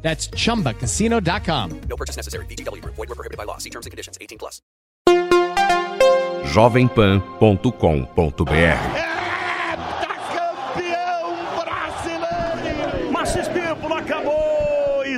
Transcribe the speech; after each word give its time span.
That's 0.00 0.30
chumbacasino.com. 0.30 1.80
No 1.88 1.96
purchase 1.96 2.16
necessary. 2.16 2.46
VGW 2.46 2.80
Group. 2.82 2.94
Void 2.94 3.10
were 3.10 3.14
prohibited 3.14 3.36
by 3.36 3.44
law. 3.44 3.58
See 3.58 3.70
terms 3.70 3.84
and 3.84 3.90
conditions. 3.90 4.16
18 4.20 4.38
plus. 4.38 4.62
jovempan.com.br 6.44 9.08
Márcio 13.12 13.42
Espímpolo 13.42 13.96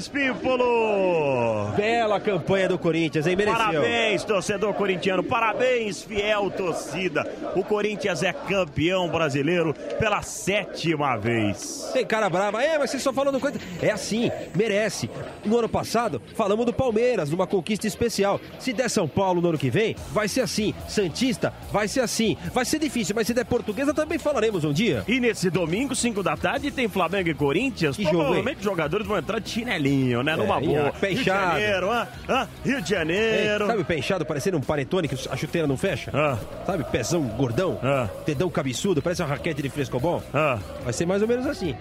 Espímpolo! 0.01 1.73
Bela 1.77 2.19
campanha 2.19 2.69
do 2.69 2.79
Corinthians, 2.79 3.27
hein? 3.27 3.37
Mereceu. 3.37 3.59
Parabéns, 3.59 4.25
torcedor 4.25 4.73
corintiano. 4.73 5.23
Parabéns, 5.23 6.03
fiel 6.03 6.51
torcida. 6.51 7.31
O 7.55 7.63
Corinthians 7.63 8.23
é 8.23 8.33
campeão 8.33 9.11
brasileiro 9.11 9.75
pela 9.99 10.23
sétima 10.23 11.19
vez. 11.19 11.91
Tem 11.93 12.07
cara 12.07 12.31
brava, 12.31 12.63
é, 12.63 12.79
mas 12.79 12.91
vocês 12.91 13.01
estão 13.01 13.13
falando 13.13 13.39
coisa. 13.39 13.59
É 13.83 13.91
assim, 13.91 14.31
merece. 14.55 15.11
No 15.45 15.59
ano 15.59 15.69
passado, 15.69 16.23
falamos 16.35 16.65
do 16.65 16.73
Palmeiras, 16.73 17.29
numa 17.29 17.47
conquista 17.47 17.87
especial. 17.87 18.41
Se 18.59 18.73
der 18.73 18.89
São 18.89 19.07
Paulo 19.07 19.43
no 19.43 19.51
ano 19.51 19.59
que 19.59 19.69
vem, 19.69 19.95
vai 20.13 20.29
ser 20.29 20.41
assim. 20.41 20.75
Santista, 20.89 21.53
vai 21.71 21.87
ser 21.87 22.01
assim. 22.01 22.39
Vai 22.55 22.65
ser 22.65 22.79
difícil, 22.79 23.15
mas 23.15 23.27
se 23.27 23.35
der 23.35 23.45
Portuguesa, 23.45 23.93
também 23.93 24.19
falaremos 24.19 24.65
um 24.65 24.73
dia. 24.73 25.05
E 25.07 25.21
nesse 25.21 25.51
domingo, 25.51 25.95
5 25.95 26.23
da 26.23 26.39
tarde, 26.39 26.71
tem 26.71 26.89
Flamengo 26.89 27.29
e 27.29 27.35
Corinthians. 27.35 27.97
Que 27.97 28.05
jogo, 28.05 28.17
hein? 28.17 28.23
Provavelmente 28.23 28.59
os 28.59 28.65
jogadores 28.65 29.07
vão 29.07 29.19
entrar 29.19 29.39
de 29.39 29.51
chinelinho, 29.51 29.90
né? 30.23 30.37
Numa 30.37 30.59
É, 30.59 30.61
boa. 30.61 30.93
pé 31.01 31.09
Rio 31.09 31.19
de. 31.19 31.25
Janeiro, 31.25 31.91
ah, 31.91 32.07
ah, 32.29 32.47
Rio 32.65 32.81
de 32.83 32.93
Ei, 32.95 32.99
Janeiro. 32.99 33.67
sabe 33.67 33.83
o 33.83 33.85
pé 33.85 33.99
inchado 33.99 34.25
parecendo 34.25 34.57
um 34.59 34.61
panetone 34.61 35.09
que 35.09 35.15
a 35.29 35.37
chuteira 35.37 35.67
não 35.67 35.77
fecha? 35.77 36.11
Ah. 36.15 36.39
Sabe, 36.67 36.85
pezão 36.85 37.23
gordão? 37.23 37.79
Ah. 37.83 38.09
Dedão 38.27 38.49
cabeçudo, 38.51 39.03
parece 39.03 39.23
uma 39.23 39.29
raquete 39.29 39.63
de 39.63 39.69
frescobol? 39.69 40.23
Ah. 40.33 40.59
Vai 40.85 40.93
ser 40.93 41.07
mais 41.07 41.23
ou 41.23 41.29
menos 41.29 41.47
assim. 41.47 41.75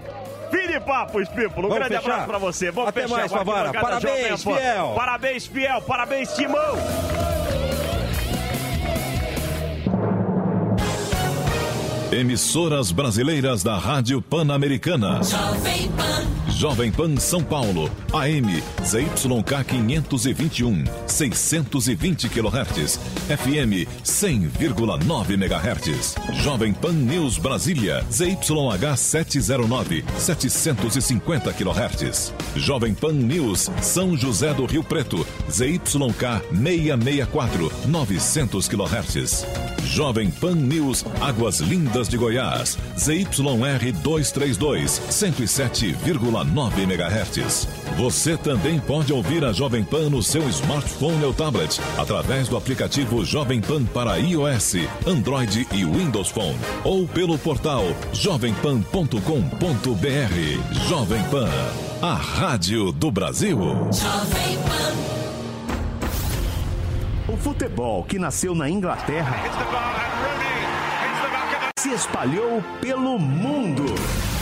Fim 0.51 0.67
de 0.67 0.79
papo, 0.79 1.21
Espímpolo. 1.21 1.67
Um 1.67 1.69
Vamos 1.69 1.87
grande 1.87 1.95
fechar? 2.01 2.11
abraço 2.11 2.27
pra 2.29 2.37
você. 2.39 2.71
Vamos 2.71 2.89
Até 2.89 3.01
fechar 3.03 3.15
mais, 3.17 3.31
Favara. 3.31 3.71
Parabéns, 3.71 4.43
fiel. 4.43 4.93
Parabéns, 4.95 5.45
fiel. 5.47 5.81
Parabéns, 5.83 6.33
Timão. 6.35 6.75
Emissoras 12.11 12.91
brasileiras 12.91 13.61
da 13.61 13.77
Rádio 13.77 14.19
Pan-Americana. 14.19 15.21
Jovem 16.57 16.91
Pan 16.91 17.15
São 17.17 17.43
Paulo, 17.43 17.89
AM 18.11 18.49
ZYK 18.83 19.63
521, 19.63 20.83
620 21.05 22.27
kHz, 22.27 22.99
FM 23.29 23.85
100,9 24.03 25.33
MHz. 25.33 26.15
Jovem 26.43 26.73
Pan 26.73 26.93
News 26.93 27.37
Brasília, 27.37 28.03
ZYH 28.11 28.97
709, 28.97 30.03
750 30.17 31.53
kHz. 31.53 32.33
Jovem 32.55 32.95
Pan 32.95 33.13
News 33.13 33.69
São 33.81 34.17
José 34.17 34.53
do 34.55 34.65
Rio 34.65 34.83
Preto, 34.83 35.25
ZYK 35.49 36.41
664, 36.51 37.71
900 37.85 38.67
kHz. 38.67 39.45
Jovem 39.85 40.29
Pan 40.29 40.55
News 40.55 41.05
Águas 41.21 41.61
Lindas 41.61 41.98
de 42.07 42.17
Goiás, 42.17 42.77
ZYR 42.97 43.91
232, 44.01 45.01
107,9 45.09 46.79
MHz. 46.79 47.67
Você 47.97 48.37
também 48.37 48.79
pode 48.79 49.11
ouvir 49.11 49.43
a 49.43 49.51
Jovem 49.51 49.83
Pan 49.83 50.09
no 50.09 50.23
seu 50.23 50.47
smartphone 50.49 51.23
ou 51.25 51.33
tablet, 51.33 51.79
através 51.97 52.47
do 52.47 52.55
aplicativo 52.55 53.25
Jovem 53.25 53.59
Pan 53.59 53.83
para 53.85 54.17
iOS, 54.17 54.75
Android 55.05 55.67
e 55.71 55.83
Windows 55.83 56.29
Phone, 56.29 56.57
ou 56.83 57.07
pelo 57.07 57.37
portal 57.37 57.83
jovempan.com.br. 58.13 60.87
Jovem 60.87 61.23
Pan, 61.23 61.49
a 62.01 62.13
rádio 62.13 62.91
do 62.91 63.11
Brasil. 63.11 63.59
O 67.27 67.37
futebol 67.37 68.03
que 68.03 68.17
nasceu 68.17 68.55
na 68.55 68.69
Inglaterra 68.69 70.38
se 71.79 71.93
espalhou 71.93 72.61
pelo 72.81 73.17
mundo. 73.17 73.85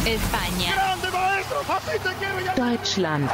España. 0.07 0.73
Deutschland. 2.55 3.29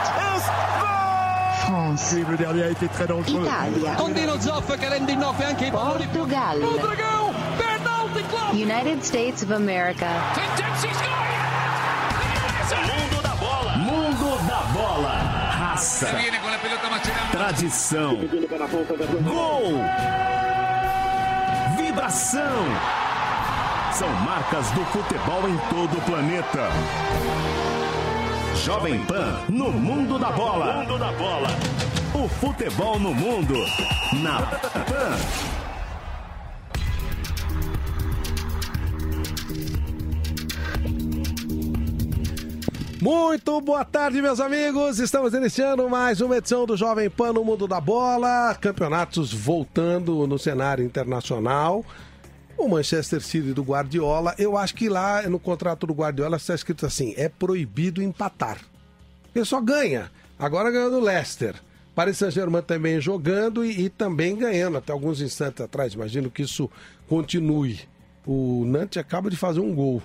France. 1.66 2.20
Italia. 2.20 3.94
Condino 3.96 4.38
Zoff 4.42 4.78
che 4.78 4.90
rende 4.90 5.14
in 5.14 5.20
nove 5.20 5.46
anche 5.46 5.68
i 5.68 5.72
Portugal. 5.72 6.60
United 8.52 9.02
States 9.04 9.42
of 9.44 9.52
America. 9.52 10.08
Mundo 12.84 13.22
da 13.22 13.36
bola. 13.40 13.78
Mundo 13.78 14.38
da 14.46 14.64
bola. 14.74 15.14
Raça. 15.58 16.10
Tradição. 17.32 18.18
Gol. 19.22 19.80
Vibração. 21.78 23.13
São 23.96 24.10
marcas 24.10 24.72
do 24.72 24.84
futebol 24.86 25.48
em 25.48 25.56
todo 25.70 25.96
o 25.96 26.02
planeta. 26.02 26.68
Jovem 28.56 29.06
Pan 29.06 29.40
no 29.48 29.72
mundo 29.72 30.18
da 30.18 30.32
bola. 30.32 30.78
Mundo 30.78 30.98
da 30.98 31.12
bola. 31.12 31.48
O 32.16 32.28
futebol 32.28 33.00
no 33.00 33.14
mundo. 33.14 33.54
Na 34.24 34.42
Pan. 34.42 35.16
Muito 43.00 43.62
boa 43.62 43.86
tarde, 43.86 44.24
meus 44.24 44.40
amigos. 44.40 44.98
Estamos 44.98 45.36
iniciando 45.36 45.88
mais 45.88 46.20
uma 46.20 46.38
edição 46.38 46.66
do 46.66 46.76
Jovem 46.76 47.12
Pan 47.12 47.32
no 47.32 47.46
Mundo 47.46 47.68
da 47.68 47.80
Bola. 47.80 48.58
Campeonatos 48.60 49.32
voltando 49.32 50.26
no 50.26 50.40
cenário 50.40 50.84
internacional. 50.84 51.86
O 52.64 52.70
Manchester 52.70 53.22
City 53.22 53.52
do 53.52 53.62
Guardiola, 53.62 54.34
eu 54.38 54.58
acho 54.58 54.74
que 54.74 54.88
lá 54.88 55.24
no 55.24 55.38
contrato 55.38 55.86
do 55.86 55.94
Guardiola 55.94 56.38
está 56.38 56.56
escrito 56.56 56.86
assim: 56.86 57.14
é 57.18 57.28
proibido 57.28 58.02
empatar. 58.02 58.58
Ele 59.36 59.44
só 59.44 59.60
ganha. 59.60 60.10
Agora 60.40 60.72
ganhou 60.72 60.90
do 60.90 61.02
Leicester. 61.02 61.56
Paris 61.94 62.18
Saint-Germain 62.18 62.62
também 62.62 63.02
jogando 63.02 63.66
e, 63.66 63.82
e 63.82 63.90
também 63.90 64.38
ganhando 64.38 64.78
até 64.78 64.94
alguns 64.94 65.20
instantes 65.20 65.60
atrás. 65.60 65.94
Imagino 65.94 66.32
que 66.32 66.44
isso 66.44 66.72
continue. 67.10 67.82
O 68.26 68.64
Nantes 68.66 68.98
acaba 68.98 69.30
de 69.30 69.36
fazer 69.36 69.60
um 69.60 69.76
gol. 69.76 70.02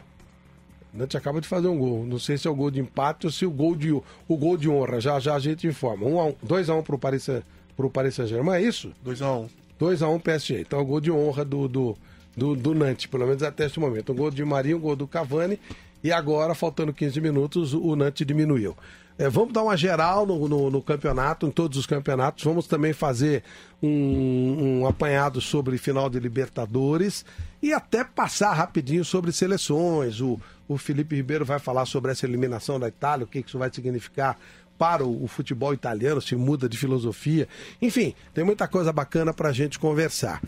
O 0.93 0.99
Nantes 0.99 1.15
acaba 1.15 1.41
de 1.41 1.47
fazer 1.47 1.69
um 1.69 1.79
gol. 1.79 2.05
Não 2.05 2.19
sei 2.19 2.37
se 2.37 2.49
é 2.49 2.51
o 2.51 2.57
gol 2.57 2.73
de 2.73 2.81
empate 2.81 3.25
ou 3.27 3.33
se 3.33 3.47
o 3.47 3.53
gol 3.53 3.77
de, 3.77 3.93
o 3.93 4.37
gol 4.37 4.57
de 4.57 4.69
honra. 4.69 5.01
Já 5.01 5.21
já 5.21 5.37
a 5.37 5.39
gente 5.39 5.65
informa. 5.69 6.05
2 6.07 6.13
um 6.13 6.19
a 6.19 6.25
um, 6.27 6.35
dois 6.43 6.69
a 6.69 6.75
1 6.75 6.79
um 6.79 6.83
Saint- 7.21 7.45
pro 7.77 7.89
Paris 7.89 8.15
Saint-Germain, 8.17 8.57
é 8.57 8.63
isso? 8.63 8.93
2x1. 9.07 9.49
2x1 9.81 10.13
um 10.13 10.19
PSG. 10.19 10.63
Então, 10.63 10.81
o 10.81 10.85
gol 10.85 11.01
de 11.01 11.13
honra 11.13 11.45
do, 11.45 11.69
do, 11.69 11.97
do, 12.39 12.55
do 12.55 12.75
Nantes, 12.75 13.07
pelo 13.07 13.27
menos 13.27 13.43
até 13.43 13.67
este 13.67 13.81
momento. 13.81 14.13
Um 14.13 14.17
gol 14.17 14.31
de 14.31 14.45
Marinho, 14.45 14.77
um 14.77 14.81
gol 14.81 14.97
do 14.97 15.07
Cavani. 15.07 15.59
E 16.03 16.13
agora, 16.13 16.55
faltando 16.55 16.93
15 16.93 17.21
minutos, 17.21 17.75
o 17.75 17.97
Nantes 17.97 18.25
diminuiu. 18.25 18.77
É, 19.19 19.29
vamos 19.29 19.53
dar 19.53 19.65
uma 19.65 19.77
geral 19.77 20.25
no, 20.25 20.49
no, 20.49 20.71
no 20.71 20.81
campeonato, 20.81 21.45
em 21.45 21.51
todos 21.51 21.77
os 21.77 21.87
campeonatos. 21.87 22.45
Vamos 22.45 22.69
também 22.69 22.93
fazer 22.93 23.43
um, 23.83 24.83
um 24.83 24.87
apanhado 24.87 25.41
sobre 25.41 25.77
final 25.77 26.09
de 26.09 26.21
Libertadores 26.21 27.25
e 27.61 27.73
até 27.73 28.05
passar 28.05 28.53
rapidinho 28.53 29.05
sobre 29.05 29.33
seleções. 29.33 30.21
O, 30.21 30.41
o 30.69 30.79
Felipe 30.79 31.17
Ribeiro 31.17 31.45
vai 31.45 31.59
falar 31.59 31.85
sobre 31.85 32.13
essa 32.13 32.27
eliminação 32.27 32.79
da 32.79 32.87
Itália, 32.87 33.25
o 33.25 33.29
que 33.29 33.43
que 33.43 33.49
isso 33.49 33.59
vai 33.59 33.71
significar 33.73 34.39
para 34.79 35.05
o, 35.05 35.25
o 35.25 35.27
futebol 35.27 35.75
italiano, 35.75 36.23
se 36.23 36.37
muda 36.37 36.69
de 36.69 36.79
filosofia. 36.79 37.49
Enfim, 37.83 38.15
tem 38.33 38.45
muita 38.45 38.69
coisa 38.69 38.93
bacana 38.93 39.35
para 39.35 39.49
a 39.49 39.53
gente 39.53 39.81
conversar. 39.81 40.41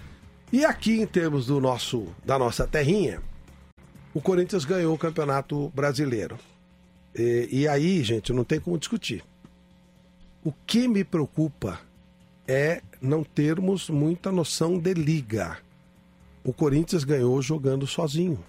E 0.52 0.64
aqui, 0.64 1.00
em 1.00 1.06
termos 1.06 1.46
do 1.46 1.60
nosso, 1.60 2.08
da 2.24 2.36
nossa 2.36 2.66
terrinha, 2.66 3.22
o 4.12 4.20
Corinthians 4.20 4.64
ganhou 4.64 4.92
o 4.92 4.98
Campeonato 4.98 5.70
Brasileiro. 5.74 6.36
E, 7.14 7.48
e 7.50 7.68
aí, 7.68 8.02
gente, 8.02 8.32
não 8.32 8.42
tem 8.42 8.58
como 8.58 8.76
discutir. 8.76 9.22
O 10.44 10.52
que 10.66 10.88
me 10.88 11.04
preocupa 11.04 11.78
é 12.48 12.82
não 13.00 13.22
termos 13.22 13.88
muita 13.88 14.32
noção 14.32 14.76
de 14.76 14.92
liga. 14.92 15.58
O 16.42 16.52
Corinthians 16.52 17.04
ganhou 17.04 17.40
jogando 17.40 17.86
sozinho. 17.86 18.42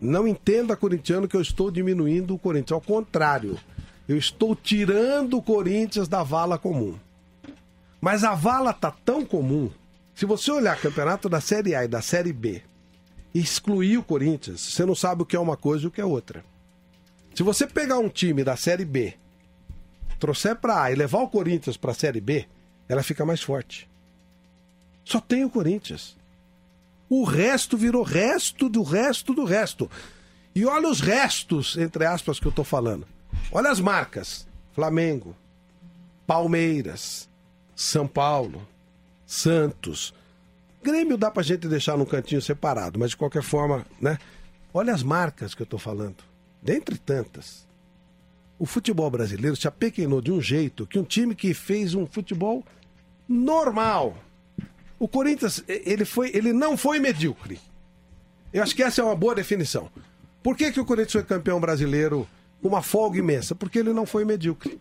Não 0.00 0.26
entenda, 0.26 0.76
corintiano, 0.76 1.28
que 1.28 1.36
eu 1.36 1.40
estou 1.40 1.70
diminuindo 1.70 2.34
o 2.34 2.38
Corinthians. 2.38 2.72
Ao 2.72 2.80
contrário, 2.80 3.56
eu 4.08 4.16
estou 4.16 4.56
tirando 4.56 5.36
o 5.36 5.42
Corinthians 5.42 6.08
da 6.08 6.24
vala 6.24 6.58
comum. 6.58 6.96
Mas 8.00 8.24
a 8.24 8.34
vala 8.34 8.72
tá 8.72 8.90
tão 8.90 9.24
comum. 9.24 9.70
Se 10.18 10.26
você 10.26 10.50
olhar 10.50 10.76
campeonato 10.80 11.28
da 11.28 11.40
Série 11.40 11.76
A 11.76 11.84
e 11.84 11.88
da 11.88 12.02
Série 12.02 12.32
B 12.32 12.60
excluir 13.32 13.98
o 13.98 14.02
Corinthians, 14.02 14.60
você 14.60 14.84
não 14.84 14.92
sabe 14.92 15.22
o 15.22 15.24
que 15.24 15.36
é 15.36 15.38
uma 15.38 15.56
coisa 15.56 15.84
e 15.84 15.86
o 15.86 15.92
que 15.92 16.00
é 16.00 16.04
outra. 16.04 16.44
Se 17.36 17.44
você 17.44 17.68
pegar 17.68 18.00
um 18.00 18.08
time 18.08 18.42
da 18.42 18.56
Série 18.56 18.84
B, 18.84 19.14
trouxer 20.18 20.56
pra 20.56 20.82
A 20.82 20.90
e 20.90 20.96
levar 20.96 21.20
o 21.20 21.28
Corinthians 21.28 21.76
pra 21.76 21.94
Série 21.94 22.20
B, 22.20 22.48
ela 22.88 23.04
fica 23.04 23.24
mais 23.24 23.40
forte. 23.40 23.88
Só 25.04 25.20
tem 25.20 25.44
o 25.44 25.50
Corinthians. 25.50 26.16
O 27.08 27.22
resto 27.22 27.76
virou 27.76 28.02
resto 28.02 28.68
do 28.68 28.82
resto 28.82 29.32
do 29.32 29.44
resto. 29.44 29.88
E 30.52 30.66
olha 30.66 30.88
os 30.88 31.00
restos, 31.00 31.76
entre 31.76 32.04
aspas, 32.04 32.40
que 32.40 32.46
eu 32.46 32.52
tô 32.52 32.64
falando. 32.64 33.06
Olha 33.52 33.70
as 33.70 33.78
marcas: 33.78 34.48
Flamengo, 34.72 35.36
Palmeiras, 36.26 37.28
São 37.76 38.08
Paulo, 38.08 38.66
Santos. 39.28 40.14
Grêmio 40.82 41.18
dá 41.18 41.30
pra 41.30 41.42
gente 41.42 41.68
deixar 41.68 41.98
num 41.98 42.06
cantinho 42.06 42.40
separado, 42.40 42.98
mas 42.98 43.10
de 43.10 43.18
qualquer 43.18 43.42
forma, 43.42 43.84
né? 44.00 44.18
Olha 44.72 44.94
as 44.94 45.02
marcas 45.02 45.54
que 45.54 45.60
eu 45.60 45.66
tô 45.66 45.76
falando. 45.76 46.16
Dentre 46.62 46.96
tantas. 46.96 47.68
O 48.58 48.64
futebol 48.64 49.10
brasileiro 49.10 49.54
se 49.54 49.68
apequenou 49.68 50.22
de 50.22 50.32
um 50.32 50.40
jeito 50.40 50.86
que 50.86 50.98
um 50.98 51.04
time 51.04 51.34
que 51.34 51.52
fez 51.52 51.94
um 51.94 52.06
futebol 52.06 52.64
normal. 53.28 54.16
O 54.98 55.06
Corinthians, 55.06 55.62
ele, 55.68 56.06
foi, 56.06 56.30
ele 56.34 56.54
não 56.54 56.74
foi 56.74 56.98
medíocre. 56.98 57.60
Eu 58.50 58.62
acho 58.62 58.74
que 58.74 58.82
essa 58.82 59.02
é 59.02 59.04
uma 59.04 59.14
boa 59.14 59.34
definição. 59.34 59.90
Por 60.42 60.56
que, 60.56 60.72
que 60.72 60.80
o 60.80 60.86
Corinthians 60.86 61.12
foi 61.12 61.22
campeão 61.22 61.60
brasileiro 61.60 62.26
com 62.62 62.68
uma 62.68 62.80
folga 62.80 63.18
imensa? 63.18 63.54
Porque 63.54 63.78
ele 63.78 63.92
não 63.92 64.06
foi 64.06 64.24
medíocre. 64.24 64.80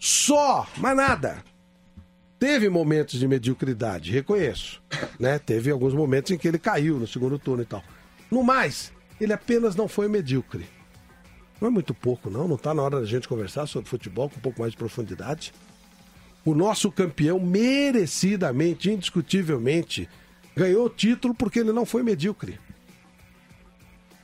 Só, 0.00 0.66
mas 0.76 0.96
nada. 0.96 1.44
Teve 2.42 2.68
momentos 2.68 3.20
de 3.20 3.28
mediocridade, 3.28 4.10
reconheço. 4.10 4.82
Né? 5.16 5.38
Teve 5.38 5.70
alguns 5.70 5.94
momentos 5.94 6.32
em 6.32 6.36
que 6.36 6.48
ele 6.48 6.58
caiu 6.58 6.98
no 6.98 7.06
segundo 7.06 7.38
turno 7.38 7.62
e 7.62 7.64
tal. 7.64 7.84
No 8.28 8.42
mais, 8.42 8.92
ele 9.20 9.32
apenas 9.32 9.76
não 9.76 9.86
foi 9.86 10.08
medíocre. 10.08 10.66
Não 11.60 11.68
é 11.68 11.70
muito 11.70 11.94
pouco, 11.94 12.28
não. 12.28 12.48
Não 12.48 12.56
está 12.56 12.74
na 12.74 12.82
hora 12.82 12.98
da 12.98 13.06
gente 13.06 13.28
conversar 13.28 13.68
sobre 13.68 13.88
futebol 13.88 14.28
com 14.28 14.38
um 14.38 14.42
pouco 14.42 14.58
mais 14.58 14.72
de 14.72 14.76
profundidade. 14.76 15.54
O 16.44 16.52
nosso 16.52 16.90
campeão, 16.90 17.38
merecidamente, 17.38 18.90
indiscutivelmente, 18.90 20.08
ganhou 20.56 20.86
o 20.86 20.90
título 20.90 21.36
porque 21.36 21.60
ele 21.60 21.72
não 21.72 21.86
foi 21.86 22.02
medíocre. 22.02 22.58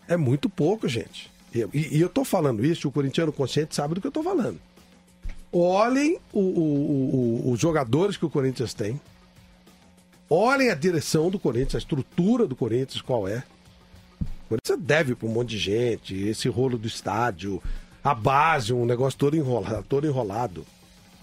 É 0.09 0.17
muito 0.17 0.51
pouco, 0.51 0.89
gente. 0.89 1.31
E, 1.55 1.99
e 1.99 2.01
eu 2.01 2.09
tô 2.09 2.25
falando 2.25 2.67
isso, 2.67 2.89
o 2.89 2.91
corintiano 2.91 3.33
consciente 3.33 3.77
sabe 3.77 3.95
do 3.95 4.01
que 4.01 4.09
eu 4.09 4.13
tô 4.13 4.25
falando. 4.25 4.61
Olhem 5.53 6.19
o, 6.33 6.41
o, 6.41 7.47
o, 7.47 7.53
os 7.53 7.61
jogadores 7.61 8.17
que 8.17 8.27
o 8.27 8.31
Corinthians 8.31 8.75
tem. 8.75 9.01
Olhem 10.29 10.71
a 10.71 10.75
direção 10.75 11.31
do 11.31 11.39
Corinthians, 11.39 11.77
a 11.77 11.79
estrutura 11.79 12.47
do 12.47 12.55
Corinthians, 12.55 13.01
qual 13.01 13.27
é. 13.27 13.43
O 14.45 14.49
Corinthians 14.51 14.79
deve 14.81 15.15
para 15.15 15.27
um 15.27 15.33
monte 15.33 15.51
de 15.51 15.59
gente, 15.59 16.15
esse 16.15 16.49
rolo 16.49 16.77
do 16.77 16.87
estádio, 16.87 17.63
a 18.05 18.15
base, 18.15 18.73
um 18.73 18.85
negócio 18.85 19.19
todo 19.19 19.37
enrolado. 19.37 19.85
Todo 19.89 20.07
enrolado. 20.07 20.67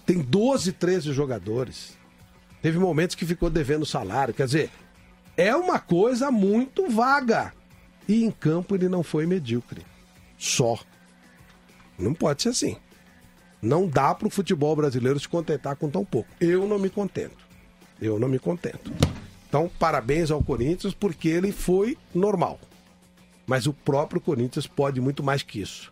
Tem 0.04 0.20
12, 0.20 0.72
13 0.72 1.12
jogadores. 1.12 1.96
Teve 2.62 2.78
momentos 2.78 3.14
que 3.14 3.26
ficou 3.26 3.48
devendo 3.48 3.86
salário. 3.86 4.34
Quer 4.34 4.46
dizer, 4.46 4.70
é 5.36 5.54
uma 5.54 5.78
coisa 5.78 6.30
muito 6.30 6.88
vaga. 6.88 7.52
E 8.08 8.24
em 8.24 8.30
campo 8.30 8.74
ele 8.74 8.88
não 8.88 9.02
foi 9.02 9.26
medíocre. 9.26 9.82
Só. 10.38 10.78
Não 11.98 12.14
pode 12.14 12.42
ser 12.42 12.50
assim. 12.50 12.76
Não 13.60 13.88
dá 13.88 14.14
para 14.14 14.28
o 14.28 14.30
futebol 14.30 14.76
brasileiro 14.76 15.18
se 15.18 15.28
contentar 15.28 15.76
com 15.76 15.90
tão 15.90 16.04
pouco. 16.04 16.28
Eu 16.40 16.66
não 16.66 16.78
me 16.78 16.90
contento. 16.90 17.46
Eu 18.00 18.18
não 18.18 18.28
me 18.28 18.38
contento. 18.38 18.92
Então, 19.48 19.70
parabéns 19.78 20.30
ao 20.30 20.42
Corinthians 20.42 20.92
porque 20.92 21.28
ele 21.28 21.52
foi 21.52 21.96
normal. 22.14 22.60
Mas 23.46 23.66
o 23.66 23.72
próprio 23.72 24.20
Corinthians 24.20 24.66
pode 24.66 25.00
muito 25.00 25.22
mais 25.22 25.42
que 25.42 25.60
isso. 25.60 25.90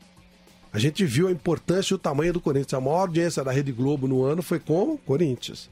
A 0.73 0.79
gente 0.79 1.05
viu 1.05 1.29
a 1.29 1.33
importância 1.33 1.95
e 1.95 1.97
o 1.97 1.99
tamanho 1.99 2.33
do 2.33 2.41
Corinthians. 2.41 2.75
A 2.75 2.81
maior 2.81 3.03
audiência 3.03 3.45
da 3.45 3.53
Rede 3.53 3.71
Globo 3.71 4.09
no 4.09 4.25
ano 4.25 4.43
foi 4.43 4.59
com 4.59 4.97
Corinthians. 4.99 5.71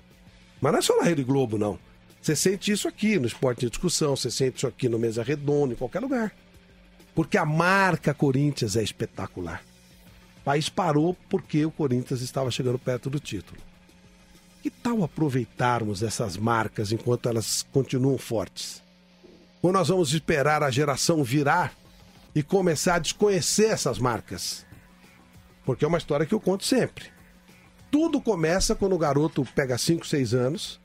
Mas 0.60 0.72
não 0.72 0.78
é 0.78 0.82
só 0.82 0.96
na 0.96 1.02
Rede 1.02 1.24
Globo, 1.24 1.58
não. 1.58 1.76
Você 2.20 2.36
sente 2.36 2.70
isso 2.70 2.86
aqui 2.86 3.18
no 3.18 3.26
Esporte 3.26 3.62
de 3.62 3.70
Discussão, 3.70 4.14
você 4.14 4.30
sente 4.30 4.58
isso 4.58 4.66
aqui 4.66 4.88
no 4.88 4.96
Mesa 4.96 5.24
Redonda, 5.24 5.74
em 5.74 5.76
qualquer 5.76 5.98
lugar. 5.98 6.32
Porque 7.16 7.36
a 7.36 7.44
marca 7.44 8.14
Corinthians 8.14 8.76
é 8.76 8.82
espetacular. 8.82 9.60
O 10.42 10.44
país 10.44 10.68
parou 10.68 11.16
porque 11.30 11.64
o 11.64 11.70
Corinthians 11.70 12.20
estava 12.20 12.50
chegando 12.50 12.76
perto 12.76 13.08
do 13.08 13.20
título. 13.20 13.60
Que 14.60 14.70
tal 14.70 15.04
aproveitarmos 15.04 16.02
essas 16.02 16.36
marcas 16.36 16.90
enquanto 16.90 17.28
elas 17.28 17.64
continuam 17.72 18.18
fortes? 18.18 18.82
Ou 19.62 19.72
nós 19.72 19.86
vamos 19.86 20.12
esperar 20.12 20.64
a 20.64 20.70
geração 20.70 21.22
virar 21.22 21.72
e 22.34 22.42
começar 22.42 22.96
a 22.96 22.98
desconhecer 22.98 23.66
essas 23.66 24.00
marcas? 24.00 24.66
Porque 25.64 25.84
é 25.84 25.88
uma 25.88 25.98
história 25.98 26.26
que 26.26 26.34
eu 26.34 26.40
conto 26.40 26.64
sempre. 26.64 27.04
Tudo 27.88 28.20
começa 28.20 28.74
quando 28.74 28.96
o 28.96 28.98
garoto 28.98 29.46
pega 29.54 29.78
5, 29.78 30.04
6 30.04 30.34
anos 30.34 30.80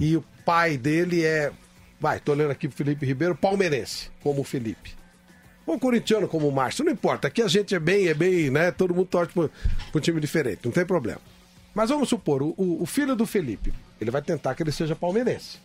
e 0.00 0.16
o 0.16 0.24
pai 0.46 0.78
dele 0.78 1.26
é. 1.26 1.52
Vai, 2.00 2.20
tô 2.20 2.32
olhando 2.32 2.52
aqui 2.52 2.68
pro 2.68 2.76
Felipe 2.78 3.04
Ribeiro, 3.04 3.34
palmeirense, 3.34 4.10
como 4.22 4.40
o 4.40 4.44
Felipe. 4.44 4.97
Ou 5.68 5.78
corintiano 5.78 6.26
como 6.26 6.48
o 6.48 6.52
Márcio, 6.52 6.82
não 6.82 6.90
importa. 6.90 7.28
Aqui 7.28 7.42
a 7.42 7.46
gente 7.46 7.74
é 7.74 7.78
bem, 7.78 8.08
é 8.08 8.14
bem, 8.14 8.50
né? 8.50 8.70
Todo 8.70 8.94
mundo 8.94 9.06
torce 9.06 9.32
pra 9.32 9.50
um 9.94 10.00
time 10.00 10.18
diferente, 10.18 10.60
não 10.64 10.72
tem 10.72 10.86
problema. 10.86 11.20
Mas 11.74 11.90
vamos 11.90 12.08
supor, 12.08 12.42
o, 12.42 12.54
o 12.56 12.86
filho 12.86 13.14
do 13.14 13.26
Felipe, 13.26 13.72
ele 14.00 14.10
vai 14.10 14.22
tentar 14.22 14.54
que 14.54 14.62
ele 14.62 14.72
seja 14.72 14.96
palmeirense. 14.96 15.58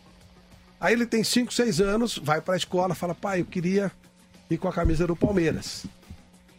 Aí 0.78 0.92
ele 0.92 1.06
tem 1.06 1.24
5, 1.24 1.52
6 1.52 1.80
anos, 1.80 2.18
vai 2.18 2.42
pra 2.42 2.54
escola, 2.54 2.94
fala, 2.94 3.14
pai, 3.14 3.40
eu 3.40 3.46
queria 3.46 3.90
ir 4.50 4.58
com 4.58 4.68
a 4.68 4.72
camisa 4.72 5.06
do 5.06 5.16
Palmeiras. 5.16 5.86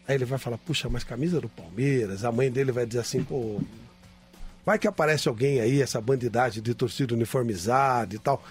Aí 0.08 0.16
ele 0.16 0.26
vai 0.26 0.40
falar, 0.40 0.58
puxa, 0.58 0.90
mas 0.90 1.04
camisa 1.04 1.40
do 1.40 1.48
Palmeiras, 1.48 2.26
a 2.26 2.32
mãe 2.32 2.52
dele 2.52 2.72
vai 2.72 2.88
dizer 2.88 3.02
assim, 3.02 3.24
pô, 3.24 3.62
vai 4.66 4.80
que 4.80 4.88
aparece 4.88 5.28
alguém 5.28 5.60
aí, 5.60 5.84
essa 5.84 6.02
bandidagem 6.02 6.64
de 6.64 6.74
torcida 6.74 7.14
uniformizada 7.14 8.16
e 8.16 8.18
tal. 8.18 8.44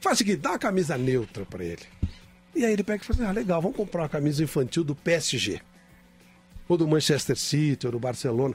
Faz 0.00 0.14
o 0.14 0.18
seguinte, 0.18 0.38
dá 0.38 0.50
uma 0.50 0.58
camisa 0.58 0.96
neutra 0.96 1.44
para 1.44 1.64
ele. 1.64 1.82
E 2.54 2.64
aí 2.64 2.72
ele 2.72 2.82
pega 2.82 3.02
e 3.02 3.06
fala 3.06 3.18
assim, 3.18 3.30
ah, 3.30 3.32
legal, 3.32 3.62
vamos 3.62 3.76
comprar 3.76 4.02
uma 4.02 4.08
camisa 4.08 4.42
infantil 4.42 4.82
do 4.82 4.94
PSG. 4.94 5.60
Ou 6.68 6.76
do 6.76 6.86
Manchester 6.86 7.36
City, 7.36 7.86
ou 7.86 7.92
do 7.92 7.98
Barcelona. 7.98 8.54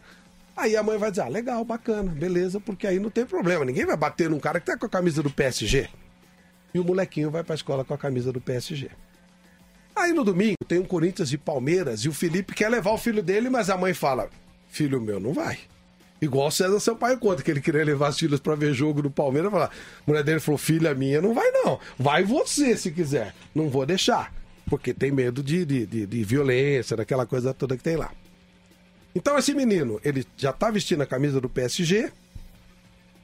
Aí 0.56 0.76
a 0.76 0.84
mãe 0.84 0.98
vai 0.98 1.10
dizer, 1.10 1.24
ah, 1.24 1.28
legal, 1.28 1.64
bacana, 1.66 2.12
beleza, 2.12 2.60
porque 2.60 2.88
aí 2.88 3.00
não 3.00 3.10
tem 3.10 3.26
problema. 3.26 3.66
Ninguém 3.66 3.86
vai 3.86 3.98
bater 3.98 4.30
num 4.30 4.40
cara 4.40 4.60
que 4.60 4.66
tá 4.66 4.78
com 4.78 4.86
a 4.86 4.90
camisa 4.90 5.22
do 5.22 5.30
PSG. 5.30 5.90
E 6.74 6.80
o 6.80 6.84
molequinho 6.84 7.32
vai 7.32 7.44
pra 7.44 7.56
escola 7.56 7.84
com 7.84 7.94
a 7.94 7.98
camisa 7.98 8.32
do 8.32 8.42
PSG. 8.42 8.90
Aí 9.96 10.12
no 10.12 10.26
domingo 10.26 10.58
tem 10.68 10.78
um 10.80 10.86
Corinthians 10.86 11.32
e 11.32 11.38
Palmeiras 11.38 12.02
e 12.02 12.10
o 12.10 12.14
Felipe 12.14 12.54
quer 12.54 12.68
levar 12.70 12.92
o 12.92 12.98
filho 12.98 13.24
dele, 13.24 13.50
mas 13.50 13.70
a 13.70 13.78
mãe 13.78 13.94
fala: 13.94 14.30
Filho 14.68 15.00
meu, 15.00 15.20
não 15.20 15.32
vai. 15.32 15.58
Igual 16.22 16.48
o 16.48 16.52
César 16.52 16.80
Sampaio 16.80 17.18
conta 17.20 17.44
que 17.44 17.52
ele 17.52 17.62
queria 17.62 17.84
levar 17.84 18.10
os 18.10 18.18
filhos 18.18 18.40
para 18.40 18.56
ver 18.56 18.74
jogo 18.74 19.02
do 19.02 19.12
Palmeiras. 19.12 19.52
Falar. 19.52 19.66
A 19.66 19.72
mulher 20.08 20.24
dele 20.24 20.40
falou: 20.40 20.58
Filha 20.58 20.94
minha, 20.96 21.22
não 21.22 21.34
vai 21.34 21.52
não. 21.52 21.80
Vai 22.00 22.24
você 22.24 22.78
se 22.78 22.92
quiser. 22.92 23.34
Não 23.54 23.70
vou 23.70 23.86
deixar. 23.86 24.34
Porque 24.68 24.94
tem 24.94 25.12
medo 25.12 25.44
de, 25.44 25.66
de, 25.66 25.86
de, 25.86 26.06
de 26.08 26.24
violência, 26.24 26.98
daquela 26.98 27.26
coisa 27.26 27.54
toda 27.54 27.78
que 27.78 27.84
tem 27.84 27.96
lá. 27.96 28.12
Então 29.14 29.38
esse 29.38 29.54
menino, 29.54 30.00
ele 30.04 30.26
já 30.36 30.52
tá 30.52 30.72
vestindo 30.72 31.02
a 31.02 31.06
camisa 31.06 31.40
do 31.40 31.48
PSG 31.48 32.12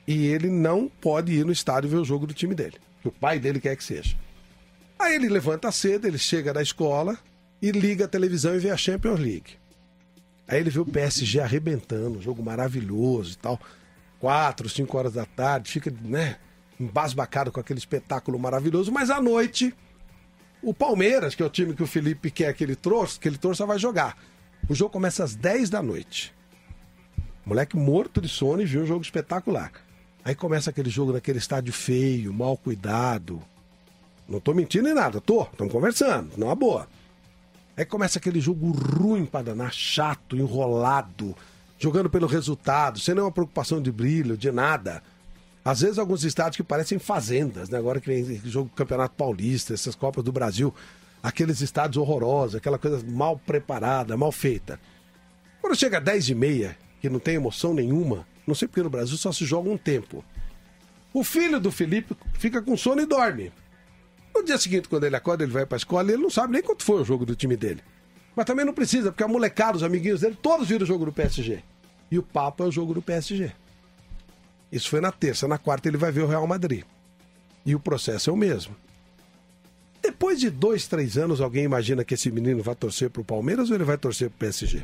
e 0.07 0.27
ele 0.27 0.49
não 0.49 0.87
pode 0.87 1.33
ir 1.33 1.45
no 1.45 1.51
estádio 1.51 1.89
ver 1.89 1.97
o 1.97 2.05
jogo 2.05 2.27
do 2.27 2.33
time 2.33 2.53
dele. 2.53 2.75
Que 3.01 3.07
o 3.07 3.11
pai 3.11 3.39
dele 3.39 3.59
quer 3.59 3.75
que 3.75 3.83
seja. 3.83 4.15
Aí 4.99 5.15
ele 5.15 5.27
levanta 5.29 5.71
cedo, 5.71 6.07
ele 6.07 6.17
chega 6.17 6.53
da 6.53 6.61
escola 6.61 7.17
e 7.61 7.71
liga 7.71 8.05
a 8.05 8.07
televisão 8.07 8.55
e 8.55 8.59
vê 8.59 8.69
a 8.69 8.77
Champions 8.77 9.19
League. 9.19 9.60
Aí 10.51 10.59
ele 10.59 10.69
vê 10.69 10.81
o 10.81 10.85
PSG 10.85 11.39
arrebentando, 11.39 12.19
um 12.19 12.21
jogo 12.21 12.43
maravilhoso 12.43 13.33
e 13.33 13.37
tal. 13.37 13.57
Quatro, 14.19 14.67
cinco 14.67 14.97
horas 14.97 15.13
da 15.13 15.25
tarde, 15.25 15.71
fica, 15.71 15.91
né, 16.01 16.35
embasbacado 16.77 17.53
com 17.53 17.59
aquele 17.61 17.79
espetáculo 17.79 18.37
maravilhoso, 18.37 18.91
mas 18.91 19.09
à 19.09 19.21
noite, 19.21 19.73
o 20.61 20.73
Palmeiras, 20.73 21.33
que 21.33 21.41
é 21.41 21.45
o 21.45 21.49
time 21.49 21.73
que 21.73 21.81
o 21.81 21.87
Felipe 21.87 22.29
quer 22.29 22.53
que 22.53 22.65
ele 22.65 22.75
trouxe, 22.75 23.17
que 23.17 23.29
ele 23.29 23.37
trouxe, 23.37 23.65
vai 23.65 23.79
jogar. 23.79 24.17
O 24.67 24.75
jogo 24.75 24.91
começa 24.91 25.23
às 25.23 25.35
10 25.35 25.69
da 25.69 25.81
noite. 25.81 26.33
moleque 27.45 27.77
morto 27.77 28.19
de 28.19 28.27
sono 28.27 28.61
e 28.61 28.65
viu 28.65 28.83
um 28.83 28.85
jogo 28.85 29.01
espetacular. 29.01 29.71
Aí 30.23 30.35
começa 30.35 30.69
aquele 30.69 30.89
jogo 30.89 31.13
naquele 31.13 31.39
estádio 31.39 31.73
feio, 31.73 32.33
mal 32.33 32.57
cuidado, 32.57 33.41
não 34.27 34.39
tô 34.39 34.53
mentindo 34.53 34.83
nem 34.83 34.93
nada, 34.93 35.19
tô. 35.21 35.43
Estamos 35.43 35.73
conversando, 35.73 36.37
não 36.37 36.51
é 36.51 36.55
boa. 36.55 36.87
Aí 37.75 37.85
começa 37.85 38.19
aquele 38.19 38.39
jogo 38.39 38.71
ruim 38.71 39.25
para 39.25 39.45
danar, 39.45 39.73
chato, 39.73 40.35
enrolado, 40.35 41.35
jogando 41.79 42.09
pelo 42.09 42.27
resultado, 42.27 42.99
sem 42.99 43.15
nenhuma 43.15 43.31
preocupação 43.31 43.81
de 43.81 43.91
brilho, 43.91 44.37
de 44.37 44.51
nada. 44.51 45.01
Às 45.63 45.81
vezes 45.81 45.97
alguns 45.97 46.23
estádios 46.23 46.57
que 46.57 46.63
parecem 46.63 46.99
fazendas, 46.99 47.69
né? 47.69 47.77
Agora 47.77 48.01
que 48.01 48.07
vem 48.07 48.41
jogo 48.45 48.69
do 48.69 48.75
Campeonato 48.75 49.15
Paulista, 49.15 49.73
essas 49.73 49.95
Copas 49.95 50.23
do 50.23 50.31
Brasil, 50.31 50.73
aqueles 51.21 51.61
estádios 51.61 51.97
horrorosos, 51.97 52.55
aquela 52.55 52.77
coisa 52.77 53.03
mal 53.07 53.37
preparada, 53.37 54.17
mal 54.17 54.31
feita. 54.31 54.79
Quando 55.61 55.75
chega 55.75 56.01
10 56.01 56.29
e 56.29 56.35
meia, 56.35 56.77
que 56.99 57.09
não 57.09 57.19
tem 57.19 57.35
emoção 57.35 57.73
nenhuma, 57.73 58.27
não 58.45 58.55
sei 58.55 58.67
porque 58.67 58.83
no 58.83 58.89
Brasil 58.89 59.17
só 59.17 59.31
se 59.31 59.45
joga 59.45 59.69
um 59.69 59.77
tempo. 59.77 60.23
O 61.13 61.23
filho 61.23 61.59
do 61.59 61.71
Felipe 61.71 62.15
fica 62.33 62.61
com 62.61 62.75
sono 62.75 63.01
e 63.01 63.05
dorme. 63.05 63.51
No 64.33 64.43
dia 64.43 64.57
seguinte, 64.57 64.87
quando 64.87 65.05
ele 65.05 65.15
acorda, 65.15 65.43
ele 65.43 65.51
vai 65.51 65.65
pra 65.65 65.77
escola 65.77 66.09
e 66.09 66.13
ele 66.13 66.23
não 66.23 66.29
sabe 66.29 66.53
nem 66.53 66.61
quanto 66.61 66.83
foi 66.83 67.01
o 67.01 67.05
jogo 67.05 67.25
do 67.25 67.35
time 67.35 67.55
dele. 67.55 67.81
Mas 68.35 68.45
também 68.45 68.65
não 68.65 68.73
precisa, 68.73 69.11
porque 69.11 69.23
a 69.23 69.27
molecada, 69.27 69.77
os 69.77 69.83
amiguinhos 69.83 70.21
dele, 70.21 70.37
todos 70.41 70.67
viram 70.67 70.83
o 70.83 70.87
jogo 70.87 71.05
do 71.05 71.11
PSG. 71.11 71.61
E 72.09 72.17
o 72.17 72.23
papo 72.23 72.63
é 72.63 72.67
o 72.67 72.71
jogo 72.71 72.93
do 72.93 73.01
PSG. 73.01 73.51
Isso 74.71 74.89
foi 74.89 75.01
na 75.01 75.11
terça, 75.11 75.47
na 75.47 75.57
quarta 75.57 75.89
ele 75.89 75.97
vai 75.97 76.11
ver 76.11 76.21
o 76.21 76.27
Real 76.27 76.47
Madrid. 76.47 76.83
E 77.65 77.75
o 77.75 77.79
processo 77.79 78.29
é 78.29 78.33
o 78.33 78.37
mesmo. 78.37 78.75
Depois 80.01 80.39
de 80.39 80.49
dois, 80.49 80.87
três 80.87 81.17
anos, 81.17 81.41
alguém 81.41 81.63
imagina 81.63 82.03
que 82.03 82.13
esse 82.13 82.31
menino 82.31 82.63
vai 82.63 82.73
torcer 82.73 83.09
pro 83.09 83.23
Palmeiras 83.23 83.69
ou 83.69 83.75
ele 83.75 83.83
vai 83.83 83.97
torcer 83.97 84.29
pro 84.29 84.39
PSG? 84.39 84.83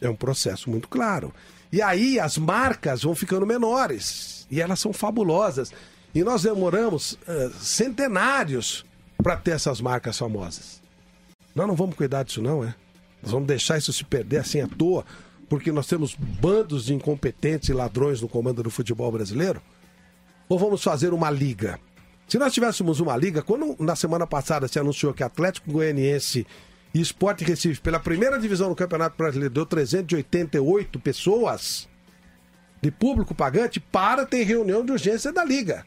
É 0.00 0.08
um 0.08 0.14
processo 0.14 0.70
muito 0.70 0.88
claro. 0.88 1.34
E 1.72 1.82
aí 1.82 2.20
as 2.20 2.38
marcas 2.38 3.02
vão 3.02 3.14
ficando 3.14 3.46
menores. 3.46 4.46
E 4.50 4.60
elas 4.60 4.78
são 4.78 4.92
fabulosas. 4.92 5.72
E 6.14 6.22
nós 6.22 6.42
demoramos 6.42 7.12
uh, 7.12 7.50
centenários 7.58 8.84
para 9.22 9.36
ter 9.36 9.52
essas 9.52 9.80
marcas 9.80 10.16
famosas. 10.16 10.82
Nós 11.54 11.66
não 11.66 11.74
vamos 11.74 11.96
cuidar 11.96 12.22
disso, 12.22 12.40
não, 12.40 12.62
é? 12.62 12.74
Nós 13.22 13.32
vamos 13.32 13.48
deixar 13.48 13.78
isso 13.78 13.92
se 13.92 14.04
perder 14.04 14.38
assim 14.38 14.60
à 14.60 14.68
toa, 14.68 15.04
porque 15.48 15.72
nós 15.72 15.86
temos 15.86 16.14
bandos 16.14 16.84
de 16.84 16.94
incompetentes 16.94 17.68
e 17.68 17.72
ladrões 17.72 18.20
no 18.20 18.28
comando 18.28 18.62
do 18.62 18.70
futebol 18.70 19.10
brasileiro? 19.10 19.62
Ou 20.48 20.58
vamos 20.58 20.82
fazer 20.82 21.12
uma 21.12 21.30
liga? 21.30 21.80
Se 22.28 22.38
nós 22.38 22.52
tivéssemos 22.52 23.00
uma 23.00 23.16
liga, 23.16 23.42
quando 23.42 23.76
na 23.78 23.96
semana 23.96 24.26
passada 24.26 24.68
se 24.68 24.78
anunciou 24.78 25.12
que 25.12 25.22
Atlético 25.22 25.70
Goianiense 25.70 26.46
e 26.92 27.00
Sport 27.00 27.42
Recife, 27.42 27.80
pela 27.80 27.98
primeira 27.98 28.38
divisão 28.38 28.68
do 28.68 28.76
Campeonato 28.76 29.16
Brasileiro, 29.16 29.52
deu 29.52 29.66
388 29.66 31.00
pessoas 31.00 31.88
de 32.80 32.90
público 32.90 33.34
pagante 33.34 33.80
para 33.80 34.26
ter 34.26 34.44
reunião 34.44 34.84
de 34.84 34.92
urgência 34.92 35.32
da 35.32 35.44
liga. 35.44 35.84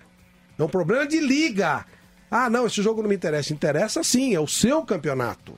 É 0.57 0.63
um 0.63 0.67
problema 0.67 1.05
de 1.05 1.19
liga. 1.19 1.85
Ah, 2.29 2.49
não, 2.49 2.65
esse 2.65 2.81
jogo 2.81 3.01
não 3.01 3.09
me 3.09 3.15
interessa. 3.15 3.53
Interessa 3.53 4.03
sim, 4.03 4.33
é 4.33 4.39
o 4.39 4.47
seu 4.47 4.83
campeonato. 4.83 5.53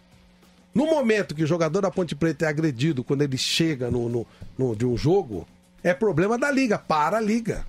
No 0.73 0.85
momento 0.85 1.33
que 1.33 1.43
o 1.43 1.47
jogador 1.47 1.81
da 1.81 1.89
Ponte 1.89 2.15
Preta 2.15 2.45
é 2.45 2.47
agredido 2.47 3.03
quando 3.03 3.23
ele 3.23 3.37
chega 3.37 3.89
no, 3.89 4.07
no, 4.07 4.27
no, 4.57 4.75
de 4.75 4.85
um 4.85 4.95
jogo, 4.95 5.47
é 5.83 5.93
problema 5.93 6.37
da 6.37 6.51
liga, 6.51 6.77
para 6.77 7.17
a 7.17 7.21
liga. 7.21 7.65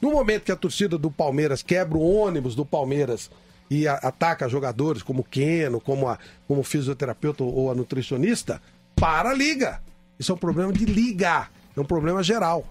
No 0.00 0.10
momento 0.10 0.44
que 0.44 0.52
a 0.52 0.56
torcida 0.56 0.98
do 0.98 1.10
Palmeiras 1.10 1.62
quebra 1.62 1.96
o 1.96 2.14
ônibus 2.14 2.54
do 2.54 2.66
Palmeiras 2.66 3.30
e 3.70 3.88
a, 3.88 3.94
ataca 3.94 4.48
jogadores 4.48 5.02
como 5.02 5.20
o 5.20 5.24
Keno, 5.24 5.80
como, 5.80 6.08
a, 6.08 6.18
como 6.46 6.60
o 6.60 6.64
fisioterapeuta 6.64 7.44
ou 7.44 7.70
a 7.70 7.74
nutricionista, 7.74 8.60
para 8.94 9.30
a 9.30 9.34
liga. 9.34 9.80
Isso 10.18 10.32
é 10.32 10.34
um 10.34 10.38
problema 10.38 10.72
de 10.72 10.84
liga, 10.84 11.48
é 11.74 11.80
um 11.80 11.84
problema 11.84 12.22
geral. 12.22 12.66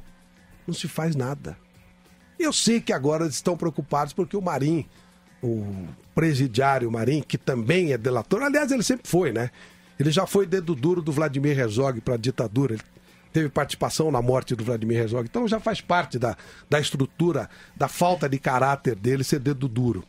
Não 0.68 0.74
se 0.74 0.88
faz 0.88 1.16
nada. 1.16 1.58
Eu 2.43 2.53
sei 2.53 2.81
que 2.81 2.91
agora 2.91 3.24
eles 3.24 3.36
estão 3.36 3.55
preocupados 3.55 4.13
porque 4.13 4.36
o 4.36 4.41
Marim, 4.41 4.86
o 5.41 5.88
presidiário 6.13 6.91
Marim, 6.91 7.21
que 7.21 7.38
também 7.38 7.93
é 7.93 7.98
delator, 7.98 8.41
aliás, 8.43 8.71
ele 8.71 8.83
sempre 8.83 9.07
foi, 9.07 9.31
né? 9.31 9.51
Ele 10.00 10.12
já 10.12 10.25
foi 10.25 10.48
dedo 10.48 10.74
duro 10.74 11.01
do 11.01 11.12
Vladimir 11.12 11.57
Herzog 11.60 12.01
para 12.01 12.15
a 12.15 12.17
ditadura. 12.17 12.74
Ele 12.74 12.83
teve 13.31 13.50
participação 13.50 14.12
na 14.12 14.21
morte 14.21 14.55
do 14.55 14.63
Vladimir 14.63 14.98
Herzog. 14.98 15.27
Então 15.29 15.48
já 15.48 15.60
faz 15.60 15.79
parte 15.79 16.17
da, 16.17 16.36
da 16.69 16.79
estrutura, 16.79 17.50
da 17.75 17.88
falta 17.88 18.27
de 18.27 18.39
caráter 18.39 18.95
dele 18.95 19.24
ser 19.24 19.39
dedo 19.39 19.67
duro. 19.67 20.03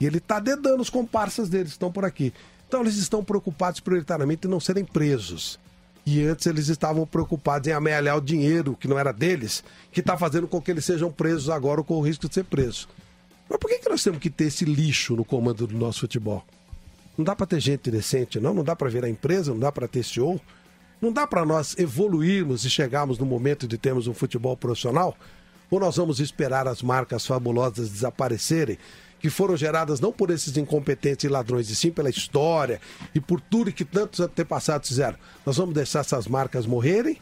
E 0.00 0.06
ele 0.06 0.18
está 0.18 0.38
dedando 0.38 0.80
os 0.80 0.90
comparsas 0.90 1.48
deles, 1.48 1.68
que 1.68 1.72
estão 1.72 1.90
por 1.90 2.04
aqui. 2.04 2.32
Então 2.68 2.80
eles 2.80 2.96
estão 2.96 3.24
preocupados 3.24 3.80
prioritariamente 3.80 4.46
em 4.46 4.50
não 4.50 4.60
serem 4.60 4.84
presos. 4.84 5.58
E 6.04 6.22
antes 6.24 6.46
eles 6.46 6.68
estavam 6.68 7.06
preocupados 7.06 7.68
em 7.68 7.72
amealhar 7.72 8.16
o 8.16 8.20
dinheiro 8.20 8.76
que 8.78 8.88
não 8.88 8.98
era 8.98 9.12
deles, 9.12 9.62
que 9.92 10.00
está 10.00 10.16
fazendo 10.16 10.48
com 10.48 10.60
que 10.60 10.70
eles 10.70 10.84
sejam 10.84 11.12
presos 11.12 11.48
agora 11.48 11.80
ou 11.80 11.84
com 11.84 11.94
o 11.94 12.00
risco 12.00 12.28
de 12.28 12.34
ser 12.34 12.44
presos. 12.44 12.88
Mas 13.48 13.58
por 13.58 13.68
que, 13.68 13.78
que 13.78 13.88
nós 13.88 14.02
temos 14.02 14.18
que 14.18 14.30
ter 14.30 14.44
esse 14.44 14.64
lixo 14.64 15.14
no 15.14 15.24
comando 15.24 15.66
do 15.66 15.76
nosso 15.76 16.00
futebol? 16.00 16.44
Não 17.16 17.24
dá 17.24 17.36
para 17.36 17.46
ter 17.46 17.60
gente 17.60 17.90
decente, 17.90 18.40
não? 18.40 18.54
Não 18.54 18.64
dá 18.64 18.74
para 18.74 18.88
virar 18.88 19.08
empresa, 19.08 19.52
não 19.52 19.60
dá 19.60 19.70
para 19.70 19.86
ter 19.86 20.02
CEO? 20.02 20.40
Não 21.00 21.12
dá 21.12 21.26
para 21.26 21.44
nós 21.44 21.76
evoluirmos 21.78 22.64
e 22.64 22.70
chegarmos 22.70 23.18
no 23.18 23.26
momento 23.26 23.68
de 23.68 23.76
termos 23.76 24.06
um 24.06 24.14
futebol 24.14 24.56
profissional? 24.56 25.16
Ou 25.70 25.78
nós 25.78 25.96
vamos 25.96 26.20
esperar 26.20 26.66
as 26.66 26.82
marcas 26.82 27.26
fabulosas 27.26 27.90
desaparecerem 27.90 28.78
que 29.22 29.30
foram 29.30 29.56
geradas 29.56 30.00
não 30.00 30.12
por 30.12 30.30
esses 30.30 30.56
incompetentes 30.56 31.24
e 31.24 31.28
ladrões, 31.28 31.70
e 31.70 31.76
sim 31.76 31.92
pela 31.92 32.10
história 32.10 32.80
e 33.14 33.20
por 33.20 33.40
tudo 33.40 33.72
que 33.72 33.84
tantos 33.84 34.18
antepassados 34.18 34.88
fizeram. 34.88 35.16
Nós 35.46 35.56
vamos 35.56 35.72
deixar 35.74 36.00
essas 36.00 36.26
marcas 36.26 36.66
morrerem 36.66 37.16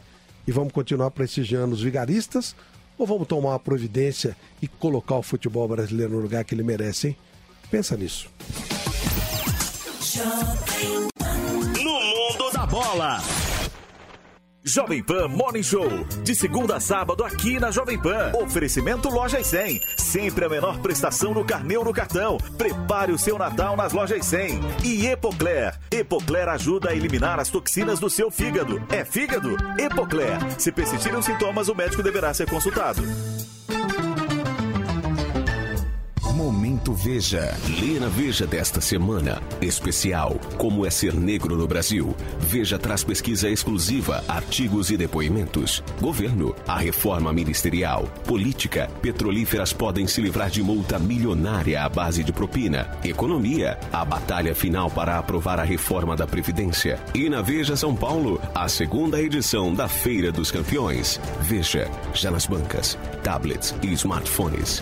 e 0.47 0.51
vamos 0.51 0.73
continuar 0.73 1.11
prestigiando 1.11 1.75
os 1.75 1.81
vigaristas 1.83 2.55
ou 2.97 3.05
vamos 3.05 3.27
tomar 3.27 3.49
uma 3.49 3.59
providência 3.59 4.35
e 4.59 4.67
colocar 4.67 5.15
o 5.15 5.21
futebol 5.21 5.67
brasileiro 5.67 6.13
no 6.13 6.19
lugar 6.19 6.43
que 6.43 6.55
ele 6.55 6.63
merece, 6.63 7.09
hein? 7.09 7.17
Pensa 7.69 7.95
nisso. 7.95 8.27
No 11.83 11.93
mundo 11.93 12.51
da 12.51 12.65
bola. 12.65 13.21
Jovem 14.63 15.01
Pan 15.01 15.27
Morning 15.27 15.63
Show. 15.63 15.89
De 16.23 16.35
segunda 16.35 16.75
a 16.75 16.79
sábado 16.79 17.23
aqui 17.23 17.59
na 17.59 17.71
Jovem 17.71 17.99
Pan. 17.99 18.31
Oferecimento 18.35 19.09
Lojas 19.09 19.47
100. 19.47 19.81
Sempre 19.97 20.45
a 20.45 20.49
menor 20.49 20.79
prestação 20.79 21.33
no 21.33 21.43
carnê 21.43 21.77
ou 21.77 21.83
no 21.83 21.91
cartão. 21.91 22.37
Prepare 22.57 23.11
o 23.11 23.17
seu 23.17 23.39
Natal 23.39 23.75
nas 23.75 23.91
Lojas 23.91 24.23
100. 24.23 24.59
E 24.85 25.07
Epocler. 25.07 25.79
Epocler 25.89 26.47
ajuda 26.47 26.91
a 26.91 26.95
eliminar 26.95 27.39
as 27.39 27.49
toxinas 27.49 27.99
do 27.99 28.09
seu 28.09 28.29
fígado. 28.29 28.81
É 28.89 29.03
fígado? 29.03 29.57
Epocler. 29.79 30.37
Se 30.59 30.71
persistirem 30.71 31.17
os 31.17 31.25
sintomas, 31.25 31.67
o 31.67 31.75
médico 31.75 32.03
deverá 32.03 32.31
ser 32.31 32.47
consultado. 32.47 33.01
Momento 36.41 36.91
Veja. 36.91 37.55
Lê 37.79 37.99
na 37.99 38.07
Veja 38.07 38.47
desta 38.47 38.81
semana. 38.81 39.39
Especial 39.61 40.39
Como 40.57 40.83
é 40.87 40.89
ser 40.89 41.13
negro 41.13 41.55
no 41.55 41.67
Brasil. 41.67 42.15
Veja 42.39 42.79
traz 42.79 43.03
pesquisa 43.03 43.47
exclusiva, 43.47 44.23
artigos 44.27 44.89
e 44.89 44.97
depoimentos. 44.97 45.83
Governo. 46.01 46.55
A 46.67 46.79
reforma 46.79 47.31
ministerial. 47.31 48.07
Política. 48.25 48.89
Petrolíferas 49.03 49.71
podem 49.71 50.07
se 50.07 50.19
livrar 50.19 50.49
de 50.49 50.63
multa 50.63 50.97
milionária 50.97 51.83
à 51.83 51.87
base 51.87 52.23
de 52.23 52.33
propina. 52.33 52.89
Economia. 53.03 53.77
A 53.93 54.03
batalha 54.03 54.55
final 54.55 54.89
para 54.89 55.19
aprovar 55.19 55.59
a 55.59 55.63
reforma 55.63 56.15
da 56.15 56.25
Previdência. 56.25 56.99
E 57.13 57.29
na 57.29 57.43
Veja 57.43 57.75
São 57.75 57.95
Paulo, 57.95 58.41
a 58.55 58.67
segunda 58.67 59.21
edição 59.21 59.75
da 59.75 59.87
Feira 59.87 60.31
dos 60.31 60.49
Campeões. 60.49 61.21
Veja. 61.41 61.87
Já 62.15 62.31
nas 62.31 62.47
bancas, 62.47 62.97
tablets 63.21 63.75
e 63.83 63.93
smartphones. 63.93 64.81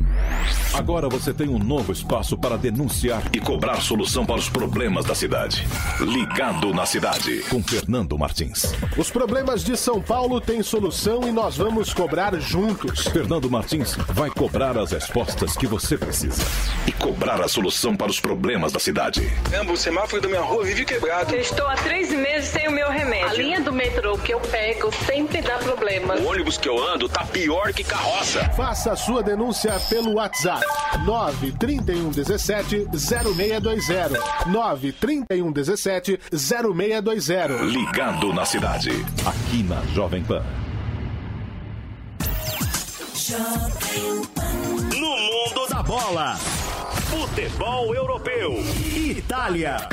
Yeah. 0.00 0.35
Agora 0.76 1.08
você 1.08 1.32
tem 1.32 1.48
um 1.48 1.58
novo 1.58 1.90
espaço 1.90 2.36
para 2.36 2.58
denunciar 2.58 3.22
e 3.32 3.40
cobrar 3.40 3.80
solução 3.80 4.26
para 4.26 4.36
os 4.36 4.50
problemas 4.50 5.06
da 5.06 5.14
cidade. 5.14 5.66
Ligado 5.98 6.74
na 6.74 6.84
cidade, 6.84 7.38
com 7.48 7.62
Fernando 7.62 8.18
Martins. 8.18 8.74
Os 8.94 9.10
problemas 9.10 9.64
de 9.64 9.74
São 9.74 10.02
Paulo 10.02 10.38
têm 10.38 10.62
solução 10.62 11.26
e 11.26 11.32
nós 11.32 11.56
vamos 11.56 11.94
cobrar 11.94 12.38
juntos. 12.38 13.04
Fernando 13.08 13.50
Martins 13.50 13.94
vai 14.10 14.28
cobrar 14.28 14.76
as 14.76 14.92
respostas 14.92 15.56
que 15.56 15.66
você 15.66 15.96
precisa 15.96 16.44
e 16.86 16.92
cobrar 16.92 17.40
a 17.40 17.48
solução 17.48 17.96
para 17.96 18.10
os 18.10 18.20
problemas 18.20 18.70
da 18.70 18.78
cidade. 18.78 19.32
o 19.66 19.76
semáforo 19.78 20.20
da 20.20 20.28
minha 20.28 20.42
rua 20.42 20.62
vive 20.62 20.84
quebrado. 20.84 21.34
Eu 21.34 21.40
estou 21.40 21.66
há 21.66 21.76
três 21.76 22.10
meses 22.10 22.50
sem 22.50 22.68
o 22.68 22.72
meu 22.72 22.90
remédio. 22.90 23.28
A 23.30 23.32
linha 23.32 23.60
do 23.62 23.72
metrô 23.72 24.18
que 24.18 24.34
eu 24.34 24.40
pego 24.40 24.92
sempre 25.06 25.40
dá 25.40 25.56
problema. 25.56 26.16
O 26.16 26.26
ônibus 26.26 26.58
que 26.58 26.68
eu 26.68 26.78
ando 26.86 27.08
tá 27.08 27.24
pior 27.24 27.72
que 27.72 27.82
carroça. 27.82 28.44
Faça 28.50 28.92
a 28.92 28.96
sua 28.96 29.22
denúncia 29.22 29.72
pelo 29.88 30.16
WhatsApp 30.16 30.65
931 31.04 32.10
17 32.10 32.88
0620. 32.92 34.18
931 34.46 35.52
17 35.52 36.20
0620. 36.32 37.64
Ligado 37.66 38.32
na 38.32 38.44
cidade, 38.44 38.90
aqui 39.24 39.62
na 39.62 39.80
Jovem 39.94 40.24
Pan. 40.24 40.44
No 44.98 45.16
mundo 45.16 45.68
da 45.68 45.82
bola. 45.82 46.36
Futebol 46.36 47.94
europeu. 47.94 48.54
Itália. 48.94 49.88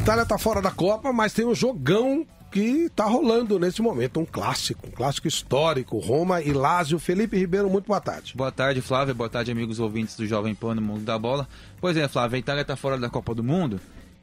Itália 0.00 0.24
tá 0.24 0.38
fora 0.38 0.62
da 0.62 0.70
Copa, 0.70 1.12
mas 1.12 1.32
tem 1.32 1.46
um 1.46 1.54
jogão 1.54 2.26
que 2.50 2.88
tá 2.90 3.04
rolando 3.04 3.58
nesse 3.58 3.82
momento, 3.82 4.20
um 4.20 4.24
clássico, 4.24 4.88
um 4.88 4.90
clássico 4.90 5.28
histórico, 5.28 5.98
Roma 5.98 6.40
e 6.40 6.52
Lázio. 6.52 6.98
Felipe 6.98 7.36
Ribeiro, 7.36 7.68
muito 7.68 7.86
boa 7.86 8.00
tarde. 8.00 8.32
Boa 8.34 8.50
tarde, 8.50 8.80
Flávio. 8.80 9.14
Boa 9.14 9.28
tarde, 9.28 9.50
amigos 9.50 9.78
ouvintes 9.78 10.16
do 10.16 10.26
Jovem 10.26 10.54
Pan 10.54 10.74
no 10.74 10.82
Mundo 10.82 11.02
da 11.02 11.18
Bola. 11.18 11.46
Pois 11.80 11.96
é, 11.96 12.08
Flávio, 12.08 12.36
a 12.36 12.38
Itália 12.38 12.64
tá 12.64 12.76
fora 12.76 12.96
da 12.96 13.10
Copa 13.10 13.34
do 13.34 13.44
Mundo. 13.44 13.80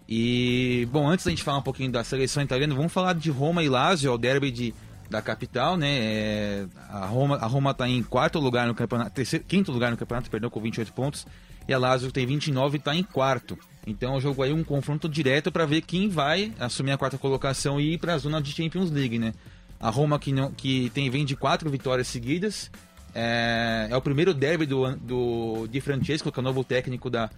E, 0.07 0.87
bom, 0.91 1.07
antes 1.07 1.25
da 1.25 1.31
gente 1.31 1.43
falar 1.43 1.59
um 1.59 1.63
pouquinho 1.63 1.91
da 1.91 2.03
seleção 2.03 2.43
italiana, 2.43 2.75
vamos 2.75 2.93
falar 2.93 3.13
de 3.13 3.29
Roma 3.31 3.63
e 3.63 3.69
Lazio, 3.69 4.13
o 4.13 4.17
derby 4.17 4.51
de, 4.51 4.73
da 5.09 5.21
capital, 5.21 5.77
né? 5.77 5.87
É, 5.89 6.65
a 6.89 7.05
Roma 7.05 7.37
a 7.37 7.45
Roma 7.47 7.71
está 7.71 7.87
em 7.87 8.03
quarto 8.03 8.39
lugar 8.39 8.67
no 8.67 8.75
campeonato, 8.75 9.11
terceiro, 9.11 9.45
quinto 9.45 9.71
lugar 9.71 9.89
no 9.91 9.97
campeonato, 9.97 10.29
perdão, 10.29 10.49
com 10.49 10.61
28 10.61 10.93
pontos, 10.93 11.25
e 11.67 11.73
a 11.73 11.77
Lazio 11.79 12.11
tem 12.11 12.25
29 12.25 12.75
e 12.75 12.79
está 12.79 12.95
em 12.95 13.03
quarto. 13.03 13.57
Então, 13.85 14.15
o 14.15 14.21
jogo 14.21 14.41
aí 14.41 14.51
um 14.51 14.63
confronto 14.63 15.07
direto 15.07 15.51
para 15.51 15.65
ver 15.65 15.81
quem 15.81 16.09
vai 16.09 16.51
assumir 16.59 16.91
a 16.91 16.97
quarta 16.97 17.17
colocação 17.17 17.79
e 17.79 17.93
ir 17.93 17.97
para 17.99 18.13
a 18.13 18.17
zona 18.17 18.41
de 18.41 18.51
Champions 18.51 18.89
League, 18.89 19.19
né? 19.19 19.33
A 19.79 19.89
Roma 19.89 20.17
que, 20.17 20.31
não, 20.31 20.51
que 20.51 20.89
tem 20.91 21.09
vem 21.09 21.25
de 21.25 21.35
quatro 21.35 21.69
vitórias 21.69 22.07
seguidas, 22.07 22.71
é, 23.13 23.87
é 23.89 23.95
o 23.95 24.01
primeiro 24.01 24.33
derby 24.33 24.65
do, 24.65 24.95
do 24.95 25.67
Di 25.67 25.79
Francesco, 25.79 26.31
que 26.31 26.39
é 26.39 26.41
o 26.41 26.43
novo 26.43 26.63
técnico 26.63 27.09
da, 27.09 27.29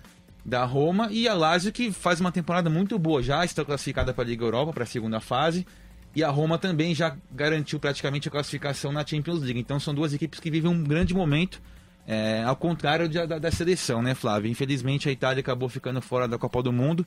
da 0.45 0.63
Roma, 0.63 1.09
e 1.11 1.27
a 1.27 1.33
Lazio 1.33 1.73
que 1.73 1.91
faz 1.91 2.21
uma 2.21 2.31
temporada 2.31 2.69
muito 2.69 2.97
boa, 2.97 3.21
já 3.21 3.43
está 3.43 3.65
classificada 3.65 4.13
para 4.13 4.23
a 4.23 4.27
Liga 4.27 4.45
Europa, 4.45 4.71
para 4.71 4.83
a 4.83 4.87
segunda 4.87 5.19
fase, 5.19 5.67
e 6.15 6.23
a 6.23 6.29
Roma 6.29 6.57
também 6.57 6.95
já 6.95 7.15
garantiu 7.31 7.79
praticamente 7.79 8.27
a 8.27 8.31
classificação 8.31 8.91
na 8.91 9.05
Champions 9.05 9.41
League. 9.41 9.59
Então 9.59 9.79
são 9.79 9.93
duas 9.93 10.13
equipes 10.13 10.39
que 10.39 10.49
vivem 10.49 10.71
um 10.71 10.83
grande 10.83 11.13
momento, 11.13 11.61
é, 12.07 12.41
ao 12.43 12.55
contrário 12.55 13.09
de, 13.09 13.27
da, 13.27 13.37
da, 13.37 13.51
seleção, 13.51 14.01
né, 14.01 14.15
Flávio? 14.15 14.49
Infelizmente 14.49 15.09
a 15.09 15.11
Itália 15.11 15.41
acabou 15.41 15.67
ficando 15.67 16.01
fora 16.01 16.25
da 16.25 16.37
Copa 16.37 16.63
do 16.63 16.71
Mundo, 16.71 17.05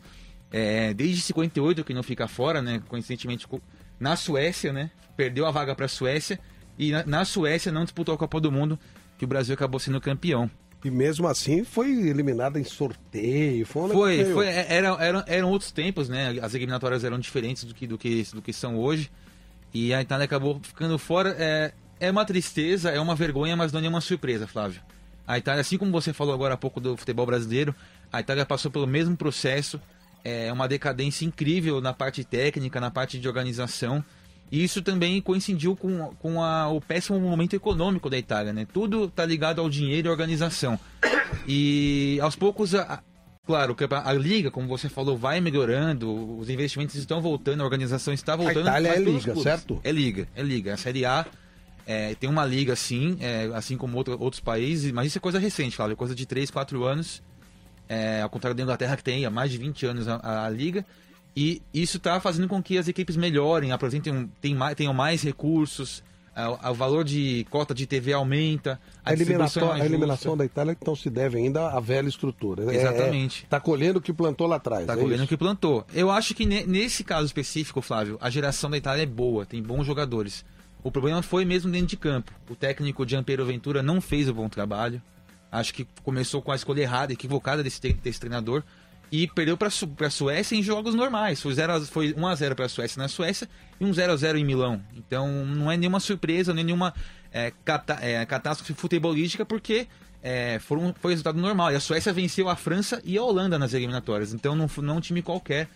é, 0.52 0.92
desde 0.92 1.22
58 1.22 1.82
que 1.82 1.94
não 1.94 2.02
fica 2.02 2.28
fora, 2.28 2.60
né? 2.60 2.82
Coincidentemente 2.86 3.46
na 3.98 4.14
Suécia, 4.14 4.72
né? 4.72 4.90
Perdeu 5.16 5.46
a 5.46 5.50
vaga 5.50 5.74
para 5.74 5.86
a 5.86 5.88
Suécia 5.88 6.38
e 6.78 6.92
na, 6.92 7.04
na 7.06 7.24
Suécia 7.24 7.72
não 7.72 7.84
disputou 7.84 8.14
a 8.14 8.18
Copa 8.18 8.38
do 8.40 8.52
Mundo, 8.52 8.78
que 9.16 9.24
o 9.24 9.28
Brasil 9.28 9.54
acabou 9.54 9.80
sendo 9.80 10.00
campeão. 10.00 10.50
E 10.84 10.90
mesmo 10.90 11.26
assim 11.26 11.64
foi 11.64 11.90
eliminada 11.90 12.58
em 12.58 12.64
sorteio. 12.64 13.66
Foi, 13.66 13.82
um 13.82 13.88
foi, 13.88 14.24
foi 14.24 14.46
era, 14.46 14.96
era, 14.98 15.24
eram 15.26 15.50
outros 15.50 15.70
tempos, 15.70 16.08
né? 16.08 16.38
As 16.42 16.54
eliminatórias 16.54 17.04
eram 17.04 17.18
diferentes 17.18 17.64
do 17.64 17.74
que, 17.74 17.86
do 17.86 17.98
que, 17.98 18.22
do 18.34 18.42
que 18.42 18.52
são 18.52 18.76
hoje. 18.76 19.10
E 19.72 19.94
a 19.94 20.00
Itália 20.00 20.24
acabou 20.24 20.58
ficando 20.62 20.98
fora. 20.98 21.36
É, 21.38 21.72
é 22.00 22.10
uma 22.10 22.24
tristeza, 22.24 22.90
é 22.90 22.98
uma 22.98 23.14
vergonha, 23.14 23.54
mas 23.54 23.70
não 23.72 23.80
é 23.80 23.88
uma 23.88 24.00
surpresa, 24.00 24.46
Flávio. 24.46 24.80
A 25.28 25.38
Itália, 25.38 25.60
assim 25.60 25.78
como 25.78 25.92
você 25.92 26.12
falou 26.12 26.34
agora 26.34 26.54
há 26.54 26.56
pouco 26.56 26.80
do 26.80 26.96
futebol 26.96 27.26
brasileiro, 27.26 27.74
a 28.12 28.20
Itália 28.20 28.44
passou 28.44 28.70
pelo 28.70 28.86
mesmo 28.86 29.16
processo. 29.16 29.80
É 30.24 30.52
uma 30.52 30.66
decadência 30.66 31.24
incrível 31.24 31.80
na 31.80 31.92
parte 31.92 32.24
técnica, 32.24 32.80
na 32.80 32.90
parte 32.90 33.18
de 33.18 33.28
organização. 33.28 34.04
E 34.50 34.64
isso 34.64 34.82
também 34.82 35.20
coincidiu 35.20 35.76
com, 35.76 36.12
com 36.18 36.42
a, 36.42 36.68
o 36.68 36.80
péssimo 36.80 37.20
momento 37.20 37.54
econômico 37.54 38.10
da 38.10 38.18
Itália, 38.18 38.52
né? 38.52 38.66
Tudo 38.72 39.04
está 39.04 39.24
ligado 39.24 39.60
ao 39.60 39.70
dinheiro 39.70 40.08
e 40.08 40.10
organização. 40.10 40.78
E 41.46 42.18
aos 42.20 42.34
poucos, 42.34 42.74
a, 42.74 43.00
claro, 43.46 43.76
a, 43.88 44.10
a 44.10 44.12
liga, 44.12 44.50
como 44.50 44.66
você 44.66 44.88
falou, 44.88 45.16
vai 45.16 45.40
melhorando, 45.40 46.38
os 46.38 46.50
investimentos 46.50 46.96
estão 46.96 47.20
voltando, 47.20 47.60
a 47.60 47.64
organização 47.64 48.12
está 48.12 48.34
voltando. 48.34 48.66
A 48.66 48.80
Itália 48.80 48.96
é 48.96 48.98
liga, 48.98 49.36
certo? 49.36 49.80
É 49.84 49.92
liga, 49.92 50.26
é 50.34 50.42
liga. 50.42 50.74
A 50.74 50.76
Série 50.76 51.04
A 51.04 51.24
é, 51.90 52.14
tem 52.14 52.30
uma 52.30 52.46
liga 52.46 52.72
assim, 52.72 53.16
é, 53.20 53.50
assim 53.52 53.76
como 53.76 53.96
outro, 53.96 54.16
outros 54.20 54.38
países, 54.38 54.92
mas 54.92 55.08
isso 55.08 55.18
é 55.18 55.20
coisa 55.20 55.40
recente, 55.40 55.74
Flávio, 55.74 55.94
é 55.94 55.96
coisa 55.96 56.14
de 56.14 56.24
3, 56.24 56.48
4 56.48 56.84
anos. 56.84 57.20
É, 57.88 58.22
ao 58.22 58.30
contrário 58.30 58.56
da 58.56 58.62
Inglaterra, 58.62 58.96
que 58.96 59.02
tem 59.02 59.26
há 59.26 59.30
mais 59.30 59.50
de 59.50 59.58
20 59.58 59.86
anos 59.86 60.06
a, 60.06 60.46
a 60.46 60.48
liga. 60.48 60.86
E 61.34 61.60
isso 61.74 61.96
está 61.96 62.20
fazendo 62.20 62.46
com 62.46 62.62
que 62.62 62.78
as 62.78 62.86
equipes 62.86 63.16
melhorem, 63.16 63.72
apresentem, 63.72 64.30
tenham, 64.40 64.74
tenham 64.76 64.94
mais 64.94 65.20
recursos, 65.20 66.00
o 66.70 66.74
valor 66.74 67.02
de 67.02 67.44
cota 67.50 67.74
de 67.74 67.88
TV 67.88 68.12
aumenta, 68.12 68.80
a, 69.04 69.10
a 69.10 69.12
eliminação, 69.12 69.72
a 69.72 69.84
eliminação 69.84 70.36
da 70.36 70.44
Itália 70.44 70.76
então 70.80 70.94
se 70.94 71.10
deve 71.10 71.38
ainda 71.38 71.70
à 71.70 71.80
velha 71.80 72.08
estrutura. 72.08 72.72
É, 72.72 72.76
Exatamente. 72.76 73.42
Está 73.42 73.56
é, 73.56 73.60
colhendo 73.60 73.98
o 73.98 74.02
que 74.02 74.12
plantou 74.12 74.46
lá 74.46 74.56
atrás. 74.56 74.82
Está 74.82 74.92
é 74.92 74.96
colhendo 74.96 75.24
o 75.24 75.26
que 75.26 75.36
plantou. 75.36 75.84
Eu 75.92 76.08
acho 76.08 76.36
que 76.36 76.46
nesse 76.46 77.02
caso 77.02 77.26
específico, 77.26 77.82
Flávio, 77.82 78.16
a 78.20 78.30
geração 78.30 78.70
da 78.70 78.76
Itália 78.76 79.02
é 79.02 79.06
boa, 79.06 79.44
tem 79.44 79.60
bons 79.60 79.84
jogadores. 79.84 80.44
O 80.82 80.90
problema 80.90 81.22
foi 81.22 81.44
mesmo 81.44 81.70
dentro 81.70 81.88
de 81.88 81.96
campo. 81.96 82.32
O 82.48 82.54
técnico 82.54 83.06
Gianpiero 83.06 83.44
Ventura 83.44 83.82
não 83.82 84.00
fez 84.00 84.28
o 84.28 84.34
bom 84.34 84.48
trabalho. 84.48 85.00
Acho 85.50 85.74
que 85.74 85.86
começou 86.02 86.40
com 86.40 86.52
a 86.52 86.54
escolha 86.54 86.82
errada, 86.82 87.12
equivocada 87.12 87.62
desse, 87.62 87.92
desse 87.92 88.20
treinador 88.20 88.62
e 89.12 89.26
perdeu 89.26 89.56
para 89.56 89.68
a 89.68 90.10
Suécia 90.10 90.56
em 90.56 90.62
jogos 90.62 90.94
normais. 90.94 91.42
Foi, 91.42 91.52
0 91.52 91.84
foi 91.86 92.14
1 92.16 92.26
a 92.26 92.34
0 92.34 92.54
para 92.54 92.66
a 92.66 92.68
Suécia 92.68 93.02
na 93.02 93.08
Suécia 93.08 93.48
e 93.80 93.84
um 93.84 93.92
0 93.92 94.12
a 94.12 94.16
0 94.16 94.38
em 94.38 94.44
Milão. 94.44 94.80
Então 94.96 95.44
não 95.44 95.70
é 95.70 95.76
nenhuma 95.76 95.98
surpresa, 95.98 96.54
nem 96.54 96.64
nenhuma 96.64 96.94
é, 97.32 97.52
cata, 97.64 97.98
é, 98.00 98.24
catástrofe 98.24 98.72
futebolística, 98.74 99.44
porque 99.44 99.88
é, 100.22 100.58
foram, 100.60 100.94
foi 101.00 101.12
resultado 101.12 101.40
normal. 101.40 101.72
E 101.72 101.74
a 101.74 101.80
Suécia 101.80 102.12
venceu 102.12 102.48
a 102.48 102.54
França 102.54 103.02
e 103.04 103.18
a 103.18 103.22
Holanda 103.22 103.58
nas 103.58 103.74
eliminatórias. 103.74 104.32
Então 104.32 104.54
não, 104.54 104.70
não 104.78 104.98
um 104.98 105.00
time 105.00 105.22
qualquer 105.22 105.68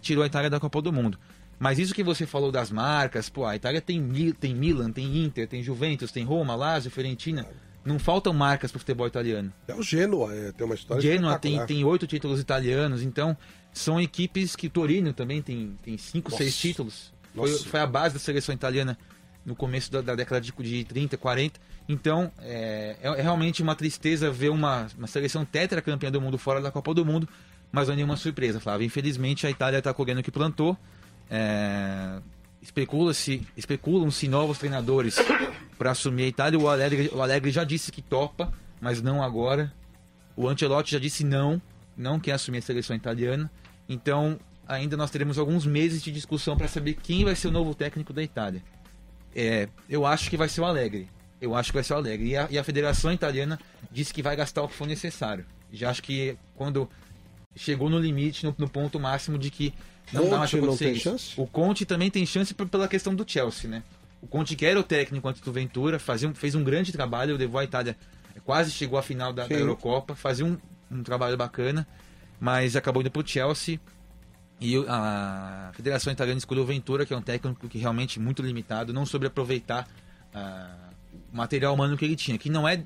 tirou 0.00 0.24
a 0.24 0.26
Itália 0.26 0.48
da 0.48 0.58
Copa 0.58 0.80
do 0.80 0.92
Mundo. 0.92 1.18
Mas 1.58 1.78
isso 1.78 1.94
que 1.94 2.04
você 2.04 2.24
falou 2.24 2.52
das 2.52 2.70
marcas, 2.70 3.28
pô, 3.28 3.44
a 3.44 3.56
Itália 3.56 3.80
tem, 3.80 4.00
tem 4.38 4.54
Milan, 4.54 4.92
tem 4.92 5.24
Inter, 5.24 5.48
tem 5.48 5.62
Juventus, 5.62 6.12
tem 6.12 6.24
Roma, 6.24 6.54
Lazio, 6.54 6.90
Fiorentina. 6.90 7.46
Não 7.84 7.98
faltam 7.98 8.32
marcas 8.32 8.70
para 8.70 8.76
o 8.76 8.80
futebol 8.80 9.06
italiano. 9.06 9.52
É 9.66 9.74
o 9.74 9.82
Genoa, 9.82 10.34
é, 10.34 10.52
tem 10.52 10.64
uma 10.64 10.74
história 10.74 11.00
Genoa 11.00 11.38
tem, 11.38 11.64
tem 11.64 11.84
oito 11.84 12.06
títulos 12.06 12.38
italianos, 12.38 13.02
então 13.02 13.36
são 13.72 14.00
equipes 14.00 14.54
que 14.54 14.68
Torino 14.68 15.12
também 15.12 15.40
tem, 15.40 15.76
tem 15.82 15.96
cinco, 15.96 16.30
Nossa. 16.30 16.42
seis 16.42 16.56
títulos. 16.56 17.12
Foi, 17.34 17.50
foi, 17.58 17.80
a 17.80 17.86
base 17.86 18.14
da 18.14 18.20
seleção 18.20 18.54
italiana 18.54 18.98
no 19.44 19.54
começo 19.54 19.90
da, 19.90 20.00
da 20.00 20.14
década 20.14 20.40
de, 20.40 20.52
de 20.52 20.84
30, 20.84 21.16
40. 21.16 21.60
Então, 21.88 22.30
é, 22.40 22.96
é, 23.00 23.22
realmente 23.22 23.62
uma 23.62 23.74
tristeza 23.74 24.30
ver 24.30 24.50
uma, 24.50 24.86
uma 24.96 25.06
seleção 25.06 25.44
tetracampeã 25.44 26.10
do 26.10 26.20
mundo 26.20 26.36
fora 26.36 26.60
da 26.60 26.70
Copa 26.70 26.92
do 26.92 27.04
Mundo, 27.04 27.28
mas 27.72 27.88
não 27.88 27.94
é 27.94 27.96
nenhuma 27.96 28.16
surpresa, 28.16 28.60
Flávio. 28.60 28.84
Infelizmente, 28.84 29.46
a 29.46 29.50
Itália 29.50 29.78
está 29.78 29.94
colhendo 29.94 30.20
o 30.20 30.22
que 30.22 30.30
plantou. 30.30 30.76
É, 31.30 32.20
Especula-se, 32.60 33.46
especulam-se 33.56 34.28
novos 34.28 34.58
treinadores 34.58 35.16
para 35.78 35.92
assumir 35.92 36.24
a 36.24 36.26
Itália. 36.26 36.58
O 36.58 36.68
Alegre, 36.68 37.10
o 37.12 37.22
Alegre 37.22 37.50
já 37.50 37.64
disse 37.64 37.90
que 37.92 38.02
topa, 38.02 38.52
mas 38.80 39.00
não 39.00 39.22
agora. 39.22 39.72
O 40.36 40.48
Ancelotti 40.48 40.92
já 40.92 40.98
disse 40.98 41.24
não, 41.24 41.60
não 41.96 42.20
quer 42.20 42.32
assumir 42.32 42.58
a 42.58 42.62
seleção 42.62 42.94
italiana. 42.94 43.50
Então, 43.88 44.38
ainda 44.66 44.96
nós 44.96 45.10
teremos 45.10 45.38
alguns 45.38 45.64
meses 45.64 46.02
de 46.02 46.12
discussão 46.12 46.56
para 46.56 46.68
saber 46.68 46.94
quem 46.94 47.24
vai 47.24 47.34
ser 47.34 47.48
o 47.48 47.52
novo 47.52 47.74
técnico 47.74 48.12
da 48.12 48.22
Itália. 48.22 48.62
É, 49.34 49.68
eu 49.88 50.04
acho 50.04 50.28
que 50.28 50.36
vai 50.36 50.48
ser 50.48 50.60
o 50.60 50.64
Alegre. 50.64 51.08
Eu 51.40 51.54
acho 51.54 51.70
que 51.70 51.76
vai 51.76 51.84
ser 51.84 51.94
o 51.94 51.96
Alegre. 51.96 52.28
E 52.28 52.36
a, 52.36 52.48
e 52.50 52.58
a 52.58 52.64
Federação 52.64 53.12
Italiana 53.12 53.58
disse 53.90 54.12
que 54.12 54.22
vai 54.22 54.36
gastar 54.36 54.62
o 54.62 54.68
que 54.68 54.74
for 54.74 54.86
necessário. 54.86 55.46
Já 55.72 55.90
acho 55.90 56.02
que 56.02 56.36
quando 56.54 56.88
chegou 57.56 57.88
no 57.88 57.98
limite, 57.98 58.44
no, 58.44 58.54
no 58.58 58.68
ponto 58.68 58.98
máximo 59.00 59.38
de 59.38 59.50
que 59.50 59.72
não 60.12 60.22
Conte 60.22 60.30
dá 60.30 60.38
mais 60.38 60.50
pra 60.50 60.60
não 60.60 60.76
tem 60.76 60.94
chance? 60.94 61.40
O 61.40 61.46
Conte 61.46 61.84
também 61.84 62.10
tem 62.10 62.24
chance 62.24 62.54
pela 62.54 62.88
questão 62.88 63.14
do 63.14 63.24
Chelsea, 63.26 63.68
né? 63.68 63.82
O 64.20 64.26
Conte, 64.26 64.56
que 64.56 64.66
era 64.66 64.78
o 64.78 64.82
técnico 64.82 65.28
antes 65.28 65.40
do 65.40 65.52
Ventura, 65.52 65.98
fazia 65.98 66.28
um, 66.28 66.34
fez 66.34 66.54
um 66.54 66.64
grande 66.64 66.92
trabalho, 66.92 67.36
levou 67.36 67.60
a 67.60 67.64
Itália, 67.64 67.96
quase 68.44 68.70
chegou 68.70 68.98
à 68.98 69.02
final 69.02 69.32
da, 69.32 69.46
da 69.46 69.54
Eurocopa, 69.54 70.14
fazia 70.14 70.44
um, 70.44 70.58
um, 70.90 71.02
trabalho 71.02 71.36
bacana, 71.36 71.86
mas 72.40 72.74
acabou 72.74 73.00
indo 73.02 73.10
pro 73.10 73.26
Chelsea. 73.26 73.80
E 74.60 74.74
a 74.88 75.70
Federação 75.72 76.12
Italiana 76.12 76.38
escolheu 76.38 76.64
o 76.64 76.66
Ventura, 76.66 77.06
que 77.06 77.14
é 77.14 77.16
um 77.16 77.22
técnico 77.22 77.68
que 77.68 77.78
realmente 77.78 78.18
muito 78.18 78.42
limitado, 78.42 78.92
não 78.92 79.06
soube 79.06 79.26
aproveitar 79.26 79.88
uh, 80.34 80.94
o 81.32 81.36
material 81.36 81.74
humano 81.74 81.96
que 81.96 82.04
ele 82.04 82.16
tinha, 82.16 82.36
que 82.36 82.50
não 82.50 82.66
é 82.66 82.82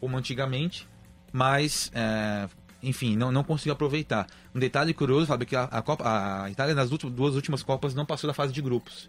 como 0.00 0.16
antigamente, 0.16 0.88
mas 1.30 1.92
uh, 1.94 2.48
enfim, 2.82 3.16
não, 3.16 3.30
não 3.30 3.44
conseguiu 3.44 3.72
aproveitar. 3.72 4.26
Um 4.54 4.58
detalhe 4.58 4.94
curioso, 4.94 5.26
Fábio, 5.26 5.46
que 5.46 5.56
a, 5.56 5.64
a, 5.64 5.82
Copa, 5.82 6.04
a 6.44 6.50
Itália 6.50 6.74
nas 6.74 6.90
últimas, 6.90 7.14
duas 7.14 7.34
últimas 7.34 7.62
Copas 7.62 7.94
não 7.94 8.06
passou 8.06 8.28
da 8.28 8.34
fase 8.34 8.52
de 8.52 8.62
grupos. 8.62 9.08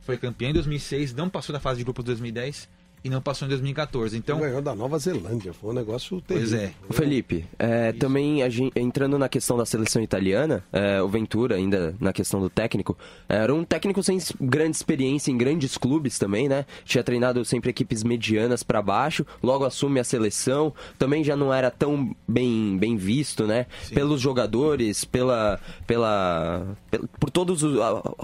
Foi 0.00 0.16
campeã 0.16 0.50
em 0.50 0.52
2006, 0.52 1.14
não 1.14 1.28
passou 1.28 1.52
da 1.52 1.60
fase 1.60 1.78
de 1.78 1.84
grupos 1.84 2.04
em 2.04 2.06
2010 2.06 2.68
e 3.06 3.10
não 3.10 3.22
passou 3.22 3.46
em 3.46 3.48
2014. 3.48 4.16
Então 4.16 4.40
ganhou 4.40 4.60
da 4.60 4.74
Nova 4.74 4.98
Zelândia, 4.98 5.52
foi 5.52 5.70
um 5.70 5.72
negócio 5.72 6.20
terrível. 6.20 6.48
Pois 6.48 6.62
é. 6.62 6.72
Felipe, 6.90 7.44
é, 7.58 7.92
também 7.92 8.48
gente, 8.50 8.72
entrando 8.78 9.16
na 9.18 9.28
questão 9.28 9.56
da 9.56 9.64
seleção 9.64 10.02
italiana, 10.02 10.64
é, 10.72 11.00
o 11.00 11.08
Ventura 11.08 11.54
ainda 11.54 11.94
na 12.00 12.12
questão 12.12 12.40
do 12.40 12.50
técnico, 12.50 12.98
era 13.28 13.54
um 13.54 13.64
técnico 13.64 14.02
sem 14.02 14.18
grande 14.40 14.76
experiência 14.76 15.30
em 15.30 15.38
grandes 15.38 15.78
clubes 15.78 16.18
também, 16.18 16.48
né? 16.48 16.66
Tinha 16.84 17.04
treinado 17.04 17.44
sempre 17.44 17.70
equipes 17.70 18.02
medianas 18.02 18.64
para 18.64 18.82
baixo, 18.82 19.24
logo 19.40 19.64
assume 19.64 20.00
a 20.00 20.04
seleção, 20.04 20.72
também 20.98 21.22
já 21.22 21.36
não 21.36 21.54
era 21.54 21.70
tão 21.70 22.14
bem 22.26 22.76
bem 22.76 22.96
visto, 22.96 23.46
né? 23.46 23.66
Sim. 23.84 23.94
Pelos 23.94 24.20
jogadores, 24.20 25.04
pela 25.04 25.60
pela, 25.86 26.76
por 27.20 27.30
todas 27.30 27.60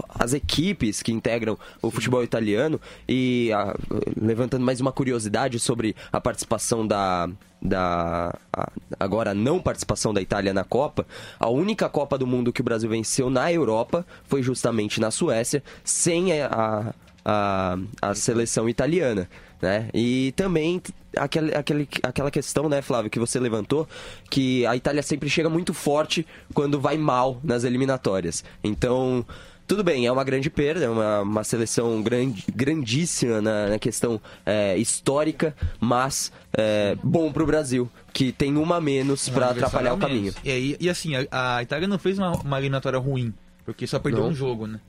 as 0.09 0.33
equipes 0.33 1.01
que 1.01 1.11
integram 1.11 1.57
o 1.81 1.89
futebol 1.89 2.23
italiano 2.23 2.79
e 3.07 3.51
a, 3.53 3.75
levantando 4.19 4.65
mais 4.65 4.72
mais 4.73 4.81
uma 4.81 4.91
curiosidade 4.91 5.59
sobre 5.59 5.95
a 6.11 6.19
participação 6.19 6.85
da. 6.87 7.29
Da 7.61 8.35
a- 8.51 8.71
agora 8.99 9.31
a 9.31 9.33
não 9.33 9.57
participação 9.57 10.13
da 10.13 10.19
Itália 10.21 10.53
na 10.53 10.65
Copa, 10.65 11.05
a 11.39 11.47
única 11.47 11.87
Copa 11.87 12.17
do 12.17 12.27
Mundo 12.27 12.51
que 12.51 12.59
o 12.59 12.63
Brasil 12.63 12.89
venceu 12.89 13.29
na 13.29 13.53
Europa 13.53 14.05
foi 14.25 14.43
justamente 14.43 14.99
na 14.99 15.09
Suécia, 15.11 15.63
sem 15.81 16.41
a, 16.41 16.93
a, 17.23 17.77
a 18.01 18.15
seleção 18.15 18.67
italiana, 18.67 19.29
né? 19.61 19.89
E 19.93 20.33
também 20.35 20.81
aquele, 21.15 21.55
aquele, 21.55 21.87
aquela 22.01 22.29
questão, 22.29 22.67
né, 22.67 22.81
Flávio, 22.81 23.09
que 23.09 23.19
você 23.19 23.39
levantou, 23.39 23.87
que 24.29 24.65
a 24.65 24.75
Itália 24.75 25.01
sempre 25.01 25.29
chega 25.29 25.49
muito 25.49 25.73
forte 25.73 26.27
quando 26.53 26.81
vai 26.81 26.97
mal 26.97 27.39
nas 27.45 27.63
eliminatórias. 27.63 28.43
Então, 28.61 29.25
tudo 29.67 29.83
bem, 29.83 30.05
é 30.05 30.11
uma 30.11 30.23
grande 30.23 30.49
perda, 30.49 30.85
é 30.85 30.89
uma, 30.89 31.21
uma 31.21 31.43
seleção 31.43 32.01
grande, 32.01 32.43
grandíssima 32.53 33.41
na, 33.41 33.69
na 33.69 33.79
questão 33.79 34.19
é, 34.45 34.77
histórica, 34.77 35.55
mas 35.79 36.31
é, 36.57 36.95
bom 37.03 37.31
pro 37.31 37.45
Brasil, 37.45 37.89
que 38.11 38.31
tem 38.31 38.57
uma 38.57 38.77
a 38.77 38.81
menos 38.81 39.29
para 39.29 39.49
atrapalhar 39.51 39.91
a 39.91 39.93
o 39.95 39.97
caminho. 39.97 40.33
E, 40.43 40.51
aí, 40.51 40.77
e 40.79 40.89
assim, 40.89 41.13
a, 41.31 41.57
a 41.57 41.63
Itália 41.63 41.87
não 41.87 41.97
fez 41.99 42.17
uma, 42.17 42.31
uma 42.31 42.57
eliminatória 42.59 42.99
ruim, 42.99 43.33
porque 43.65 43.87
só 43.87 43.99
perdeu 43.99 44.23
Não. 44.23 44.29
um 44.29 44.35
jogo, 44.35 44.67
né? 44.67 44.79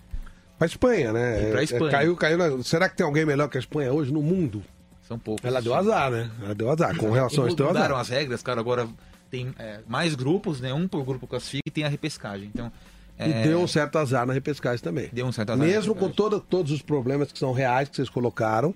Pra 0.59 0.67
Espanha, 0.67 1.13
né? 1.13 1.49
E 1.49 1.51
pra 1.51 1.61
É, 1.61 1.65
Espanha. 1.65 1.91
Caiu, 1.91 2.17
caiu 2.17 2.39
na- 2.39 2.63
Será 2.63 2.89
que 2.89 2.97
tem 2.97 3.05
alguém 3.05 3.25
melhor 3.27 3.49
que 3.49 3.57
a 3.57 3.61
Espanha 3.61 3.93
hoje 3.93 4.13
no 4.13 4.23
mundo? 4.23 4.63
São 5.03 5.19
poucos. 5.19 5.45
Ela 5.45 5.61
deu 5.61 5.75
azar, 5.75 6.11
né? 6.11 6.31
Ela 6.43 6.55
deu 6.55 6.71
azar. 6.71 6.97
Com 6.97 7.11
relação 7.11 7.45
a 7.45 7.49
isso, 7.49 7.63
mudaram 7.63 7.97
as 7.97 8.09
regras, 8.09 8.43
cara, 8.43 8.61
agora 8.61 8.89
tem 9.31 9.53
é, 9.59 9.81
mais 9.87 10.15
grupos, 10.15 10.61
né? 10.61 10.73
Um 10.73 10.87
por 10.89 11.05
grupo 11.05 11.27
classifica 11.27 11.63
e 11.67 11.71
tem 11.71 11.85
a 11.85 11.89
repescagem. 11.89 12.51
Então, 12.55 12.71
E 13.19 13.31
é, 13.31 13.43
deu 13.45 13.61
um 13.61 13.67
certo 13.67 13.97
azar 13.99 14.27
na 14.27 14.33
repescagem 14.33 14.83
também. 14.83 15.09
Deu 15.13 15.27
um 15.27 15.33
certo 15.33 15.53
azar 15.53 15.67
Mesmo 15.67 15.95
com 15.95 16.11
todo, 16.11 16.41
todos 16.41 16.73
os 16.73 16.83
problemas 16.83 17.31
que 17.31 17.39
são 17.39 17.53
reais 17.53 17.89
que 17.89 17.97
vocês 17.97 18.09
colocaram, 18.09 18.75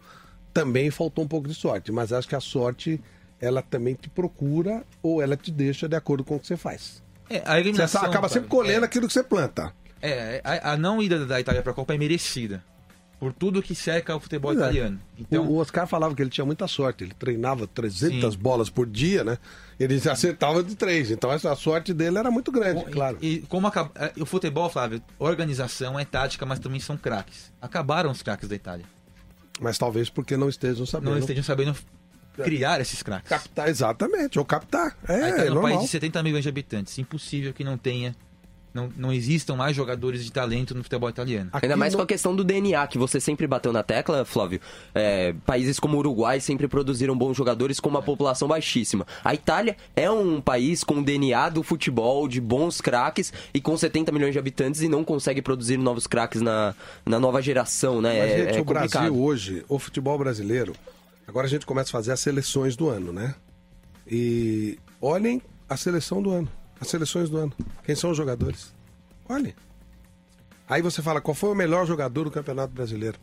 também 0.55 0.91
faltou 0.91 1.25
um 1.25 1.29
pouco 1.29 1.49
de 1.49 1.55
sorte. 1.55 1.91
Mas 1.91 2.13
acho 2.13 2.29
que 2.29 2.37
a 2.37 2.41
sorte, 2.41 3.01
ela 3.41 3.63
também 3.63 3.95
te 3.95 4.09
procura 4.09 4.85
ou 5.03 5.21
ela 5.21 5.37
te 5.37 5.51
deixa 5.51 5.89
de 5.89 5.97
acordo 5.97 6.23
com 6.25 6.37
o 6.37 6.41
que 6.41 6.47
você 6.47 6.57
faz. 6.57 7.03
é, 7.29 7.43
a 7.45 7.59
eliminação, 7.59 8.01
Você 8.01 8.07
acaba 8.07 8.29
sempre 8.29 8.49
colhendo 8.49 8.85
aquilo 8.85 9.07
que 9.07 9.13
você 9.13 9.23
planta. 9.23 9.73
É, 10.01 10.41
a, 10.45 10.73
a 10.73 10.77
não 10.77 11.03
ida 11.03 11.27
da 11.27 11.41
Itália 11.41 11.63
pra 11.63 11.73
Copa 11.73 11.95
é 11.95 11.99
merecida. 11.99 12.63
Por 13.19 13.33
tudo 13.33 13.61
que 13.61 13.75
cerca 13.75 14.15
o 14.15 14.21
futebol 14.21 14.53
é. 14.53 14.55
italiano. 14.55 15.01
Então, 15.19 15.45
O, 15.45 15.55
o 15.55 15.57
Oscar 15.59 15.89
falava 15.89 16.15
que 16.15 16.23
ele 16.23 16.31
tinha 16.31 16.45
muita 16.45 16.69
sorte. 16.69 17.03
Ele 17.03 17.13
treinava 17.19 17.67
300 17.67 18.35
Sim. 18.35 18.41
bolas 18.41 18.71
por 18.71 18.87
dia, 18.87 19.25
né? 19.25 19.39
Ele 19.79 19.97
acertava 20.09 20.63
de 20.63 20.75
três. 20.75 21.11
Então 21.11 21.31
a 21.31 21.57
sorte 21.57 21.95
dele 21.95 22.19
era 22.19 22.31
muito 22.31 22.51
grande, 22.51 22.85
claro. 22.87 23.17
E 23.23 23.41
como 23.49 23.67
acaba, 23.67 23.91
é, 23.95 24.13
o 24.21 24.27
futebol, 24.27 24.69
Flávio, 24.69 25.01
organização 25.19 25.99
é 25.99 26.05
tática, 26.05 26.45
mas 26.45 26.59
também 26.59 26.81
são 26.81 26.97
craques. 26.97 27.53
Acabaram 27.63 28.11
os 28.11 28.23
craques 28.23 28.49
da 28.49 28.57
Itália. 28.57 28.85
Mas 29.61 29.79
talvez 29.79 30.11
porque 30.11 30.37
não 30.37 30.49
estejam 30.49 30.85
sabendo. 30.85 31.11
Não 31.13 31.19
estejam 31.19 31.45
sabendo 31.45 31.77
criar 32.43 32.81
esses 32.81 33.03
craques. 33.03 33.29
Captar, 33.29 33.69
exatamente, 33.69 34.39
ou 34.39 34.45
captar. 34.45 34.97
É, 35.09 35.15
é 35.15 35.47
é 35.47 35.51
um 35.51 35.55
normal. 35.55 35.73
país 35.73 35.83
de 35.83 35.89
70 35.89 36.23
milhões 36.23 36.43
de 36.43 36.49
habitantes. 36.49 36.99
Impossível 36.99 37.53
que 37.53 37.65
não 37.65 37.77
tenha, 37.77 38.15
não, 38.73 38.91
não 38.97 39.13
existam 39.13 39.57
mais 39.57 39.75
jogadores 39.75 40.25
de 40.25 40.33
talento 40.33 40.75
no 40.75 40.83
futebol 40.83 41.09
italiano. 41.09 41.51
Ainda 41.53 41.77
mais 41.77 41.95
com 41.95 42.03
a 42.03 42.07
questão 42.07 42.35
do 42.35 42.45
DNA, 42.45 42.87
que 42.87 42.99
você 42.99 43.21
sempre 43.21 43.47
bateu 43.47 43.73
na 43.73 43.83
tecla, 43.83 44.25
Flávio. 44.25 44.61
É, 44.95 45.35
países 45.47 45.81
como 45.81 45.97
o 45.97 45.99
Uruguai 46.01 46.41
sempre 46.41 46.69
produziram 46.69 47.17
bons 47.17 47.37
jogadores 47.37 47.81
com 47.81 47.89
uma 47.89 48.03
população 48.03 48.47
baixíssima. 48.49 49.07
A 49.25 49.35
Itália 49.35 49.77
é 49.97 50.11
um 50.11 50.41
país 50.41 50.85
com 50.85 51.03
DNA 51.03 51.49
do 51.51 51.63
futebol, 51.63 52.29
de 52.29 52.41
bons 52.41 52.81
craques, 52.81 53.33
e 53.53 53.61
com 53.61 53.77
70 53.77 54.13
milhões 54.13 54.33
de 54.33 54.39
habitantes, 54.39 54.83
e 54.83 54.89
não 54.89 55.03
consegue 55.03 55.43
produzir 55.43 55.77
novos 55.77 56.07
craques 56.07 56.41
na, 56.41 56.75
na 57.05 57.19
nova 57.19 57.41
geração, 57.41 58.01
né? 58.01 58.21
Mas, 58.21 58.31
é, 58.31 58.39
gente, 58.39 58.59
é 58.59 58.61
o 58.61 58.65
complicado. 58.65 59.03
Brasil 59.03 59.23
hoje, 59.23 59.65
o 59.69 59.79
futebol 59.79 60.19
brasileiro, 60.19 60.75
agora 61.27 61.47
a 61.47 61.51
gente 61.51 61.67
começa 61.67 61.91
a 61.91 61.93
fazer 61.93 62.13
as 62.13 62.21
seleções 62.21 62.77
do 62.77 62.89
ano, 62.89 63.13
né? 63.13 63.35
E 64.07 64.79
olhem 65.01 65.43
a 65.69 65.77
seleção 65.77 66.23
do 66.23 66.31
ano, 66.31 66.49
as 66.81 66.89
seleções 66.89 67.29
do 67.29 67.37
ano. 67.37 67.53
Quem 67.85 67.95
são 67.95 68.11
os 68.11 68.17
jogadores? 68.17 68.73
Olhem. 69.29 69.55
Aí 70.69 70.83
você 70.83 71.01
fala, 71.03 71.21
qual 71.21 71.35
foi 71.35 71.51
o 71.51 71.55
melhor 71.55 71.87
jogador 71.87 72.25
do 72.25 72.31
Campeonato 72.31 72.73
Brasileiro? 72.73 73.19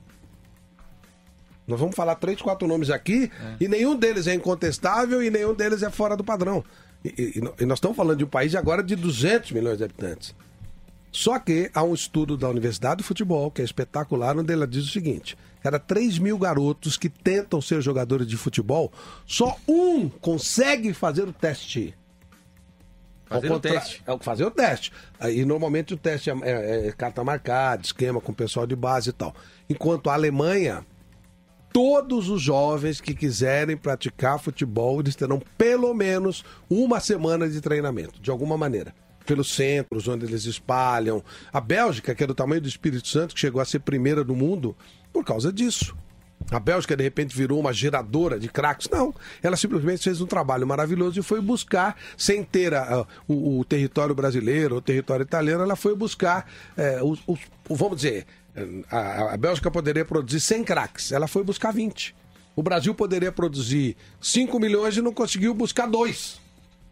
Nós 1.68 1.80
vamos 1.80 1.96
falar 1.96 2.16
três, 2.16 2.42
quatro 2.42 2.68
nomes 2.68 2.90
aqui 2.90 3.32
e 3.60 3.68
nenhum 3.68 3.96
deles 3.96 4.28
é 4.28 4.34
incontestável 4.36 5.22
e 5.24 5.30
nenhum 5.32 5.54
deles 5.54 5.82
é 5.82 5.90
fora 5.90 6.16
do 6.16 6.24
padrão. 6.24 6.64
E, 7.04 7.10
e- 7.40 7.64
e 7.64 7.66
nós 7.66 7.78
estamos 7.78 7.98
falando 7.98 8.18
de 8.20 8.24
um 8.24 8.28
país 8.28 8.54
agora 8.56 8.84
de 8.84 8.96
200 8.96 9.52
milhões 9.52 9.78
de 9.78 9.84
habitantes. 9.84 10.36
Só 11.12 11.40
que 11.40 11.72
há 11.74 11.82
um 11.82 11.94
estudo 11.94 12.36
da 12.38 12.50
Universidade 12.50 12.98
de 12.98 13.04
Futebol, 13.08 13.50
que 13.50 13.62
é 13.62 13.66
espetacular, 13.66 14.38
onde 14.38 14.52
ela 14.52 14.68
diz 14.68 14.84
o 14.86 14.92
seguinte: 14.92 15.38
cada 15.64 15.80
3 15.80 16.20
mil 16.20 16.38
garotos 16.38 16.98
que 16.98 17.10
tentam 17.10 17.62
ser 17.62 17.82
jogadores 17.82 18.28
de 18.28 18.36
futebol, 18.36 18.92
só 19.26 19.58
um 19.68 20.10
consegue 20.10 20.94
fazer 20.94 21.24
o 21.28 21.32
teste. 21.34 21.96
Fazer 23.28 23.48
Ao 23.48 23.54
o 23.54 23.56
contra- 23.56 23.72
teste. 23.72 24.04
É, 24.06 24.18
fazer 24.20 24.46
o 24.46 24.52
teste. 24.52 24.92
Aí 25.20 25.44
normalmente 25.46 25.94
o 25.94 25.98
teste 25.98 26.30
é, 26.30 26.34
é- 26.44 26.88
é 26.88 26.92
carta 26.92 27.24
marcada, 27.24 27.82
esquema 27.84 28.22
com 28.22 28.32
o 28.32 28.36
pessoal 28.36 28.68
de 28.68 28.76
base 28.76 29.10
e 29.10 29.14
tal. 29.14 29.34
Enquanto 29.70 30.10
a 30.10 30.14
Alemanha, 30.14 30.86
todos 31.74 32.30
os 32.30 32.42
jovens 32.42 33.02
que 33.02 33.14
quiserem 33.14 33.76
praticar 33.76 34.40
futebol, 34.40 35.00
eles 35.00 35.16
terão 35.16 35.42
pelo 35.58 35.94
menos 35.94 36.44
uma 36.70 37.00
semana 37.00 37.50
de 37.50 37.60
treinamento, 37.62 38.22
de 38.22 38.30
alguma 38.32 38.58
maneira. 38.58 38.94
Pelos 39.26 39.54
centros 39.56 40.08
onde 40.08 40.24
eles 40.26 40.46
espalham. 40.46 41.24
A 41.52 41.60
Bélgica, 41.60 42.14
que 42.14 42.24
é 42.24 42.28
do 42.28 42.36
tamanho 42.36 42.62
do 42.62 42.68
Espírito 42.68 43.08
Santo, 43.08 43.34
que 43.34 43.42
chegou 43.42 43.60
a 43.60 43.66
ser 43.66 43.80
primeira 43.80 44.24
do 44.24 44.36
mundo, 44.36 44.76
por 45.12 45.26
causa 45.26 45.52
disso. 45.52 45.98
A 46.52 46.60
Bélgica, 46.60 46.96
de 46.96 47.04
repente, 47.04 47.36
virou 47.36 47.60
uma 47.60 47.74
geradora 47.74 48.40
de 48.40 48.48
craques. 48.48 48.88
Não, 48.92 49.14
ela 49.42 49.58
simplesmente 49.58 50.04
fez 50.04 50.22
um 50.22 50.28
trabalho 50.28 50.68
maravilhoso 50.68 51.20
e 51.20 51.24
foi 51.24 51.42
buscar, 51.42 51.96
sem 52.18 52.44
ter 52.44 52.74
a- 52.74 52.84
a- 53.02 53.06
o, 53.28 53.60
o 53.60 53.66
território 53.66 54.14
brasileiro, 54.14 54.76
o 54.76 54.82
território 54.82 55.24
italiano, 55.24 55.64
ela 55.64 55.76
foi 55.76 55.96
buscar, 55.96 56.48
eh, 56.78 57.00
os, 57.02 57.20
os- 57.26 57.40
vamos 57.68 57.98
dizer, 57.98 58.28
eh, 58.56 58.68
a, 58.92 59.34
a 59.34 59.38
Bélgica 59.38 59.72
poderia 59.72 60.06
produzir 60.06 60.40
100 60.40 60.64
craques, 60.64 61.12
ela 61.12 61.28
foi 61.28 61.44
buscar 61.44 61.72
20. 61.74 62.16
O 62.56 62.62
Brasil 62.62 62.94
poderia 62.94 63.32
produzir 63.32 63.98
5 64.22 64.60
milhões 64.60 64.96
e 64.96 65.02
não 65.02 65.12
conseguiu 65.14 65.54
buscar 65.54 65.88
dois. 65.88 66.40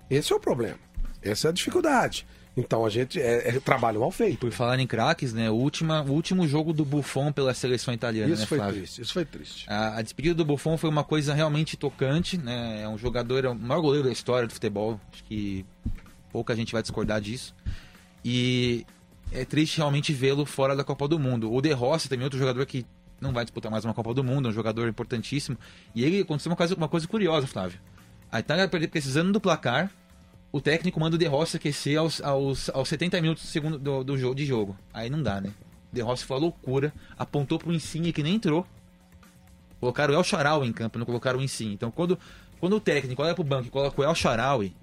Esse 0.09 0.33
é 0.33 0.35
o 0.35 0.39
problema. 0.39 0.79
Essa 1.21 1.47
é 1.47 1.49
a 1.49 1.53
dificuldade. 1.53 2.25
Então 2.55 2.85
a 2.85 2.89
gente 2.89 3.19
é, 3.19 3.49
é 3.49 3.59
trabalho 3.59 3.99
mal 3.99 4.11
feito. 4.11 4.39
Por 4.39 4.51
falar 4.51 4.79
em 4.79 4.85
craques, 4.85 5.33
né? 5.33 5.49
O, 5.49 5.55
última, 5.55 6.03
o 6.03 6.11
último 6.11 6.47
jogo 6.47 6.71
do 6.71 6.85
Buffon 6.85 7.31
pela 7.31 7.53
seleção 7.53 7.93
italiana, 7.93 8.31
Isso 8.31 8.41
né, 8.41 8.47
foi 8.47 8.57
Flávio? 8.59 8.75
triste, 8.75 9.01
isso 9.01 9.13
foi 9.13 9.25
triste. 9.25 9.65
A, 9.67 9.97
a 9.97 10.01
despedida 10.01 10.35
do 10.35 10.45
Buffon 10.45 10.77
foi 10.77 10.89
uma 10.89 11.03
coisa 11.03 11.33
realmente 11.33 11.75
tocante, 11.75 12.37
né? 12.37 12.83
É 12.83 12.87
um 12.87 12.97
jogador, 12.97 13.43
é 13.45 13.49
o 13.49 13.55
maior 13.55 13.81
goleiro 13.81 14.05
da 14.07 14.13
história 14.13 14.47
do 14.47 14.53
futebol. 14.53 15.01
Acho 15.11 15.23
que 15.23 15.65
pouca 16.31 16.55
gente 16.55 16.71
vai 16.71 16.81
discordar 16.83 17.19
disso. 17.19 17.55
E 18.23 18.85
é 19.31 19.43
triste 19.43 19.77
realmente 19.77 20.13
vê-lo 20.13 20.45
fora 20.45 20.75
da 20.75 20.83
Copa 20.83 21.07
do 21.07 21.17
Mundo. 21.17 21.51
O 21.51 21.59
De 21.59 21.71
Rossi 21.71 22.07
também, 22.07 22.23
outro 22.23 22.37
jogador 22.37 22.65
que 22.67 22.85
não 23.19 23.33
vai 23.33 23.43
disputar 23.45 23.71
mais 23.71 23.83
uma 23.83 23.93
Copa 23.93 24.13
do 24.13 24.23
Mundo, 24.23 24.47
é 24.47 24.51
um 24.51 24.53
jogador 24.53 24.87
importantíssimo. 24.87 25.57
E 25.95 26.03
ele 26.03 26.21
aconteceu 26.21 26.51
uma 26.51 26.55
coisa, 26.55 26.75
uma 26.75 26.87
coisa 26.87 27.07
curiosa, 27.07 27.47
Flávio. 27.47 27.79
A 28.31 28.39
Itália 28.39 28.67
precisando 28.67 29.31
do 29.31 29.41
placar, 29.41 29.91
o 30.53 30.61
técnico 30.61 30.99
manda 30.99 31.15
o 31.15 31.19
De 31.19 31.25
Rossi 31.25 31.57
aquecer 31.57 31.97
aos, 31.99 32.21
aos, 32.21 32.69
aos 32.69 32.87
70 32.87 33.19
minutos 33.21 33.43
do, 33.43 33.47
segundo, 33.49 33.77
do, 33.77 34.03
do 34.03 34.17
jogo, 34.17 34.35
de 34.35 34.45
jogo. 34.45 34.77
Aí 34.93 35.09
não 35.09 35.21
dá, 35.21 35.41
né? 35.41 35.49
De 35.91 35.99
Rossi 36.01 36.23
foi 36.23 36.37
uma 36.37 36.43
loucura, 36.43 36.93
apontou 37.17 37.57
pro 37.59 37.73
Insigne 37.73 38.13
que 38.13 38.23
nem 38.23 38.35
entrou. 38.35 38.65
Colocaram 39.79 40.13
o 40.13 40.17
El 40.17 40.23
Charaui 40.23 40.67
em 40.67 40.71
campo, 40.71 40.97
não 40.97 41.05
colocaram 41.05 41.39
o 41.39 41.41
Insigne. 41.43 41.73
Então 41.73 41.91
quando, 41.91 42.17
quando 42.59 42.75
o 42.75 42.79
técnico 42.79 43.21
olha 43.21 43.35
pro 43.35 43.43
banco 43.43 43.67
e 43.67 43.71
coloca 43.71 43.99
o 43.99 44.03
El 44.03 44.15
Charaui, 44.15 44.73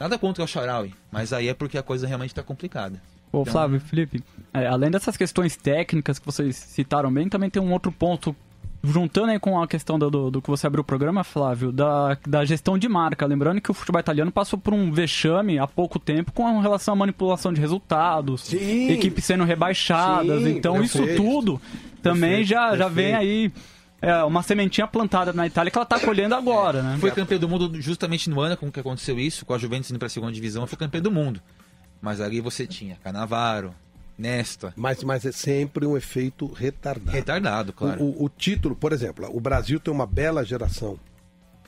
nada 0.00 0.18
contra 0.18 0.42
o 0.42 0.44
El 0.44 0.48
Charaui, 0.48 0.92
mas 1.10 1.32
aí 1.32 1.48
é 1.48 1.54
porque 1.54 1.78
a 1.78 1.82
coisa 1.82 2.06
realmente 2.06 2.34
tá 2.34 2.42
complicada. 2.42 3.00
Ô, 3.30 3.42
Então- 3.42 3.52
Flávio, 3.52 3.80
Felipe, 3.80 4.22
é, 4.52 4.66
além 4.66 4.90
dessas 4.90 5.16
questões 5.16 5.56
técnicas 5.56 6.18
que 6.18 6.26
vocês 6.26 6.56
citaram 6.56 7.12
bem, 7.12 7.28
também 7.28 7.48
tem 7.48 7.62
um 7.62 7.72
outro 7.72 7.90
ponto, 7.92 8.34
juntando 8.84 9.30
aí 9.30 9.38
com 9.38 9.60
a 9.62 9.66
questão 9.68 9.98
do, 9.98 10.10
do, 10.10 10.30
do 10.30 10.42
que 10.42 10.50
você 10.50 10.66
abriu 10.66 10.80
o 10.82 10.84
programa, 10.84 11.22
Flávio, 11.22 11.70
da, 11.70 12.16
da 12.26 12.44
gestão 12.44 12.76
de 12.76 12.88
marca. 12.88 13.24
Lembrando 13.26 13.60
que 13.60 13.70
o 13.70 13.74
futebol 13.74 14.00
italiano 14.00 14.32
passou 14.32 14.58
por 14.58 14.74
um 14.74 14.90
vexame 14.90 15.58
há 15.58 15.66
pouco 15.66 15.98
tempo 15.98 16.32
com 16.32 16.60
relação 16.60 16.94
à 16.94 16.96
manipulação 16.96 17.52
de 17.52 17.60
resultados, 17.60 18.52
equipes 18.52 19.24
sendo 19.24 19.44
rebaixadas. 19.44 20.42
Sim, 20.42 20.56
então, 20.56 20.82
isso 20.82 20.98
perfeito. 20.98 21.22
tudo 21.22 21.60
também 22.02 22.38
Perfeito, 22.38 22.48
já, 22.48 22.76
já 22.76 22.88
vem 22.88 23.14
aí. 23.14 23.52
é, 24.00 24.24
uma 24.24 24.42
sementinha 24.42 24.88
plantada 24.88 25.32
na 25.32 25.46
Itália 25.46 25.70
que 25.70 25.78
ela 25.78 25.86
tá 25.86 26.00
colhendo 26.00 26.34
agora, 26.34 26.82
né? 26.82 26.96
Foi 26.98 27.12
campeão 27.12 27.38
do 27.38 27.48
mundo 27.48 27.80
justamente 27.80 28.28
no 28.28 28.40
ano 28.40 28.56
com 28.56 28.70
que 28.72 28.80
aconteceu 28.80 29.20
isso, 29.20 29.46
com 29.46 29.54
a 29.54 29.58
Juventus 29.58 29.90
indo 29.90 29.98
pra 30.00 30.08
segunda 30.08 30.32
divisão, 30.32 30.66
foi 30.66 30.76
campeão 30.76 31.00
do 31.02 31.12
mundo. 31.12 31.40
Mas 32.00 32.20
ali 32.20 32.40
você 32.40 32.66
tinha 32.66 32.96
Canavaro, 32.96 33.72
Nesta. 34.22 34.72
Mas, 34.76 35.02
mas 35.02 35.26
é 35.26 35.32
sempre 35.32 35.84
um 35.84 35.96
efeito 35.96 36.46
retardado. 36.46 37.10
Retardado, 37.10 37.72
claro. 37.72 38.02
O, 38.02 38.22
o- 38.22 38.24
o 38.24 38.28
título, 38.28 38.76
por 38.76 38.92
exemplo, 38.92 39.28
o 39.34 39.40
Brasil 39.40 39.80
tem 39.80 39.92
uma 39.92 40.06
bela 40.06 40.44
geração 40.44 40.98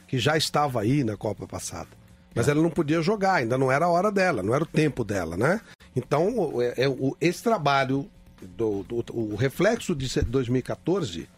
que 0.07 0.19
já 0.19 0.37
estava 0.37 0.81
aí 0.81 1.03
na 1.03 1.17
Copa 1.17 1.47
passada. 1.47 1.89
Mas 2.35 2.49
ela 2.49 2.61
não 2.63 2.71
podia 2.71 3.01
jogar, 3.03 3.35
ainda 3.35 3.57
não 3.59 3.71
era 3.71 3.85
a 3.87 3.89
hora 3.89 4.11
dela, 4.11 4.43
não 4.43 4.55
era 4.55 4.65
o 4.65 4.67
tempo 4.67 5.05
dela, 5.05 5.37
né? 5.37 5.61
Então, 5.95 6.61
é, 6.63 6.85
é 6.85 6.89
o- 6.89 7.17
esse 7.21 7.43
trabalho, 7.43 8.09
do, 8.57 8.83
do- 8.83 9.05
o 9.13 9.35
reflexo 9.37 9.95
de 9.95 10.09
se- 10.09 10.23
2014 10.23 11.29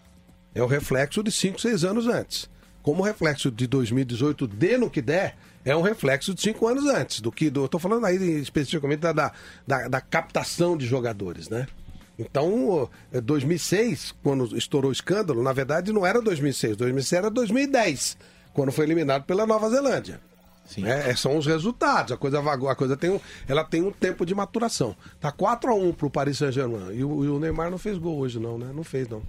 É 0.54 0.62
o 0.62 0.66
reflexo 0.66 1.22
de 1.22 1.30
5, 1.30 1.60
6 1.60 1.84
anos 1.84 2.06
antes. 2.06 2.48
Como 2.82 3.02
o 3.02 3.04
reflexo 3.04 3.50
de 3.50 3.66
2018, 3.66 4.46
dê 4.46 4.78
no 4.78 4.88
que 4.88 5.02
der, 5.02 5.36
é 5.66 5.76
um 5.76 5.82
reflexo 5.82 6.32
de 6.34 6.40
5 6.40 6.66
anos 6.66 6.86
antes. 6.86 7.20
Do 7.20 7.30
que. 7.30 7.50
Do, 7.50 7.68
tô 7.68 7.78
falando 7.78 8.06
aí 8.06 8.16
especificamente 8.40 9.00
da, 9.00 9.12
da, 9.12 9.32
da, 9.66 9.88
da 9.88 10.00
captação 10.00 10.76
de 10.76 10.86
jogadores, 10.86 11.48
né? 11.50 11.66
Então, 12.18 12.88
eh, 13.12 13.20
2006, 13.20 14.14
quando 14.22 14.56
estourou 14.56 14.88
o 14.88 14.92
escândalo, 14.92 15.42
na 15.42 15.52
verdade 15.52 15.92
não 15.92 16.06
era 16.06 16.22
2006, 16.22 16.74
2006 16.76 17.12
era 17.12 17.30
2010, 17.30 18.16
quando 18.54 18.72
foi 18.72 18.86
eliminado 18.86 19.24
pela 19.24 19.46
Nova 19.46 19.68
Zelândia. 19.68 20.18
É, 20.84 21.10
é, 21.10 21.14
são 21.14 21.36
os 21.36 21.46
resultados. 21.46 22.10
A 22.12 22.16
coisa 22.16 22.40
vagou, 22.40 22.68
a 22.68 22.74
coisa 22.74 22.96
tem 22.96 23.10
um, 23.10 23.20
ela 23.46 23.62
tem 23.62 23.82
um 23.82 23.92
tempo 23.92 24.24
de 24.26 24.34
maturação. 24.34 24.96
Tá 25.20 25.30
4 25.30 25.70
a 25.70 25.74
1 25.74 25.92
pro 25.92 26.10
Paris 26.10 26.38
Saint-Germain. 26.38 26.92
E, 26.92 27.04
o- 27.04 27.24
e 27.24 27.28
o 27.28 27.38
Neymar 27.38 27.70
não 27.70 27.78
fez 27.78 27.96
gol 27.98 28.16
hoje 28.18 28.40
não, 28.40 28.58
né? 28.58 28.70
Não 28.74 28.82
fez 28.82 29.08
não. 29.08 29.22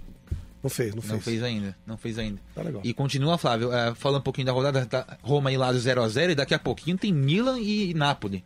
Não 0.62 0.70
fez, 0.70 0.94
não 0.94 1.02
fez. 1.02 1.12
Não 1.12 1.20
fez 1.20 1.42
ainda, 1.42 1.76
não 1.86 1.96
fez 1.96 2.18
ainda. 2.18 2.40
Tá 2.54 2.62
legal. 2.62 2.82
E 2.84 2.92
continua, 2.92 3.38
Flávio, 3.38 3.72
é, 3.72 3.94
falando 3.94 4.20
um 4.20 4.24
pouquinho 4.24 4.46
da 4.46 4.52
rodada, 4.52 4.84
tá 4.86 5.18
Roma 5.22 5.52
e 5.52 5.56
Lazio 5.56 5.80
0x0 5.80 6.30
e 6.30 6.34
daqui 6.34 6.54
a 6.54 6.58
pouquinho 6.58 6.98
tem 6.98 7.12
Milan 7.12 7.60
e 7.60 7.94
Napoli. 7.94 8.44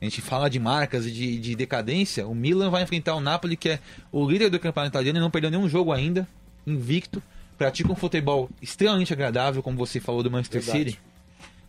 A 0.00 0.04
gente 0.04 0.20
fala 0.20 0.50
de 0.50 0.58
marcas 0.58 1.06
e 1.06 1.10
de, 1.10 1.38
de 1.38 1.54
decadência, 1.54 2.26
o 2.26 2.34
Milan 2.34 2.70
vai 2.70 2.82
enfrentar 2.82 3.14
o 3.14 3.20
Napoli, 3.20 3.56
que 3.56 3.70
é 3.70 3.80
o 4.10 4.28
líder 4.28 4.50
do 4.50 4.58
campeonato 4.58 4.92
italiano 4.92 5.18
e 5.18 5.22
não 5.22 5.30
perdeu 5.30 5.50
nenhum 5.50 5.68
jogo 5.68 5.92
ainda, 5.92 6.28
invicto, 6.66 7.22
pratica 7.56 7.90
um 7.90 7.96
futebol 7.96 8.50
extremamente 8.60 9.12
agradável, 9.12 9.62
como 9.62 9.78
você 9.78 10.00
falou 10.00 10.22
do 10.22 10.30
Manchester 10.30 10.60
Verdade. 10.60 10.90
City. 10.90 11.00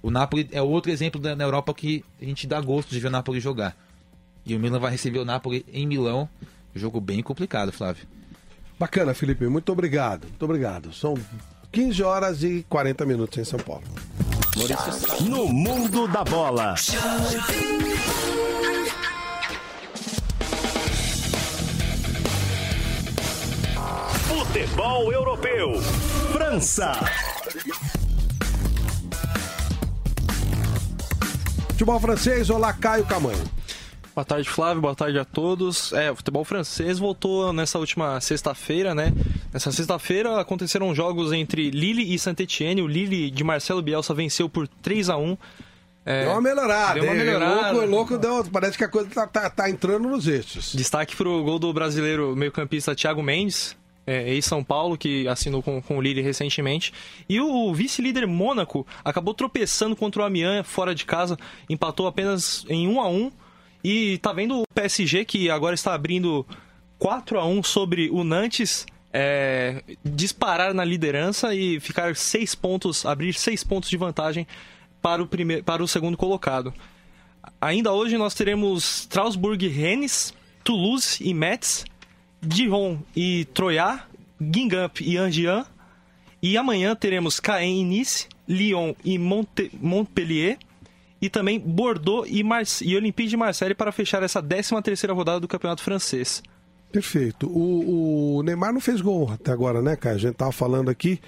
O 0.01 0.11
Napoli 0.11 0.49
é 0.51 0.61
outro 0.61 0.91
exemplo 0.91 1.21
da, 1.21 1.35
na 1.35 1.43
Europa 1.43 1.73
que 1.73 2.03
a 2.21 2.25
gente 2.25 2.45
dá 2.45 2.59
gosto 2.59 2.89
de 2.89 2.99
ver 2.99 3.07
o 3.07 3.11
Napoli 3.11 3.39
jogar. 3.39 3.75
E 4.45 4.55
o 4.55 4.59
Milan 4.59 4.79
vai 4.79 4.91
receber 4.91 5.19
o 5.19 5.25
Napoli 5.25 5.65
em 5.71 5.87
Milão, 5.87 6.27
jogo 6.75 6.99
bem 6.99 7.23
complicado, 7.23 7.71
Flávio. 7.71 8.05
Bacana, 8.77 9.13
Felipe. 9.13 9.47
Muito 9.47 9.71
obrigado. 9.71 10.25
Muito 10.27 10.43
obrigado. 10.43 10.93
São 10.93 11.15
15 11.71 12.03
horas 12.03 12.43
e 12.43 12.65
40 12.69 13.05
minutos 13.05 13.37
em 13.37 13.43
São 13.43 13.59
Paulo. 13.59 13.83
No 15.21 15.47
mundo 15.47 16.07
da 16.07 16.23
bola. 16.23 16.75
Futebol 24.27 25.11
europeu. 25.11 25.81
França. 26.31 26.93
Futebol 31.69 31.99
francês, 31.99 32.49
olá 32.49 32.71
Caio 32.71 33.05
Camanho. 33.05 33.43
Boa 34.15 34.23
tarde, 34.23 34.47
Flávio. 34.47 34.81
Boa 34.81 34.95
tarde 34.95 35.19
a 35.19 35.25
todos. 35.25 35.91
É, 35.91 36.09
o 36.09 36.15
futebol 36.15 36.45
francês 36.45 36.97
voltou 36.97 37.51
nessa 37.51 37.77
última 37.77 38.21
sexta-feira, 38.21 38.95
né? 38.95 39.11
Nessa 39.51 39.73
sexta-feira 39.73 40.39
aconteceram 40.39 40.95
jogos 40.95 41.33
entre 41.33 41.69
Lille 41.69 42.15
e 42.15 42.17
Saint-Etienne. 42.17 42.81
O 42.81 42.87
Lille 42.87 43.29
de 43.29 43.43
Marcelo 43.43 43.81
Bielsa 43.81 44.13
venceu 44.13 44.47
por 44.47 44.69
3 44.69 45.09
a 45.09 45.17
1 45.17 45.37
é, 46.05 46.21
Deu 46.23 46.31
uma 46.31 46.41
melhorada. 46.41 46.93
Deu 46.93 47.03
uma 47.03 47.13
melhorada. 47.13 47.71
Louco, 47.73 47.87
louco 47.89 48.17
deu, 48.17 48.45
parece 48.45 48.77
que 48.77 48.85
a 48.85 48.87
coisa 48.87 49.09
tá, 49.09 49.27
tá- 49.27 49.49
tá 49.49 49.69
entrando 49.69 50.07
nos 50.07 50.27
eixos. 50.29 50.71
Destaque 50.73 51.13
pro 51.13 51.43
gol 51.43 51.59
do 51.59 51.73
brasileiro 51.73 52.35
meio-campista 52.37 52.95
Thiago 52.95 53.21
Mendes, 53.21 53.75
é, 54.07 54.29
ex-São 54.29 54.63
Paulo, 54.63 54.97
que 54.97 55.27
assinou 55.27 55.61
com, 55.61 55.81
com 55.81 55.97
o 55.97 56.01
Lille 56.01 56.21
recentemente. 56.21 56.93
E 57.27 57.41
o 57.41 57.73
vice-líder 57.73 58.25
Mônaco 58.27 58.87
acabou 59.03 59.33
tropeçando 59.33 59.93
contra 59.93 60.21
o 60.21 60.25
Amiens 60.25 60.65
fora 60.65 60.95
de 60.95 61.03
casa, 61.03 61.37
empatou 61.69 62.07
apenas 62.07 62.65
em 62.69 62.87
1 62.87 63.01
a 63.01 63.09
1 63.09 63.31
E 63.87 64.17
tá 64.17 64.33
vendo 64.33 64.61
o 64.61 64.67
PSG 64.73 65.25
que 65.25 65.47
agora 65.47 65.75
está 65.75 65.93
abrindo 65.93 66.43
4 66.97 67.39
a 67.39 67.45
1 67.45 67.61
sobre 67.61 68.09
o 68.09 68.23
Nantes. 68.23 68.83
é, 69.13 69.83
disparar 70.03 70.73
na 70.73 70.83
liderança 70.83 71.53
e 71.53 71.79
ficar 71.79 72.15
seis 72.15 72.55
pontos, 72.55 73.05
abrir 73.05 73.35
seis 73.35 73.63
pontos 73.63 73.87
de 73.87 73.95
vantagem 73.95 74.47
para 75.03 75.21
o, 75.21 75.27
primeiro, 75.27 75.63
para 75.63 75.83
o 75.83 75.87
segundo 75.87 76.17
colocado. 76.17 76.73
Ainda 77.61 77.93
hoje 77.93 78.17
nós 78.17 78.33
teremos 78.33 79.01
Strasbourg 79.01 79.63
e 79.63 79.69
Rennes, 79.69 80.33
Toulouse 80.63 81.23
e 81.23 81.31
Metz, 81.31 81.85
Dijon 82.41 82.97
e 83.15 83.45
Troyes, 83.53 83.99
Guingamp 84.41 84.99
e 84.99 85.15
Angers. 85.15 85.67
E 86.41 86.57
amanhã 86.57 86.95
teremos 86.95 87.39
Caen 87.39 87.81
e 87.81 87.85
Nice, 87.85 88.27
Lyon 88.49 88.95
e 89.05 89.19
Montpellier. 89.19 90.57
E 91.25 91.29
também 91.29 91.59
Bordeaux 91.59 92.29
e, 92.29 92.43
Marse- 92.43 92.85
e 92.85 92.95
Olympique 92.95 93.29
de 93.29 93.35
Marseille 93.35 93.73
para 93.73 93.91
fechar 93.91 94.21
essa 94.21 94.43
13 94.43 94.79
terceira 94.83 95.11
rodada 95.11 95.39
do 95.39 95.47
Campeonato 95.47 95.81
Francês. 95.81 96.43
Perfeito. 96.91 97.47
O, 97.47 98.37
o 98.37 98.43
Neymar 98.43 98.71
não 98.71 98.79
fez 98.79 99.01
gol 99.01 99.31
até 99.31 99.51
agora, 99.51 99.81
né, 99.81 99.95
Caio? 99.95 100.17
A 100.17 100.19
gente 100.19 100.35
tava 100.35 100.51
falando 100.51 100.87
aqui, 100.87 101.19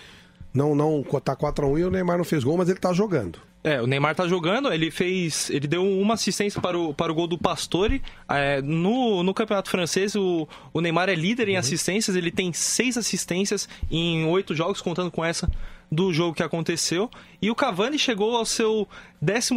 não, 0.54 0.76
não, 0.76 1.02
tá 1.02 1.36
4x1 1.36 1.80
e 1.80 1.84
o 1.84 1.90
Neymar 1.90 2.20
não 2.20 2.24
fez 2.24 2.44
gol, 2.44 2.56
mas 2.58 2.70
ele 2.70 2.78
tá 2.78 2.94
jogando. 2.94 3.40
É, 3.64 3.82
o 3.82 3.88
Neymar 3.88 4.14
tá 4.14 4.28
jogando, 4.28 4.72
ele 4.72 4.92
fez. 4.92 5.50
Ele 5.50 5.68
deu 5.68 5.84
uma 5.84 6.14
assistência 6.14 6.62
para 6.62 6.78
o, 6.78 6.94
para 6.94 7.12
o 7.12 7.16
gol 7.16 7.26
do 7.26 7.40
Pastore. 7.40 8.04
É, 8.30 8.62
no, 8.62 9.24
no 9.24 9.34
campeonato 9.34 9.72
francês, 9.72 10.16
o, 10.16 10.48
o 10.72 10.80
Neymar 10.80 11.10
é 11.10 11.16
líder 11.16 11.50
em 11.50 11.58
assistências, 11.58 12.16
ele 12.16 12.30
tem 12.30 12.54
seis 12.54 12.98
assistências 12.98 13.68
em 13.90 14.26
oito 14.26 14.54
jogos, 14.54 14.80
contando 14.80 15.10
com 15.10 15.26
essa 15.26 15.50
do 15.92 16.12
jogo 16.14 16.34
que 16.36 16.44
aconteceu. 16.44 17.10
E 17.42 17.50
o 17.50 17.56
Cavani 17.56 17.98
chegou 17.98 18.36
ao 18.36 18.46
seu 18.46 18.88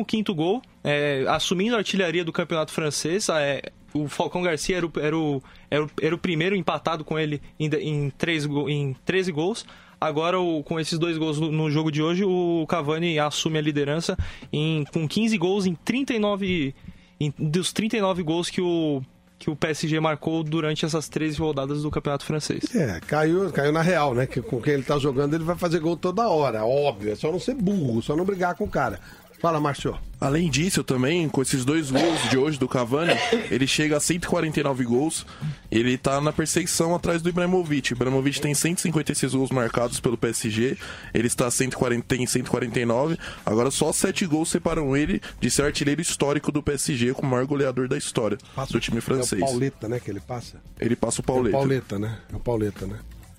15 0.07 0.33
gol, 0.35 0.63
é, 0.85 1.25
assumindo 1.29 1.75
a 1.75 1.79
artilharia 1.79 2.25
do 2.25 2.33
campeonato 2.33 2.73
francês. 2.73 3.29
É, 3.29 3.63
o 3.93 4.09
Falcão 4.09 4.43
Garcia 4.43 4.77
era 4.77 4.87
o, 4.87 4.93
era, 5.01 5.19
o, 5.19 5.43
era, 5.71 5.85
o, 5.85 5.91
era 6.01 6.15
o 6.15 6.19
primeiro 6.19 6.55
empatado 6.55 7.05
com 7.05 7.19
ele 7.19 7.41
em, 7.59 7.69
em, 7.69 8.11
três, 8.11 8.45
em 8.47 8.95
13 9.05 9.33
gols. 9.33 9.67
Agora, 10.01 10.41
o- 10.41 10.63
com 10.63 10.79
esses 10.81 10.99
dois 10.99 11.19
gols 11.19 11.39
no, 11.39 11.51
no 11.51 11.71
jogo 11.71 11.91
de 11.91 12.03
hoje, 12.03 12.25
o 12.25 12.65
Cavani 12.69 13.19
assume 13.19 13.59
a 13.59 13.61
liderança 13.63 14.17
em, 14.53 14.85
com 14.93 15.07
15 15.07 15.37
gols 15.37 15.67
em 15.67 15.75
39. 15.75 16.75
Em, 17.21 17.35
dos 17.39 17.71
39 17.73 18.23
gols 18.23 18.49
que 18.49 18.63
o, 18.63 19.03
que 19.41 19.49
o 19.49 19.57
PSG 19.57 19.99
marcou 20.01 20.45
durante 20.45 20.85
essas 20.85 21.09
13 21.09 21.39
rodadas 21.39 21.83
do 21.83 21.91
campeonato 21.91 22.27
francês. 22.27 22.63
É, 22.77 23.01
caiu, 23.01 23.51
caiu 23.51 23.73
na 23.73 23.81
real, 23.81 24.15
né? 24.15 24.27
Que 24.27 24.43
com 24.43 24.61
quem 24.61 24.75
ele 24.75 24.83
tá 24.83 24.99
jogando, 24.99 25.33
ele 25.33 25.45
vai 25.45 25.57
fazer 25.57 25.81
gol 25.81 25.97
toda 25.97 26.29
hora, 26.29 26.63
óbvio. 26.63 27.11
É 27.11 27.17
só 27.17 27.33
não 27.33 27.41
ser 27.41 27.55
burro, 27.55 28.03
só 28.03 28.15
não 28.15 28.25
brigar 28.27 28.55
com 28.55 28.65
o 28.65 28.69
cara. 28.69 29.01
Fala, 29.41 29.59
Márcio. 29.59 29.97
Além 30.21 30.51
disso, 30.51 30.85
também, 30.85 31.27
com 31.27 31.41
esses 31.41 31.65
dois 31.65 31.91
gols 31.91 32.29
de 32.29 32.37
hoje 32.37 32.59
do 32.59 32.69
Cavani, 32.69 33.15
ele 33.51 33.67
chega 33.67 33.97
a 33.97 34.01
149 34.01 34.85
gols. 34.85 35.25
Ele 35.71 35.97
tá 35.97 36.21
na 36.21 36.31
perseguição 36.31 36.95
atrás 36.95 37.23
do 37.23 37.31
Ibrahimovic. 37.31 37.93
O 37.93 37.97
Ibrahimovic 37.97 38.39
tem 38.39 38.53
156 38.55 39.35
gols 39.35 39.51
marcados 39.51 39.99
pelo 39.99 40.19
PSG. 40.19 40.77
Ele 41.15 41.27
está 41.27 41.47
a 41.47 41.51
140, 41.51 42.05
tem 42.07 42.27
149. 42.27 43.17
Agora 43.47 43.71
só 43.71 43.91
7 43.93 44.27
gols 44.27 44.51
separam 44.51 44.95
ele 44.95 45.23
de 45.41 45.51
ser 45.51 45.63
artilheiro 45.63 46.03
histórico 46.03 46.53
do 46.53 46.63
PSG 46.63 47.15
como 47.15 47.29
o 47.29 47.31
maior 47.31 47.47
goleador 47.47 47.89
da 47.89 47.97
história 47.97 48.37
do 48.71 48.79
time 48.79 49.01
francês. 49.01 49.41
É 49.41 49.45
o 49.45 49.49
Pauleta, 49.49 49.89
né, 49.89 50.01
que 50.01 50.11
ele 50.11 50.21
passa. 50.21 50.59
Ele 50.79 50.95
passa 50.95 51.21
o 51.21 51.23
É 51.23 51.25
o 51.25 51.25
Pauleta. 51.25 51.57
Pauleta, 51.57 51.99
né? 51.99 52.19
É 52.31 52.37
o 52.37 52.41
Pauleta, 52.41 52.87
né? 52.87 52.99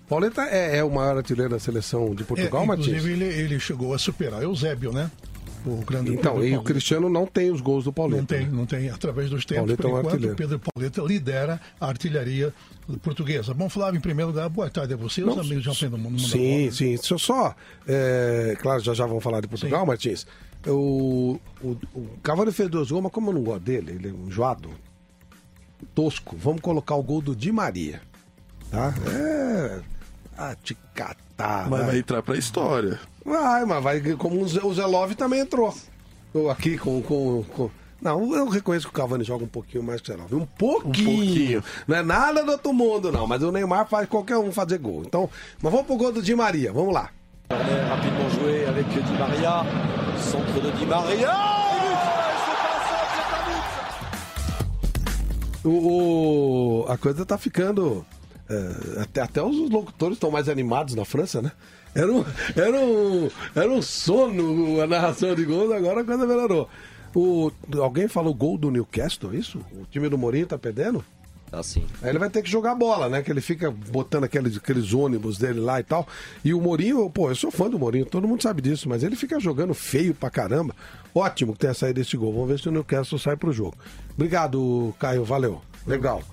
Pauleta 0.09 0.41
é, 0.41 0.77
é 0.79 0.83
o 0.83 0.89
maior 0.89 1.15
artilheiro 1.17 1.51
da 1.51 1.59
seleção 1.59 2.13
de 2.15 2.23
Portugal, 2.23 2.63
É, 2.63 2.65
Matias? 2.65 2.87
inclusive, 2.87 3.13
ele, 3.13 3.25
ele 3.25 3.59
chegou 3.59 3.93
a 3.93 3.99
superar 3.99 4.41
Eusébio, 4.41 4.91
né? 4.91 5.09
O 5.65 5.83
grande 5.85 6.13
Então, 6.13 6.33
Pedro 6.35 6.47
e 6.47 6.57
o. 6.57 6.63
Cristiano 6.63 7.09
não 7.09 7.25
tem 7.25 7.51
os 7.51 7.61
gols 7.61 7.83
do 7.83 7.93
Pauleta. 7.93 8.21
Não 8.21 8.25
tem, 8.25 8.45
né? 8.45 8.49
não 8.51 8.65
tem. 8.65 8.89
Através 8.89 9.29
dos 9.29 9.45
tempos, 9.45 9.75
Pauleta 9.75 9.81
por 9.83 9.89
é 9.89 9.93
um 9.93 9.99
enquanto, 9.99 10.13
artilheiro. 10.13 10.33
o 10.33 10.37
Pedro 10.37 10.61
Pauleta 10.73 11.01
lidera 11.01 11.61
a 11.79 11.87
artilharia 11.87 12.53
portuguesa. 13.01 13.53
Bom, 13.53 13.69
Flávio, 13.69 13.97
em 13.97 14.01
primeiro 14.01 14.29
lugar, 14.31 14.49
boa 14.49 14.69
tarde 14.69 14.93
a 14.93 14.97
você, 14.97 15.23
os 15.23 15.37
amigos 15.37 15.63
de 15.63 15.69
Alpendo 15.69 15.97
Mundo. 15.97 16.19
Sim, 16.19 16.69
sim. 16.71 16.95
Deixa 16.95 17.13
eu 17.13 17.19
só. 17.19 17.55
é, 17.87 18.55
claro, 18.59 18.81
já 18.81 18.93
já 18.93 19.05
vamos 19.05 19.23
falar 19.23 19.41
de 19.41 19.47
Portugal, 19.47 19.85
Martins. 19.85 20.25
O, 20.67 21.39
o, 21.63 21.69
o 21.93 22.07
Cavani 22.21 22.51
fez 22.51 22.69
dois 22.69 22.89
gols, 22.91 23.03
mas 23.03 23.11
como 23.11 23.29
eu 23.29 23.33
não 23.35 23.43
gosto 23.43 23.61
dele, 23.63 23.93
ele 23.93 24.09
é 24.09 24.11
um 24.11 24.27
enjoado, 24.27 24.69
tosco. 25.95 26.35
Vamos 26.37 26.61
colocar 26.61 26.95
o 26.95 27.03
gol 27.03 27.21
do 27.21 27.35
Di 27.35 27.51
Maria. 27.51 28.01
Tá? 28.69 28.93
É. 29.07 29.81
Ah, 30.37 30.55
te 30.55 30.75
catar. 30.93 31.69
Mas 31.69 31.85
vai 31.85 31.97
entrar 31.99 32.21
pra 32.23 32.37
história. 32.37 32.99
Vai, 33.25 33.65
mas 33.65 33.83
vai 33.83 34.01
como 34.15 34.41
o 34.43 34.87
Love 34.87 35.15
também 35.15 35.41
entrou. 35.41 35.73
Aqui 36.49 36.77
com, 36.77 37.01
com, 37.01 37.43
com- 37.43 37.69
Não, 38.01 38.33
eu 38.35 38.47
reconheço 38.49 38.87
que 38.87 38.91
o 38.93 38.95
Cavani 38.95 39.23
joga 39.23 39.43
um 39.43 39.47
pouquinho 39.47 39.83
mais 39.83 40.01
que 40.01 40.09
o 40.11 40.15
Zé 40.15 40.19
Love. 40.21 40.35
Um 40.35 40.45
pouquinho. 40.45 41.05
pouquinho. 41.17 41.63
Não 41.87 41.95
é 41.97 42.01
nada 42.03 42.43
do 42.43 42.51
outro 42.53 42.73
mundo, 42.73 43.11
não. 43.11 43.27
Mas 43.27 43.43
o 43.43 43.51
Neymar 43.51 43.87
faz 43.87 44.07
qualquer 44.09 44.37
um 44.37 44.51
fazer 44.51 44.77
gol. 44.79 45.03
Então, 45.05 45.29
mas 45.61 45.71
vamos 45.71 45.85
pro 45.87 45.97
gol 45.97 46.11
do 46.11 46.21
Di 46.21 46.33
Maria. 46.33 46.71
Vamos 46.73 46.93
lá. 46.93 47.09
Rapidement 47.51 48.29
joué 48.39 48.65
avec 48.67 48.87
Di 48.89 49.13
Maria. 49.19 49.63
Centre 50.17 50.61
de 50.61 50.71
Di 50.79 50.85
Maria. 50.85 51.31
O, 55.63 55.69
o- 56.83 56.85
a 56.91 56.97
coisa 56.97 57.25
tá 57.25 57.37
ficando. 57.37 58.05
é, 58.49 59.01
até, 59.01 59.21
até 59.21 59.43
os 59.43 59.69
locutores 59.69 60.15
estão 60.17 60.31
mais 60.31 60.49
animados 60.49 60.95
na 60.95 61.05
França, 61.05 61.41
né? 61.41 61.51
Era 61.93 62.11
um, 62.11 62.25
era 62.55 62.79
um, 62.79 63.29
era 63.53 63.69
um 63.69 63.81
sono 63.81 64.81
a 64.81 64.87
narração 64.87 65.35
de 65.35 65.43
gols, 65.43 65.71
agora 65.71 66.01
a 66.01 66.03
coisa 66.03 66.25
melhorou. 66.25 66.69
O, 67.13 67.51
alguém 67.79 68.07
falou 68.07 68.33
gol 68.33 68.57
do 68.57 68.71
Newcastle, 68.71 69.33
é 69.33 69.35
isso? 69.35 69.59
O 69.73 69.85
time 69.85 70.07
do 70.07 70.17
Mourinho 70.17 70.47
tá 70.47 70.57
perdendo? 70.57 71.03
Assim. 71.51 71.85
Aí 72.01 72.09
ele 72.09 72.19
vai 72.19 72.29
ter 72.29 72.41
que 72.41 72.49
jogar 72.49 72.73
bola, 72.75 73.09
né? 73.09 73.21
Que 73.21 73.29
ele 73.29 73.41
fica 73.41 73.69
botando 73.69 74.23
aqueles, 74.23 74.55
aqueles 74.55 74.93
ônibus 74.93 75.37
dele 75.37 75.59
lá 75.59 75.81
e 75.81 75.83
tal. 75.83 76.07
E 76.45 76.53
o 76.53 76.61
Mourinho, 76.61 77.09
pô, 77.09 77.29
eu 77.29 77.35
sou 77.35 77.51
fã 77.51 77.69
do 77.69 77.77
Mourinho, 77.77 78.05
todo 78.05 78.25
mundo 78.25 78.41
sabe 78.41 78.61
disso, 78.61 78.87
mas 78.87 79.03
ele 79.03 79.17
fica 79.17 79.37
jogando 79.37 79.73
feio 79.73 80.13
pra 80.13 80.29
caramba. 80.29 80.73
Ótimo 81.13 81.51
que 81.51 81.59
tenha 81.59 81.73
saído 81.73 81.99
esse 81.99 82.15
gol. 82.15 82.31
Vamos 82.31 82.47
ver 82.47 82.59
se 82.59 82.69
o 82.69 82.71
Newcastle 82.71 83.19
sai 83.19 83.35
pro 83.35 83.51
jogo. 83.51 83.75
Obrigado, 84.13 84.95
Caio. 84.97 85.25
Valeu. 85.25 85.61
Legal. 85.85 86.23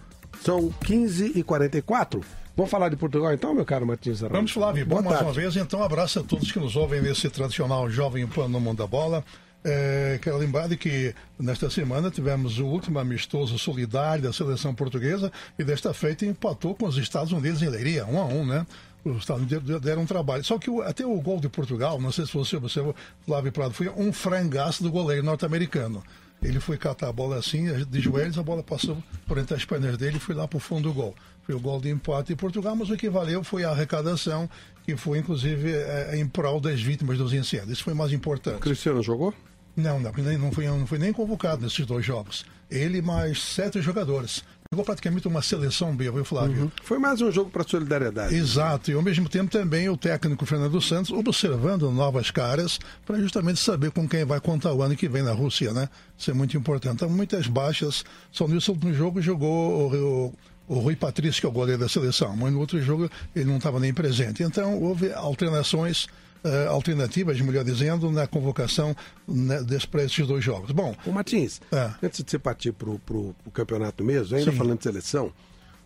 São 0.41 0.73
15h44. 0.85 2.23
Vamos 2.59 2.73
falar 2.73 2.89
de 2.89 2.97
Portugal 2.97 3.33
então, 3.33 3.55
meu 3.55 3.65
caro 3.65 3.87
Martins 3.87 4.19
Araújo? 4.21 4.35
Vamos, 4.37 4.51
Flávio. 4.51 4.85
Bom, 4.85 4.97
Boa 4.97 5.03
mais 5.03 5.15
tarde. 5.19 5.25
uma 5.31 5.33
vez, 5.33 5.55
então, 5.57 5.81
abraço 5.81 6.19
a 6.19 6.25
todos 6.25 6.51
que 6.51 6.59
nos 6.59 6.75
ouvem 6.75 7.01
nesse 7.01 7.31
tradicional 7.31 7.89
Jovem 7.89 8.27
Pan 8.27 8.49
no 8.49 8.59
Mundo 8.59 8.79
da 8.79 8.87
Bola. 8.89 9.25
É, 9.65 10.19
quero 10.21 10.37
lembrar 10.39 10.69
de 10.69 10.77
que 10.77 11.15
nesta 11.39 11.71
semana 11.71 12.11
tivemos 12.11 12.59
o 12.59 12.67
último 12.67 12.99
amistoso 12.99 13.57
solidário 13.61 14.25
da 14.25 14.33
seleção 14.33 14.75
portuguesa 14.75 15.31
e 15.57 15.63
desta 15.63 15.95
feita 15.95 16.27
empatou 16.27 16.75
com 16.75 16.87
os 16.87 16.97
Estados 16.97 17.31
Unidos 17.33 17.63
em 17.63 17.69
Leiria, 17.69 18.05
um 18.07 18.19
a 18.21 18.25
um, 18.25 18.45
né? 18.45 18.67
Os 19.05 19.19
Estados 19.19 19.45
Unidos 19.45 19.81
deram 19.81 20.03
um 20.03 20.07
trabalho. 20.07 20.43
Só 20.43 20.59
que 20.59 20.69
o- 20.69 20.83
até 20.83 21.07
o 21.07 21.15
gol 21.21 21.39
de 21.39 21.49
Portugal, 21.49 22.01
não 22.01 22.11
sei 22.11 22.27
se 22.27 22.35
você 22.35 22.57
observou, 22.57 22.93
Flávio 23.25 23.53
Prado, 23.53 23.73
foi 23.73 23.89
um 23.89 24.13
frangaço 24.13 24.83
do 24.83 24.91
goleiro 24.91 25.25
norte-americano. 25.25 26.03
Ele 26.43 26.59
foi 26.59 26.77
catar 26.77 27.09
a 27.09 27.13
bola 27.13 27.37
assim, 27.37 27.67
de 27.85 28.01
joelhos, 28.01 28.37
a 28.37 28.43
bola 28.43 28.65
passou 28.65 28.97
por 29.29 29.39
entre 29.39 29.55
as 29.57 29.65
pernas 29.65 29.97
dele 29.97 30.17
e 30.17 30.21
foi 30.21 30.35
lá 30.35 30.47
para 30.49 30.57
o 30.57 30.61
fundo 30.61 30.89
do 30.89 30.93
gol. 30.93 31.15
Foi 31.49 31.55
o 31.55 31.61
gol 31.61 31.81
de 31.81 31.89
empate 31.89 32.29
de 32.29 32.37
Portugal, 32.37 32.77
mas 32.77 32.91
o 32.91 32.97
que 32.99 33.09
valeu 33.09 33.43
foi 33.43 33.65
a 33.65 33.71
arrecadação, 33.71 34.51
que 34.85 34.95
foi 34.99 35.17
inclusive 35.17 35.73
eh, 35.73 36.19
em 36.19 36.29
prol 36.29 36.61
das 36.61 36.79
vítimas 36.79 37.17
dos 37.17 37.33
incêndios. 37.33 37.71
Isso 37.71 37.85
foi 37.85 37.95
mais 37.95 38.13
importante. 38.13 38.61
Cristiano 38.61 39.03
jogou? 39.03 39.33
Não, 39.75 39.99
não, 39.99 40.13
não, 40.13 40.53
foi, 40.53 40.67
não 40.67 40.87
foi 40.87 40.99
nem 40.99 41.11
convocado 41.11 41.63
nesses 41.63 41.87
dois 41.87 42.05
jogos. 42.05 42.45
Ele 42.71 43.01
mais 43.01 43.43
sete 43.43 43.81
jogadores. 43.81 44.45
Jogou 44.71 44.85
praticamente 44.85 45.27
uma 45.27 45.41
seleção 45.41 45.97
B, 45.97 46.11
viu, 46.11 46.23
Flávio? 46.23 46.71
Foi 46.83 46.99
mais 46.99 47.23
um 47.23 47.33
jogo 47.33 47.49
para 47.49 47.67
solidariedade. 47.67 48.35
Exato, 48.35 48.91
e 48.91 48.95
ao 48.95 49.01
mesmo 49.01 49.27
tempo 49.27 49.51
também 49.51 49.89
o 49.89 49.97
técnico 49.97 50.45
Fernando 50.45 50.79
Santos 50.83 51.11
observando 51.11 51.91
novas 51.91 52.31
caras 52.31 52.79
para 53.07 53.19
justamente 53.19 53.59
saber 53.59 53.91
com 53.91 54.07
quem 54.07 54.27
vai 54.27 54.39
contar 54.39 54.75
o 54.75 54.83
ano 54.83 54.95
que 54.95 55.09
vem 55.09 55.23
na 55.23 55.33
Rússia, 55.33 55.73
né? 55.73 55.89
Isso 56.19 56.31
é 56.31 56.35
muito 56.35 56.55
importante. 56.59 56.97
Então, 56.97 57.09
muitas 57.09 57.47
baixas. 57.47 58.05
Só 58.31 58.47
nesse 58.47 58.71
último 58.71 58.93
jogo 58.93 59.23
jogou 59.23 59.91
o, 59.91 60.27
o, 60.27 60.35
o 60.69 60.79
Rui 60.79 60.95
Patrício, 60.95 61.41
que 61.41 61.47
é 61.47 61.49
o 61.49 61.53
goleiro 61.53 61.81
da 61.81 61.89
seleção, 61.89 62.37
mas 62.37 62.53
no 62.53 62.61
outro 62.61 62.81
jogo 62.81 63.11
ele 63.35 63.47
não 63.47 63.57
estava 63.57 63.81
nem 63.81 63.93
presente. 63.95 64.43
Então, 64.43 64.81
houve 64.81 65.13
alternações. 65.13 66.07
eh, 66.45 66.67
alternativas, 66.69 67.41
melhor 67.41 67.65
dizendo, 67.65 68.13
na 68.13 68.25
convocação 68.29 68.95
né, 69.27 69.61
des- 69.61 69.85
para 69.85 70.05
esses 70.05 70.25
dois 70.25 70.43
jogos. 70.45 70.71
Bom, 70.71 70.95
Ô 71.05 71.11
Martins, 71.11 71.61
É. 71.73 71.91
antes 72.01 72.23
de 72.23 72.31
você 72.31 72.39
partir 72.39 72.71
pro, 72.73 72.97
pro 73.01 73.35
campeonato 73.53 74.05
mesmo, 74.05 74.37
ainda 74.37 74.53
Sim. 74.53 74.57
falando 74.57 74.79
de 74.79 74.85
seleção, 74.85 75.33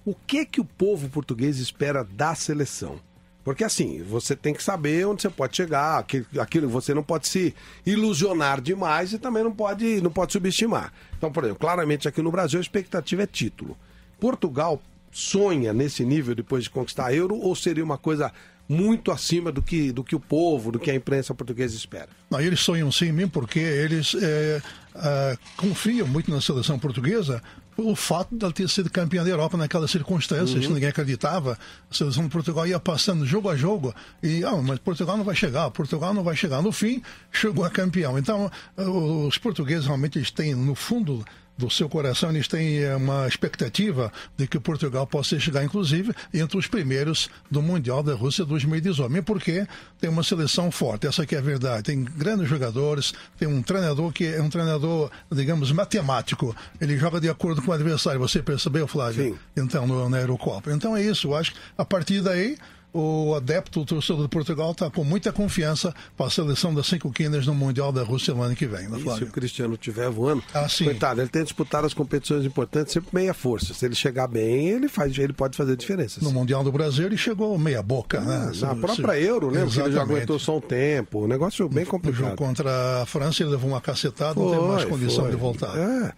o 0.05 0.15
que 0.15 0.45
que 0.45 0.61
o 0.61 0.65
povo 0.65 1.09
português 1.09 1.59
espera 1.59 2.05
da 2.05 2.35
seleção? 2.35 3.01
Porque 3.43 3.65
assim, 3.65 4.03
você 4.03 4.37
tem 4.37 4.53
que 4.53 4.63
saber 4.63 5.07
onde 5.07 5.23
você 5.23 5.31
pode 5.31 5.57
chegar, 5.57 5.99
aquilo, 5.99 6.27
aquilo 6.39 6.69
você 6.69 6.93
não 6.93 7.03
pode 7.03 7.29
se 7.29 7.55
ilusionar 7.87 8.61
demais 8.61 9.15
e 9.15 9.19
também 9.19 9.43
não 9.43 9.53
pode, 9.53 10.03
não 10.03 10.11
pode 10.11 10.33
subestimar. 10.35 10.93
Então, 11.17 11.33
por 11.33 11.45
exemplo, 11.45 11.61
claramente 11.61 12.07
aqui 12.07 12.21
no 12.21 12.31
Brasil 12.31 12.59
a 12.59 12.63
expectativa 12.63 13.23
é 13.23 13.27
título. 13.27 13.75
Portugal 14.23 14.81
sonha 15.11 15.73
nesse 15.73 16.05
nível 16.05 16.33
depois 16.33 16.63
de 16.63 16.71
conquistar 16.71 17.07
a 17.07 17.13
Euro 17.13 17.35
ou 17.35 17.57
seria 17.57 17.83
uma 17.83 17.99
coisa 17.99 18.33
muito 18.69 19.11
acima 19.11 19.51
do 19.51 19.61
que, 19.61 19.91
do 19.91 20.05
que 20.05 20.15
o 20.15 20.21
povo, 20.21 20.71
do 20.71 20.79
que 20.79 20.93
a 20.93 20.95
imprensa 20.95 21.35
portuguesa 21.35 21.75
espera? 21.75 22.09
Não, 22.31 22.41
eles 22.41 22.61
sonham 22.61 22.93
sim, 22.93 23.11
mesmo 23.11 23.33
porque 23.33 23.59
eles 23.59 24.15
é, 24.15 24.63
ah, 24.95 25.37
confiam 25.57 26.07
muito 26.07 26.31
na 26.31 26.41
seleção 26.41 26.79
portuguesa 26.79 27.43
pelo 27.75 27.97
fato 27.97 28.37
de 28.37 28.45
ela 28.45 28.53
ter 28.53 28.69
sido 28.69 28.89
campeã 28.89 29.25
da 29.25 29.31
Europa 29.31 29.57
naquelas 29.57 29.91
circunstâncias 29.91 30.65
que 30.65 30.73
ninguém 30.73 30.89
acreditava. 30.89 31.59
A 31.91 31.95
seleção 31.95 32.23
de 32.23 32.31
Portugal 32.31 32.65
ia 32.65 32.79
passando 32.79 33.27
jogo 33.27 33.49
a 33.49 33.57
jogo 33.57 33.93
e, 34.23 34.45
ah, 34.45 34.63
mas 34.63 34.79
Portugal 34.79 35.17
não 35.17 35.25
vai 35.25 35.35
chegar, 35.35 35.69
Portugal 35.73 36.15
não 36.15 36.23
vai 36.23 36.37
chegar. 36.37 36.63
No 36.63 36.71
fim, 36.71 37.03
chegou 37.33 37.65
a 37.65 37.71
campeão. 37.71 38.17
Então, 38.17 38.49
ah, 38.77 38.83
os 38.83 39.37
portugueses 39.37 39.87
realmente 39.87 40.17
eles 40.17 40.31
têm, 40.31 40.55
no 40.55 40.77
fundo 40.77 41.25
do 41.57 41.71
seu 41.71 41.89
coração, 41.89 42.31
eles 42.31 42.49
têm 42.49 42.79
eh, 42.79 42.97
uma 42.97 43.29
expectativa 43.29 44.13
de 44.37 44.47
que 44.47 44.59
Portugal 44.59 45.07
possa 45.07 45.39
chegar, 45.39 45.63
inclusive, 45.63 46.13
entre 46.33 46.57
os 46.57 46.67
primeiros 46.67 47.29
do 47.51 47.63
Mundial 47.63 48.03
da 48.03 48.15
Rússia 48.15 48.45
2018. 48.45 49.11
Mesmo 49.11 49.25
porque 49.25 49.67
tem 50.01 50.09
uma 50.09 50.23
seleção 50.23 50.71
forte, 50.71 51.07
essa 51.07 51.27
que 51.27 51.35
é 51.35 51.39
a 51.39 51.43
verdade. 51.43 51.85
Tem 51.85 52.03
grandes 52.03 52.49
jogadores, 52.49 53.13
tem 53.39 53.47
um 53.47 53.63
treinador 53.63 54.13
que 54.13 54.25
é 54.25 54.41
um 54.41 54.49
treinador, 54.49 55.11
digamos, 55.31 55.71
matemático. 55.73 56.57
Ele 56.81 56.97
joga 56.97 57.21
de 57.21 57.29
acordo 57.29 57.63
com 57.63 57.71
o 57.71 57.75
adversário. 57.75 58.19
Você 58.21 58.43
percebeu, 58.43 58.87
Flávio? 58.87 59.33
Sim. 59.33 59.39
Então, 59.57 59.87
no, 59.87 60.09
na 60.09 60.21
Eurocopa. 60.21 60.73
Então 60.73 60.97
é 60.97 61.03
isso. 61.03 61.29
Eu 61.29 61.37
acho 61.37 61.53
que 61.53 61.59
a 61.77 61.85
partir 61.85 62.23
daí. 62.23 62.57
O 62.95 63.35
adepto, 63.35 63.81
o 63.81 63.85
torcedor 63.87 64.23
de 64.23 64.29
Portugal 64.29 64.73
está 64.73 64.91
com 64.91 65.03
muita 65.03 65.33
confiança 65.33 65.95
para 66.15 66.27
a 66.27 66.31
seleção 66.31 66.75
das 66.75 66.87
cinco 66.87 67.11
quinas 67.11 67.47
no 67.47 67.55
Mundial 67.55 67.91
da 67.91 68.03
Rússia 68.03 68.35
no 68.35 68.43
ano 68.43 68.55
que 68.55 68.67
vem, 68.67 68.87
né, 68.87 68.99
se 69.17 69.25
o 69.25 69.29
Cristiano 69.29 69.75
estiver 69.75 70.11
voando, 70.11 70.43
Ah, 70.53 70.69
sim. 70.69 70.85
coitado, 70.85 71.21
ele 71.23 71.31
tem 71.31 71.43
disputado 71.43 71.87
as 71.87 71.95
competições 71.95 72.45
importantes 72.45 72.93
sempre 72.93 73.09
meia 73.15 73.33
força. 73.33 73.73
Se 73.73 73.87
ele 73.87 73.95
chegar 73.95 74.27
bem, 74.29 74.69
ele 74.69 74.89
faz, 74.89 75.17
ele 75.17 75.33
pode 75.33 75.57
fazer 75.57 75.75
diferença. 75.75 76.21
No 76.23 76.31
Mundial 76.31 76.63
do 76.63 76.71
Brasil 76.71 77.07
ele 77.07 77.17
chegou 77.17 77.57
meia 77.57 77.83
boca, 77.83 78.21
né? 78.21 78.51
Ah, 78.63 78.67
Na 78.67 78.77
própria 78.77 79.19
Euro, 79.19 79.51
né? 79.51 79.65
Porque 79.65 79.81
ele 79.81 79.93
já 79.93 80.03
aguentou 80.03 80.39
só 80.39 80.59
um 80.59 80.61
tempo. 80.61 81.21
O 81.21 81.27
negócio 81.29 81.67
bem 81.71 81.85
No 81.85 81.91
jogo 81.91 81.99
complicado. 82.03 82.37
contra 82.37 83.03
a 83.03 83.07
França 83.07 83.43
ele 83.43 83.51
levou 83.53 83.71
uma 83.71 83.81
cacetada, 83.81 84.39
não 84.39 84.51
tem 84.51 84.61
mais 84.69 84.83
Foi, 84.83 84.91
condição 84.91 85.23
foi. 85.23 85.31
de 85.31 85.37
voltar. 85.37 85.77
É. 85.79 86.13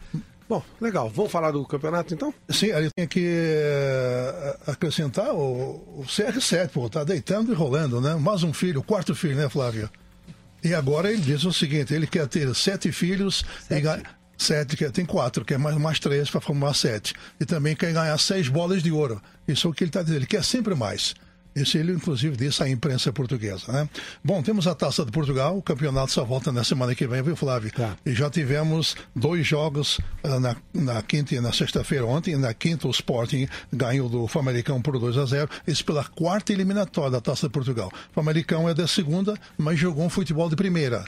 Bom, 0.48 0.62
legal. 0.80 1.09
Vamos 1.09 1.33
falar 1.33 1.50
do 1.50 1.64
campeonato 1.64 2.12
então? 2.12 2.35
Sim, 2.50 2.66
ele 2.66 2.90
tem 2.94 3.09
que 3.09 3.24
eh, 3.26 4.57
acrescentar 4.66 5.33
o, 5.33 6.00
o 6.00 6.04
CR7, 6.07 6.68
pô, 6.68 6.88
tá 6.88 7.02
deitando 7.02 7.52
e 7.52 7.54
rolando, 7.54 8.00
né? 8.00 8.14
Mais 8.14 8.42
um 8.42 8.52
filho, 8.52 8.80
o 8.80 8.85
quarto 8.85 9.14
filho, 9.14 9.37
né, 9.37 9.48
Flávio? 9.48 9.88
E 10.62 10.74
agora 10.74 11.11
ele 11.11 11.20
diz 11.20 11.44
o 11.44 11.52
seguinte: 11.52 11.94
ele 11.94 12.07
quer 12.07 12.26
ter 12.26 12.54
sete 12.54 12.92
filhos 12.92 13.44
e 13.70 13.80
ganhar. 13.80 14.18
Sete, 14.37 14.76
quer, 14.76 14.90
tem 14.90 15.07
quatro, 15.07 15.44
quer 15.44 15.59
mais, 15.59 15.76
mais 15.76 16.00
três 16.00 16.28
para 16.28 16.40
formar 16.40 16.74
sete. 16.74 17.14
E 17.38 17.44
também 17.44 17.76
quer 17.76 17.92
ganhar 17.92 18.18
seis 18.18 18.48
bolas 18.48 18.83
de 18.83 18.90
ouro. 18.90 19.22
Isso 19.46 19.68
é 19.68 19.70
o 19.70 19.72
que 19.72 19.85
ele 19.85 19.90
está 19.90 20.02
dizendo, 20.02 20.18
ele 20.18 20.26
quer 20.26 20.42
sempre 20.42 20.74
mais. 20.74 21.14
Isso 21.55 21.79
ele, 21.79 21.93
inclusive, 21.93 22.37
disse 22.37 22.62
à 22.62 22.69
imprensa 22.69 23.12
portuguesa. 23.12 23.73
Né? 23.73 23.88
Bom, 24.23 24.43
temos 24.43 24.67
a 24.67 24.75
Taça 24.75 25.05
de 25.05 25.12
Portugal, 25.12 25.57
o 25.57 25.62
campeonato 25.62 26.11
só 26.11 26.25
volta 26.25 26.51
na 26.51 26.64
semana 26.64 26.95
que 26.95 27.07
vem, 27.07 27.23
viu, 27.23 27.37
Flávio? 27.37 27.71
E 28.05 28.12
já 28.12 28.29
tivemos 28.29 28.97
dois 29.14 29.47
jogos 29.47 30.01
ah, 30.23 30.40
na, 30.40 30.57
na 30.73 31.03
quinta 31.03 31.35
e 31.35 31.40
na 31.40 31.53
sexta-feira 31.53 32.05
ontem. 32.05 32.37
Na 32.37 32.53
quinta, 32.53 32.88
o 32.88 32.90
Sporting 32.90 33.49
ganhou 33.73 34.09
do 34.09 34.27
Famalicão 34.27 34.83
por 34.83 34.99
2 34.99 35.17
a 35.17 35.27
0. 35.27 35.49
Isso 35.67 35.85
pela 35.85 36.05
quarta 36.05 36.53
eliminatória 36.53 37.11
da 37.11 37.21
Taça 37.21 37.47
de 37.47 37.53
Portugal. 37.53 37.90
O 38.11 38.14
Famalicão 38.14 38.69
é 38.69 38.75
da 38.75 38.88
segunda, 38.88 39.35
mas 39.57 39.79
jogou 39.79 40.05
um 40.05 40.11
futebol 40.11 40.49
de 40.49 40.57
primeira. 40.57 41.05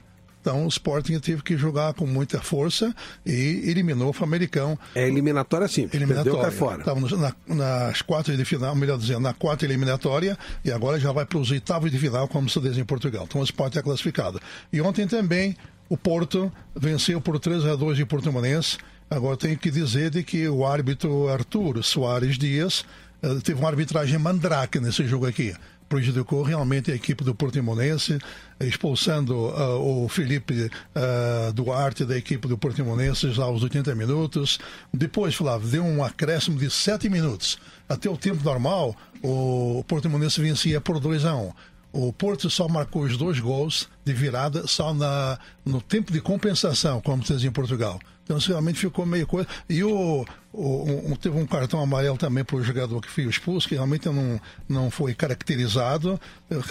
Então 0.46 0.64
o 0.64 0.68
Sporting 0.68 1.18
teve 1.18 1.42
que 1.42 1.56
jogar 1.56 1.92
com 1.94 2.06
muita 2.06 2.40
força 2.40 2.94
e 3.26 3.68
eliminou 3.68 4.10
o 4.10 4.12
Famalicão. 4.12 4.78
É 4.94 5.08
eliminatória 5.08 5.66
sim, 5.66 5.88
perdeu, 5.88 6.38
cai 6.38 6.52
fora. 6.52 6.78
Estávamos 6.78 7.10
na, 7.18 7.34
nas 7.48 8.00
quartas 8.00 8.36
de 8.36 8.44
final, 8.44 8.72
melhor 8.76 8.96
dizendo, 8.96 9.18
na 9.18 9.34
quarta 9.34 9.64
eliminatória 9.64 10.38
e 10.64 10.70
agora 10.70 11.00
já 11.00 11.10
vai 11.10 11.26
para 11.26 11.38
os 11.38 11.50
oitavos 11.50 11.90
de 11.90 11.98
final, 11.98 12.28
como 12.28 12.48
se 12.48 12.60
diz 12.60 12.78
em 12.78 12.84
Portugal. 12.84 13.24
Então 13.28 13.40
o 13.40 13.44
Sporting 13.44 13.78
é 13.78 13.82
classificado. 13.82 14.40
E 14.72 14.80
ontem 14.80 15.04
também 15.08 15.56
o 15.88 15.96
Porto 15.96 16.52
venceu 16.76 17.20
por 17.20 17.40
3 17.40 17.64
a 17.64 17.74
2 17.74 17.96
de 17.96 18.06
Portimonense. 18.06 18.78
Agora 19.10 19.36
tenho 19.36 19.58
que 19.58 19.68
dizer 19.68 20.10
de 20.10 20.22
que 20.22 20.48
o 20.48 20.64
árbitro 20.64 21.28
Arthur 21.28 21.82
Soares 21.82 22.38
Dias 22.38 22.84
eh, 23.20 23.34
teve 23.42 23.58
uma 23.58 23.68
arbitragem 23.68 24.16
mandrake 24.16 24.78
nesse 24.78 25.04
jogo 25.08 25.26
aqui 25.26 25.52
prejudicou 25.88 26.42
realmente 26.42 26.90
a 26.90 26.94
equipe 26.94 27.24
do 27.24 27.34
Portimonense, 27.34 28.18
expulsando 28.60 29.48
ah, 29.56 29.76
o 29.76 30.08
Felipe 30.08 30.70
ah, 30.94 31.52
Duarte 31.52 32.04
da 32.04 32.16
equipe 32.16 32.48
do 32.48 32.58
Portimonense 32.58 33.30
já 33.32 33.44
aos 33.44 33.62
80 33.62 33.94
minutos. 33.94 34.58
Depois, 34.92 35.34
Flávio, 35.34 35.68
deu 35.68 35.84
um 35.84 36.04
acréscimo 36.04 36.58
de 36.58 36.70
7 36.70 37.08
minutos. 37.08 37.58
Até 37.88 38.10
o 38.10 38.16
tempo 38.16 38.42
normal, 38.42 38.96
o 39.22 39.84
Portimonense 39.86 40.40
vencia 40.40 40.80
por 40.80 40.98
2 40.98 41.24
a 41.24 41.34
1. 41.34 41.52
O 41.92 42.12
Porto 42.12 42.50
só 42.50 42.68
marcou 42.68 43.02
os 43.04 43.16
dois 43.16 43.40
gols 43.40 43.88
de 44.04 44.12
virada 44.12 44.66
só 44.66 44.92
na, 44.92 45.38
no 45.64 45.80
tempo 45.80 46.12
de 46.12 46.20
compensação, 46.20 47.00
como 47.00 47.24
se 47.24 47.32
diz 47.32 47.44
em 47.44 47.50
Portugal. 47.50 47.98
Então, 48.26 48.38
isso 48.38 48.48
realmente 48.48 48.80
ficou 48.80 49.06
meio 49.06 49.24
coisa. 49.24 49.46
E 49.70 49.84
o, 49.84 50.26
o- 50.52 51.16
teve 51.20 51.38
um 51.38 51.46
cartão 51.46 51.80
amarelo 51.80 52.18
também 52.18 52.42
para 52.42 52.56
o 52.56 52.62
jogador 52.64 53.00
que 53.00 53.08
foi 53.08 53.22
expulso, 53.24 53.68
que 53.68 53.76
realmente 53.76 54.06
não, 54.08 54.40
não 54.68 54.90
foi 54.90 55.14
caracterizado. 55.14 56.20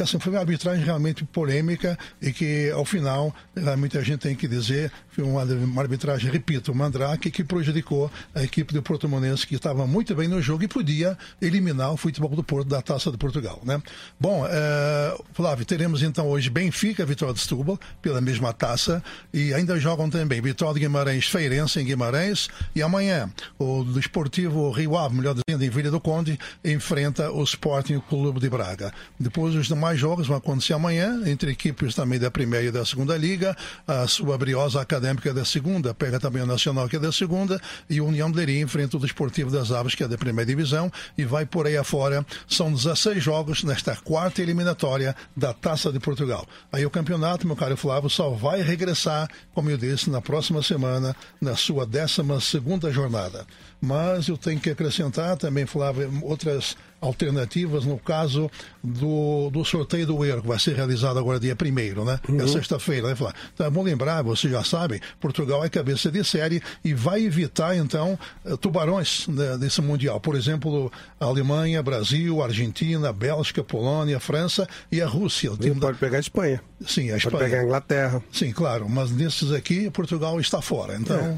Assim, 0.01 0.19
foi 0.19 0.34
uma 0.34 0.39
arbitragem 0.41 0.84
realmente 0.84 1.23
polêmica 1.23 1.97
e 2.21 2.34
que, 2.34 2.69
ao 2.71 2.84
final, 2.84 3.34
realmente 3.55 3.97
a 3.97 4.01
gente 4.01 4.19
tem 4.19 4.36
que 4.36 4.49
dizer, 4.49 4.91
foi 5.09 5.23
uma, 5.23 5.43
uma 5.45 5.82
arbitragem, 5.82 6.29
repito, 6.29 6.75
mandrake, 6.75 7.32
que 7.32 7.41
prejudicou 7.41 8.11
a 8.34 8.43
equipe 8.43 8.73
do 8.73 8.84
Portimonense, 8.84 9.47
que 9.47 9.55
estava 9.55 9.88
muito 9.88 10.13
bem 10.13 10.27
no 10.27 10.41
jogo 10.41 10.63
e 10.65 10.67
podia 10.67 11.17
eliminar 11.41 11.93
o 11.93 11.95
futebol 11.97 12.32
do 12.36 12.43
Porto 12.43 12.67
da 12.67 12.82
Taça 12.82 13.09
de 13.09 13.17
Portugal. 13.17 13.61
Né? 13.63 13.82
Bom, 14.19 14.45
eh, 14.45 15.17
Flávio, 15.34 15.65
teremos 15.65 16.03
então 16.03 16.27
hoje 16.27 16.49
Benfica, 16.49 17.05
Vitória 17.05 17.34
de 17.34 17.39
Setúbal, 17.39 17.79
pela 18.01 18.19
mesma 18.19 18.51
taça, 18.51 19.01
e 19.34 19.53
ainda 19.53 19.79
jogam 19.79 20.09
também 20.09 20.41
Vitória 20.41 20.73
de 20.73 20.82
Guimarães, 20.82 21.25
Feyenoord 21.27 21.44
Feirense 21.45 21.79
em 21.79 21.85
Guimarães. 21.85 22.49
E 22.75 22.81
amanhã, 22.81 23.29
o 23.59 23.83
Desportivo 23.83 24.71
Rio 24.71 24.97
Ave, 24.97 25.15
melhor 25.15 25.35
dizendo, 25.35 25.63
em 25.63 25.69
Vila 25.69 25.91
do 25.91 25.99
Conde, 25.99 26.39
enfrenta 26.63 27.31
o 27.31 27.43
Sporting 27.43 27.99
Clube 28.09 28.39
de 28.39 28.49
Braga. 28.49 28.91
Depois, 29.19 29.53
os 29.53 29.67
demais 29.67 29.99
jogos 29.99 30.25
vão 30.25 30.37
acontecer 30.37 30.73
amanhã, 30.73 31.21
entre 31.27 31.51
equipes 31.51 31.93
também 31.93 32.17
da 32.17 32.31
Primeira 32.31 32.65
e 32.65 32.71
da 32.71 32.83
Segunda 32.83 33.15
Liga. 33.15 33.55
A 33.87 34.07
sua 34.07 34.39
briosa 34.39 34.81
acadêmica 34.81 35.31
da 35.35 35.45
Segunda 35.45 35.93
pega 35.93 36.19
também 36.19 36.41
o 36.41 36.47
Nacional, 36.47 36.89
que 36.89 36.95
é 36.95 36.99
da 36.99 37.11
Segunda. 37.11 37.61
E 37.87 38.01
o 38.01 38.07
União 38.07 38.31
de 38.31 38.37
Leiria 38.37 38.61
enfrenta 38.61 38.97
o 38.97 38.99
Desportivo 38.99 39.51
das 39.51 39.71
Aves, 39.71 39.93
que 39.93 40.03
é 40.03 40.07
da 40.07 40.17
Primeira 40.17 40.47
Divisão. 40.47 40.91
E 41.15 41.25
vai 41.25 41.45
por 41.45 41.67
aí 41.67 41.77
afora. 41.77 42.25
São 42.47 42.73
16 42.73 43.23
jogos 43.23 43.63
nesta 43.63 43.95
quarta 43.97 44.41
eliminatória 44.41 45.15
da 45.37 45.53
Taça 45.53 45.91
de 45.91 45.99
Portugal. 45.99 46.47
Aí 46.71 46.83
o 46.87 46.89
campeonato, 46.89 47.45
meu 47.45 47.55
caro 47.55 47.77
Flávio, 47.77 48.09
só 48.09 48.31
vai 48.31 48.63
regressar, 48.63 49.29
como 49.53 49.69
eu 49.69 49.77
disse, 49.77 50.09
na 50.09 50.21
próxima 50.21 50.63
semana, 50.63 51.15
na 51.41 51.55
sua 51.55 51.86
12 51.86 52.23
segunda 52.41 52.91
jornada. 52.91 53.45
Mas 53.81 54.27
eu 54.27 54.38
tenho 54.38 54.59
que 54.59 54.69
acrescentar 54.69 55.38
também, 55.38 55.65
Flávio, 55.65 56.11
outras 56.23 56.75
alternativas 57.05 57.85
no 57.85 57.97
caso 57.97 58.49
do, 58.83 59.49
do 59.49 59.63
sorteio 59.63 60.05
do 60.05 60.25
Euro, 60.25 60.41
que 60.41 60.47
vai 60.47 60.59
ser 60.59 60.75
realizado 60.75 61.17
agora 61.19 61.39
dia 61.39 61.55
1 61.59 62.05
né? 62.05 62.19
Uhum. 62.27 62.41
É 62.41 62.47
sexta-feira, 62.47 63.07
né, 63.07 63.15
Flávio? 63.15 63.35
Então, 63.53 63.65
é 63.65 63.69
bom 63.69 63.83
lembrar, 63.83 64.21
vocês 64.23 64.51
já 64.51 64.63
sabem, 64.63 64.99
Portugal 65.19 65.63
é 65.63 65.69
cabeça 65.69 66.11
de 66.11 66.23
série 66.23 66.61
e 66.83 66.93
vai 66.93 67.23
evitar, 67.23 67.75
então, 67.75 68.17
eh, 68.45 68.55
tubarões 68.57 69.27
né, 69.27 69.57
desse 69.57 69.81
Mundial. 69.81 70.19
Por 70.19 70.35
exemplo, 70.35 70.91
Alemanha, 71.19 71.81
Brasil, 71.83 72.41
Argentina, 72.41 73.13
Bélgica, 73.13 73.63
Polônia, 73.63 74.19
França 74.19 74.67
e 74.91 75.01
a 75.01 75.07
Rússia. 75.07 75.51
O 75.51 75.57
time 75.57 75.79
pode 75.79 75.97
pegar 75.97 76.17
a 76.17 76.21
Espanha. 76.21 76.61
Sim, 76.85 77.09
a 77.09 77.13
Pode 77.13 77.27
Espanha. 77.27 77.43
pegar 77.43 77.59
a 77.59 77.63
Inglaterra. 77.63 78.23
Sim, 78.31 78.51
claro, 78.51 78.89
mas 78.89 79.11
nesses 79.11 79.51
aqui, 79.51 79.89
Portugal 79.89 80.39
está 80.39 80.61
fora. 80.61 80.95
Então, 80.95 81.17
é, 81.17 81.37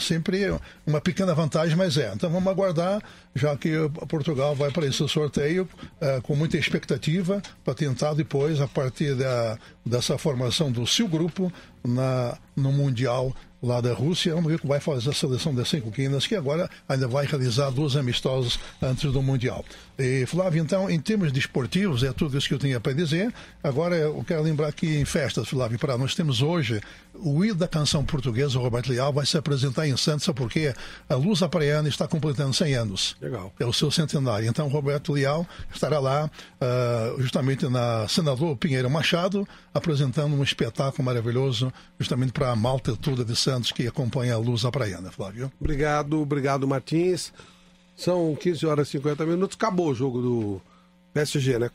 sempre 0.00 0.52
uma 0.86 1.00
pequena 1.00 1.34
vantagem, 1.34 1.76
mas 1.76 1.96
é. 1.96 2.12
Então 2.14 2.30
vamos 2.30 2.50
aguardar, 2.50 3.02
já 3.34 3.56
que 3.56 3.70
Portugal 4.08 4.54
vai 4.54 4.70
para 4.70 4.86
esse 4.86 5.06
sorteio 5.08 5.68
eh, 6.00 6.20
com 6.22 6.34
muita 6.34 6.56
expectativa 6.56 7.40
para 7.64 7.74
tentar 7.74 8.14
depois, 8.14 8.60
a 8.60 8.66
partir 8.66 9.14
da, 9.14 9.58
dessa 9.84 10.18
formação 10.18 10.72
do 10.72 10.86
seu 10.86 11.06
grupo 11.06 11.52
na, 11.84 12.36
no 12.56 12.72
Mundial 12.72 13.34
lá 13.64 13.80
da 13.80 13.94
Rússia, 13.94 14.34
vamos 14.34 14.52
ver 14.52 14.58
como 14.58 14.72
vai 14.72 14.80
fazer 14.80 15.08
a 15.08 15.12
seleção 15.12 15.54
das 15.54 15.68
cinco 15.68 15.90
quinas, 15.90 16.26
que 16.26 16.36
agora 16.36 16.68
ainda 16.86 17.08
vai 17.08 17.24
realizar 17.24 17.70
duas 17.70 17.96
amistosos 17.96 18.60
antes 18.80 19.10
do 19.10 19.22
Mundial. 19.22 19.64
E, 19.98 20.26
Flávio, 20.26 20.62
então, 20.62 20.90
em 20.90 21.00
termos 21.00 21.32
desportivos, 21.32 22.02
é 22.02 22.12
tudo 22.12 22.36
isso 22.36 22.46
que 22.46 22.54
eu 22.54 22.58
tinha 22.58 22.78
para 22.78 22.92
dizer. 22.92 23.32
Agora, 23.62 23.96
eu 23.96 24.22
quero 24.26 24.42
lembrar 24.42 24.72
que 24.72 24.98
em 24.98 25.04
festas, 25.04 25.48
Flávio, 25.48 25.78
para 25.78 25.96
nós 25.96 26.14
temos 26.14 26.42
hoje 26.42 26.80
o 27.14 27.44
ídolo 27.44 27.60
da 27.60 27.68
canção 27.68 28.04
portuguesa, 28.04 28.58
o 28.58 28.62
Roberto 28.62 28.90
Leal, 28.90 29.12
vai 29.12 29.24
se 29.24 29.36
apresentar 29.36 29.86
em 29.86 29.96
Santos, 29.96 30.24
sabe 30.24 30.38
por 30.38 30.50
quê? 30.50 30.74
A 31.08 31.14
Luz 31.14 31.42
Apraiana 31.42 31.88
está 31.88 32.08
completando 32.08 32.52
100 32.52 32.74
anos. 32.74 33.16
Legal. 33.20 33.52
É 33.58 33.64
o 33.64 33.72
seu 33.72 33.90
centenário. 33.90 34.48
Então, 34.48 34.68
Roberto 34.68 35.12
Leal 35.12 35.46
estará 35.72 35.98
lá, 35.98 36.30
ah, 36.60 37.14
justamente 37.18 37.68
na 37.68 38.06
Senador 38.08 38.56
Pinheiro 38.56 38.90
Machado, 38.90 39.46
apresentando 39.72 40.34
um 40.34 40.42
espetáculo 40.42 41.04
maravilhoso, 41.04 41.72
justamente 41.98 42.32
para 42.32 42.50
a 42.50 42.56
malta 42.56 42.96
toda 42.96 43.24
de 43.24 43.36
Santos 43.36 43.72
que 43.72 43.86
acompanha 43.86 44.34
a 44.34 44.38
Luz 44.38 44.64
Apraiana, 44.64 45.10
Flávio. 45.10 45.52
Obrigado, 45.60 46.20
obrigado, 46.20 46.66
Martins. 46.66 47.32
São 47.96 48.34
15 48.34 48.66
horas 48.66 48.88
e 48.88 48.92
50 48.92 49.24
minutos. 49.24 49.56
Acabou 49.56 49.90
o 49.90 49.94
jogo 49.94 50.20
do 50.20 50.62
PSG, 51.12 51.58
né? 51.58 51.70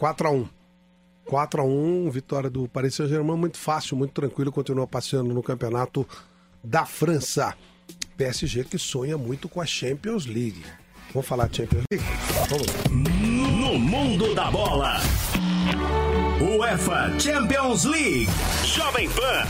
4x1. 1.30 2.10
4x1, 2.10 2.10
vitória 2.10 2.50
do 2.50 2.68
Paris 2.68 2.96
Saint-Germain, 2.96 3.38
muito 3.38 3.58
fácil, 3.58 3.96
muito 3.96 4.12
tranquilo, 4.12 4.52
continua 4.52 4.88
passeando 4.88 5.34
no 5.34 5.44
campeonato 5.44 6.08
da 6.64 6.86
França. 6.86 7.56
PSG 8.18 8.66
que 8.66 8.78
sonha 8.78 9.18
muito 9.18 9.48
com 9.48 9.62
a 9.62 9.66
Champions 9.66 10.26
League. 10.26 10.64
Vamos 11.14 11.28
falar 11.28 11.48
de 11.48 11.58
Champions 11.58 11.84
League? 11.92 12.06
Vamos. 12.50 12.68
No 12.90 13.80
mundo 13.80 14.34
da 14.36 14.52
bola. 14.52 14.98
UEFA 16.42 17.18
Champions 17.20 17.86
League. 17.86 18.28
Jovem 18.66 19.10
Pan. 19.10 19.46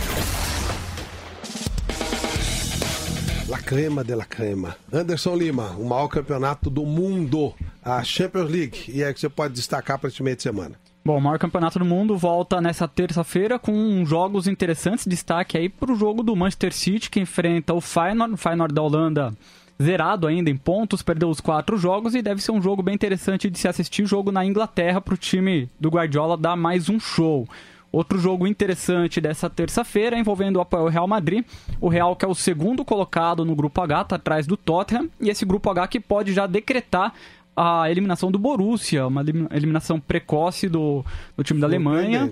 La 3.48 3.58
crema 3.58 4.04
de 4.04 4.16
la 4.16 4.26
crema. 4.26 4.76
Anderson 4.94 5.36
Lima, 5.36 5.72
o 5.72 5.84
maior 5.84 6.08
campeonato 6.08 6.70
do 6.70 6.86
mundo, 6.86 7.56
a 7.84 8.04
Champions 8.04 8.50
League. 8.50 8.86
E 8.90 9.02
é 9.02 9.12
que 9.12 9.20
você 9.20 9.28
pode 9.28 9.56
destacar 9.56 9.98
para 9.98 10.10
esse 10.10 10.22
meio 10.22 10.36
de 10.36 10.44
semana. 10.44 10.76
Bom, 11.10 11.18
o 11.18 11.22
maior 11.22 11.40
campeonato 11.40 11.80
do 11.80 11.86
mundo 11.86 12.16
volta 12.16 12.62
nessa 12.62 12.88
terça-feira 12.88 13.58
com 13.58 14.06
jogos 14.06 14.48
interessantes. 14.48 15.08
Destaque 15.08 15.58
aí 15.58 15.68
para 15.68 15.92
o 15.92 15.96
jogo 15.96 16.22
do 16.22 16.36
Manchester 16.36 16.72
City, 16.72 17.10
que 17.10 17.20
enfrenta 17.20 17.74
o 17.74 17.82
Feyenoord, 17.82 18.36
o 18.36 18.38
Feyenoord 18.38 18.76
da 18.76 18.84
Holanda 18.84 19.34
zerado 19.82 20.28
ainda 20.28 20.52
em 20.52 20.56
pontos, 20.56 21.02
perdeu 21.02 21.28
os 21.28 21.42
quatro 21.42 21.80
jogos 21.80 22.14
e 22.14 22.22
deve 22.22 22.44
ser 22.44 22.52
um 22.52 22.62
jogo 22.62 22.84
bem 22.84 22.94
interessante 22.94 23.50
de 23.50 23.58
se 23.58 23.68
assistir. 23.68 24.06
Jogo 24.06 24.32
na 24.32 24.46
Inglaterra 24.46 25.02
para 25.02 25.16
o 25.16 25.18
time 25.18 25.68
do 25.80 25.90
Guardiola 25.90 26.38
dar 26.38 26.56
mais 26.56 26.90
um 26.90 27.00
show. 27.00 27.48
Outro 27.92 28.20
jogo 28.20 28.46
interessante 28.46 29.20
dessa 29.20 29.50
terça-feira 29.50 30.16
envolvendo 30.16 30.60
o 30.60 30.88
Real 30.90 31.08
Madrid. 31.08 31.44
O 31.82 31.90
Real 31.90 32.16
que 32.16 32.24
é 32.24 32.28
o 32.28 32.36
segundo 32.36 32.86
colocado 32.86 33.44
no 33.44 33.56
grupo 33.56 33.82
H, 33.82 34.04
tá 34.04 34.16
atrás 34.16 34.46
do 34.46 34.56
Tottenham. 34.56 35.10
E 35.20 35.32
esse 35.32 35.44
grupo 35.44 35.72
H 35.72 35.88
que 35.88 36.00
pode 36.00 36.34
já 36.34 36.46
decretar 36.46 37.16
a 37.56 37.90
eliminação 37.92 38.32
do 38.32 38.40
Borussia, 38.40 39.08
uma 39.08 39.22
elim- 39.22 39.48
eliminação 39.52 40.00
precoce 40.00 40.68
do, 40.70 41.04
do 41.36 41.44
time 41.44 41.60
da 41.60 41.68
Alemanha. 41.68 42.32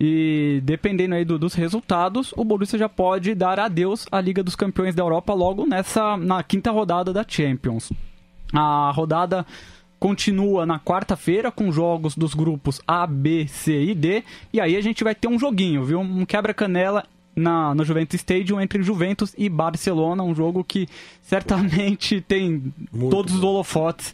E 0.00 0.60
dependendo 0.64 1.14
aí 1.14 1.24
do- 1.24 1.38
dos 1.38 1.54
resultados, 1.54 2.32
o 2.36 2.44
Borussia 2.44 2.78
já 2.78 2.88
pode 2.88 3.34
dar 3.34 3.60
adeus 3.60 4.06
à 4.10 4.20
Liga 4.20 4.42
dos 4.42 4.56
Campeões 4.56 4.94
da 4.94 5.02
Europa 5.02 5.32
logo 5.32 5.64
nessa 5.66 6.16
na 6.16 6.42
quinta 6.42 6.70
rodada 6.70 7.12
da 7.12 7.24
Champions. 7.26 7.92
A 8.52 8.90
rodada 8.90 9.46
continua 10.00 10.66
na 10.66 10.80
quarta-feira 10.80 11.52
com 11.52 11.70
jogos 11.70 12.16
dos 12.16 12.34
grupos 12.34 12.80
A, 12.86 13.06
B, 13.06 13.46
C 13.46 13.84
e 13.90 13.94
D. 13.94 14.24
E 14.52 14.60
aí 14.60 14.76
a 14.76 14.80
gente 14.80 15.04
vai 15.04 15.14
ter 15.14 15.28
um 15.28 15.38
joguinho, 15.38 15.84
viu? 15.84 16.00
Um 16.00 16.24
quebra-canela 16.26 17.04
na, 17.36 17.72
no 17.74 17.84
Juventus 17.84 18.16
Stadium 18.20 18.60
entre 18.60 18.82
Juventus 18.82 19.32
e 19.38 19.48
Barcelona. 19.48 20.24
Um 20.24 20.34
jogo 20.34 20.64
que 20.64 20.88
certamente 21.22 22.20
tem 22.20 22.74
todos 23.10 23.32
os 23.34 23.42
holofotes 23.44 24.12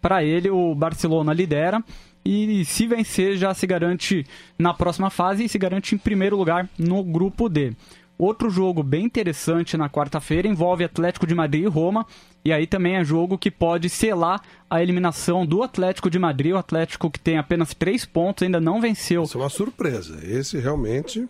para 0.00 0.24
ele. 0.24 0.50
O 0.50 0.74
Barcelona 0.74 1.32
lidera. 1.32 1.82
E 2.24 2.64
se 2.66 2.86
vencer, 2.86 3.36
já 3.36 3.54
se 3.54 3.66
garante 3.66 4.26
na 4.58 4.74
próxima 4.74 5.08
fase 5.08 5.44
e 5.44 5.48
se 5.48 5.58
garante 5.58 5.94
em 5.94 5.98
primeiro 5.98 6.36
lugar 6.36 6.68
no 6.78 7.02
grupo 7.02 7.48
D. 7.48 7.72
Outro 8.18 8.50
jogo 8.50 8.82
bem 8.82 9.06
interessante 9.06 9.78
na 9.78 9.88
quarta-feira 9.88 10.46
envolve 10.46 10.84
Atlético 10.84 11.26
de 11.26 11.34
Madrid 11.34 11.64
e 11.64 11.66
Roma. 11.66 12.04
E 12.44 12.52
aí 12.52 12.66
também 12.66 12.96
é 12.96 13.04
jogo 13.04 13.38
que 13.38 13.50
pode 13.50 13.88
selar 13.88 14.42
a 14.68 14.82
eliminação 14.82 15.46
do 15.46 15.62
Atlético 15.62 16.10
de 16.10 16.18
Madrid. 16.18 16.52
O 16.52 16.58
Atlético 16.58 17.10
que 17.10 17.18
tem 17.18 17.38
apenas 17.38 17.72
três 17.72 18.04
pontos, 18.04 18.42
ainda 18.42 18.60
não 18.60 18.78
venceu. 18.78 19.22
Isso 19.22 19.38
é 19.38 19.40
uma 19.40 19.48
surpresa. 19.48 20.20
Esse 20.22 20.58
realmente. 20.58 21.26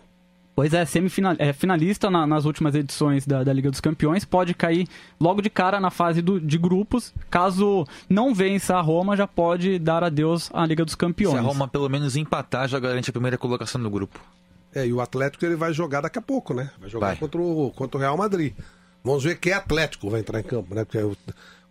Pois 0.61 0.73
é, 0.75 0.85
semifinal, 0.85 1.35
é 1.39 1.51
finalista 1.53 2.07
na- 2.11 2.27
nas 2.27 2.45
últimas 2.45 2.75
edições 2.75 3.25
da, 3.25 3.43
da 3.43 3.51
Liga 3.51 3.71
dos 3.71 3.79
Campeões, 3.81 4.23
pode 4.23 4.53
cair 4.53 4.87
logo 5.19 5.41
de 5.41 5.49
cara 5.49 5.79
na 5.79 5.89
fase 5.89 6.21
do- 6.21 6.39
de 6.39 6.55
grupos. 6.55 7.11
Caso 7.31 7.83
não 8.07 8.31
vença 8.31 8.75
a 8.77 8.81
Roma, 8.81 9.17
já 9.17 9.25
pode 9.25 9.79
dar 9.79 10.03
adeus 10.03 10.51
à 10.53 10.63
Liga 10.63 10.85
dos 10.85 10.93
Campeões. 10.93 11.33
Se 11.33 11.39
a 11.39 11.41
Roma 11.41 11.67
pelo 11.67 11.89
menos 11.89 12.15
empatar, 12.15 12.67
já 12.67 12.79
garante 12.79 13.09
a 13.09 13.13
primeira 13.13 13.39
colocação 13.39 13.81
do 13.81 13.89
grupo. 13.89 14.19
É, 14.75 14.85
e 14.85 14.93
o 14.93 15.01
Atlético 15.01 15.43
ele 15.45 15.55
vai 15.55 15.73
jogar 15.73 16.01
daqui 16.01 16.19
a 16.19 16.21
pouco, 16.21 16.53
né? 16.53 16.69
Vai 16.79 16.89
jogar 16.91 17.07
Vai. 17.07 17.15
Contra, 17.15 17.41
o, 17.41 17.71
contra 17.75 17.97
o 17.97 17.99
Real 17.99 18.15
Madrid. 18.15 18.53
Vamos 19.03 19.23
ver 19.23 19.39
que 19.39 19.51
Atlético 19.51 20.11
vai 20.11 20.19
entrar 20.19 20.39
em 20.39 20.43
campo, 20.43 20.75
né? 20.75 20.85
Porque 20.85 20.99
o- 20.99 21.17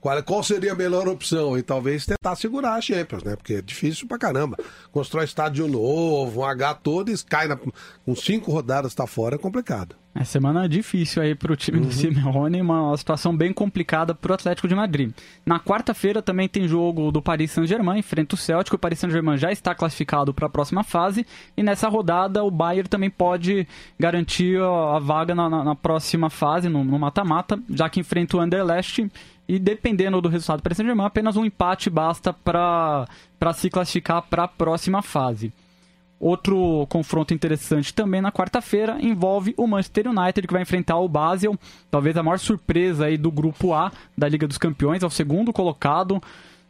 qual, 0.01 0.23
qual 0.23 0.43
seria 0.43 0.73
a 0.73 0.75
melhor 0.77 1.07
opção? 1.09 1.57
E 1.59 1.63
talvez 1.63 2.07
tentar 2.07 2.35
segurar 2.37 2.75
a 2.75 2.81
Champions, 2.81 3.23
né? 3.23 3.37
Porque 3.37 3.55
é 3.55 3.63
difícil 3.63 4.07
pra 4.09 4.19
caramba. 4.19 4.57
Constrói 4.91 5.25
estádio 5.25 5.69
novo, 5.69 6.41
um 6.41 6.45
H 6.45 6.75
todo 6.75 7.11
e 7.11 7.19
cai 7.25 7.47
na, 7.49 7.57
com 7.57 8.15
cinco 8.17 8.51
rodadas, 8.51 8.95
tá 8.95 9.07
fora, 9.07 9.35
é 9.37 9.39
complicado. 9.39 9.95
É 10.13 10.25
semana 10.25 10.69
difícil 10.69 11.23
aí 11.23 11.37
pro 11.37 11.55
time 11.55 11.79
do 11.79 11.93
Simeone, 11.93 12.61
uma 12.61 12.97
situação 12.97 13.37
bem 13.37 13.53
complicada 13.53 14.13
pro 14.13 14.35
Atlético 14.35 14.67
de 14.67 14.75
Madrid. 14.75 15.13
Na 15.47 15.61
quarta-feira 15.61 16.21
também 16.21 16.49
tem 16.49 16.67
jogo 16.67 17.13
do 17.13 17.23
Paris 17.23 17.53
Saint-Germain, 17.53 18.01
enfrenta 18.01 18.35
o 18.35 18.39
Celtic. 18.39 18.75
O 18.75 18.79
Paris 18.79 18.99
Saint-Germain 18.99 19.37
já 19.39 19.53
está 19.53 19.73
classificado 19.73 20.35
para 20.35 20.47
a 20.47 20.51
próxima 20.51 20.83
fase 20.83 21.25
e 21.57 21.63
nessa 21.63 21.89
rodada 21.89 22.43
o 22.43 22.51
Bayern 22.51 22.89
também 22.89 23.09
pode 23.09 23.69
garantir 24.01 24.61
a 24.61 24.99
vaga 24.99 25.33
na, 25.33 25.49
na- 25.49 25.63
na 25.63 25.75
próxima 25.77 26.29
fase, 26.29 26.69
no 26.69 26.83
no 26.83 26.99
mata-mata, 26.99 27.61
já 27.71 27.89
que 27.89 28.01
enfrenta 28.01 28.37
o 28.37 28.41
Anderlecht 28.41 29.09
e 29.51 29.59
dependendo 29.59 30.21
do 30.21 30.29
resultado 30.29 30.61
do 30.61 30.63
Paris 30.63 30.77
Saint-Germain, 30.77 31.07
apenas 31.07 31.37
um 31.37 31.45
empate 31.45 31.91
basta 31.91 32.33
para 32.33 33.09
se 33.53 33.69
classificar 33.69 34.23
para 34.23 34.45
a 34.45 34.49
próxima 34.49 35.03
fase. 35.03 35.53
Outro 36.21 36.87
confronto 36.89 37.35
interessante 37.35 37.93
também 37.93 38.21
na 38.21 38.31
quarta-feira 38.31 38.99
envolve 39.01 39.53
o 39.57 39.67
Manchester 39.67 40.07
United, 40.07 40.47
que 40.47 40.53
vai 40.53 40.63
enfrentar 40.63 40.99
o 40.99 41.09
Basel, 41.09 41.59
talvez 41.91 42.17
a 42.17 42.23
maior 42.23 42.39
surpresa 42.39 43.07
aí 43.07 43.17
do 43.17 43.29
grupo 43.29 43.73
A 43.73 43.91
da 44.17 44.29
Liga 44.29 44.47
dos 44.47 44.57
Campeões, 44.57 45.03
é 45.03 45.07
o 45.07 45.11
segundo 45.11 45.53
colocado 45.53 46.23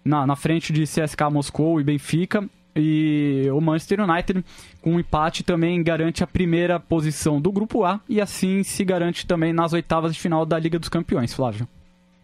na, 0.03 0.27
na 0.27 0.35
frente 0.35 0.73
de 0.73 0.85
CSKA 0.85 1.29
Moscou 1.29 1.83
e 1.83 1.85
Benfica. 1.85 2.49
E 2.75 3.47
o 3.53 3.61
Manchester 3.61 4.01
United, 4.01 4.43
com 4.81 4.95
um 4.95 5.01
empate, 5.01 5.45
também 5.45 5.83
garante 5.83 6.25
a 6.25 6.27
primeira 6.27 6.81
posição 6.81 7.39
do 7.39 7.53
grupo 7.53 7.85
A 7.85 8.01
e 8.09 8.23
assim 8.23 8.63
se 8.63 8.83
garante 8.87 9.27
também 9.27 9.53
nas 9.53 9.75
oitavas 9.75 10.15
de 10.15 10.21
final 10.21 10.47
da 10.47 10.59
Liga 10.59 10.79
dos 10.79 10.89
Campeões, 10.89 11.35
Flávio. 11.35 11.69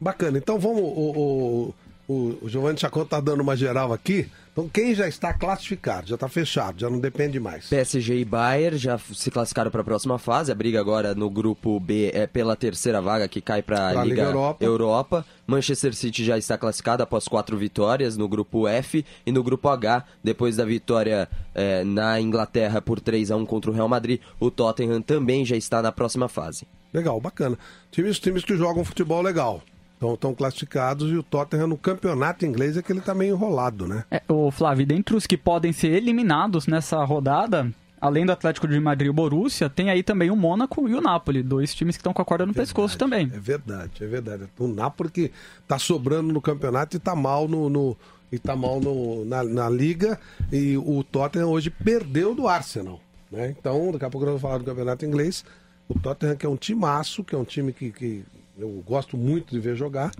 Bacana. 0.00 0.38
Então 0.38 0.58
vamos. 0.58 0.80
O, 0.80 0.84
o, 0.84 1.74
o, 2.08 2.38
o 2.42 2.48
Giovanni 2.48 2.78
Chacon 2.78 3.04
tá 3.04 3.20
dando 3.20 3.40
uma 3.40 3.56
geral 3.56 3.92
aqui. 3.92 4.30
Então 4.52 4.70
quem 4.70 4.94
já 4.94 5.06
está 5.06 5.34
classificado, 5.34 6.06
já 6.06 6.14
está 6.14 6.28
fechado, 6.28 6.80
já 6.80 6.88
não 6.88 6.98
depende 6.98 7.38
mais. 7.38 7.68
PSG 7.68 8.20
e 8.20 8.24
Bayern 8.24 8.78
já 8.78 8.96
se 8.96 9.30
classificaram 9.30 9.70
para 9.70 9.82
a 9.82 9.84
próxima 9.84 10.18
fase. 10.18 10.50
A 10.50 10.54
briga 10.54 10.80
agora 10.80 11.14
no 11.14 11.28
grupo 11.28 11.78
B 11.78 12.10
é 12.14 12.26
pela 12.26 12.56
terceira 12.56 13.02
vaga 13.02 13.28
que 13.28 13.42
cai 13.42 13.60
para 13.60 13.88
a 13.88 13.92
Liga, 14.02 14.04
Liga 14.04 14.22
Europa. 14.22 14.64
Europa. 14.64 15.26
Manchester 15.46 15.94
City 15.94 16.24
já 16.24 16.38
está 16.38 16.56
classificado 16.56 17.02
após 17.02 17.28
quatro 17.28 17.56
vitórias 17.58 18.16
no 18.16 18.26
grupo 18.26 18.66
F 18.66 19.04
e 19.26 19.30
no 19.30 19.42
grupo 19.42 19.68
H, 19.68 20.04
depois 20.24 20.56
da 20.56 20.64
vitória 20.64 21.28
eh, 21.54 21.84
na 21.84 22.18
Inglaterra 22.18 22.80
por 22.80 22.98
3 22.98 23.30
a 23.30 23.36
1 23.36 23.44
contra 23.44 23.70
o 23.70 23.74
Real 23.74 23.88
Madrid, 23.88 24.20
o 24.40 24.50
Tottenham 24.50 25.02
também 25.02 25.44
já 25.44 25.56
está 25.56 25.82
na 25.82 25.92
próxima 25.92 26.28
fase. 26.28 26.66
Legal, 26.94 27.20
bacana. 27.20 27.58
Times, 27.90 28.18
times 28.18 28.42
que 28.42 28.56
jogam 28.56 28.84
futebol 28.84 29.20
legal. 29.20 29.62
Estão 30.00 30.34
classificados 30.34 31.10
e 31.10 31.14
o 31.16 31.22
Tottenham 31.22 31.66
no 31.68 31.76
campeonato 31.78 32.44
inglês 32.44 32.76
é 32.76 32.82
que 32.82 32.92
ele 32.92 33.00
tá 33.00 33.14
meio 33.14 33.34
enrolado, 33.34 33.86
né? 33.88 34.04
É, 34.10 34.22
o 34.28 34.50
Flávio, 34.50 34.84
dentre 34.86 35.16
os 35.16 35.26
que 35.26 35.36
podem 35.38 35.72
ser 35.72 35.88
eliminados 35.92 36.66
nessa 36.66 37.02
rodada, 37.02 37.72
além 37.98 38.26
do 38.26 38.30
Atlético 38.32 38.68
de 38.68 38.78
Madrid 38.78 39.06
e 39.06 39.10
o 39.10 39.14
Borussia, 39.14 39.70
tem 39.70 39.88
aí 39.88 40.02
também 40.02 40.30
o 40.30 40.36
Mônaco 40.36 40.86
e 40.86 40.94
o 40.94 41.00
Napoli, 41.00 41.42
dois 41.42 41.74
times 41.74 41.96
que 41.96 42.00
estão 42.00 42.12
com 42.12 42.20
a 42.20 42.24
corda 42.26 42.44
no 42.44 42.52
pescoço 42.52 42.98
também. 42.98 43.30
É 43.34 43.38
verdade, 43.40 44.04
é 44.04 44.06
verdade. 44.06 44.44
O 44.58 44.68
Napoli 44.68 45.10
que 45.10 45.32
tá 45.66 45.78
sobrando 45.78 46.30
no 46.32 46.42
campeonato 46.42 46.96
e 46.96 47.00
tá 47.00 47.14
mal 47.16 47.48
no. 47.48 47.68
no- 47.70 47.96
e 48.30 48.38
tá 48.40 48.56
mal 48.56 48.80
no, 48.80 49.24
na, 49.24 49.44
na 49.44 49.70
liga. 49.70 50.18
E 50.52 50.76
o 50.76 51.02
Tottenham 51.04 51.48
hoje 51.48 51.70
perdeu 51.70 52.34
do 52.34 52.48
Arsenal. 52.48 53.00
Né? 53.30 53.54
Então, 53.58 53.92
daqui 53.92 54.04
a 54.04 54.10
pouco 54.10 54.24
nós 54.26 54.32
vamos 54.32 54.42
falar 54.42 54.58
do 54.58 54.64
campeonato 54.64 55.06
inglês. 55.06 55.44
O 55.88 55.96
Tottenham 55.98 56.34
que 56.36 56.44
é 56.44 56.48
um 56.48 56.56
timaço, 56.56 57.22
que 57.22 57.36
é 57.36 57.38
um 57.38 57.44
time 57.44 57.72
que, 57.72 57.92
que 57.92 58.24
eu 58.58 58.82
gosto 58.86 59.16
muito 59.16 59.50
de 59.50 59.60
ver 59.60 59.76
jogar. 59.76 60.12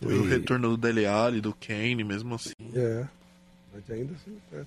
E 0.00 0.06
o 0.06 0.24
retorno 0.24 0.70
do 0.70 0.76
Dele 0.76 1.06
Alli, 1.06 1.40
do 1.40 1.52
Kane, 1.54 2.04
mesmo 2.04 2.34
assim. 2.34 2.52
É. 2.74 3.04
Mas 3.74 3.90
ainda 3.90 4.14
assim. 4.14 4.36
é. 4.52 4.62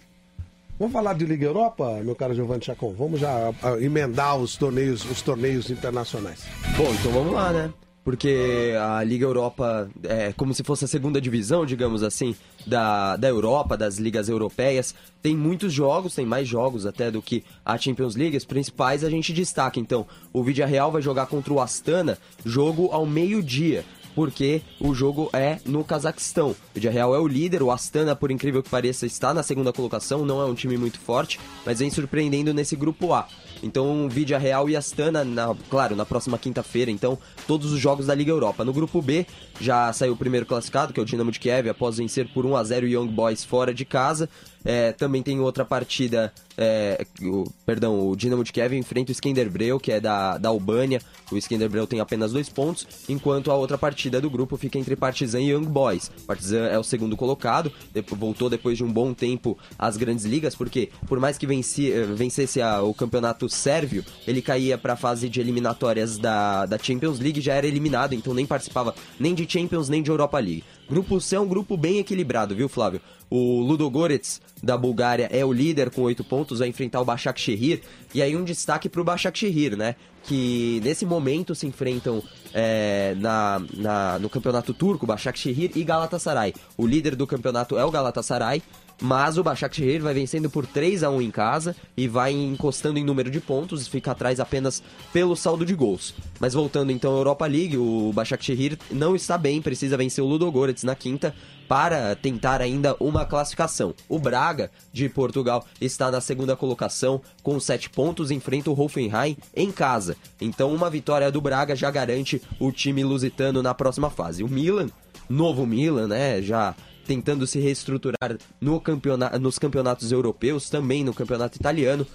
Vamos 0.78 0.94
falar 0.94 1.14
de 1.14 1.26
Liga 1.26 1.46
Europa, 1.46 2.02
meu 2.04 2.16
caro 2.16 2.34
Giovanni 2.34 2.64
Chacon. 2.64 2.94
Vamos 2.94 3.20
já 3.20 3.50
ah, 3.62 3.80
emendar 3.80 4.38
os 4.38 4.56
torneios, 4.56 5.06
os 5.06 5.22
torneios 5.22 5.70
internacionais. 5.70 6.44
Bom, 6.76 6.92
então 6.92 7.12
vamos 7.12 7.34
lá, 7.34 7.54
né? 7.54 7.72
Porque 8.04 8.74
a 8.80 9.04
Liga 9.04 9.26
Europa 9.26 9.88
é 10.04 10.34
como 10.34 10.54
se 10.54 10.64
fosse 10.64 10.86
a 10.86 10.88
segunda 10.88 11.22
divisão, 11.22 11.66
digamos 11.66 12.02
assim, 12.02 12.36
da, 12.66 13.16
da 13.16 13.28
Europa, 13.28 13.78
das 13.78 13.98
ligas 13.98 14.28
europeias. 14.28 14.96
Tem 15.22 15.36
muitos 15.36 15.72
jogos, 15.72 16.16
tem 16.16 16.26
mais 16.26 16.48
jogos 16.48 16.88
até 16.88 17.12
do 17.12 17.22
que 17.22 17.44
a 17.64 17.78
Champions 17.78 18.16
League. 18.16 18.36
Os 18.36 18.46
principais 18.46 19.04
a 19.04 19.10
gente 19.10 19.32
destaca. 19.32 19.80
Então, 19.80 20.08
o 20.34 20.44
Vídea 20.44 20.66
Real 20.66 20.92
vai 20.92 21.02
jogar 21.02 21.28
contra 21.28 21.54
o 21.54 21.62
Astana, 21.62 22.18
jogo 22.44 22.90
ao 22.92 23.06
meio-dia. 23.06 23.86
Porque 24.14 24.62
o 24.80 24.94
jogo 24.94 25.30
é 25.32 25.60
no 25.66 25.86
Cazaquistão. 25.86 26.50
O 26.50 26.56
Vídea 26.74 26.92
Real 26.92 27.16
é 27.16 27.20
o 27.20 27.28
líder, 27.28 27.64
o 27.64 27.72
Astana, 27.72 28.16
por 28.16 28.30
incrível 28.30 28.62
que 28.62 28.70
pareça, 28.70 29.06
está 29.06 29.34
na 29.34 29.42
segunda 29.42 29.72
colocação, 29.72 30.26
não 30.26 30.42
é 30.42 30.46
um 30.46 30.54
time 30.54 30.76
muito 30.76 31.00
forte, 31.00 31.40
mas 31.66 31.80
vem 31.80 31.90
surpreendendo 31.90 32.54
nesse 32.54 32.76
grupo 32.76 33.14
A. 33.14 33.26
Então, 33.64 34.08
Vídea 34.10 34.38
Real 34.38 34.70
e 34.70 34.76
Astana, 34.76 35.24
na- 35.24 35.56
claro, 35.70 35.96
na 35.96 36.06
próxima 36.06 36.38
quinta-feira. 36.38 36.90
Então, 36.92 37.18
todos 37.48 37.72
os 37.72 37.80
jogos 37.80 38.08
da 38.08 38.16
Liga 38.16 38.32
Europa. 38.32 38.66
No 38.66 38.74
grupo 38.74 39.02
B, 39.02 39.26
já 39.60 39.92
saiu 39.94 40.14
o 40.14 40.18
primeiro 40.18 40.46
classificado, 40.46 40.92
que 40.94 41.00
é 41.00 41.04
o 41.04 41.06
Dinamo 41.06 41.32
de 41.32 41.40
Kiev, 41.40 41.70
após 41.70 41.98
vencer 41.98 42.28
por 42.34 42.46
1 42.46 42.56
a 42.56 42.64
0 42.64 42.86
o 42.86 42.90
Young 42.90 43.08
Boys 43.08 43.44
fora 43.46 43.74
de 43.74 43.86
casa. 43.86 44.28
É, 44.64 44.92
também 44.92 45.24
tem 45.24 45.40
outra 45.40 45.66
partida, 45.66 46.32
é, 46.58 47.06
o, 47.22 47.46
perdão, 47.66 48.08
o 48.10 48.16
Dinamo 48.16 48.44
de 48.44 48.52
Kiev 48.52 48.74
enfrenta 48.74 49.12
o 49.12 49.16
Skenderbreu, 49.16 49.80
que 49.80 49.92
é 49.92 50.00
da, 50.00 50.38
da 50.38 50.50
Albânia. 50.50 51.02
O 51.32 51.38
Skenderbreu 51.38 51.88
tem 51.88 52.00
apenas 52.00 52.32
dois 52.32 52.48
pontos, 52.50 52.86
enquanto 53.10 53.50
a 53.52 53.56
outra 53.56 53.78
partida 53.78 54.20
do 54.22 54.30
grupo 54.30 54.58
fica 54.58 54.78
entre 54.78 54.96
Partizan 54.96 55.42
e 55.42 55.52
Young 55.52 55.66
Boys. 55.66 56.12
Partizan 56.28 56.68
é 56.68 56.78
o 56.78 56.84
segundo 56.84 57.18
colocado, 57.18 57.72
voltou 58.12 58.50
depois 58.50 58.78
de 58.78 58.84
um 58.84 58.92
bom 58.92 59.14
tempo 59.14 59.58
às 59.80 59.98
grandes 59.98 60.26
ligas, 60.26 60.54
porque 60.56 60.90
por 61.08 61.20
mais 61.20 61.38
que 61.38 61.48
venci, 61.48 61.92
eh, 61.92 62.04
vencesse 62.06 62.62
a- 62.62 62.82
o 62.84 62.94
campeonato 62.94 63.50
sérvio, 63.50 64.04
ele 64.28 64.42
caía 64.42 64.78
para 64.78 64.94
a 64.94 64.98
fase 64.98 65.28
de 65.30 65.40
eliminatórias 65.40 66.18
da, 66.18 66.66
da 66.66 66.78
Champions 66.78 67.20
League, 67.20 67.42
já 67.42 67.54
era 67.56 67.66
eliminado, 67.66 68.14
então 68.14 68.34
nem 68.34 68.46
participava 68.46 68.94
nem 69.20 69.34
de 69.34 69.50
Champions 69.50 69.90
nem 69.90 70.04
de 70.04 70.12
Europa 70.12 70.38
League. 70.40 70.64
Grupo 70.92 71.22
C 71.22 71.38
é 71.38 71.40
um 71.40 71.48
grupo 71.48 71.78
bem 71.78 72.00
equilibrado, 72.00 72.54
viu, 72.54 72.68
Flávio? 72.68 73.00
O 73.30 73.62
Ludogorets 73.62 74.42
da 74.62 74.76
Bulgária 74.78 75.30
é 75.32 75.44
o 75.46 75.54
líder 75.54 75.90
com 75.90 76.02
oito 76.02 76.22
pontos, 76.22 76.60
vai 76.60 76.68
enfrentar 76.68 77.00
o 77.00 77.06
Başakşehir. 77.06 77.80
E 78.14 78.22
aí 78.22 78.36
um 78.36 78.44
destaque 78.44 78.90
pro 78.90 79.02
Başakşehir, 79.06 79.78
né? 79.78 79.96
Que 80.28 80.82
nesse 80.84 81.06
momento 81.06 81.56
se 81.56 81.66
enfrentam 81.66 82.22
é, 82.54 83.16
na, 83.18 83.60
na- 83.74 84.20
no 84.20 84.30
campeonato 84.30 84.74
turco, 84.74 85.08
Başakşehir 85.08 85.72
e 85.76 85.84
Galatasaray. 85.84 86.54
O 86.78 86.86
líder 86.86 87.16
do 87.16 87.26
campeonato 87.26 87.78
é 87.78 87.86
o 87.86 87.90
Galatasaray, 87.90 88.62
mas 89.02 89.38
o 89.38 89.44
Başakşehir 89.44 90.02
vai 90.02 90.14
vencendo 90.14 90.50
por 90.50 90.66
3 90.66 91.04
a 91.04 91.10
1 91.10 91.22
em 91.24 91.32
casa 91.32 91.76
e 91.98 92.08
vai 92.08 92.32
encostando 92.32 93.00
em 93.00 93.04
número 93.04 93.32
de 93.32 93.42
pontos, 93.42 93.88
fica 93.88 94.12
atrás 94.12 94.40
apenas 94.40 94.84
pelo 95.12 95.36
saldo 95.36 95.66
de 95.66 95.74
gols. 95.74 96.14
Mas 96.40 96.54
voltando 96.54 96.92
então 96.92 97.14
à 97.14 97.18
Europa 97.18 97.48
League, 97.48 97.78
o 97.78 98.12
Başakşehir 98.14 98.78
não 98.92 99.16
está 99.16 99.38
bem, 99.38 99.62
precisa 99.62 99.98
vencer 99.98 100.24
o 100.24 100.28
Ludogorets 100.28 100.84
na 100.84 100.96
quinta 100.96 101.34
para 101.68 102.14
tentar 102.16 102.62
ainda 102.62 102.96
uma 103.00 103.26
classificação. 103.26 103.96
O 104.08 104.20
Braga, 104.20 104.70
de 104.94 105.10
Portugal, 105.10 105.66
está 105.80 106.12
na 106.12 106.22
segunda 106.22 106.56
colocação 106.56 107.22
com 107.42 107.60
7 107.60 107.90
pontos, 107.90 108.30
enfrenta 108.30 108.70
o 108.70 108.80
Hoffenheim 108.80 109.38
em 109.56 109.72
casa. 109.72 110.16
Então 110.40 110.74
uma 110.74 110.90
vitória 110.90 111.32
do 111.32 111.42
Braga 111.42 111.76
já 111.76 111.90
garante 111.90 112.42
o 112.60 112.72
time 112.72 113.04
lusitano 113.04 113.64
na 113.64 113.74
próxima 113.74 114.10
fase. 114.10 114.44
O 114.44 114.50
Milan, 114.50 114.90
novo 115.30 115.66
Milan, 115.66 116.08
né, 116.08 116.42
já 116.42 116.76
tentando 117.06 117.46
se 117.48 117.60
reestruturar 117.60 118.38
no 118.60 118.80
campeona- 118.80 119.38
nos 119.40 119.58
campeonatos 119.60 120.12
europeus, 120.12 120.70
também 120.70 121.04
no 121.04 121.14
campeonato 121.14 121.58
italiano. 121.58 122.06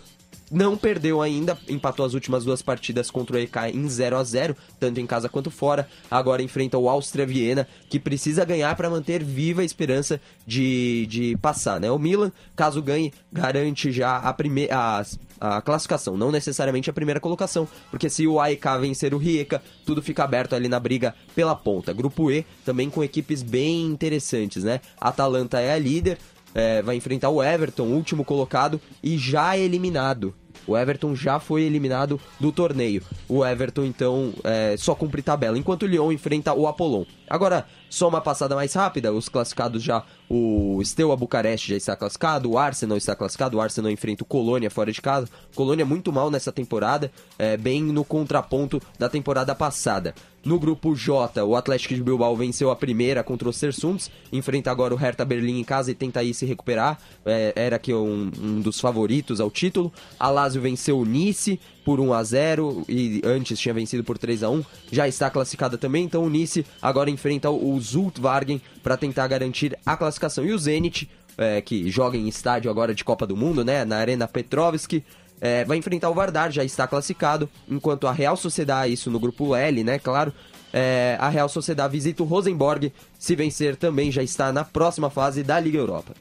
Não 0.50 0.76
perdeu 0.76 1.20
ainda, 1.20 1.58
empatou 1.68 2.06
as 2.06 2.14
últimas 2.14 2.44
duas 2.44 2.62
partidas 2.62 3.10
contra 3.10 3.36
o 3.36 3.38
EK 3.38 3.56
em 3.74 3.88
0 3.88 4.16
a 4.16 4.22
0 4.22 4.56
tanto 4.78 5.00
em 5.00 5.06
casa 5.06 5.28
quanto 5.28 5.50
fora. 5.50 5.88
Agora 6.08 6.42
enfrenta 6.42 6.78
o 6.78 6.88
Áustria 6.88 7.26
Viena, 7.26 7.66
que 7.90 7.98
precisa 7.98 8.44
ganhar 8.44 8.74
para 8.76 8.88
manter 8.88 9.24
viva 9.24 9.62
a 9.62 9.64
esperança 9.64 10.20
de, 10.46 11.06
de 11.06 11.36
passar. 11.38 11.80
Né? 11.80 11.90
O 11.90 11.98
Milan, 11.98 12.30
caso 12.54 12.80
ganhe, 12.80 13.12
garante 13.32 13.90
já 13.90 14.18
a, 14.18 14.32
prime 14.32 14.68
a, 14.70 15.04
a 15.40 15.60
classificação, 15.60 16.16
não 16.16 16.30
necessariamente 16.30 16.88
a 16.88 16.92
primeira 16.92 17.18
colocação, 17.18 17.66
porque 17.90 18.08
se 18.08 18.26
o 18.26 18.40
AEK 18.40 18.66
vencer 18.80 19.14
o 19.14 19.18
Rijeka, 19.18 19.60
tudo 19.84 20.00
fica 20.00 20.22
aberto 20.22 20.54
ali 20.54 20.68
na 20.68 20.78
briga 20.78 21.14
pela 21.34 21.56
ponta. 21.56 21.92
Grupo 21.92 22.30
E, 22.30 22.46
também 22.64 22.88
com 22.88 23.02
equipes 23.02 23.42
bem 23.42 23.84
interessantes, 23.86 24.62
né? 24.62 24.80
Atalanta 25.00 25.60
é 25.60 25.72
a 25.72 25.78
líder, 25.78 26.18
é, 26.56 26.80
vai 26.80 26.96
enfrentar 26.96 27.28
o 27.28 27.44
Everton, 27.44 27.84
último 27.84 28.24
colocado 28.24 28.80
e 29.02 29.18
já 29.18 29.58
eliminado. 29.58 30.34
O 30.66 30.76
Everton 30.76 31.14
já 31.14 31.38
foi 31.38 31.62
eliminado 31.62 32.18
do 32.40 32.50
torneio. 32.50 33.02
O 33.28 33.44
Everton, 33.44 33.84
então, 33.84 34.32
é, 34.42 34.74
só 34.78 34.94
cumpre 34.94 35.20
tabela, 35.20 35.58
enquanto 35.58 35.82
o 35.82 35.86
Lyon 35.86 36.10
enfrenta 36.10 36.54
o 36.54 36.66
Apollon. 36.66 37.04
Agora, 37.28 37.66
só 37.88 38.08
uma 38.08 38.20
passada 38.20 38.54
mais 38.54 38.74
rápida, 38.74 39.12
os 39.12 39.28
classificados 39.28 39.82
já, 39.82 40.02
o 40.28 40.80
Steaua 40.84 41.16
Bucareste 41.16 41.70
já 41.70 41.76
está 41.76 41.96
classificado, 41.96 42.50
o 42.50 42.58
Arsenal 42.58 42.96
está 42.96 43.14
classificado, 43.14 43.56
o 43.56 43.60
Arsenal 43.60 43.90
enfrenta 43.90 44.22
o 44.22 44.26
Colônia 44.26 44.70
fora 44.70 44.92
de 44.92 45.00
casa. 45.00 45.28
Colônia 45.54 45.84
muito 45.84 46.12
mal 46.12 46.30
nessa 46.30 46.52
temporada, 46.52 47.10
é, 47.38 47.56
bem 47.56 47.82
no 47.82 48.04
contraponto 48.04 48.80
da 48.98 49.08
temporada 49.08 49.54
passada. 49.54 50.14
No 50.44 50.60
grupo 50.60 50.94
J, 50.94 51.42
o 51.42 51.56
Atlético 51.56 51.94
de 51.94 52.02
Bilbao 52.02 52.36
venceu 52.36 52.70
a 52.70 52.76
primeira 52.76 53.24
contra 53.24 53.48
o 53.48 53.52
Sersunds, 53.52 54.10
enfrenta 54.32 54.70
agora 54.70 54.94
o 54.94 54.96
Hertha 54.96 55.24
Berlim 55.24 55.58
em 55.58 55.64
casa 55.64 55.90
e 55.90 55.94
tenta 55.94 56.20
aí 56.20 56.32
se 56.32 56.46
recuperar, 56.46 57.00
é, 57.24 57.52
era 57.56 57.76
aqui 57.76 57.92
um, 57.92 58.30
um 58.40 58.60
dos 58.60 58.78
favoritos 58.78 59.40
ao 59.40 59.50
título. 59.50 59.92
A 60.20 60.30
Lazio 60.30 60.62
venceu 60.62 61.00
o 61.00 61.04
Nice 61.04 61.58
por 61.86 62.00
1 62.00 62.12
a 62.12 62.24
0 62.24 62.84
e 62.88 63.22
antes 63.24 63.60
tinha 63.60 63.72
vencido 63.72 64.02
por 64.02 64.18
3 64.18 64.42
a 64.42 64.50
1 64.50 64.64
já 64.90 65.06
está 65.06 65.30
classificada 65.30 65.78
também, 65.78 66.04
então 66.04 66.24
o 66.24 66.28
Nice 66.28 66.66
agora 66.82 67.08
enfrenta 67.08 67.48
o 67.48 67.80
Zultvargen 67.80 68.60
para 68.82 68.96
tentar 68.96 69.28
garantir 69.28 69.78
a 69.86 69.96
classificação. 69.96 70.44
E 70.44 70.52
o 70.52 70.58
Zenit, 70.58 71.08
é, 71.38 71.60
que 71.60 71.88
joga 71.88 72.18
em 72.18 72.26
estádio 72.26 72.68
agora 72.68 72.92
de 72.92 73.04
Copa 73.04 73.24
do 73.24 73.36
Mundo, 73.36 73.64
né, 73.64 73.84
na 73.84 73.98
Arena 73.98 74.26
Petrovski, 74.26 75.04
é, 75.40 75.64
vai 75.64 75.76
enfrentar 75.76 76.10
o 76.10 76.14
Vardar, 76.14 76.50
já 76.50 76.64
está 76.64 76.88
classificado, 76.88 77.48
enquanto 77.68 78.08
a 78.08 78.12
Real 78.12 78.36
Sociedade, 78.36 78.92
isso 78.92 79.08
no 79.08 79.20
grupo 79.20 79.54
L, 79.54 79.84
né, 79.84 80.00
claro, 80.00 80.34
é, 80.72 81.16
a 81.20 81.28
Real 81.28 81.48
Sociedade 81.48 81.92
visita 81.92 82.20
o 82.20 82.26
Rosenborg, 82.26 82.92
se 83.16 83.36
vencer 83.36 83.76
também 83.76 84.10
já 84.10 84.24
está 84.24 84.52
na 84.52 84.64
próxima 84.64 85.08
fase 85.08 85.44
da 85.44 85.60
Liga 85.60 85.78
Europa. 85.78 86.14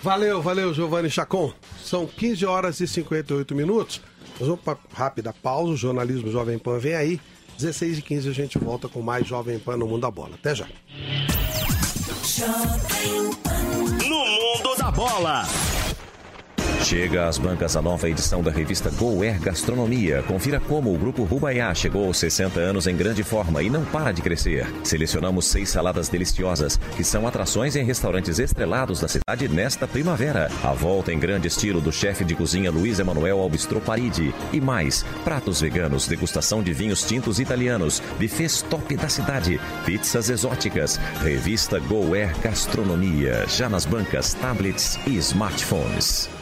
Valeu, 0.00 0.40
valeu, 0.40 0.72
Giovanni 0.72 1.10
Chacon. 1.10 1.52
São 1.82 2.06
15 2.06 2.46
horas 2.46 2.78
e 2.78 2.86
58 2.86 3.52
minutos. 3.56 4.00
Nós 4.38 4.48
vamos 4.48 4.62
para 4.62 4.78
rápida 4.92 5.32
pausa. 5.32 5.72
O 5.72 5.76
jornalismo 5.76 6.30
Jovem 6.30 6.58
Pan 6.58 6.78
vem 6.78 6.94
aí. 6.94 7.20
16 7.56 7.98
e 7.98 8.02
15 8.02 8.28
a 8.28 8.32
gente 8.32 8.58
volta 8.58 8.88
com 8.88 9.02
mais 9.02 9.26
Jovem 9.26 9.58
Pan 9.58 9.76
no 9.76 9.86
Mundo 9.86 10.02
da 10.02 10.10
Bola. 10.10 10.34
Até 10.34 10.54
já. 10.54 10.66
No 14.08 14.24
mundo 14.24 14.76
da 14.78 14.90
bola. 14.90 15.42
Chega 16.88 17.28
às 17.28 17.36
bancas 17.36 17.76
a 17.76 17.82
nova 17.82 18.08
edição 18.08 18.42
da 18.42 18.50
revista 18.50 18.88
Go 18.88 19.22
Air 19.22 19.38
Gastronomia. 19.38 20.22
Confira 20.22 20.58
como 20.58 20.90
o 20.90 20.96
Grupo 20.96 21.22
Rubaiá 21.22 21.74
chegou 21.74 22.06
aos 22.06 22.16
60 22.16 22.58
anos 22.58 22.86
em 22.86 22.96
grande 22.96 23.22
forma 23.22 23.62
e 23.62 23.68
não 23.68 23.84
para 23.84 24.10
de 24.10 24.22
crescer. 24.22 24.66
Selecionamos 24.82 25.44
seis 25.44 25.68
saladas 25.68 26.08
deliciosas, 26.08 26.80
que 26.96 27.04
são 27.04 27.26
atrações 27.26 27.76
em 27.76 27.84
restaurantes 27.84 28.38
estrelados 28.38 29.00
da 29.00 29.06
cidade 29.06 29.50
nesta 29.50 29.86
primavera. 29.86 30.50
A 30.64 30.72
volta 30.72 31.12
em 31.12 31.18
grande 31.18 31.46
estilo 31.46 31.78
do 31.78 31.92
chefe 31.92 32.24
de 32.24 32.34
cozinha 32.34 32.70
Luiz 32.70 32.98
Emanuel 32.98 33.38
Albistro 33.38 33.82
Paridi. 33.82 34.34
E 34.50 34.58
mais, 34.58 35.04
pratos 35.24 35.60
veganos, 35.60 36.08
degustação 36.08 36.62
de 36.62 36.72
vinhos 36.72 37.06
tintos 37.06 37.38
italianos, 37.38 38.00
buffets 38.18 38.62
top 38.62 38.96
da 38.96 39.10
cidade, 39.10 39.60
pizzas 39.84 40.30
exóticas. 40.30 40.96
Revista 41.22 41.78
Go 41.80 42.14
Air 42.14 42.34
Gastronomia. 42.40 43.44
Já 43.46 43.68
nas 43.68 43.84
bancas, 43.84 44.32
tablets 44.32 44.98
e 45.06 45.18
smartphones. 45.18 46.37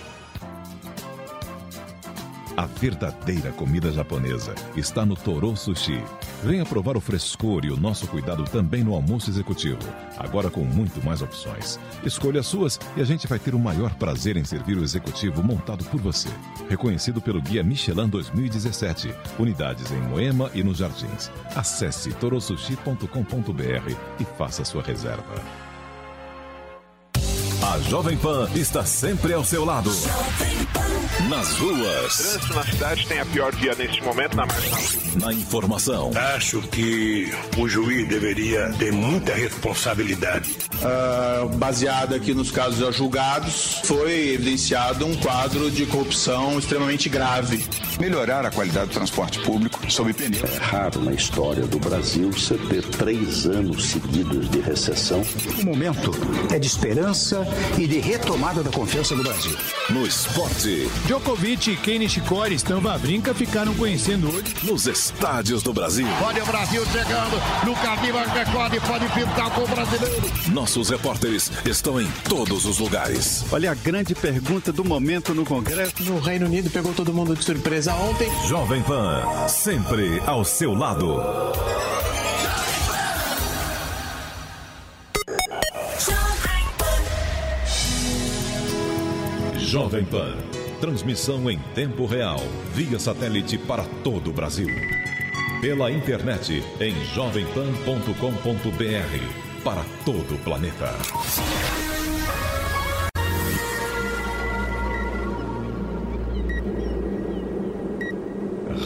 A 2.56 2.64
verdadeira 2.64 3.52
comida 3.52 3.92
japonesa 3.92 4.54
está 4.74 5.04
no 5.04 5.14
Toro 5.14 5.54
Sushi. 5.54 6.02
Venha 6.42 6.64
provar 6.64 6.96
o 6.96 7.00
frescor 7.02 7.66
e 7.66 7.70
o 7.70 7.76
nosso 7.76 8.06
cuidado 8.06 8.44
também 8.44 8.82
no 8.82 8.94
almoço 8.94 9.28
executivo. 9.28 9.78
Agora 10.16 10.48
com 10.48 10.62
muito 10.62 11.04
mais 11.04 11.20
opções. 11.20 11.78
Escolha 12.02 12.40
as 12.40 12.46
suas 12.46 12.80
e 12.96 13.02
a 13.02 13.04
gente 13.04 13.26
vai 13.26 13.38
ter 13.38 13.54
o 13.54 13.58
maior 13.58 13.94
prazer 13.96 14.38
em 14.38 14.44
servir 14.44 14.78
o 14.78 14.82
executivo 14.82 15.42
montado 15.42 15.84
por 15.84 16.00
você. 16.00 16.30
Reconhecido 16.66 17.20
pelo 17.20 17.42
Guia 17.42 17.62
Michelin 17.62 18.08
2017. 18.08 19.14
Unidades 19.38 19.92
em 19.92 20.00
Moema 20.00 20.50
e 20.54 20.62
nos 20.62 20.78
Jardins. 20.78 21.30
Acesse 21.54 22.10
torosushi.com.br 22.14 23.96
e 24.18 24.24
faça 24.38 24.64
sua 24.64 24.82
reserva. 24.82 25.65
A 27.72 27.78
Jovem 27.80 28.16
Pan 28.16 28.48
está 28.54 28.84
sempre 28.84 29.32
ao 29.32 29.44
seu 29.44 29.64
lado. 29.64 29.90
Nas 31.28 31.52
ruas, 31.58 32.16
trânsito 32.16 32.54
na 32.54 32.62
cidade 32.62 33.06
tem 33.06 33.18
a 33.18 33.26
pior 33.26 33.52
via 33.56 33.74
neste 33.74 34.02
momento 34.04 34.36
na 34.36 34.46
marginal. 34.46 34.80
na 35.20 35.32
informação, 35.32 36.12
Acho 36.36 36.60
que 36.62 37.32
o 37.56 37.66
juiz 37.68 38.06
deveria 38.08 38.72
ter 38.78 38.92
muita 38.92 39.34
responsabilidade. 39.34 40.56
Ah, 40.82 41.46
baseado 41.54 42.14
aqui 42.14 42.32
nos 42.34 42.50
casos 42.50 42.78
já 42.78 42.90
julgados, 42.92 43.80
foi 43.84 44.34
evidenciado 44.34 45.04
um 45.04 45.16
quadro 45.16 45.70
de 45.70 45.86
corrupção 45.86 46.58
extremamente 46.58 47.08
grave. 47.08 47.64
Melhorar 47.98 48.44
a 48.44 48.50
qualidade 48.50 48.88
do 48.88 48.92
transporte 48.92 49.40
público 49.40 49.80
sob 49.90 50.12
pneu. 50.12 50.42
É 50.44 50.58
raro 50.58 51.00
na 51.00 51.12
história 51.12 51.66
do 51.66 51.78
Brasil 51.78 52.30
você 52.30 52.56
ter 52.58 52.84
três 52.84 53.46
anos 53.46 53.86
seguidos 53.86 54.48
de 54.50 54.60
recessão. 54.60 55.22
O 55.60 55.64
momento 55.64 56.12
é 56.52 56.58
de 56.58 56.66
esperança 56.66 57.46
e 57.78 57.86
de 57.86 57.98
retomada 57.98 58.62
da 58.62 58.70
confiança 58.70 59.14
do 59.14 59.22
Brasil. 59.22 59.56
no 59.90 60.06
esporte, 60.06 60.88
Djokovic 61.06 61.70
e 61.70 61.76
Kei 61.76 61.98
Nishikori 61.98 62.54
estão 62.54 62.80
Vavrinka 62.80 63.34
ficaram 63.34 63.74
conhecendo 63.74 64.28
hoje. 64.34 64.54
nos 64.62 64.86
estádios 64.86 65.62
do 65.62 65.72
Brasil. 65.72 66.06
Olha 66.24 66.42
o 66.42 66.46
Brasil 66.46 66.84
chegando. 66.86 67.36
Lucas 67.64 68.02
Lima 68.02 68.22
recorde, 68.26 68.80
pode 68.80 69.08
pintar 69.08 69.50
com 69.50 69.62
o 69.62 69.68
brasileiro. 69.68 70.22
Nossos 70.48 70.90
repórteres 70.90 71.50
estão 71.64 72.00
em 72.00 72.08
todos 72.28 72.64
os 72.64 72.78
lugares. 72.78 73.44
Olha 73.50 73.72
a 73.72 73.74
grande 73.74 74.14
pergunta 74.14 74.72
do 74.72 74.84
momento 74.84 75.34
no 75.34 75.44
Congresso. 75.44 76.12
O 76.12 76.20
Reino 76.20 76.46
Unido 76.46 76.70
pegou 76.70 76.92
todo 76.92 77.12
mundo 77.12 77.34
de 77.34 77.44
surpresa 77.44 77.94
ontem. 77.94 78.28
Jovem 78.48 78.82
Pan, 78.82 79.48
sempre 79.48 80.20
ao 80.26 80.44
seu 80.44 80.74
lado. 80.74 81.16
Jovem 89.66 90.04
Pan. 90.04 90.32
Transmissão 90.80 91.50
em 91.50 91.58
tempo 91.74 92.06
real, 92.06 92.38
via 92.72 93.00
satélite 93.00 93.58
para 93.58 93.82
todo 94.04 94.30
o 94.30 94.32
Brasil. 94.32 94.68
Pela 95.60 95.90
internet 95.90 96.62
em 96.80 96.94
jovempan.com.br. 97.06 99.64
Para 99.64 99.84
todo 100.04 100.36
o 100.36 100.38
planeta. 100.38 100.94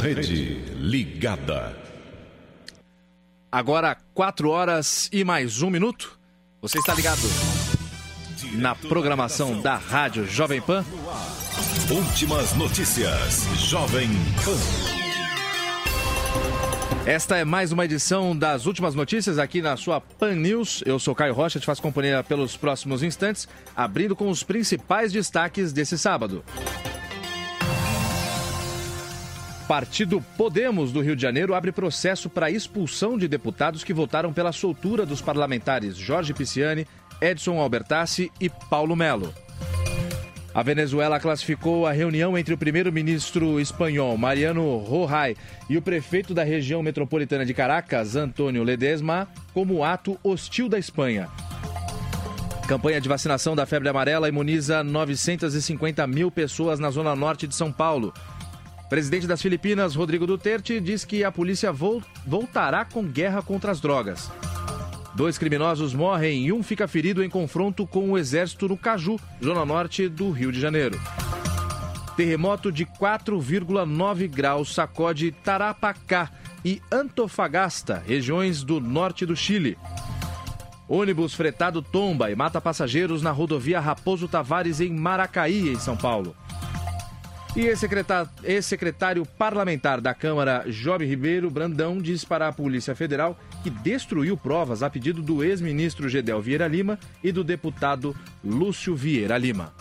Rede 0.01 0.63
Ligada. 0.79 1.77
Agora, 3.53 3.99
4 4.15 4.49
horas 4.49 5.11
e 5.13 5.25
mais 5.25 5.61
um 5.61 5.69
minuto. 5.69 6.19
Você 6.63 6.79
está 6.79 6.95
ligado 6.95 7.21
na 8.53 8.75
programação 8.75 9.61
da 9.61 9.77
Rádio 9.77 10.27
Jovem 10.27 10.61
Pan. 10.61 10.85
Últimas 11.91 12.55
notícias. 12.55 13.47
Jovem 13.57 14.09
Pan. 14.45 14.57
Esta 17.07 17.37
é 17.37 17.45
mais 17.45 17.73
uma 17.73 17.85
edição 17.85 18.37
das 18.37 18.67
últimas 18.67 18.95
notícias 18.95 19.39
aqui 19.39 19.63
na 19.63 19.77
sua 19.77 20.01
Pan 20.01 20.35
News. 20.35 20.83
Eu 20.85 20.99
sou 20.99 21.15
Caio 21.15 21.35
Rocha, 21.35 21.59
te 21.59 21.67
faço 21.67 21.81
companhia 21.81 22.23
pelos 22.23 22.57
próximos 22.57 23.03
instantes, 23.03 23.49
abrindo 23.75 24.15
com 24.15 24.29
os 24.29 24.43
principais 24.43 25.13
destaques 25.13 25.73
desse 25.73 25.99
sábado. 25.99 26.45
Partido 29.71 30.21
Podemos 30.37 30.91
do 30.91 31.01
Rio 31.01 31.15
de 31.15 31.23
Janeiro 31.23 31.55
abre 31.55 31.71
processo 31.71 32.29
para 32.29 32.51
expulsão 32.51 33.17
de 33.17 33.29
deputados 33.29 33.85
que 33.85 33.95
votaram 33.95 34.33
pela 34.33 34.51
soltura 34.51 35.07
dos 35.07 35.23
parlamentares 35.23 35.97
Jorge 35.97 36.35
Pisciani, 36.35 36.89
Edson 37.21 37.59
Albertassi 37.59 38.31
e 38.41 38.49
Paulo 38.49 38.95
Melo. 38.97 39.33
A 40.53 40.63
Venezuela 40.65 41.21
classificou 41.21 41.87
a 41.87 41.93
reunião 41.93 42.37
entre 42.37 42.53
o 42.53 42.59
primeiro-ministro 42.59 43.61
espanhol 43.61 44.17
Mariano 44.17 44.85
Rajoy 45.07 45.37
e 45.69 45.77
o 45.77 45.83
prefeito 45.83 46.35
da 46.35 46.43
região 46.43 46.83
metropolitana 46.83 47.47
de 47.47 47.55
Caracas, 47.55 48.17
Antônio 48.17 48.65
Ledesma, 48.65 49.29
como 49.55 49.85
ato 49.85 50.19
hostil 50.25 50.69
da 50.69 50.77
Espanha. 50.79 51.29
Campanha 52.67 53.01
de 53.01 53.09
vacinação 53.09 53.55
da 53.55 53.65
febre 53.67 53.89
amarela 53.89 54.29
imuniza 54.29 54.83
950 54.83 56.05
mil 56.07 56.31
pessoas 56.31 56.81
na 56.81 56.91
zona 56.91 57.15
norte 57.15 57.47
de 57.47 57.55
São 57.55 57.71
Paulo. 57.71 58.13
Presidente 58.89 59.27
das 59.29 59.41
Filipinas, 59.41 59.95
Rodrigo 59.95 60.27
Duterte, 60.27 60.81
diz 60.81 61.05
que 61.05 61.23
a 61.23 61.31
polícia 61.31 61.73
vol- 61.73 62.03
voltará 62.27 62.85
com 62.85 63.05
guerra 63.05 63.41
contra 63.41 63.71
as 63.71 63.81
drogas. 63.81 64.29
Dois 65.15 65.37
criminosos 65.37 65.93
morrem 65.93 66.47
e 66.47 66.53
um 66.53 66.63
fica 66.63 66.87
ferido 66.87 67.23
em 67.23 67.29
confronto 67.29 67.87
com 67.87 68.11
o 68.11 68.19
exército 68.19 68.69
no 68.69 68.77
Caju, 68.77 69.19
zona 69.43 69.65
norte 69.65 70.09
do 70.09 70.31
Rio 70.31 70.53
de 70.53 70.61
Janeiro. 70.61 71.01
Terremoto 72.17 72.71
de 72.71 72.85
4,9 72.85 74.29
graus 74.29 74.75
sacode 74.75 75.33
Tarapacá 75.33 76.31
e 76.65 76.81
Antofagasta, 76.93 78.03
regiões 78.07 78.63
do 78.63 78.81
norte 78.81 79.25
do 79.25 79.35
Chile. 79.35 79.77
Ônibus 80.89 81.35
fretado 81.35 81.81
tomba 81.81 82.31
e 82.31 82.37
mata 82.37 82.61
passageiros 82.61 83.23
na 83.23 83.31
rodovia 83.31 83.81
Raposo 83.81 84.27
Tavares, 84.27 84.81
em 84.81 84.93
Maracaí, 84.93 85.71
em 85.71 85.79
São 85.79 85.97
Paulo. 85.97 86.37
E 87.57 87.63
ex-secretário, 88.45 89.27
parlamentar 89.37 90.01
da 90.01 90.15
Câmara, 90.15 90.65
Job 90.69 91.05
Ribeiro 91.05 91.51
Brandão, 91.51 91.99
diz 91.99 92.25
para 92.25 92.47
a 92.47 92.53
Polícia 92.53 92.95
Federal 92.95 93.37
que 93.63 93.71
destruiu 93.71 94.37
provas 94.37 94.85
a 94.85 94.89
pedido 94.89 95.21
do 95.21 95.43
ex-ministro 95.43 96.09
Gedel 96.09 96.41
Vieira 96.41 96.69
Lima 96.69 96.99
e 97.25 97.33
do 97.33 97.43
deputado 97.43 98.15
Lúcio 98.45 98.95
Vieira 98.95 99.37
Lima. 99.37 99.75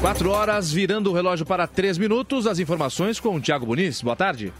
Quatro 0.00 0.30
horas, 0.30 0.72
virando 0.72 1.10
o 1.10 1.14
relógio 1.14 1.46
para 1.46 1.66
três 1.66 1.98
minutos. 1.98 2.46
As 2.46 2.58
informações 2.58 3.20
com 3.20 3.36
o 3.36 3.40
Tiago 3.40 3.66
Muniz. 3.66 4.02
Boa 4.02 4.16
tarde. 4.16 4.52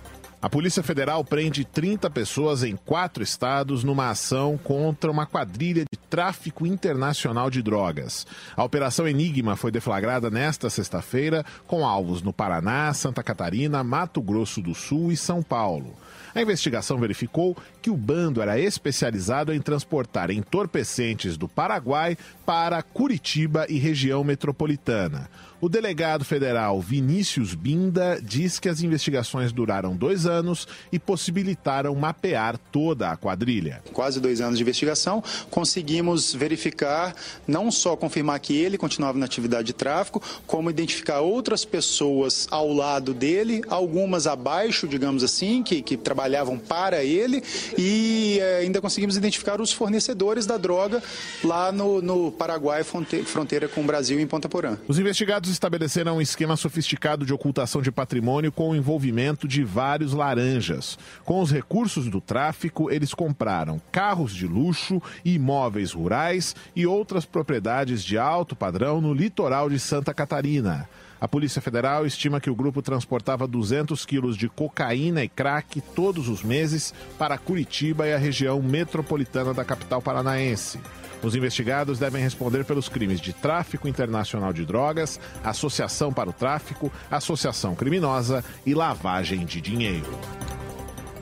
A 0.44 0.50
Polícia 0.50 0.82
Federal 0.82 1.24
prende 1.24 1.64
30 1.64 2.10
pessoas 2.10 2.62
em 2.62 2.76
quatro 2.76 3.22
estados 3.22 3.82
numa 3.82 4.10
ação 4.10 4.58
contra 4.58 5.10
uma 5.10 5.24
quadrilha 5.24 5.86
de 5.90 5.98
tráfico 5.98 6.66
internacional 6.66 7.48
de 7.48 7.62
drogas. 7.62 8.26
A 8.54 8.62
Operação 8.62 9.08
Enigma 9.08 9.56
foi 9.56 9.70
deflagrada 9.70 10.28
nesta 10.28 10.68
sexta-feira 10.68 11.46
com 11.66 11.86
alvos 11.86 12.20
no 12.20 12.30
Paraná, 12.30 12.92
Santa 12.92 13.22
Catarina, 13.22 13.82
Mato 13.82 14.20
Grosso 14.20 14.60
do 14.60 14.74
Sul 14.74 15.10
e 15.10 15.16
São 15.16 15.42
Paulo. 15.42 15.94
A 16.34 16.42
investigação 16.42 16.98
verificou 16.98 17.56
que 17.80 17.88
o 17.88 17.96
bando 17.96 18.42
era 18.42 18.58
especializado 18.58 19.50
em 19.50 19.62
transportar 19.62 20.30
entorpecentes 20.30 21.38
do 21.38 21.48
Paraguai 21.48 22.18
para 22.44 22.82
Curitiba 22.82 23.64
e 23.68 23.78
região 23.78 24.22
metropolitana. 24.22 25.30
O 25.64 25.68
delegado 25.70 26.26
federal 26.26 26.78
Vinícius 26.78 27.54
Binda 27.54 28.20
diz 28.22 28.60
que 28.60 28.68
as 28.68 28.82
investigações 28.82 29.50
duraram 29.50 29.96
dois 29.96 30.26
anos 30.26 30.68
e 30.92 30.98
possibilitaram 30.98 31.94
mapear 31.94 32.58
toda 32.70 33.10
a 33.10 33.16
quadrilha. 33.16 33.82
Quase 33.90 34.20
dois 34.20 34.42
anos 34.42 34.58
de 34.58 34.62
investigação, 34.62 35.24
conseguimos 35.50 36.34
verificar, 36.34 37.14
não 37.46 37.70
só 37.70 37.96
confirmar 37.96 38.38
que 38.40 38.54
ele 38.54 38.76
continuava 38.76 39.16
na 39.16 39.24
atividade 39.24 39.68
de 39.68 39.72
tráfico, 39.72 40.22
como 40.46 40.68
identificar 40.68 41.20
outras 41.20 41.64
pessoas 41.64 42.46
ao 42.50 42.70
lado 42.70 43.14
dele, 43.14 43.62
algumas 43.70 44.26
abaixo, 44.26 44.86
digamos 44.86 45.24
assim, 45.24 45.62
que, 45.62 45.80
que 45.80 45.96
trabalhavam 45.96 46.58
para 46.58 47.02
ele, 47.02 47.42
e 47.78 48.36
eh, 48.38 48.58
ainda 48.64 48.82
conseguimos 48.82 49.16
identificar 49.16 49.62
os 49.62 49.72
fornecedores 49.72 50.44
da 50.44 50.58
droga 50.58 51.02
lá 51.42 51.72
no, 51.72 52.02
no 52.02 52.30
Paraguai, 52.30 52.84
fronteira 52.84 53.66
com 53.66 53.80
o 53.80 53.84
Brasil, 53.84 54.20
em 54.20 54.26
Ponta 54.26 54.46
Porã. 54.46 54.76
Os 54.86 54.98
investigados 54.98 55.53
estabeleceram 55.54 56.16
um 56.16 56.20
esquema 56.20 56.56
sofisticado 56.56 57.24
de 57.24 57.32
ocultação 57.32 57.80
de 57.80 57.90
patrimônio 57.90 58.52
com 58.52 58.70
o 58.70 58.76
envolvimento 58.76 59.48
de 59.48 59.64
vários 59.64 60.12
laranjas. 60.12 60.98
Com 61.24 61.40
os 61.40 61.50
recursos 61.50 62.08
do 62.08 62.20
tráfico, 62.20 62.90
eles 62.90 63.14
compraram 63.14 63.80
carros 63.90 64.34
de 64.34 64.46
luxo, 64.46 65.00
imóveis 65.24 65.92
rurais 65.92 66.54
e 66.76 66.86
outras 66.86 67.24
propriedades 67.24 68.04
de 68.04 68.18
alto 68.18 68.54
padrão 68.54 69.00
no 69.00 69.14
litoral 69.14 69.70
de 69.70 69.78
Santa 69.78 70.12
Catarina. 70.12 70.88
A 71.20 71.28
Polícia 71.28 71.62
Federal 71.62 72.04
estima 72.04 72.40
que 72.40 72.50
o 72.50 72.54
grupo 72.54 72.82
transportava 72.82 73.46
200 73.46 74.04
quilos 74.04 74.36
de 74.36 74.48
cocaína 74.48 75.24
e 75.24 75.28
crack 75.28 75.80
todos 75.94 76.28
os 76.28 76.42
meses 76.42 76.92
para 77.16 77.38
Curitiba 77.38 78.06
e 78.06 78.12
a 78.12 78.18
região 78.18 78.60
metropolitana 78.60 79.54
da 79.54 79.64
capital 79.64 80.02
paranaense. 80.02 80.78
Os 81.22 81.34
investigados 81.34 81.98
devem 81.98 82.22
responder 82.22 82.64
pelos 82.64 82.88
crimes 82.88 83.20
de 83.20 83.32
tráfico 83.32 83.88
internacional 83.88 84.52
de 84.52 84.64
drogas, 84.64 85.18
associação 85.42 86.12
para 86.12 86.30
o 86.30 86.32
tráfico, 86.32 86.92
associação 87.10 87.74
criminosa 87.74 88.44
e 88.66 88.74
lavagem 88.74 89.44
de 89.44 89.60
dinheiro. 89.60 90.18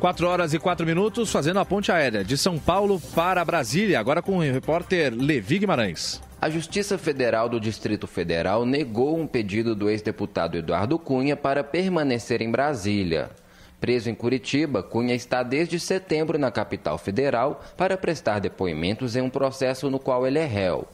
4 0.01 0.27
horas 0.27 0.53
e 0.53 0.59
4 0.59 0.85
minutos, 0.85 1.31
fazendo 1.31 1.61
a 1.61 1.65
ponte 1.65 1.93
aérea 1.93 2.25
de 2.25 2.37
São 2.37 2.59
Paulo 2.59 3.01
para 3.15 3.45
Brasília, 3.45 4.01
agora 4.01 4.21
com 4.21 4.39
o 4.39 4.41
repórter 4.41 5.15
Levi 5.15 5.61
Guimarães. 5.61 6.21
A 6.41 6.51
Justiça 6.51 6.99
Federal 6.99 7.49
do 7.49 7.61
Distrito 7.61 8.09
Federal 8.09 8.67
negou 8.67 9.17
um 9.17 9.29
pedido 9.29 9.77
do 9.77 9.89
ex-deputado 9.89 10.59
Eduardo 10.59 10.99
Cunha 10.99 11.37
para 11.37 11.63
permanecer 11.63 12.43
em 12.43 12.51
Brasília. 12.51 13.31
Preso 13.83 14.09
em 14.09 14.15
Curitiba, 14.15 14.81
Cunha 14.81 15.13
está 15.13 15.43
desde 15.43 15.81
setembro 15.81 16.39
na 16.39 16.53
capital 16.53 16.97
federal 16.97 17.65
para 17.77 17.97
prestar 17.97 18.39
depoimentos 18.39 19.17
em 19.17 19.23
um 19.23 19.29
processo 19.29 19.91
no 19.91 19.99
qual 19.99 20.25
ele 20.25 20.39
é 20.39 20.45
réu. 20.45 20.87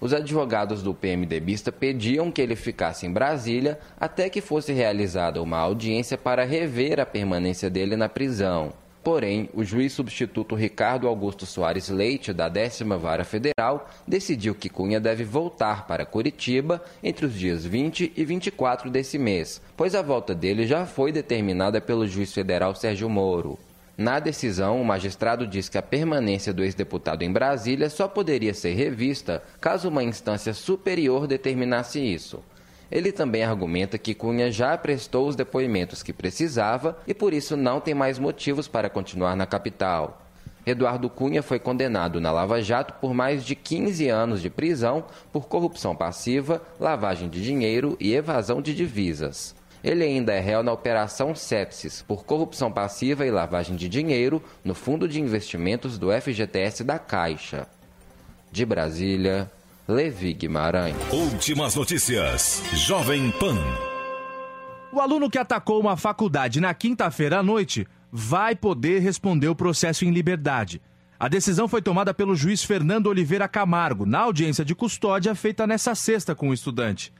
Os 0.00 0.14
advogados 0.14 0.82
do 0.82 0.94
PMDBista 0.94 1.70
pediam 1.70 2.32
que 2.32 2.40
ele 2.40 2.56
ficasse 2.56 3.04
em 3.04 3.12
Brasília 3.12 3.78
até 4.00 4.30
que 4.30 4.40
fosse 4.40 4.72
realizada 4.72 5.42
uma 5.42 5.58
audiência 5.58 6.16
para 6.16 6.46
rever 6.46 6.98
a 6.98 7.04
permanência 7.04 7.68
dele 7.68 7.94
na 7.94 8.08
prisão. 8.08 8.72
Porém, 9.02 9.48
o 9.54 9.64
juiz 9.64 9.94
substituto 9.94 10.54
Ricardo 10.54 11.08
Augusto 11.08 11.46
Soares 11.46 11.88
Leite, 11.88 12.34
da 12.34 12.50
décima 12.50 12.98
vara 12.98 13.24
federal, 13.24 13.88
decidiu 14.06 14.54
que 14.54 14.68
Cunha 14.68 15.00
deve 15.00 15.24
voltar 15.24 15.86
para 15.86 16.04
Curitiba 16.04 16.82
entre 17.02 17.24
os 17.24 17.32
dias 17.32 17.64
20 17.64 18.12
e 18.14 18.24
24 18.24 18.90
desse 18.90 19.18
mês, 19.18 19.62
pois 19.74 19.94
a 19.94 20.02
volta 20.02 20.34
dele 20.34 20.66
já 20.66 20.84
foi 20.84 21.12
determinada 21.12 21.80
pelo 21.80 22.06
juiz 22.06 22.32
federal 22.34 22.74
Sérgio 22.74 23.08
Moro. 23.08 23.58
Na 23.96 24.18
decisão, 24.18 24.80
o 24.80 24.84
magistrado 24.84 25.46
diz 25.46 25.68
que 25.68 25.76
a 25.76 25.82
permanência 25.82 26.52
do 26.52 26.62
ex-deputado 26.64 27.22
em 27.22 27.30
Brasília 27.30 27.90
só 27.90 28.08
poderia 28.08 28.54
ser 28.54 28.72
revista 28.72 29.42
caso 29.60 29.88
uma 29.88 30.02
instância 30.02 30.54
superior 30.54 31.26
determinasse 31.26 32.00
isso. 32.00 32.42
Ele 32.90 33.12
também 33.12 33.44
argumenta 33.44 33.98
que 33.98 34.14
Cunha 34.14 34.50
já 34.50 34.76
prestou 34.76 35.28
os 35.28 35.36
depoimentos 35.36 36.02
que 36.02 36.12
precisava 36.12 36.98
e 37.06 37.14
por 37.14 37.32
isso 37.32 37.56
não 37.56 37.80
tem 37.80 37.94
mais 37.94 38.18
motivos 38.18 38.66
para 38.66 38.90
continuar 38.90 39.36
na 39.36 39.46
capital. 39.46 40.20
Eduardo 40.66 41.08
Cunha 41.08 41.42
foi 41.42 41.58
condenado 41.58 42.20
na 42.20 42.30
Lava 42.30 42.60
Jato 42.60 42.94
por 42.94 43.14
mais 43.14 43.44
de 43.44 43.54
15 43.54 44.08
anos 44.08 44.42
de 44.42 44.50
prisão 44.50 45.04
por 45.32 45.46
corrupção 45.46 45.96
passiva, 45.96 46.60
lavagem 46.78 47.28
de 47.28 47.42
dinheiro 47.42 47.96
e 47.98 48.12
evasão 48.12 48.60
de 48.60 48.74
divisas. 48.74 49.54
Ele 49.82 50.04
ainda 50.04 50.34
é 50.34 50.40
réu 50.40 50.62
na 50.62 50.72
Operação 50.72 51.34
Sepsis 51.34 52.02
por 52.02 52.24
corrupção 52.24 52.70
passiva 52.70 53.24
e 53.24 53.30
lavagem 53.30 53.76
de 53.76 53.88
dinheiro 53.88 54.42
no 54.62 54.74
Fundo 54.74 55.08
de 55.08 55.20
Investimentos 55.20 55.96
do 55.96 56.08
FGTS 56.12 56.84
da 56.84 56.98
Caixa. 56.98 57.66
De 58.52 58.66
Brasília, 58.66 59.50
Levi 59.88 60.32
Guimarães. 60.34 60.94
Últimas 61.12 61.74
notícias. 61.74 62.62
Jovem 62.72 63.30
Pan. 63.32 63.56
O 64.92 65.00
aluno 65.00 65.30
que 65.30 65.38
atacou 65.38 65.80
uma 65.80 65.96
faculdade 65.96 66.60
na 66.60 66.72
quinta-feira 66.74 67.38
à 67.38 67.42
noite 67.42 67.86
vai 68.12 68.54
poder 68.54 69.00
responder 69.00 69.48
o 69.48 69.54
processo 69.54 70.04
em 70.04 70.10
liberdade. 70.10 70.80
A 71.18 71.28
decisão 71.28 71.68
foi 71.68 71.82
tomada 71.82 72.14
pelo 72.14 72.34
juiz 72.34 72.62
Fernando 72.64 73.08
Oliveira 73.08 73.46
Camargo, 73.46 74.06
na 74.06 74.20
audiência 74.20 74.64
de 74.64 74.74
custódia 74.74 75.34
feita 75.34 75.66
nessa 75.66 75.94
sexta 75.94 76.34
com 76.34 76.48
o 76.50 76.54
estudante. 76.54 77.12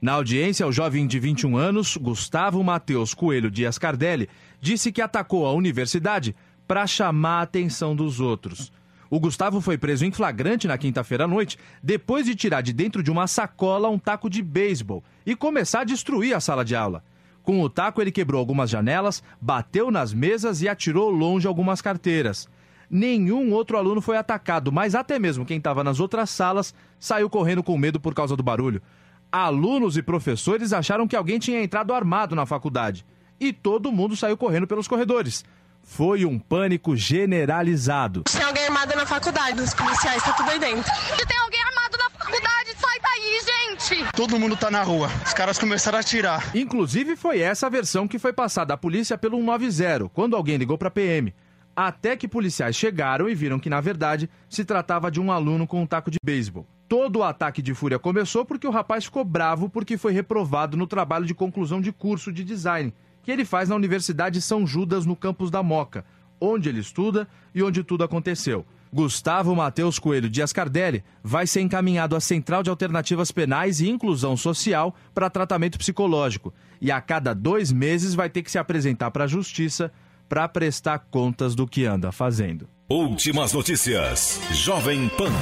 Na 0.00 0.12
audiência, 0.12 0.66
o 0.66 0.72
jovem 0.72 1.06
de 1.06 1.18
21 1.18 1.56
anos, 1.56 1.96
Gustavo 1.96 2.62
Matheus 2.62 3.14
Coelho 3.14 3.50
Dias 3.50 3.78
Cardelli, 3.78 4.28
disse 4.60 4.92
que 4.92 5.00
atacou 5.00 5.46
a 5.46 5.52
universidade 5.52 6.36
para 6.68 6.86
chamar 6.86 7.38
a 7.38 7.42
atenção 7.42 7.96
dos 7.96 8.20
outros. 8.20 8.72
O 9.08 9.20
Gustavo 9.20 9.60
foi 9.60 9.78
preso 9.78 10.04
em 10.04 10.10
flagrante 10.10 10.66
na 10.66 10.76
quinta-feira 10.76 11.24
à 11.24 11.28
noite, 11.28 11.58
depois 11.82 12.26
de 12.26 12.34
tirar 12.34 12.60
de 12.60 12.72
dentro 12.72 13.02
de 13.02 13.10
uma 13.10 13.26
sacola 13.26 13.88
um 13.88 13.98
taco 13.98 14.28
de 14.28 14.42
beisebol 14.42 15.02
e 15.24 15.36
começar 15.36 15.80
a 15.80 15.84
destruir 15.84 16.34
a 16.34 16.40
sala 16.40 16.64
de 16.64 16.74
aula. 16.74 17.04
Com 17.42 17.62
o 17.62 17.70
taco, 17.70 18.02
ele 18.02 18.10
quebrou 18.10 18.40
algumas 18.40 18.68
janelas, 18.68 19.22
bateu 19.40 19.90
nas 19.90 20.12
mesas 20.12 20.62
e 20.62 20.68
atirou 20.68 21.10
longe 21.10 21.46
algumas 21.46 21.80
carteiras. 21.80 22.48
Nenhum 22.90 23.52
outro 23.52 23.76
aluno 23.76 24.00
foi 24.00 24.16
atacado, 24.16 24.72
mas 24.72 24.96
até 24.96 25.18
mesmo 25.18 25.44
quem 25.44 25.58
estava 25.58 25.84
nas 25.84 26.00
outras 26.00 26.30
salas 26.30 26.74
saiu 26.98 27.30
correndo 27.30 27.62
com 27.62 27.78
medo 27.78 28.00
por 28.00 28.14
causa 28.14 28.36
do 28.36 28.42
barulho. 28.42 28.82
Alunos 29.30 29.96
e 29.96 30.02
professores 30.02 30.72
acharam 30.72 31.06
que 31.06 31.16
alguém 31.16 31.38
tinha 31.38 31.62
entrado 31.62 31.92
armado 31.92 32.34
na 32.34 32.46
faculdade. 32.46 33.04
E 33.38 33.52
todo 33.52 33.92
mundo 33.92 34.16
saiu 34.16 34.36
correndo 34.36 34.66
pelos 34.66 34.88
corredores. 34.88 35.44
Foi 35.88 36.26
um 36.26 36.36
pânico 36.36 36.96
generalizado. 36.96 38.24
Tem 38.24 38.42
alguém 38.42 38.64
armado 38.64 38.94
na 38.96 39.06
faculdade, 39.06 39.62
os 39.62 39.72
policiais 39.72 40.16
estão 40.16 40.34
tudo 40.34 40.50
aí 40.50 40.58
dentro. 40.58 40.92
Tem 41.26 41.38
alguém 41.38 41.60
armado 41.62 41.96
na 41.96 42.10
faculdade, 42.10 42.70
sai 42.76 42.98
daí, 43.00 43.40
gente! 43.70 44.12
Todo 44.12 44.38
mundo 44.38 44.56
tá 44.56 44.68
na 44.70 44.82
rua. 44.82 45.08
Os 45.24 45.32
caras 45.32 45.58
começaram 45.58 45.96
a 45.96 46.00
atirar. 46.00 46.54
Inclusive, 46.54 47.16
foi 47.16 47.40
essa 47.40 47.68
a 47.68 47.70
versão 47.70 48.06
que 48.06 48.18
foi 48.18 48.32
passada 48.32 48.74
à 48.74 48.76
polícia 48.76 49.16
pelo 49.16 49.38
190, 49.38 50.10
quando 50.10 50.36
alguém 50.36 50.56
ligou 50.56 50.76
para 50.76 50.90
PM. 50.90 51.32
Até 51.74 52.16
que 52.16 52.28
policiais 52.28 52.74
chegaram 52.74 53.28
e 53.28 53.34
viram 53.34 53.58
que, 53.58 53.70
na 53.70 53.80
verdade, 53.80 54.28
se 54.50 54.64
tratava 54.64 55.10
de 55.10 55.20
um 55.20 55.30
aluno 55.30 55.66
com 55.68 55.80
um 55.80 55.86
taco 55.86 56.10
de 56.10 56.18
beisebol. 56.22 56.66
Todo 56.88 57.20
o 57.20 57.24
ataque 57.24 57.62
de 57.62 57.72
fúria 57.74 57.98
começou 57.98 58.44
porque 58.44 58.66
o 58.66 58.70
rapaz 58.72 59.04
ficou 59.04 59.24
bravo 59.24 59.70
porque 59.70 59.96
foi 59.96 60.12
reprovado 60.12 60.76
no 60.76 60.86
trabalho 60.86 61.24
de 61.24 61.34
conclusão 61.34 61.80
de 61.80 61.92
curso 61.92 62.32
de 62.32 62.44
design 62.44 62.92
que 63.26 63.32
ele 63.32 63.44
faz 63.44 63.68
na 63.68 63.74
Universidade 63.74 64.40
São 64.40 64.64
Judas, 64.64 65.04
no 65.04 65.16
campus 65.16 65.50
da 65.50 65.60
Moca, 65.60 66.04
onde 66.40 66.68
ele 66.68 66.78
estuda 66.78 67.26
e 67.52 67.60
onde 67.60 67.82
tudo 67.82 68.04
aconteceu. 68.04 68.64
Gustavo 68.92 69.52
Matheus 69.56 69.98
Coelho 69.98 70.30
Dias 70.30 70.52
Cardelli 70.52 71.02
vai 71.24 71.44
ser 71.44 71.60
encaminhado 71.60 72.14
à 72.14 72.20
Central 72.20 72.62
de 72.62 72.70
Alternativas 72.70 73.32
Penais 73.32 73.80
e 73.80 73.90
Inclusão 73.90 74.36
Social 74.36 74.94
para 75.12 75.28
tratamento 75.28 75.76
psicológico 75.76 76.54
e 76.80 76.92
a 76.92 77.00
cada 77.00 77.34
dois 77.34 77.72
meses 77.72 78.14
vai 78.14 78.30
ter 78.30 78.44
que 78.44 78.50
se 78.50 78.58
apresentar 78.58 79.10
para 79.10 79.24
a 79.24 79.26
Justiça 79.26 79.92
para 80.28 80.46
prestar 80.46 81.00
contas 81.10 81.56
do 81.56 81.66
que 81.66 81.84
anda 81.84 82.12
fazendo. 82.12 82.68
Últimas 82.88 83.52
notícias. 83.52 84.40
Jovem 84.52 85.08
Pan. 85.08 85.32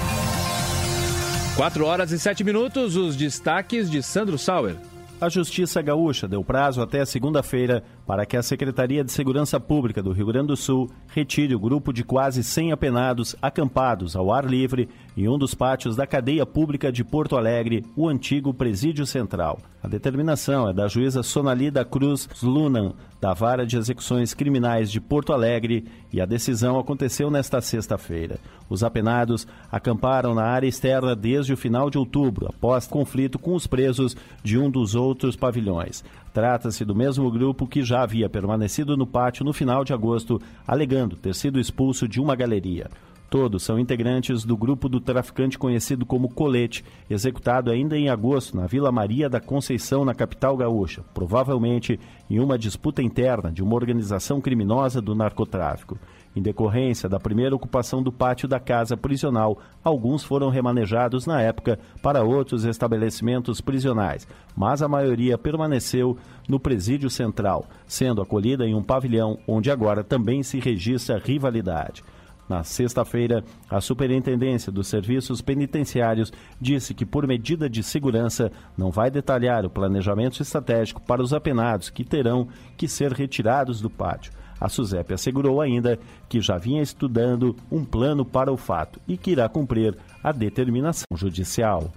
4 1.57 1.85
horas 1.85 2.13
e 2.13 2.19
7 2.19 2.43
minutos, 2.43 2.97
os 2.97 3.15
destaques 3.15 3.91
de 3.91 4.03
Sandro 4.03 4.39
Sauer. 4.39 4.77
A 5.25 5.29
Justiça 5.31 5.81
Gaúcha 5.81 6.29
deu 6.29 6.45
prazo 6.45 6.83
até 6.83 7.03
segunda-feira 7.03 7.83
para 8.07 8.27
que 8.27 8.37
a 8.37 8.43
Secretaria 8.43 9.03
de 9.03 9.13
Segurança 9.13 9.59
Pública 9.59 10.03
do 10.03 10.13
Rio 10.13 10.27
Grande 10.27 10.49
do 10.49 10.57
Sul 10.57 10.91
retire 11.09 11.55
o 11.55 11.59
grupo 11.59 11.93
de 11.93 12.05
quase 12.05 12.43
100 12.43 12.73
apenados 12.73 13.35
acampados 13.41 14.15
ao 14.15 14.33
ar 14.33 14.45
livre 14.45 14.89
em 15.17 15.29
um 15.29 15.39
dos 15.39 15.55
pátios 15.55 15.97
da 15.97 16.07
cadeia 16.07 16.45
pública 16.45 16.91
de 16.91 17.05
Porto 17.05 17.37
Alegre, 17.37 17.85
o 17.97 18.09
antigo 18.09 18.53
Presídio 18.53 19.07
Central. 19.07 19.59
A 19.83 19.89
determinação 19.89 20.69
é 20.69 20.73
da 20.73 20.89
juíza 20.89 21.23
Sonalida 21.23 21.85
Cruz 21.85 22.29
Lunan, 22.43 22.95
da 23.21 23.33
Vara 23.33 23.67
de 23.67 23.77
Execuções 23.77 24.35
Criminais 24.35 24.91
de 24.91 25.01
Porto 25.01 25.33
Alegre, 25.33 25.85
e 26.13 26.21
a 26.21 26.27
decisão 26.27 26.79
aconteceu 26.79 27.31
nesta 27.31 27.61
sexta-feira. 27.61 28.39
Os 28.69 28.83
apenados 28.83 29.47
acamparam 29.71 30.35
na 30.35 30.45
área 30.45 30.67
externa 30.67 31.15
desde 31.15 31.53
o 31.53 31.57
final 31.57 31.91
de 31.91 31.99
outubro, 31.99 32.47
após 32.49 32.87
conflito 32.87 33.39
com 33.39 33.55
os 33.55 33.67
presos 33.67 34.17
de 34.43 34.59
um 34.59 34.71
dos 34.71 34.95
outros 34.95 35.37
pavilhões. 35.37 36.03
Trata-se 36.35 36.85
do 36.85 36.97
mesmo 36.97 37.31
grupo 37.31 37.65
que 37.65 37.85
já 37.85 38.03
havia 38.03 38.29
permanecido 38.29 38.97
no 38.97 39.07
pátio 39.07 39.45
no 39.45 39.53
final 39.53 39.85
de 39.85 39.93
agosto, 39.93 40.43
alegando 40.67 41.15
ter 41.15 41.33
sido 41.33 41.61
expulso 41.61 42.09
de 42.09 42.21
uma 42.21 42.35
galeria. 42.35 42.91
Todos 43.31 43.63
são 43.63 43.79
integrantes 43.79 44.45
do 44.45 44.57
grupo 44.57 44.89
do 44.89 45.01
traficante 45.01 45.57
conhecido 45.57 46.05
como 46.05 46.29
Colete, 46.29 46.85
executado 47.09 47.71
ainda 47.71 47.97
em 47.97 48.09
agosto 48.09 48.57
na 48.57 48.67
Vila 48.67 48.91
Maria 48.91 49.29
da 49.29 49.41
Conceição, 49.41 50.05
na 50.05 50.13
capital 50.13 50.57
gaúcha, 50.57 51.05
provavelmente 51.15 52.01
em 52.29 52.41
uma 52.41 52.59
disputa 52.59 53.01
interna 53.01 53.53
de 53.53 53.63
uma 53.63 53.77
organização 53.77 54.41
criminosa 54.41 55.01
do 55.01 55.15
narcotráfico. 55.15 55.97
Em 56.37 56.43
decorrência 56.43 57.09
da 57.09 57.21
primeira 57.21 57.55
ocupação 57.55 58.03
do 58.03 58.11
pátio 58.11 58.49
da 58.49 58.59
casa 58.59 58.97
prisional, 58.97 59.59
alguns 59.85 60.25
foram 60.25 60.51
remanejados 60.51 61.27
na 61.27 61.41
época 61.41 61.79
para 62.03 62.25
outros 62.25 62.65
estabelecimentos 62.65 63.61
prisionais, 63.61 64.27
mas 64.57 64.83
a 64.83 64.89
maioria 64.89 65.39
permaneceu 65.39 66.19
no 66.49 66.59
presídio 66.59 67.09
central, 67.09 67.67
sendo 67.87 68.21
acolhida 68.21 68.67
em 68.67 68.75
um 68.75 68.83
pavilhão 68.83 69.39
onde 69.47 69.71
agora 69.71 70.03
também 70.03 70.43
se 70.43 70.59
registra 70.59 71.23
rivalidade. 71.25 72.03
Na 72.49 72.63
sexta-feira, 72.63 73.43
a 73.71 73.81
Superintendência 73.81 74.71
dos 74.71 74.89
Serviços 74.89 75.41
Penitenciários 75.41 76.33
disse 76.61 76.93
que, 76.93 77.07
por 77.07 77.27
medida 77.27 77.71
de 77.71 77.83
segurança, 77.83 78.53
não 78.77 78.91
vai 78.91 79.11
detalhar 79.11 79.65
o 79.65 79.71
planejamento 79.71 80.43
estratégico 80.43 81.01
para 81.01 81.23
os 81.23 81.33
apenados 81.33 81.89
que 81.89 82.05
terão 82.05 82.49
que 82.77 82.87
ser 82.87 83.13
retirados 83.13 83.81
do 83.81 83.89
pátio. 83.89 84.33
A 84.65 84.69
SUSEP 84.71 85.13
assegurou 85.13 85.61
ainda 85.61 85.99
que 86.27 86.41
já 86.41 86.57
vinha 86.57 86.81
estudando 86.81 87.55
um 87.71 87.85
plano 87.85 88.25
para 88.25 88.51
o 88.51 88.57
fato 88.57 88.99
e 89.07 89.19
que 89.19 89.33
irá 89.33 89.47
cumprir 89.47 89.95
a 90.23 90.33
determinação 90.33 91.05
judicial. 91.15 91.93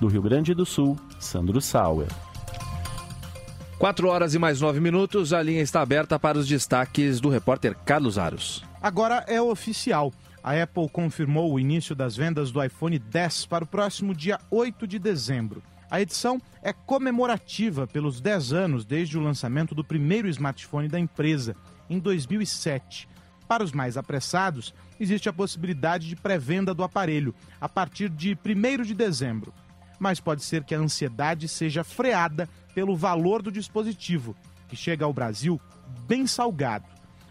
Do 0.00 0.06
Rio 0.06 0.22
Grande 0.22 0.54
do 0.54 0.64
Sul, 0.64 0.98
Sandro 1.20 1.60
Sauer. 1.60 2.08
4 3.78 4.08
horas 4.08 4.32
e 4.32 4.38
mais 4.38 4.62
9 4.62 4.80
minutos, 4.80 5.34
a 5.34 5.42
linha 5.42 5.60
está 5.60 5.82
aberta 5.82 6.18
para 6.18 6.38
os 6.38 6.48
destaques 6.48 7.20
do 7.20 7.28
repórter 7.28 7.76
Carlos 7.84 8.16
Aros. 8.16 8.64
Agora 8.80 9.22
é 9.28 9.38
oficial. 9.38 10.10
A 10.42 10.62
Apple 10.62 10.88
confirmou 10.88 11.52
o 11.52 11.60
início 11.60 11.94
das 11.94 12.16
vendas 12.16 12.50
do 12.50 12.64
iPhone 12.64 12.98
10 12.98 13.44
para 13.44 13.64
o 13.64 13.66
próximo 13.66 14.14
dia 14.14 14.40
8 14.50 14.86
de 14.86 14.98
dezembro. 14.98 15.62
A 15.90 16.00
edição 16.00 16.40
é 16.62 16.72
comemorativa 16.72 17.86
pelos 17.86 18.22
10 18.22 18.54
anos 18.54 18.84
desde 18.86 19.18
o 19.18 19.22
lançamento 19.22 19.74
do 19.74 19.84
primeiro 19.84 20.28
smartphone 20.28 20.88
da 20.88 20.98
empresa 20.98 21.54
em 21.88 21.98
2007. 21.98 23.08
Para 23.48 23.62
os 23.62 23.72
mais 23.72 23.96
apressados, 23.96 24.74
existe 24.98 25.28
a 25.28 25.32
possibilidade 25.32 26.08
de 26.08 26.16
pré-venda 26.16 26.74
do 26.74 26.82
aparelho 26.82 27.34
a 27.60 27.68
partir 27.68 28.08
de 28.08 28.36
1 28.36 28.82
de 28.82 28.94
dezembro. 28.94 29.54
Mas 29.98 30.20
pode 30.20 30.42
ser 30.42 30.64
que 30.64 30.74
a 30.74 30.78
ansiedade 30.78 31.48
seja 31.48 31.84
freada 31.84 32.48
pelo 32.74 32.96
valor 32.96 33.40
do 33.40 33.52
dispositivo, 33.52 34.36
que 34.68 34.76
chega 34.76 35.04
ao 35.04 35.12
Brasil 35.12 35.60
bem 36.06 36.26
salgado. 36.26 36.84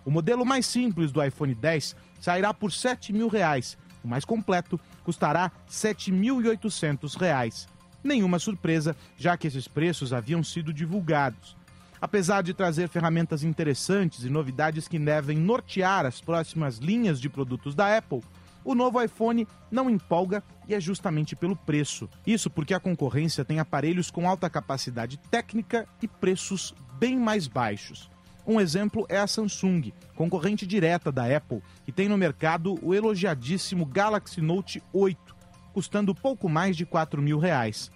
O 0.05 0.11
modelo 0.11 0.45
mais 0.45 0.65
simples 0.65 1.11
do 1.11 1.23
iPhone 1.23 1.53
10 1.53 1.95
sairá 2.19 2.53
por 2.53 2.71
7 2.71 3.11
mil 3.11 3.27
reais. 3.27 3.77
o 4.03 4.07
mais 4.07 4.23
completo 4.23 4.79
custará 5.03 5.51
7.800 5.69 7.17
reais. 7.19 7.67
Nenhuma 8.03 8.37
surpresa, 8.37 8.95
já 9.17 9.35
que 9.35 9.47
esses 9.47 9.67
preços 9.67 10.13
haviam 10.13 10.43
sido 10.43 10.71
divulgados. 10.71 11.57
Apesar 12.01 12.41
de 12.43 12.53
trazer 12.53 12.89
ferramentas 12.89 13.43
interessantes 13.43 14.23
e 14.23 14.29
novidades 14.29 14.87
que 14.87 14.99
devem 14.99 15.37
nortear 15.37 16.05
as 16.05 16.21
próximas 16.21 16.77
linhas 16.77 17.19
de 17.19 17.29
produtos 17.29 17.73
da 17.73 17.97
Apple, 17.97 18.21
o 18.63 18.73
novo 18.73 19.01
iPhone 19.01 19.47
não 19.69 19.89
empolga 19.89 20.43
e 20.67 20.73
é 20.73 20.79
justamente 20.79 21.35
pelo 21.35 21.55
preço. 21.55 22.09
Isso 22.25 22.49
porque 22.49 22.73
a 22.73 22.79
concorrência 22.79 23.45
tem 23.45 23.59
aparelhos 23.59 24.09
com 24.09 24.27
alta 24.27 24.49
capacidade 24.49 25.17
técnica 25.17 25.87
e 26.01 26.07
preços 26.07 26.73
bem 26.97 27.17
mais 27.17 27.47
baixos. 27.47 28.09
Um 28.47 28.59
exemplo 28.59 29.05
é 29.09 29.17
a 29.17 29.27
Samsung, 29.27 29.91
concorrente 30.15 30.67
direta 30.67 31.11
da 31.11 31.25
Apple, 31.35 31.63
que 31.83 31.91
tem 31.91 32.07
no 32.07 32.17
mercado 32.17 32.77
o 32.81 32.93
elogiadíssimo 32.93 33.85
Galaxy 33.85 34.41
Note 34.41 34.83
8, 34.93 35.35
custando 35.73 36.13
pouco 36.13 36.47
mais 36.47 36.75
de 36.75 36.85
4 36.85 37.21
mil 37.21 37.39
reais. 37.39 37.91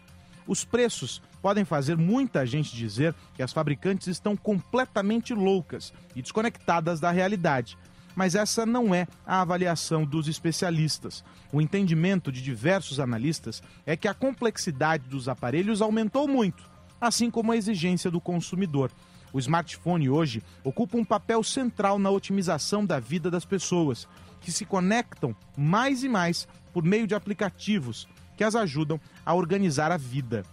Os 0.47 0.65
preços 0.65 1.21
podem 1.41 1.65
fazer 1.65 1.97
muita 1.97 2.45
gente 2.45 2.75
dizer 2.75 3.13
que 3.35 3.43
as 3.43 3.53
fabricantes 3.53 4.07
estão 4.07 4.35
completamente 4.35 5.33
loucas 5.33 5.93
e 6.15 6.21
desconectadas 6.21 6.99
da 6.99 7.11
realidade. 7.11 7.77
Mas 8.15 8.35
essa 8.35 8.65
não 8.65 8.93
é 8.93 9.07
a 9.25 9.41
avaliação 9.41 10.03
dos 10.03 10.27
especialistas. 10.27 11.23
O 11.53 11.61
entendimento 11.61 12.31
de 12.31 12.41
diversos 12.41 12.99
analistas 12.99 13.63
é 13.85 13.95
que 13.95 14.07
a 14.07 14.13
complexidade 14.13 15.07
dos 15.07 15.29
aparelhos 15.29 15.81
aumentou 15.81 16.27
muito, 16.27 16.63
assim 16.99 17.31
como 17.31 17.51
a 17.51 17.57
exigência 17.57 18.11
do 18.11 18.19
consumidor. 18.19 18.91
O 19.31 19.39
smartphone 19.39 20.09
hoje 20.09 20.43
ocupa 20.63 20.97
um 20.97 21.05
papel 21.05 21.43
central 21.43 21.99
na 21.99 22.09
otimização 22.09 22.85
da 22.85 22.99
vida 22.99 23.29
das 23.29 23.45
pessoas, 23.45 24.07
que 24.41 24.51
se 24.51 24.65
conectam 24.65 25.35
mais 25.55 26.03
e 26.03 26.09
mais 26.09 26.47
por 26.73 26.83
meio 26.83 27.05
de 27.05 27.15
aplicativos 27.15 28.07
que 28.35 28.43
as 28.43 28.55
ajudam 28.55 28.99
a 29.25 29.33
organizar 29.33 29.91
a 29.91 29.97
vida. 29.97 30.43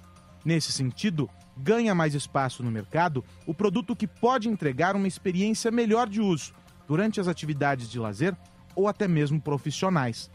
Nesse 0.47 0.71
sentido, 0.71 1.29
ganha 1.57 1.93
mais 1.93 2.15
espaço 2.15 2.63
no 2.63 2.71
mercado 2.71 3.25
o 3.49 3.53
produto 3.53 3.97
que 3.97 4.07
pode 4.07 4.49
entregar 4.49 4.95
uma 4.95 5.09
experiência 5.09 5.73
melhor 5.73 6.09
de 6.09 6.21
uso 6.21 6.55
durante 6.87 7.21
as 7.21 7.27
atividades 7.27 7.91
de 7.91 7.99
lazer 7.99 8.33
ou 8.77 8.87
até 8.87 9.09
mesmo 9.09 9.41
profissionais. 9.41 10.31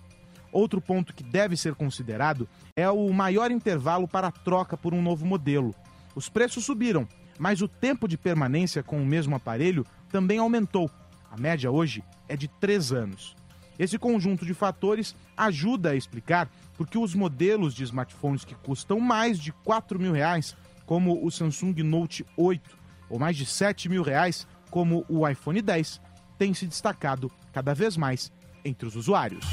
Outro 0.52 0.82
ponto 0.82 1.14
que 1.14 1.24
deve 1.24 1.56
ser 1.56 1.76
considerado 1.76 2.46
é 2.76 2.90
o 2.90 3.10
maior 3.14 3.52
intervalo 3.52 4.06
para 4.06 4.28
a 4.28 4.32
troca 4.34 4.76
por 4.76 4.94
um 4.94 5.02
novo 5.02 5.26
modelo. 5.26 5.74
Os 6.14 6.28
preços 6.28 6.66
subiram, 6.66 7.08
mas 7.40 7.62
o 7.62 7.68
tempo 7.70 8.06
de 8.06 8.18
permanência 8.18 8.84
com 8.84 9.02
o 9.02 9.06
mesmo 9.06 9.34
aparelho 9.34 9.86
também 10.10 10.40
aumentou. 10.40 10.92
A 11.32 11.38
média 11.38 11.72
hoje 11.72 12.04
é 12.28 12.36
de 12.36 12.50
3 12.50 12.92
anos. 12.92 13.34
Esse 13.80 13.98
conjunto 13.98 14.46
de 14.46 14.54
fatores 14.54 15.16
ajuda 15.38 15.92
a 15.92 15.96
explicar 15.96 16.52
porque 16.82 16.98
os 16.98 17.14
modelos 17.14 17.76
de 17.76 17.84
smartphones 17.84 18.44
que 18.44 18.56
custam 18.56 19.00
mais 19.00 19.38
de 19.38 19.52
4 19.52 20.00
mil 20.00 20.12
reais, 20.12 20.58
como 20.84 21.24
o 21.24 21.30
Samsung 21.30 21.76
Note 21.84 22.26
8, 22.36 22.76
ou 23.08 23.20
mais 23.20 23.38
de 23.38 23.46
7 23.46 23.88
mil 23.88 24.02
reais, 24.02 24.48
como 24.72 25.06
o 25.08 25.28
iPhone 25.30 25.62
10, 25.62 26.02
têm 26.40 26.56
se 26.56 26.66
destacado 26.66 27.32
cada 27.54 27.76
vez 27.76 27.96
mais 27.96 28.32
entre 28.66 28.88
os 28.88 28.96
usuários. 28.96 29.46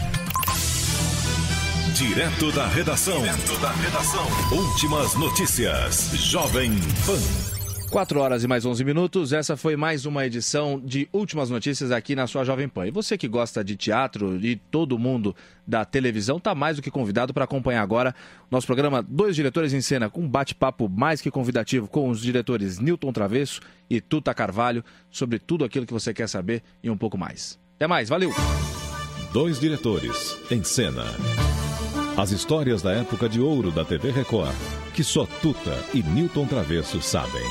Direto 1.92 2.50
da 2.50 2.66
redação. 2.66 3.20
Direto 3.20 3.60
da 3.60 3.72
redação. 3.72 4.26
Últimas 4.50 5.14
notícias. 5.14 6.10
Jovem 6.14 6.70
Pan. 7.04 7.57
4 7.90 8.20
horas 8.20 8.44
e 8.44 8.46
mais 8.46 8.66
11 8.66 8.84
minutos. 8.84 9.32
Essa 9.32 9.56
foi 9.56 9.74
mais 9.74 10.04
uma 10.04 10.26
edição 10.26 10.80
de 10.84 11.08
Últimas 11.12 11.48
Notícias 11.48 11.90
aqui 11.90 12.14
na 12.14 12.26
sua 12.26 12.44
Jovem 12.44 12.68
Pan. 12.68 12.86
E 12.86 12.90
você 12.90 13.16
que 13.16 13.26
gosta 13.26 13.64
de 13.64 13.76
teatro 13.76 14.36
e 14.44 14.56
todo 14.56 14.98
mundo 14.98 15.34
da 15.66 15.84
televisão 15.84 16.36
está 16.36 16.54
mais 16.54 16.76
do 16.76 16.82
que 16.82 16.90
convidado 16.90 17.32
para 17.32 17.44
acompanhar 17.44 17.82
agora 17.82 18.14
nosso 18.50 18.66
programa 18.66 19.02
Dois 19.02 19.34
Diretores 19.34 19.72
em 19.72 19.80
Cena, 19.80 20.10
com 20.10 20.22
um 20.22 20.28
bate-papo 20.28 20.88
mais 20.88 21.20
que 21.20 21.30
convidativo 21.30 21.88
com 21.88 22.08
os 22.10 22.20
diretores 22.20 22.78
Newton 22.78 23.12
Travesso 23.12 23.60
e 23.88 24.00
Tuta 24.00 24.34
Carvalho 24.34 24.84
sobre 25.10 25.38
tudo 25.38 25.64
aquilo 25.64 25.86
que 25.86 25.92
você 25.92 26.12
quer 26.12 26.28
saber 26.28 26.62
e 26.82 26.90
um 26.90 26.96
pouco 26.96 27.16
mais. 27.16 27.58
Até 27.76 27.86
mais, 27.86 28.08
valeu! 28.08 28.32
Dois 29.32 29.60
Diretores 29.60 30.36
em 30.50 30.62
Cena. 30.62 31.04
As 32.18 32.32
histórias 32.32 32.82
da 32.82 32.90
época 32.90 33.28
de 33.28 33.40
ouro 33.40 33.70
da 33.70 33.84
TV 33.84 34.10
Record, 34.10 34.52
que 34.92 35.04
só 35.04 35.24
Tuta 35.40 35.78
e 35.94 36.02
Newton 36.02 36.48
Travesso 36.48 37.00
sabem. 37.00 37.44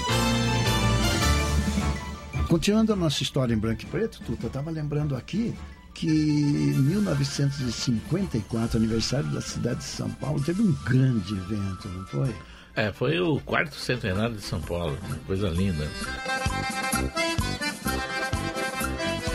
Continuando 2.50 2.92
a 2.92 2.96
nossa 2.98 3.24
história 3.24 3.54
em 3.54 3.58
branco 3.58 3.84
e 3.84 3.86
preto, 3.86 4.22
Tuta, 4.26 4.48
estava 4.48 4.70
lembrando 4.70 5.16
aqui 5.16 5.56
que 5.94 6.10
em 6.10 6.74
1954, 6.82 8.78
aniversário 8.78 9.30
da 9.30 9.40
cidade 9.40 9.78
de 9.80 9.86
São 9.86 10.10
Paulo, 10.10 10.44
teve 10.44 10.62
um 10.62 10.74
grande 10.84 11.34
evento, 11.34 11.88
não 11.88 12.06
foi? 12.06 12.36
É, 12.76 12.92
foi 12.92 13.18
o 13.22 13.40
quarto 13.40 13.78
centenário 13.78 14.36
de 14.36 14.42
São 14.42 14.60
Paulo, 14.60 14.98
coisa 15.26 15.48
linda. 15.48 15.88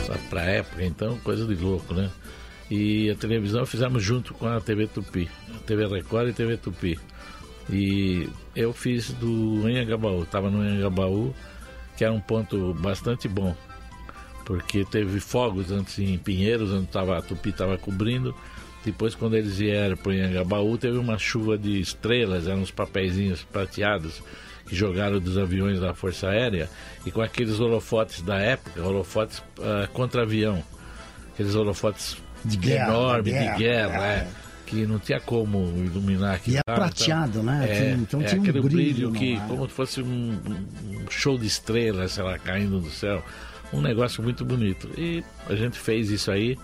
Só 0.06 0.12
pra 0.28 0.42
época, 0.42 0.84
então, 0.84 1.16
coisa 1.20 1.46
de 1.46 1.54
louco, 1.54 1.94
né? 1.94 2.10
E 2.74 3.10
a 3.10 3.14
televisão 3.14 3.66
fizemos 3.66 4.02
junto 4.02 4.32
com 4.32 4.48
a 4.48 4.58
TV 4.58 4.86
Tupi, 4.86 5.28
a 5.54 5.58
TV 5.58 5.86
Record 5.86 6.30
e 6.30 6.32
TV 6.32 6.56
Tupi. 6.56 6.98
E 7.68 8.26
eu 8.56 8.72
fiz 8.72 9.12
do 9.12 9.66
Anhangabaú, 9.66 10.22
estava 10.22 10.50
no 10.50 10.62
Anhangabaú, 10.62 11.34
que 11.98 12.02
era 12.02 12.14
um 12.14 12.20
ponto 12.20 12.72
bastante 12.72 13.28
bom, 13.28 13.54
porque 14.46 14.86
teve 14.86 15.20
fogos 15.20 15.70
antes 15.70 15.98
em 15.98 16.16
Pinheiros, 16.16 16.72
onde 16.72 16.86
tava, 16.86 17.18
a 17.18 17.20
Tupi 17.20 17.50
estava 17.50 17.76
cobrindo. 17.76 18.34
Depois, 18.82 19.14
quando 19.14 19.36
eles 19.36 19.58
vieram 19.58 19.98
para 19.98 20.08
o 20.08 20.12
Anhangabaú, 20.14 20.78
teve 20.78 20.96
uma 20.96 21.18
chuva 21.18 21.58
de 21.58 21.78
estrelas, 21.78 22.48
eram 22.48 22.62
uns 22.62 22.70
papeizinhos 22.70 23.42
prateados 23.42 24.22
que 24.66 24.74
jogaram 24.74 25.20
dos 25.20 25.36
aviões 25.36 25.78
da 25.78 25.92
Força 25.92 26.30
Aérea 26.30 26.70
e 27.04 27.10
com 27.10 27.20
aqueles 27.20 27.60
holofotes 27.60 28.22
da 28.22 28.38
época, 28.38 28.82
holofotes 28.82 29.40
uh, 29.58 29.86
contra 29.92 30.22
avião, 30.22 30.64
aqueles 31.34 31.54
holofotes 31.54 32.16
de 32.44 32.56
guerra, 32.56 32.88
enorme 32.88 33.22
de 33.22 33.30
guerra, 33.30 33.52
de 33.56 33.62
guerra, 33.62 34.06
é. 34.06 34.16
é, 34.16 34.28
que 34.66 34.86
não 34.86 34.98
tinha 34.98 35.20
como 35.20 35.58
iluminar 35.76 36.36
aquilo. 36.36 36.56
E 36.56 36.58
é 36.58 36.62
prateado, 36.62 37.40
então, 37.40 37.42
né? 37.42 37.66
É, 37.68 37.90
então 37.92 38.20
é 38.20 38.24
tinha 38.24 38.40
um 38.40 38.44
aquele 38.44 38.60
brilho 38.60 39.10
no 39.10 39.14
que, 39.14 39.38
como 39.46 39.68
se 39.68 39.74
fosse 39.74 40.02
um, 40.02 40.38
um 40.86 41.10
show 41.10 41.38
de 41.38 41.46
estrelas, 41.46 42.12
sei 42.12 42.24
lá, 42.24 42.38
caindo 42.38 42.80
do 42.80 42.90
céu. 42.90 43.22
Um 43.72 43.80
negócio 43.80 44.22
muito 44.22 44.44
bonito. 44.44 44.88
E 44.98 45.24
a 45.48 45.54
gente 45.54 45.78
fez 45.78 46.10
isso 46.10 46.30
aí. 46.30 46.56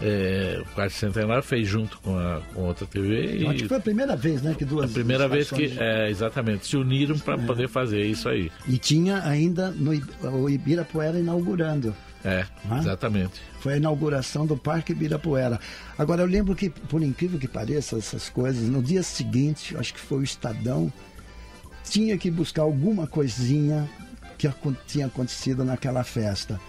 é, 0.00 0.60
o 0.60 0.64
quarto 0.74 0.92
centenário 0.92 1.42
fez 1.42 1.68
junto 1.68 1.98
com, 2.00 2.18
a, 2.18 2.40
com 2.52 2.62
outra 2.62 2.86
TV. 2.86 3.36
E... 3.38 3.46
Acho 3.46 3.58
que 3.58 3.68
foi 3.68 3.76
a 3.76 3.80
primeira 3.80 4.16
vez, 4.16 4.42
né? 4.42 4.54
Que 4.56 4.64
duas. 4.64 4.90
A 4.90 4.94
primeira 4.94 5.28
vez 5.28 5.50
que, 5.50 5.76
é, 5.78 6.10
exatamente, 6.10 6.66
se 6.66 6.76
uniram 6.76 7.18
para 7.18 7.34
é. 7.34 7.46
poder 7.46 7.68
fazer 7.68 8.02
isso 8.04 8.28
aí. 8.28 8.50
E 8.66 8.78
tinha 8.78 9.22
ainda 9.24 9.70
no, 9.70 9.92
o 10.22 10.50
Ibirapuera 10.50 11.18
inaugurando. 11.18 11.94
É, 12.24 12.46
né? 12.64 12.78
exatamente. 12.78 13.40
Foi 13.60 13.74
a 13.74 13.76
inauguração 13.76 14.46
do 14.46 14.56
Parque 14.56 14.92
Ibirapuera. 14.92 15.58
Agora, 15.98 16.22
eu 16.22 16.26
lembro 16.26 16.54
que, 16.54 16.70
por 16.70 17.02
incrível 17.02 17.38
que 17.38 17.48
pareça, 17.48 17.96
essas 17.96 18.28
coisas, 18.28 18.68
no 18.68 18.82
dia 18.82 19.02
seguinte, 19.02 19.76
acho 19.76 19.92
que 19.92 20.00
foi 20.00 20.18
o 20.18 20.22
Estadão, 20.22 20.92
tinha 21.84 22.16
que 22.16 22.30
buscar 22.30 22.62
alguma 22.62 23.06
coisinha 23.06 23.88
que 24.38 24.48
tinha 24.86 25.06
acontecido 25.06 25.64
naquela 25.64 26.04
festa. 26.04 26.60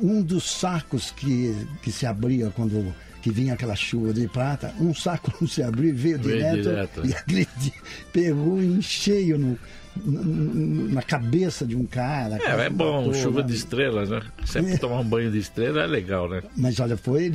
Um 0.00 0.22
dos 0.22 0.50
sacos 0.50 1.10
que, 1.10 1.54
que 1.82 1.92
se 1.92 2.06
abria 2.06 2.50
quando 2.50 2.94
que 3.20 3.30
vinha 3.30 3.52
aquela 3.52 3.76
chuva 3.76 4.12
de 4.12 4.26
prata, 4.28 4.74
um 4.80 4.94
saco 4.94 5.32
não 5.40 5.46
se 5.48 5.62
abriu, 5.62 5.94
veio, 5.94 6.18
veio 6.18 6.38
direto, 6.38 6.62
direto, 6.62 7.06
e 7.06 7.12
agredi, 7.14 7.72
pegou 8.12 8.62
em 8.62 8.80
cheio 8.80 9.38
no, 9.38 9.58
na 9.96 11.02
cabeça 11.02 11.66
de 11.66 11.76
um 11.76 11.84
cara. 11.84 12.38
É, 12.42 12.66
é 12.66 12.70
bom, 12.70 13.06
batou, 13.06 13.14
chuva 13.14 13.40
né? 13.40 13.48
de 13.48 13.54
estrelas, 13.54 14.10
né? 14.10 14.22
Sempre 14.44 14.72
é. 14.72 14.78
tomar 14.78 15.00
um 15.00 15.04
banho 15.04 15.30
de 15.30 15.38
estrela 15.38 15.82
é 15.82 15.86
legal, 15.86 16.28
né? 16.28 16.42
Mas 16.56 16.78
olha, 16.80 16.96
foi. 16.96 17.30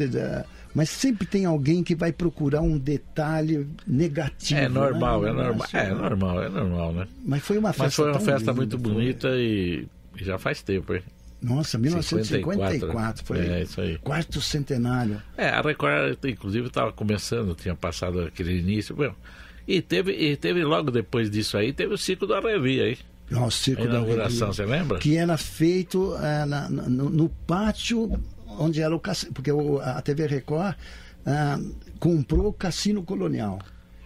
Mas 0.73 0.89
sempre 0.89 1.25
tem 1.25 1.45
alguém 1.45 1.83
que 1.83 1.95
vai 1.95 2.11
procurar 2.11 2.61
um 2.61 2.77
detalhe 2.77 3.67
negativo. 3.87 4.59
É 4.59 4.67
normal, 4.67 5.21
né? 5.21 5.29
é 5.29 5.33
normal. 5.33 5.67
É 5.73 5.93
normal, 5.93 6.43
é 6.43 6.49
normal, 6.49 6.93
né? 6.93 7.07
Mas 7.25 7.43
foi 7.43 7.57
uma 7.57 7.69
festa. 7.69 7.83
Mas 7.83 7.95
foi 7.95 8.11
uma 8.11 8.19
festa 8.19 8.51
linda, 8.51 8.53
muito 8.53 8.77
bonita 8.77 9.29
e 9.31 9.87
já 10.17 10.37
faz 10.37 10.61
tempo, 10.61 10.93
hein? 10.93 11.01
Nossa, 11.41 11.77
1954 11.77 12.79
54, 12.79 13.25
foi 13.25 13.39
é, 13.39 13.61
isso 13.61 13.79
aí. 13.79 13.97
quarto 13.99 14.41
centenário. 14.41 15.21
É, 15.37 15.49
a 15.49 15.61
Record, 15.61 16.17
inclusive, 16.25 16.67
estava 16.67 16.91
começando, 16.91 17.53
tinha 17.53 17.75
passado 17.75 18.21
aquele 18.21 18.57
início. 18.57 18.95
Bom, 18.95 19.13
e 19.67 19.81
teve, 19.81 20.11
e 20.11 20.35
teve 20.35 20.63
logo 20.63 20.91
depois 20.91 21.29
disso 21.29 21.57
aí, 21.57 21.73
teve 21.73 21.93
o 21.93 21.97
ciclo 21.97 22.27
da 22.27 22.39
Revi 22.39 22.81
aí. 22.81 22.97
O 23.31 23.49
circo 23.49 23.81
a 23.81 23.85
inauguração, 23.85 24.53
você 24.53 24.65
lembra? 24.65 24.99
Que 24.99 25.17
era 25.17 25.35
feito 25.35 26.15
é, 26.17 26.45
na, 26.45 26.69
no, 26.69 27.09
no, 27.09 27.29
pátio 27.29 28.11
onde 28.47 28.81
era 28.81 28.95
o 28.95 28.99
cassino, 28.99 29.33
porque 29.33 29.51
o, 29.51 29.79
a 29.79 29.99
TV 30.01 30.27
Record 30.27 30.75
é, 31.25 31.59
comprou 31.99 32.47
o 32.47 32.53
Cassino 32.53 33.01
Colonial. 33.01 33.59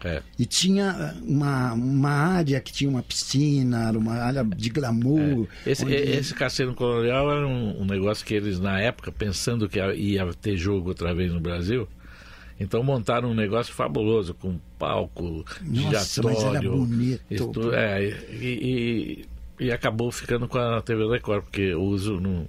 É. 0.03 0.21
E 0.37 0.45
tinha 0.45 1.13
uma, 1.21 1.73
uma 1.73 2.09
área 2.09 2.59
que 2.61 2.71
tinha 2.71 2.89
uma 2.89 3.03
piscina, 3.03 3.91
uma 3.91 4.13
área 4.13 4.43
de 4.45 4.69
glamour. 4.69 5.47
É. 5.65 5.71
Esse, 5.71 5.83
onde... 5.83 5.93
esse 5.93 6.33
Cassino 6.33 6.73
Colonial 6.73 7.29
era 7.29 7.45
um, 7.45 7.81
um, 7.81 7.85
negócio 7.85 8.25
que 8.25 8.33
eles, 8.33 8.59
na 8.59 8.79
época, 8.79 9.11
pensando 9.11 9.67
que 9.67 9.77
ia 9.77 10.25
ter 10.33 10.55
jogo 10.55 10.89
outra 10.89 11.13
vez 11.13 11.33
no 11.33 11.41
Brasil, 11.41 11.87
então 12.59 12.83
montaram 12.83 13.29
um 13.31 13.33
negócio 13.33 13.73
fabuloso, 13.73 14.33
com 14.33 14.59
palco, 14.77 15.45
Nossa, 15.61 16.21
giratório. 16.21 16.23
Mas 16.23 16.43
era 16.43 16.69
bonito. 16.69 17.21
Estu... 17.29 17.73
É, 17.73 18.03
e, 18.03 19.25
e, 19.59 19.65
e, 19.65 19.71
acabou 19.71 20.11
ficando 20.11 20.47
com 20.47 20.57
a 20.57 20.81
TV 20.81 21.07
Record, 21.07 21.43
porque 21.43 21.73
o 21.73 21.81
uso 21.81 22.19
não 22.19 22.47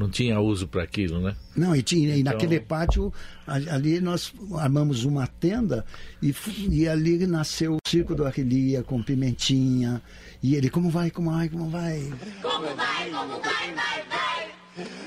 não 0.00 0.08
tinha 0.08 0.40
uso 0.40 0.66
para 0.66 0.82
aquilo, 0.82 1.20
né? 1.20 1.36
Não, 1.54 1.76
e, 1.76 1.82
tinha, 1.82 2.08
então... 2.08 2.18
e 2.18 2.22
naquele 2.22 2.58
pátio, 2.58 3.12
ali 3.46 4.00
nós 4.00 4.32
armamos 4.54 5.04
uma 5.04 5.26
tenda 5.26 5.84
e, 6.22 6.34
e 6.70 6.88
ali 6.88 7.26
nasceu 7.26 7.74
o 7.74 7.78
circo 7.86 8.14
do 8.14 8.24
Arrelia 8.24 8.82
com 8.82 9.02
pimentinha. 9.02 10.00
E 10.42 10.54
ele, 10.54 10.70
como 10.70 10.88
vai, 10.88 11.10
como 11.10 11.30
vai, 11.30 11.50
como 11.50 11.68
vai? 11.68 12.00
Como 12.40 12.74
vai, 12.74 13.10
como 13.10 13.40
vai, 13.42 13.74
vai, 13.74 14.04
vai? 14.08 14.50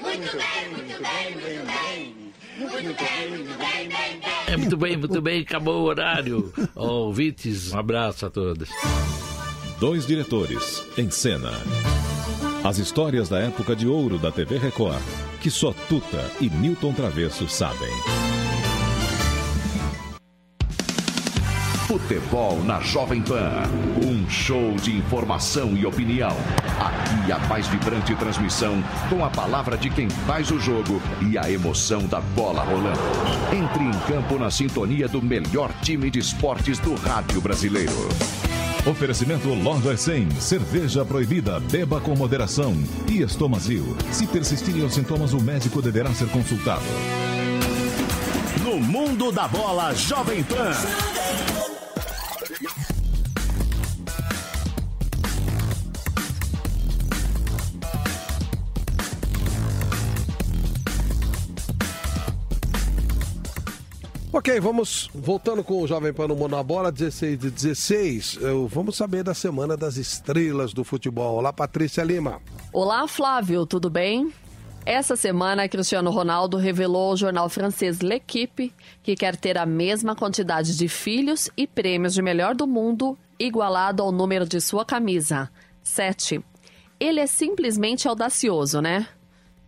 Muito 0.04 0.38
bem, 0.38 0.70
muito 0.70 1.02
bem, 1.02 1.32
muito 1.34 1.66
bem. 1.66 2.33
Muito 2.58 2.74
bem. 2.78 3.90
É, 4.48 4.58
muito 4.58 4.78
bem, 4.78 4.98
muito 4.98 5.22
bem, 5.22 5.42
acabou 5.42 5.82
o 5.82 5.86
horário. 5.86 6.54
Ouvintes, 6.76 7.72
um 7.72 7.80
abraço 7.80 8.26
a 8.26 8.30
todos. 8.30 8.70
Dois 9.80 10.06
diretores 10.06 10.84
em 10.98 11.10
cena. 11.10 11.52
As 12.64 12.78
histórias 12.78 13.28
da 13.28 13.40
época 13.40 13.76
de 13.76 13.88
ouro 13.88 14.18
da 14.18 14.32
TV 14.32 14.58
Record, 14.58 15.02
que 15.42 15.50
só 15.50 15.74
Tuta 15.90 16.32
e 16.40 16.50
Newton 16.50 16.94
Travesso 16.94 17.48
sabem. 17.50 18.43
Futebol 21.94 22.64
na 22.64 22.80
Jovem 22.80 23.22
Pan. 23.22 23.70
Um 24.04 24.28
show 24.28 24.74
de 24.78 24.98
informação 24.98 25.78
e 25.78 25.86
opinião. 25.86 26.36
Aqui 26.80 27.32
a 27.32 27.38
mais 27.48 27.68
vibrante 27.68 28.16
transmissão 28.16 28.84
com 29.12 29.24
a 29.24 29.30
palavra 29.30 29.78
de 29.78 29.92
quem 29.92 30.10
faz 30.10 30.50
o 30.50 30.60
jogo 30.60 31.00
e 31.22 31.38
a 31.38 31.52
emoção 31.52 32.08
da 32.08 32.20
bola 32.20 32.64
rolando. 32.64 33.00
Entre 33.56 33.84
em 33.84 33.92
campo 34.12 34.40
na 34.40 34.50
sintonia 34.50 35.08
do 35.08 35.22
melhor 35.22 35.72
time 35.84 36.10
de 36.10 36.18
esportes 36.18 36.80
do 36.80 36.96
rádio 36.96 37.40
brasileiro. 37.40 38.10
Oferecimento 38.88 39.50
Loja 39.50 39.96
100. 39.96 40.32
Cerveja 40.42 41.06
proibida. 41.06 41.60
Beba 41.60 42.02
com 42.02 42.16
moderação. 42.16 42.74
E 43.08 43.22
estomazil. 43.22 43.96
Se 44.12 44.26
persistirem 44.26 44.84
os 44.84 44.96
sintomas, 44.96 45.32
o 45.32 45.40
médico 45.40 45.80
deverá 45.80 46.12
ser 46.12 46.28
consultado. 46.30 46.82
No 48.64 48.80
mundo 48.80 49.32
da 49.32 49.48
bola, 49.48 49.94
Jovem 49.94 50.44
Pan. 50.44 50.72
Ok, 64.46 64.60
vamos 64.60 65.10
voltando 65.16 65.64
com 65.64 65.82
o 65.82 65.88
Jovem 65.88 66.12
Pan 66.12 66.28
no 66.28 66.48
na 66.50 66.62
Bola, 66.62 66.92
16 66.92 67.40
de 67.40 67.50
16. 67.50 68.40
Eu, 68.42 68.68
vamos 68.68 68.98
saber 68.98 69.24
da 69.24 69.34
Semana 69.34 69.78
das 69.78 69.96
Estrelas 69.96 70.74
do 70.74 70.84
Futebol. 70.84 71.38
Olá, 71.38 71.54
Patrícia 71.54 72.04
Lima. 72.04 72.42
Olá, 72.74 73.08
Flávio, 73.08 73.66
tudo 73.66 73.90
bem? 73.90 74.34
Essa 74.86 75.16
semana, 75.16 75.70
Cristiano 75.70 76.12
Ronaldo 76.12 76.58
revelou 76.58 77.12
ao 77.12 77.16
jornal 77.16 77.48
francês 77.48 78.02
L'Equipe 78.02 78.74
que 79.02 79.16
quer 79.16 79.38
ter 79.38 79.58
a 79.58 79.66
mesma 79.66 80.14
quantidade 80.14 80.76
de 80.76 80.90
filhos 80.90 81.50
e 81.56 81.66
prêmios 81.66 82.14
de 82.14 82.22
melhor 82.22 82.54
do 82.54 82.68
mundo, 82.68 83.18
igualado 83.40 84.04
ao 84.04 84.12
número 84.12 84.46
de 84.46 84.60
sua 84.60 84.84
camisa, 84.84 85.50
7. 85.82 86.44
Ele 87.00 87.22
é 87.22 87.28
simplesmente 87.28 88.10
audacioso, 88.10 88.82
né? 88.82 89.08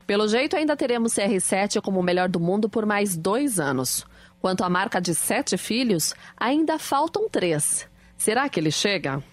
Pelo 0.05 0.27
jeito, 0.27 0.57
ainda 0.57 0.75
teremos 0.75 1.13
CR7 1.13 1.81
como 1.81 2.01
o 2.01 2.03
melhor 2.03 2.27
do 2.27 2.41
mundo 2.41 2.67
por 2.67 2.85
mais 2.85 3.15
dois 3.15 3.57
anos. 3.57 4.05
Quanto 4.45 4.63
à 4.63 4.69
marca 4.69 5.01
de 5.01 5.15
sete 5.15 5.57
filhos, 5.57 6.13
ainda 6.37 6.77
faltam 6.77 7.27
três. 7.27 7.87
Será 8.15 8.47
que 8.47 8.59
ele 8.59 8.69
chega? 8.69 9.23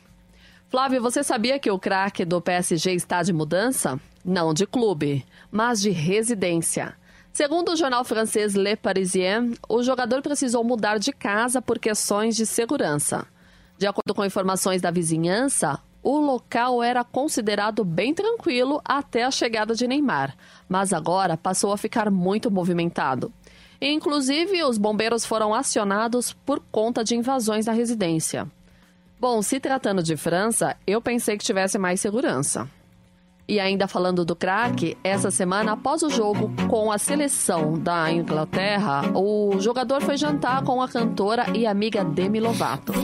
Flávio, 0.70 1.02
você 1.02 1.22
sabia 1.22 1.58
que 1.58 1.70
o 1.70 1.78
craque 1.78 2.24
do 2.24 2.40
PSG 2.40 2.94
está 2.94 3.22
de 3.22 3.30
mudança? 3.30 4.00
Não 4.24 4.54
de 4.54 4.66
clube, 4.66 5.22
mas 5.50 5.82
de 5.82 5.90
residência. 5.90 6.94
Segundo 7.30 7.72
o 7.72 7.76
jornal 7.76 8.06
francês 8.06 8.54
Le 8.54 8.74
Parisien, 8.74 9.52
o 9.68 9.82
jogador 9.82 10.22
precisou 10.22 10.64
mudar 10.64 10.96
de 10.96 11.12
casa 11.12 11.60
por 11.60 11.78
questões 11.78 12.34
de 12.34 12.46
segurança. 12.46 13.26
De 13.76 13.86
acordo 13.86 14.14
com 14.14 14.24
informações 14.24 14.80
da 14.80 14.90
vizinhança, 14.90 15.78
o 16.02 16.16
local 16.16 16.82
era 16.82 17.04
considerado 17.04 17.84
bem 17.84 18.14
tranquilo 18.14 18.80
até 18.82 19.24
a 19.24 19.30
chegada 19.30 19.74
de 19.74 19.86
Neymar, 19.86 20.34
mas 20.66 20.90
agora 20.90 21.36
passou 21.36 21.70
a 21.70 21.76
ficar 21.76 22.10
muito 22.10 22.50
movimentado. 22.50 23.30
Inclusive, 23.84 24.62
os 24.62 24.78
bombeiros 24.78 25.26
foram 25.26 25.52
acionados 25.52 26.32
por 26.32 26.60
conta 26.70 27.02
de 27.02 27.16
invasões 27.16 27.66
na 27.66 27.72
residência. 27.72 28.46
Bom, 29.18 29.42
se 29.42 29.58
tratando 29.58 30.04
de 30.04 30.16
França, 30.16 30.76
eu 30.86 31.02
pensei 31.02 31.36
que 31.36 31.44
tivesse 31.44 31.78
mais 31.78 32.00
segurança. 32.00 32.70
E 33.52 33.60
ainda 33.60 33.86
falando 33.86 34.24
do 34.24 34.34
craque, 34.34 34.96
essa 35.04 35.30
semana 35.30 35.72
após 35.72 36.02
o 36.02 36.08
jogo 36.08 36.50
com 36.70 36.90
a 36.90 36.96
seleção 36.96 37.78
da 37.78 38.10
Inglaterra, 38.10 39.12
o 39.14 39.60
jogador 39.60 40.00
foi 40.00 40.16
jantar 40.16 40.64
com 40.64 40.80
a 40.80 40.88
cantora 40.88 41.44
e 41.54 41.66
amiga 41.66 42.02
Demi 42.02 42.40
Lovato. 42.40 42.94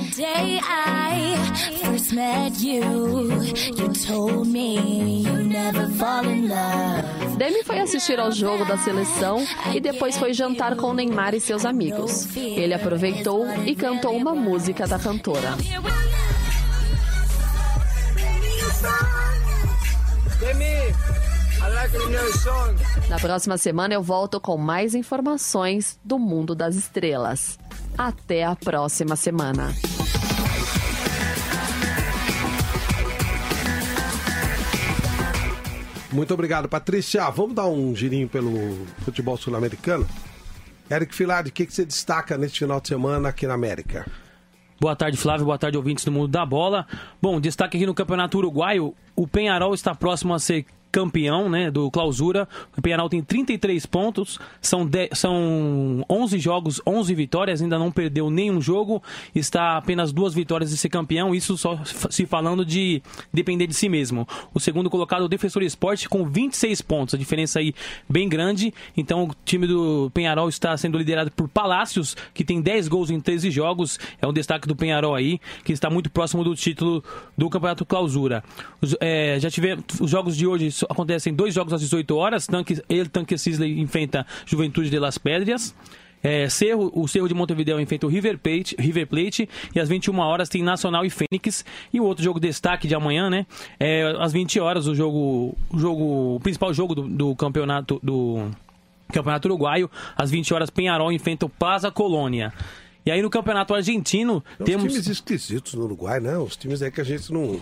Demi 7.36 7.62
foi 7.62 7.80
assistir 7.80 8.18
ao 8.18 8.32
jogo 8.32 8.64
da 8.64 8.78
seleção 8.78 9.44
e 9.74 9.80
depois 9.80 10.16
foi 10.16 10.32
jantar 10.32 10.76
com 10.76 10.94
Neymar 10.94 11.34
e 11.34 11.40
seus 11.40 11.66
amigos. 11.66 12.34
Ele 12.34 12.72
aproveitou 12.72 13.46
e 13.66 13.74
cantou 13.74 14.16
uma 14.16 14.34
música 14.34 14.86
da 14.86 14.98
cantora. 14.98 15.58
Na 23.08 23.18
próxima 23.18 23.58
semana 23.58 23.94
eu 23.94 24.02
volto 24.02 24.40
com 24.40 24.56
mais 24.56 24.94
informações 24.94 25.98
do 26.04 26.18
mundo 26.18 26.54
das 26.54 26.76
estrelas. 26.76 27.58
Até 27.96 28.44
a 28.44 28.54
próxima 28.54 29.16
semana. 29.16 29.74
Muito 36.12 36.32
obrigado, 36.32 36.68
Patrícia. 36.68 37.28
Vamos 37.30 37.54
dar 37.54 37.66
um 37.66 37.94
girinho 37.94 38.28
pelo 38.28 38.86
futebol 39.04 39.36
sul-americano? 39.36 40.08
Eric 40.90 41.14
Filari, 41.14 41.50
o 41.50 41.52
que, 41.52 41.66
que 41.66 41.72
você 41.72 41.84
destaca 41.84 42.38
neste 42.38 42.60
final 42.60 42.80
de 42.80 42.88
semana 42.88 43.28
aqui 43.28 43.46
na 43.46 43.54
América? 43.54 44.06
Boa 44.80 44.94
tarde, 44.94 45.16
Flávio. 45.16 45.44
Boa 45.44 45.58
tarde, 45.58 45.76
ouvintes 45.76 46.04
do 46.04 46.12
Mundo 46.12 46.28
da 46.28 46.46
Bola. 46.46 46.86
Bom, 47.20 47.40
destaque 47.40 47.76
aqui 47.76 47.84
no 47.84 47.94
Campeonato 47.94 48.38
Uruguaio: 48.38 48.94
o 49.16 49.26
Penharol 49.26 49.74
está 49.74 49.92
próximo 49.92 50.32
a 50.32 50.38
ser 50.38 50.66
campeão 50.90 51.48
né, 51.48 51.70
do 51.70 51.90
Clausura. 51.90 52.48
O 52.76 52.82
Penharol 52.82 53.08
tem 53.08 53.22
33 53.22 53.86
pontos, 53.86 54.38
são, 54.60 54.88
são 55.12 56.04
11 56.08 56.38
jogos, 56.38 56.80
11 56.86 57.14
vitórias, 57.14 57.62
ainda 57.62 57.78
não 57.78 57.90
perdeu 57.90 58.30
nenhum 58.30 58.60
jogo, 58.60 59.02
está 59.34 59.76
apenas 59.76 60.12
duas 60.12 60.34
vitórias 60.34 60.70
de 60.70 60.76
ser 60.76 60.88
campeão, 60.88 61.34
isso 61.34 61.56
só 61.56 61.78
se 62.10 62.26
falando 62.26 62.64
de 62.64 63.02
depender 63.32 63.66
de 63.66 63.74
si 63.74 63.88
mesmo. 63.88 64.26
O 64.52 64.60
segundo 64.60 64.90
colocado, 64.90 65.22
o 65.22 65.28
Defensor 65.28 65.62
Esporte, 65.62 66.08
com 66.08 66.24
26 66.24 66.82
pontos, 66.82 67.14
a 67.14 67.18
diferença 67.18 67.58
aí 67.58 67.74
bem 68.08 68.28
grande. 68.28 68.72
Então 68.96 69.24
o 69.24 69.34
time 69.44 69.66
do 69.66 70.10
Penharol 70.12 70.48
está 70.48 70.76
sendo 70.76 70.98
liderado 70.98 71.30
por 71.30 71.48
Palácios, 71.48 72.16
que 72.32 72.44
tem 72.44 72.60
10 72.60 72.88
gols 72.88 73.10
em 73.10 73.20
13 73.20 73.50
jogos, 73.50 73.98
é 74.20 74.26
um 74.26 74.32
destaque 74.32 74.66
do 74.66 74.76
Penharol 74.76 75.14
aí, 75.14 75.40
que 75.64 75.72
está 75.72 75.90
muito 75.90 76.10
próximo 76.10 76.44
do 76.44 76.54
título 76.54 77.02
do 77.36 77.48
Campeonato 77.50 77.84
Clausura. 77.84 78.42
Os, 78.80 78.96
é, 79.00 79.38
já 79.40 79.50
tivemos 79.50 79.84
os 80.00 80.10
jogos 80.10 80.36
de 80.36 80.46
hoje 80.46 80.70
acontecem 80.88 81.32
dois 81.32 81.54
jogos 81.54 81.72
às 81.72 81.80
18 81.80 82.16
horas. 82.16 82.46
Tanque, 82.46 82.82
ele, 82.88 83.08
Tanque 83.08 83.36
Sisley, 83.38 83.80
enfrenta 83.80 84.26
Juventude 84.46 84.90
de 84.90 84.98
Las 84.98 85.18
Pedras. 85.18 85.74
É, 86.22 86.48
Cerro, 86.48 86.90
o 86.94 87.06
Cerro 87.06 87.28
de 87.28 87.34
Montevideo 87.34 87.80
enfrenta 87.80 88.06
o 88.06 88.08
River 88.08 88.38
Plate, 88.38 88.74
River 88.78 89.06
Plate 89.06 89.48
e 89.74 89.78
às 89.78 89.88
21 89.88 90.18
horas 90.18 90.48
tem 90.48 90.62
Nacional 90.62 91.04
e 91.04 91.10
Fênix. 91.10 91.64
E 91.92 92.00
o 92.00 92.04
outro 92.04 92.24
jogo 92.24 92.40
destaque 92.40 92.88
de 92.88 92.94
amanhã, 92.94 93.30
né? 93.30 93.46
É, 93.78 94.14
às 94.18 94.32
20 94.32 94.58
horas 94.60 94.86
o 94.86 94.94
jogo, 94.94 95.56
o 95.70 95.78
jogo, 95.78 96.36
o 96.36 96.40
principal 96.40 96.74
jogo 96.74 96.94
do, 96.94 97.02
do 97.02 97.36
campeonato 97.36 98.00
do 98.02 98.50
Campeonato 99.12 99.48
Uruguaio, 99.48 99.90
às 100.16 100.30
20 100.30 100.52
horas 100.52 100.70
Penharol 100.70 101.12
enfrenta 101.12 101.46
o 101.46 101.48
Plaza 101.48 101.90
Colônia. 101.90 102.52
E 103.06 103.10
aí 103.10 103.22
no 103.22 103.30
Campeonato 103.30 103.74
Argentino 103.74 104.44
Tem 104.58 104.66
temos 104.66 104.92
times 104.92 105.06
esquisitos 105.06 105.72
no 105.74 105.84
Uruguai, 105.84 106.20
né? 106.20 106.36
Os 106.36 106.56
times 106.56 106.82
aí 106.82 106.90
que 106.90 107.00
a 107.00 107.04
gente 107.04 107.32
não. 107.32 107.58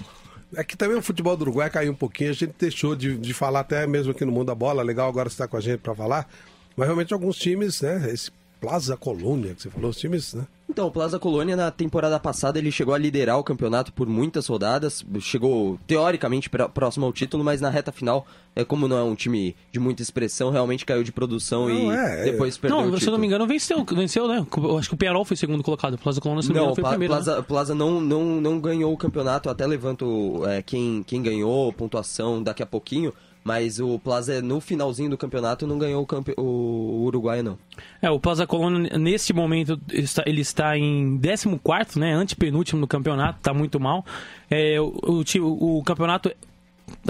É 0.56 0.64
que 0.64 0.76
também 0.76 0.96
o 0.96 1.02
futebol 1.02 1.36
do 1.36 1.42
Uruguai 1.42 1.68
caiu 1.68 1.92
um 1.92 1.94
pouquinho, 1.94 2.30
a 2.30 2.32
gente 2.32 2.54
deixou 2.58 2.96
de, 2.96 3.16
de 3.18 3.34
falar 3.34 3.60
até 3.60 3.86
mesmo 3.86 4.12
aqui 4.12 4.24
no 4.24 4.32
Mundo 4.32 4.46
da 4.46 4.54
Bola. 4.54 4.82
Legal 4.82 5.06
agora 5.06 5.28
você 5.28 5.34
estar 5.34 5.48
com 5.48 5.56
a 5.58 5.60
gente 5.60 5.80
para 5.80 5.94
falar. 5.94 6.26
Mas 6.74 6.86
realmente 6.86 7.12
alguns 7.12 7.36
times, 7.36 7.82
né? 7.82 8.10
Esse 8.10 8.30
Plaza 8.60 8.96
Colônia 8.96 9.54
que 9.54 9.62
você 9.62 9.70
falou, 9.70 9.90
os 9.90 9.96
times, 9.98 10.34
né? 10.34 10.46
Então, 10.68 10.88
o 10.88 10.90
Plaza 10.90 11.18
Colônia 11.18 11.54
na 11.54 11.70
temporada 11.70 12.18
passada 12.18 12.58
ele 12.58 12.72
chegou 12.72 12.92
a 12.92 12.98
liderar 12.98 13.38
o 13.38 13.44
campeonato 13.44 13.92
por 13.92 14.08
muitas 14.08 14.46
rodadas, 14.48 15.04
chegou 15.20 15.78
teoricamente 15.86 16.50
pra, 16.50 16.68
próximo 16.68 17.06
ao 17.06 17.12
título, 17.12 17.44
mas 17.44 17.60
na 17.60 17.70
reta 17.70 17.92
final, 17.92 18.26
é 18.54 18.64
como 18.64 18.88
não 18.88 18.96
é 18.98 19.02
um 19.02 19.14
time 19.14 19.54
de 19.70 19.78
muita 19.78 20.02
expressão, 20.02 20.50
realmente 20.50 20.84
caiu 20.84 21.04
de 21.04 21.12
produção 21.12 21.70
e 21.70 21.88
é, 21.90 22.24
depois 22.24 22.58
perdeu 22.58 22.76
o 22.78 22.80
Não, 22.80 22.86
título. 22.86 23.00
se 23.00 23.06
eu 23.08 23.12
não 23.12 23.18
me 23.18 23.26
engano, 23.26 23.46
venceu, 23.46 23.84
venceu, 23.84 24.26
né? 24.26 24.44
Eu 24.56 24.78
acho 24.78 24.88
que 24.88 24.94
o 24.94 24.98
Penharol 24.98 25.24
foi 25.24 25.36
segundo 25.36 25.62
colocado, 25.62 25.94
o 25.94 25.98
Plaza 25.98 26.20
Colônia 26.20 26.42
se 26.42 26.48
não, 26.48 26.54
me 26.54 26.58
Não, 26.60 26.72
engano, 26.72 26.74
foi 26.82 26.90
primeiro. 26.90 27.14
né? 27.14 27.22
Plaza, 27.22 27.42
Plaza 27.42 27.74
não, 27.74 28.00
não, 28.00 28.40
não 28.40 28.58
ganhou 28.60 28.92
o 28.92 28.96
campeonato, 28.96 29.48
até 29.48 29.64
levanto 29.66 30.42
é, 30.46 30.62
quem, 30.62 31.04
quem 31.04 31.22
ganhou, 31.22 31.72
pontuação 31.72 32.42
daqui 32.42 32.62
a 32.62 32.66
pouquinho, 32.66 33.12
mas 33.46 33.78
o 33.78 33.96
Plaza 33.96 34.42
no 34.42 34.60
finalzinho 34.60 35.08
do 35.08 35.16
campeonato 35.16 35.68
não 35.68 35.78
ganhou 35.78 36.02
o, 36.02 36.06
campe... 36.06 36.34
o 36.36 37.04
Uruguai 37.04 37.44
não. 37.44 37.56
É, 38.02 38.10
o 38.10 38.18
Plaza 38.18 38.44
Colônia, 38.44 38.98
neste 38.98 39.32
momento, 39.32 39.80
ele 40.26 40.40
está 40.40 40.76
em 40.76 41.16
14, 41.16 41.96
né? 41.96 42.12
Antepenúltimo 42.12 42.80
no 42.80 42.88
campeonato, 42.88 43.38
está 43.38 43.54
muito 43.54 43.78
mal. 43.78 44.04
É, 44.50 44.80
o, 44.80 45.22
o, 45.40 45.78
o 45.78 45.84
campeonato. 45.84 46.32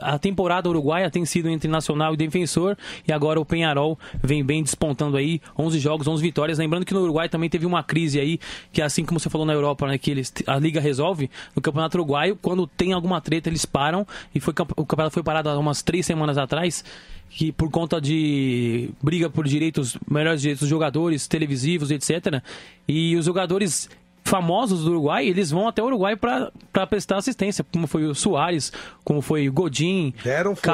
A 0.01 0.19
temporada 0.19 0.69
uruguaia 0.69 1.11
tem 1.11 1.25
sido 1.25 1.49
entre 1.49 1.69
Nacional 1.69 2.15
e 2.15 2.17
Defensor 2.17 2.77
e 3.07 3.13
agora 3.13 3.41
o 3.41 3.45
Penharol 3.45 3.99
vem 4.23 4.45
bem 4.45 4.63
despontando 4.63 5.17
aí, 5.17 5.41
11 5.59 5.79
jogos, 5.79 6.07
11 6.07 6.23
vitórias. 6.23 6.59
Lembrando 6.59 6.85
que 6.85 6.95
no 6.95 7.01
Uruguai 7.03 7.29
também 7.29 7.49
teve 7.49 7.67
uma 7.67 7.83
crise 7.83 8.21
aí, 8.21 8.39
que 8.73 8.83
assim 8.83 9.05
como 9.05 9.19
você 9.21 9.31
falou 9.31 9.47
na 9.47 9.53
Europa, 9.53 9.87
né, 9.87 9.99
que 9.99 10.11
eles, 10.11 10.33
a 10.47 10.59
liga 10.59 10.81
resolve, 10.81 11.31
no 11.55 11.63
Campeonato 11.63 11.97
Uruguaio, 11.97 12.37
quando 12.41 12.67
tem 12.67 12.93
alguma 12.93 13.21
treta 13.21 13.49
eles 13.49 13.65
param 13.65 14.07
e 14.35 14.41
foi, 14.41 14.55
o 14.77 14.87
campeonato 14.87 15.15
foi 15.15 15.23
parado 15.23 15.49
há 15.49 15.59
umas 15.59 15.83
três 15.83 16.07
semanas 16.07 16.39
atrás 16.39 16.85
que 17.29 17.53
por 17.53 17.71
conta 17.71 18.01
de 18.01 18.91
briga 19.03 19.29
por 19.29 19.47
direitos, 19.47 19.99
melhores 20.09 20.41
direitos 20.41 20.61
dos 20.61 20.69
jogadores, 20.69 21.27
televisivos, 21.27 21.91
etc. 21.91 22.43
E 22.87 23.17
os 23.17 23.25
jogadores 23.27 23.89
famosos 24.27 24.85
do 24.85 24.91
Uruguai, 24.91 25.27
eles 25.27 25.51
vão 25.51 25.69
até 25.69 25.83
o 25.83 25.87
Uruguai 25.87 26.17
para 26.17 26.87
prestar 26.87 27.17
assistência, 27.19 27.65
como 27.73 27.87
foi 27.87 28.05
o 28.05 28.15
Soares, 28.15 28.73
como 29.05 29.23
foi 29.23 29.49
o 29.49 29.53
Godin, 29.53 30.13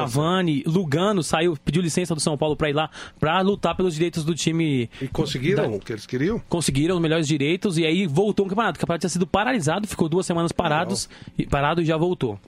Cavani, 0.01 0.63
Lugano 0.67 1.23
saiu, 1.23 1.57
pediu 1.65 1.83
licença 1.83 2.15
do 2.15 2.21
São 2.21 2.37
Paulo 2.37 2.57
para 2.57 2.71
ir 2.71 2.73
lá 2.73 2.91
para 3.21 3.41
lutar 3.41 3.77
pelos 3.77 3.95
direitos 3.95 4.25
do 4.25 4.35
time. 4.35 4.89
E 5.01 5.09
conseguiram 5.09 5.71
da- 5.71 5.77
o 5.77 5.81
que 5.81 5.93
eles 5.93 6.07
queriam? 6.07 6.41
conseguiram 6.49 6.97
os 6.97 7.01
melhores 7.03 7.29
direitos 7.29 7.77
e 7.79 7.85
aí 7.87 8.07
voltou 8.07 8.47
o 8.47 8.49
campeonato. 8.49 8.79
O 8.79 8.81
campeonato 8.81 9.01
tinha 9.03 9.11
sido 9.11 9.27
paralisado, 9.27 9.87
ficou 9.87 10.09
duas 10.09 10.25
semanas 10.27 10.51
parados, 10.53 11.09
e, 11.39 11.47
parado 11.47 11.83
e 11.83 11.85
já 11.85 11.97
voltou. 11.97 12.39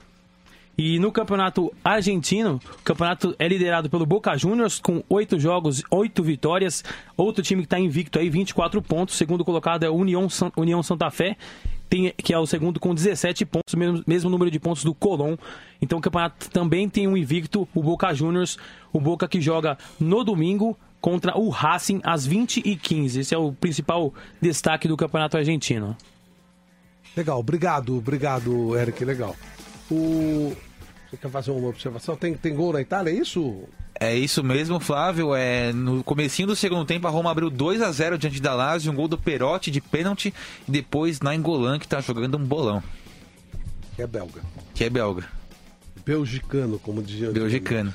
E 0.77 0.99
no 0.99 1.13
campeonato 1.13 1.73
argentino, 1.85 2.61
o 2.81 2.83
campeonato 2.83 3.35
é 3.39 3.47
liderado 3.47 3.89
pelo 3.89 4.05
Boca 4.05 4.37
Juniors 4.37 4.81
com 4.81 5.05
oito 5.09 5.39
jogos, 5.39 5.83
oito 5.91 6.23
vitórias. 6.23 6.83
Outro 7.17 7.45
time 7.45 7.63
que 7.63 7.67
está 7.67 7.79
invicto 7.79 8.19
aí, 8.19 8.29
24 8.29 8.83
pontos. 8.83 9.15
Segundo 9.17 9.45
colocado 9.45 9.85
é 9.85 9.89
o 9.89 9.95
União, 9.95 10.29
San- 10.29 10.51
União 10.57 10.83
Santa 10.83 11.09
Fé, 11.13 11.37
tem, 11.89 12.13
que 12.17 12.35
é 12.35 12.39
o 12.39 12.45
segundo 12.47 12.81
com 12.81 12.93
17 12.93 13.45
pontos, 13.47 13.73
mesmo, 13.77 14.03
mesmo 14.05 14.29
número 14.29 14.51
de 14.51 14.59
pontos 14.59 14.83
do 14.83 14.93
Colón. 14.93 15.37
Então 15.81 15.99
o 15.99 16.03
campeonato 16.03 16.51
também 16.51 16.89
tem 16.89 17.07
um 17.07 17.17
invicto, 17.17 17.69
o 17.73 17.81
Boca 17.81 18.13
Juniors, 18.13 18.57
o 18.93 18.99
Boca 18.99 19.29
que 19.29 19.41
joga 19.41 19.79
no 20.01 20.25
domingo 20.25 20.77
contra 21.01 21.39
o 21.39 21.51
Racing 21.51 22.01
às 22.03 22.27
20h15. 22.27 23.19
Esse 23.21 23.33
é 23.33 23.39
o 23.39 23.53
principal 23.53 24.13
destaque 24.41 24.89
do 24.89 24.97
campeonato 24.97 25.37
argentino. 25.37 25.97
Legal, 27.17 27.39
obrigado, 27.39 27.97
obrigado, 27.97 28.77
Eric, 28.77 29.05
legal. 29.05 29.37
O... 29.91 30.55
Você 31.11 31.17
quer 31.17 31.31
fazer 31.31 31.51
uma 31.51 31.69
observação? 31.69 32.17
Tem, 32.17 32.35
tem 32.35 32.55
gol 32.55 32.73
na 32.73 32.81
Itália, 32.81 33.11
é 33.11 33.15
isso? 33.15 33.63
É 34.01 34.15
isso 34.17 34.43
mesmo, 34.43 34.81
Flávio. 34.81 35.35
É, 35.35 35.73
no 35.73 36.03
comecinho 36.03 36.49
do 36.49 36.57
segundo 36.57 36.85
tempo, 36.85 37.07
a 37.07 37.11
Roma 37.11 37.31
abriu 37.31 37.49
2 37.51 37.81
a 37.83 37.93
0 37.93 38.19
diante 38.19 38.41
da 38.43 38.53
Lazio, 38.55 38.91
um 38.91 38.97
gol 38.97 39.07
do 39.07 39.17
Perotti 39.17 39.71
de 39.71 39.81
pênalti, 39.81 40.35
e 40.67 40.71
depois 40.71 41.21
Nainggolan, 41.21 41.79
que 41.79 41.87
tá 41.87 42.01
jogando 42.01 42.37
um 42.37 42.45
bolão, 42.45 42.83
Que 43.95 44.03
é 44.03 44.07
belga. 44.07 44.41
que 44.75 44.83
é 44.85 44.91
belga. 44.91 45.25
Belgicano, 46.05 46.79
como 46.81 47.03
dizia. 47.03 47.31
Belgicano. 47.31 47.95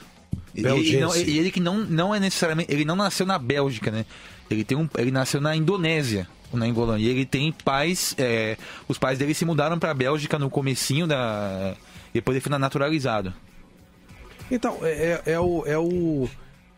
E, 0.56 0.62
Belgense. 0.64 0.96
e 0.96 1.00
não- 1.02 1.16
e 1.16 1.38
ele 1.40 1.52
que 1.52 1.60
não, 1.60 1.78
não 1.84 2.16
é 2.16 2.20
necessariamente. 2.20 2.72
Ele 2.74 2.86
não 2.86 2.96
nasceu 2.96 3.26
na 3.26 3.38
Bélgica, 3.38 3.92
né? 3.92 4.06
Ele, 4.50 4.64
tem 4.64 4.78
um, 4.78 4.90
ele 4.98 5.12
nasceu 5.12 5.40
na 5.40 5.56
Indonésia, 5.56 6.28
o 6.52 6.58
Nainggolan. 6.58 7.00
E 7.00 7.08
ele 7.08 7.26
tem 7.26 7.52
pais. 7.52 8.16
é, 8.18 8.58
os 8.88 8.98
pais 8.98 9.18
dele 9.20 9.34
se 9.34 9.46
mudaram 9.46 9.78
pra 9.80 9.94
Bélgica 9.94 10.38
no 10.40 10.50
comecinho 10.50 11.06
da. 11.08 11.76
Depois 12.14 12.36
ele 12.36 12.42
foi 12.48 12.58
naturalizado. 12.58 13.34
Então, 14.52 14.78
é, 14.82 15.22
é- 15.26 15.32
é 15.34 15.40
o. 15.40 15.64
É 15.66 15.78
o... 15.78 16.28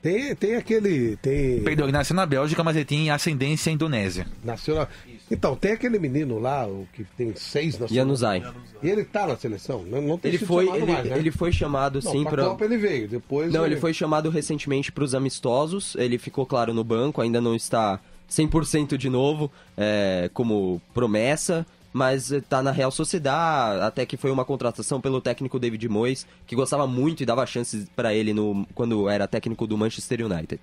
Tem, 0.01 0.36
tem 0.36 0.55
aquele. 0.55 1.15
Tem... 1.17 1.61
Perdão, 1.61 1.86
ele 1.86 1.91
nasceu 1.91 2.15
na 2.15 2.26
Bélgica, 2.26 2.63
mas 2.63 2.76
ele 2.76 2.86
tem 2.86 3.11
ascendência 3.11 3.69
indonésia. 3.69 4.26
Nasceu 4.43 4.76
na... 4.76 4.88
Então, 5.30 5.55
tem 5.55 5.74
aquele 5.74 5.99
menino 5.99 6.39
lá, 6.39 6.67
o 6.67 6.88
que 6.91 7.05
tem 7.15 7.34
seis 7.36 7.78
na 7.80 7.86
Januzaj. 7.88 8.43
E 8.82 8.89
ele 8.89 9.05
tá 9.05 9.28
na 9.28 9.38
seleção? 9.38 9.84
Não, 9.84 10.01
não 10.01 10.17
tem 10.17 10.30
Ele 10.34 10.39
foi, 10.43 10.67
ele, 10.67 10.91
mais, 10.91 11.05
né? 11.07 11.17
ele 11.17 11.32
foi 11.32 11.51
chamado 11.53 12.01
Não, 12.03 12.11
sim 12.11 12.24
pra 12.24 12.32
para 12.32 12.43
Copa 12.45 12.65
ele 12.65 12.78
veio, 12.78 13.07
depois 13.07 13.53
Não, 13.53 13.63
ele- 13.63 13.76
ele 13.76 13.80
foi 13.80 13.93
chamado 13.93 14.30
recentemente 14.32 14.91
para 14.91 15.03
os 15.03 15.13
amistosos. 15.15 15.95
Ele 15.95 16.17
ficou 16.17 16.45
claro 16.47 16.74
no 16.74 16.84
banco, 16.84 17.22
ainda 17.22 17.39
não 17.39 17.55
está 17.55 17.99
100% 18.32 18.95
de 18.95 19.09
novo 19.09 19.51
é, 19.77 20.29
como 20.34 20.82
promessa, 20.93 21.65
mas 21.91 22.32
está 22.32 22.63
na 22.63 22.71
Real 22.71 22.89
Sociedad, 22.89 23.82
até 23.82 24.05
que 24.05 24.15
foi 24.15 24.32
uma 24.32 24.45
contratação 24.45 25.01
pelo 25.01 25.19
técnico 25.19 25.59
David 25.59 25.88
Moyes, 25.89 26.25
que 26.47 26.55
gostava 26.55 26.88
muito 26.88 27.21
e 27.21 27.25
dava 27.25 27.45
chances 27.45 27.88
para 27.95 28.13
ele 28.13 28.34
no, 28.34 28.65
quando 28.73 29.09
era 29.09 29.27
técnico 29.27 29.67
do 29.67 29.77
Manchester 29.77 30.25
United. 30.25 30.61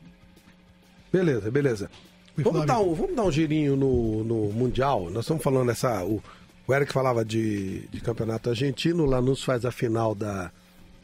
Beleza, 1.12 1.50
beleza. 1.50 1.90
Vamos 2.36 2.66
dar, 2.66 2.80
um, 2.80 2.94
vamos 2.94 3.16
dar 3.16 3.24
um 3.24 3.32
girinho 3.32 3.76
no, 3.76 4.24
no 4.24 4.52
Mundial. 4.52 5.10
Nós 5.10 5.24
estamos 5.24 5.42
falando 5.42 5.70
essa. 5.70 6.04
O, 6.04 6.22
o 6.66 6.74
Eric 6.74 6.92
falava 6.92 7.24
de, 7.24 7.88
de 7.88 8.00
campeonato 8.00 8.48
argentino, 8.48 9.02
o 9.02 9.06
Lanús 9.06 9.42
faz 9.42 9.64
a 9.64 9.72
final 9.72 10.14
da, 10.14 10.50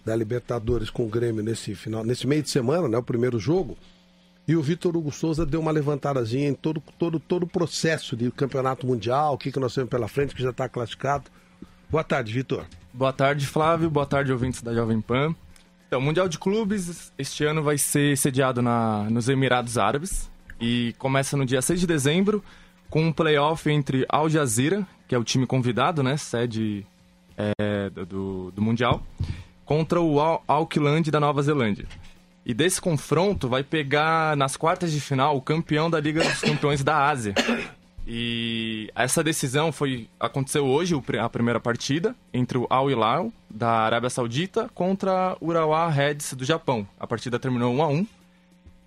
da 0.05 0.15
Libertadores 0.15 0.91
com 0.91 1.05
o 1.05 1.09
Grêmio 1.09 1.43
nesse 1.43 1.75
final, 1.75 2.05
nesse 2.05 2.27
meio 2.27 2.43
de 2.43 2.51
semana, 2.51 2.89
né? 2.89 2.97
O 2.97 3.03
primeiro 3.03 3.39
jogo. 3.39 3.77
E 4.47 4.55
o 4.57 4.63
Vitor 4.63 4.95
Hugo 4.97 5.11
Souza 5.11 5.47
deu 5.47 5.61
uma 5.61 5.71
levantadazinha 5.71 6.49
em 6.49 6.55
todo, 6.55 6.83
todo, 6.99 7.19
todo 7.19 7.45
o 7.45 7.47
processo 7.47 8.15
de 8.17 8.31
campeonato 8.31 8.87
mundial, 8.87 9.35
o 9.35 9.39
que, 9.39 9.51
que 9.51 9.59
nós 9.59 9.75
temos 9.75 9.89
pela 9.89 10.07
frente, 10.07 10.35
que 10.35 10.43
já 10.43 10.51
está 10.51 10.69
classificado. 10.69 11.25
Boa 11.91 12.05
tarde, 12.05 12.33
Vitor. 12.33 12.67
Boa 12.93 13.13
tarde, 13.13 13.47
Flávio. 13.47 13.89
Boa 13.89 14.05
tarde, 14.05 14.31
ouvintes 14.33 14.61
da 14.63 14.75
Jovem 14.75 15.01
Pan. 15.01 15.35
Então, 15.87 15.99
o 15.99 16.03
Mundial 16.03 16.29
de 16.29 16.39
Clubes 16.39 17.13
este 17.17 17.45
ano 17.45 17.63
vai 17.63 17.79
ser 17.79 18.17
sediado 18.19 18.61
na, 18.61 19.09
nos 19.11 19.29
Emirados 19.29 19.79
Árabes 19.79 20.31
e 20.61 20.95
começa 20.99 21.37
no 21.37 21.47
dia 21.47 21.63
6 21.63 21.81
de 21.81 21.87
dezembro 21.87 22.43
com 22.91 23.03
um 23.07 23.13
playoff 23.13 23.69
entre 23.71 24.05
Al 24.09 24.29
Jazeera, 24.29 24.87
que 25.09 25.15
é 25.15 25.19
o 25.19 25.25
time 25.25 25.47
convidado, 25.47 26.03
né, 26.03 26.17
sede 26.17 26.87
é, 27.37 27.89
do, 27.91 28.51
do 28.51 28.61
Mundial, 28.63 29.03
contra 29.65 30.01
o 30.01 30.21
Au- 30.21 30.43
Auckland 30.47 31.11
da 31.11 31.19
Nova 31.19 31.43
Zelândia. 31.43 31.87
E 32.45 32.53
desse 32.53 32.81
confronto 32.81 33.49
vai 33.49 33.63
pegar 33.63 34.37
nas 34.37 34.57
quartas 34.57 34.93
de 34.93 35.01
final 35.01 35.37
o 35.37 35.41
campeão 35.41 35.89
da 35.89 35.99
Liga 35.99 36.23
dos 36.23 36.41
Campeões 36.41 36.85
da 36.85 37.07
Ásia. 37.09 37.35
E 38.07 38.91
essa 38.95 39.25
decisão 39.25 39.73
foi 39.73 40.09
aconteceu 40.21 40.67
hoje, 40.67 40.95
a 41.19 41.29
primeira 41.29 41.59
partida, 41.59 42.15
entre 42.35 42.59
o 42.59 42.67
Al 42.69 42.91
Hilal 42.91 43.33
da 43.49 43.71
Arábia 43.71 44.11
Saudita 44.11 44.69
contra 44.75 45.37
o 45.41 45.49
Urawa 45.49 45.89
Reds 45.89 46.35
do 46.35 46.45
Japão. 46.45 46.87
A 47.01 47.07
partida 47.07 47.39
terminou 47.39 47.73
1 47.73 47.83
a 47.83 47.89
1 47.89 48.07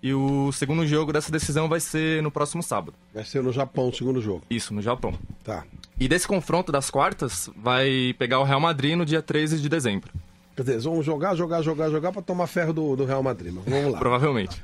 e 0.00 0.14
o 0.14 0.52
segundo 0.52 0.86
jogo 0.86 1.12
dessa 1.12 1.32
decisão 1.32 1.68
vai 1.68 1.80
ser 1.80 2.22
no 2.22 2.30
próximo 2.30 2.62
sábado. 2.62 2.94
Vai 3.12 3.24
ser 3.24 3.42
no 3.42 3.52
Japão 3.52 3.88
o 3.88 3.92
segundo 3.92 4.20
jogo. 4.20 4.42
Isso, 4.48 4.72
no 4.72 4.80
Japão. 4.80 5.12
Tá. 5.42 5.64
E 5.98 6.06
desse 6.06 6.28
confronto 6.28 6.70
das 6.70 6.88
quartas 6.88 7.50
vai 7.56 8.14
pegar 8.18 8.38
o 8.38 8.44
Real 8.44 8.60
Madrid 8.60 8.96
no 8.96 9.04
dia 9.04 9.20
13 9.20 9.60
de 9.60 9.68
dezembro. 9.68 10.12
Quer 10.58 10.62
dizer, 10.62 10.72
eles 10.72 10.84
vão 10.84 11.00
jogar, 11.00 11.36
jogar, 11.36 11.62
jogar, 11.62 11.88
jogar 11.88 12.10
pra 12.10 12.20
tomar 12.20 12.48
ferro 12.48 12.72
do, 12.72 12.96
do 12.96 13.04
Real 13.04 13.22
Madrid. 13.22 13.54
Mas 13.54 13.64
vamos 13.64 13.92
lá. 13.92 13.98
Provavelmente. 14.00 14.60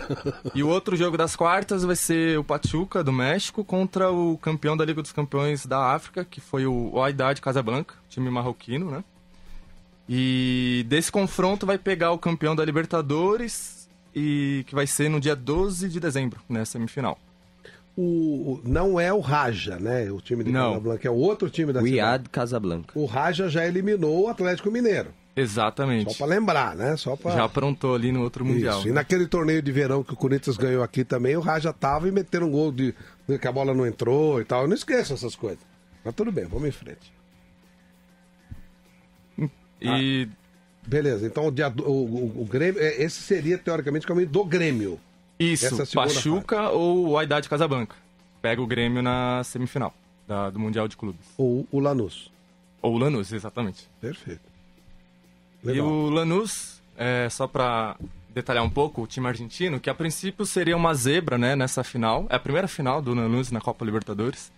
e 0.54 0.62
o 0.62 0.68
outro 0.68 0.96
jogo 0.96 1.18
das 1.18 1.36
quartas 1.36 1.84
vai 1.84 1.94
ser 1.96 2.38
o 2.38 2.42
Pachuca 2.42 3.04
do 3.04 3.12
México 3.12 3.62
contra 3.62 4.10
o 4.10 4.38
campeão 4.38 4.74
da 4.74 4.86
Liga 4.86 5.02
dos 5.02 5.12
Campeões 5.12 5.66
da 5.66 5.92
África, 5.92 6.24
que 6.24 6.40
foi 6.40 6.64
o 6.64 6.98
Wydad 6.98 7.42
Casablanca, 7.42 7.94
time 8.08 8.30
marroquino, 8.30 8.90
né? 8.90 9.04
E 10.08 10.86
desse 10.88 11.12
confronto 11.12 11.66
vai 11.66 11.76
pegar 11.76 12.12
o 12.12 12.18
campeão 12.18 12.56
da 12.56 12.64
Libertadores 12.64 13.86
e 14.14 14.64
que 14.66 14.74
vai 14.74 14.86
ser 14.86 15.10
no 15.10 15.20
dia 15.20 15.36
12 15.36 15.90
de 15.90 16.00
dezembro, 16.00 16.40
né, 16.48 16.64
semifinal. 16.64 17.18
O, 17.94 18.62
não 18.64 18.98
é 18.98 19.12
o 19.12 19.20
Raja, 19.20 19.78
né? 19.78 20.10
O 20.10 20.22
time 20.22 20.42
de 20.42 20.50
Não. 20.50 20.70
Casablanca 20.70 21.06
é 21.06 21.10
o 21.10 21.16
outro 21.16 21.50
time 21.50 21.70
da 21.70 21.80
Riad 21.80 21.92
cidade. 21.92 22.28
Casablanca. 22.30 22.98
O 22.98 23.04
Raja 23.04 23.50
já 23.50 23.66
eliminou 23.66 24.22
o 24.22 24.28
Atlético 24.28 24.70
Mineiro. 24.70 25.10
Exatamente. 25.36 26.12
Só 26.12 26.18
pra 26.18 26.26
lembrar, 26.36 26.76
né? 26.76 26.96
Só 26.96 27.16
pra... 27.16 27.32
Já 27.32 27.44
aprontou 27.44 27.94
ali 27.94 28.12
no 28.12 28.22
outro 28.22 28.44
Mundial. 28.44 28.78
Isso. 28.78 28.88
E 28.88 28.92
naquele 28.92 29.26
torneio 29.26 29.60
de 29.60 29.72
verão 29.72 30.02
que 30.04 30.12
o 30.12 30.16
Corinthians 30.16 30.56
ganhou 30.56 30.82
aqui 30.82 31.04
também, 31.04 31.36
o 31.36 31.40
Raja 31.40 31.72
tava 31.72 32.06
e 32.08 32.12
meteram 32.12 32.46
um 32.46 32.50
gol 32.52 32.70
de 32.70 32.94
de 33.28 33.38
que 33.38 33.48
a 33.48 33.52
bola 33.52 33.72
não 33.74 33.86
entrou 33.86 34.40
e 34.40 34.44
tal. 34.44 34.62
Eu 34.62 34.68
não 34.68 34.74
esqueço 34.74 35.12
essas 35.14 35.34
coisas. 35.34 35.58
Mas 36.04 36.14
tudo 36.14 36.30
bem, 36.30 36.44
vamos 36.44 36.68
em 36.68 36.72
frente. 36.72 37.12
E 39.80 40.28
Beleza, 40.86 41.26
então 41.26 41.46
o, 41.46 41.50
dia 41.50 41.72
o, 41.78 41.90
o- 41.90 42.42
o 42.42 42.44
Grêmio, 42.44 42.80
é, 42.80 43.02
esse 43.02 43.22
seria 43.22 43.56
teoricamente 43.56 44.04
o 44.04 44.08
caminho 44.08 44.28
do 44.28 44.44
Grêmio. 44.44 45.00
Isso, 45.38 45.64
Pachuca 45.94 46.68
ou 46.70 47.06
o 47.08 47.16
Wydad 47.16 47.48
Casablanca. 47.48 47.96
Pega 48.42 48.60
o 48.60 48.66
Grêmio 48.66 49.02
na 49.02 49.42
semifinal 49.44 49.94
da- 50.28 50.50
do 50.50 50.58
Mundial 50.60 50.86
de 50.86 50.96
Clubes. 50.96 51.26
Ou 51.38 51.66
o 51.72 51.80
Lanús. 51.80 52.30
Ou 52.82 52.94
o 52.94 52.98
Lanús, 52.98 53.32
exatamente. 53.32 53.88
Perfeito. 54.00 54.42
E 55.64 55.68
Legal. 55.68 55.86
o 55.86 56.10
Lanús, 56.10 56.82
é, 56.96 57.28
só 57.30 57.46
pra 57.46 57.96
detalhar 58.32 58.62
um 58.64 58.70
pouco, 58.70 59.02
o 59.02 59.06
time 59.06 59.26
argentino, 59.28 59.80
que 59.80 59.88
a 59.88 59.94
princípio 59.94 60.44
seria 60.44 60.76
uma 60.76 60.92
zebra 60.94 61.38
né, 61.38 61.56
nessa 61.56 61.82
final. 61.84 62.26
É 62.28 62.36
a 62.36 62.38
primeira 62.40 62.68
final 62.68 63.00
do 63.00 63.14
Lanús 63.14 63.50
na 63.50 63.60
Copa 63.60 63.84
Libertadores. 63.84 64.52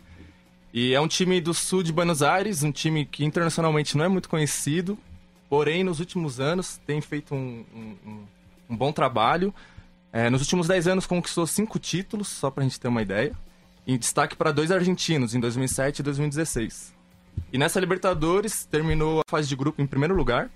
E 0.73 0.93
é 0.95 1.01
um 1.01 1.09
time 1.09 1.41
do 1.41 1.55
sul 1.55 1.83
de 1.83 1.93
Buenos 1.93 2.23
Aires, 2.23 2.63
um 2.63 2.73
time 2.73 3.05
que 3.07 3.25
internacionalmente 3.25 3.97
não 3.97 4.05
é 4.05 4.09
muito 4.09 4.29
conhecido, 4.29 4.99
porém 5.49 5.85
nos 5.85 6.01
últimos 6.01 6.41
anos 6.41 6.79
tem 6.87 7.01
feito 7.01 7.35
um, 7.35 7.65
um- 7.75 8.25
um- 8.71 8.77
bom 8.77 8.93
trabalho. 8.93 9.55
É, 10.13 10.29
nos 10.31 10.41
últimos 10.41 10.67
10 10.67 10.89
anos 10.89 11.07
conquistou 11.07 11.47
cinco 11.47 11.79
títulos, 11.79 12.29
só 12.29 12.51
pra 12.51 12.63
gente 12.65 12.81
ter 12.81 12.89
uma 12.89 13.03
ideia. 13.03 13.33
Em 13.87 13.97
destaque 13.97 14.35
para 14.35 14.51
dois 14.53 14.73
argentinos, 14.73 15.35
em 15.35 15.41
2007 15.41 16.01
e 16.01 16.03
2016. 16.03 16.95
E 17.53 17.59
nessa 17.59 17.79
Libertadores 17.79 18.65
terminou 18.65 19.21
a 19.21 19.31
fase 19.31 19.49
de 19.49 19.55
grupo 19.55 19.81
em 19.81 19.87
primeiro 19.87 20.15
lugar. 20.17 20.51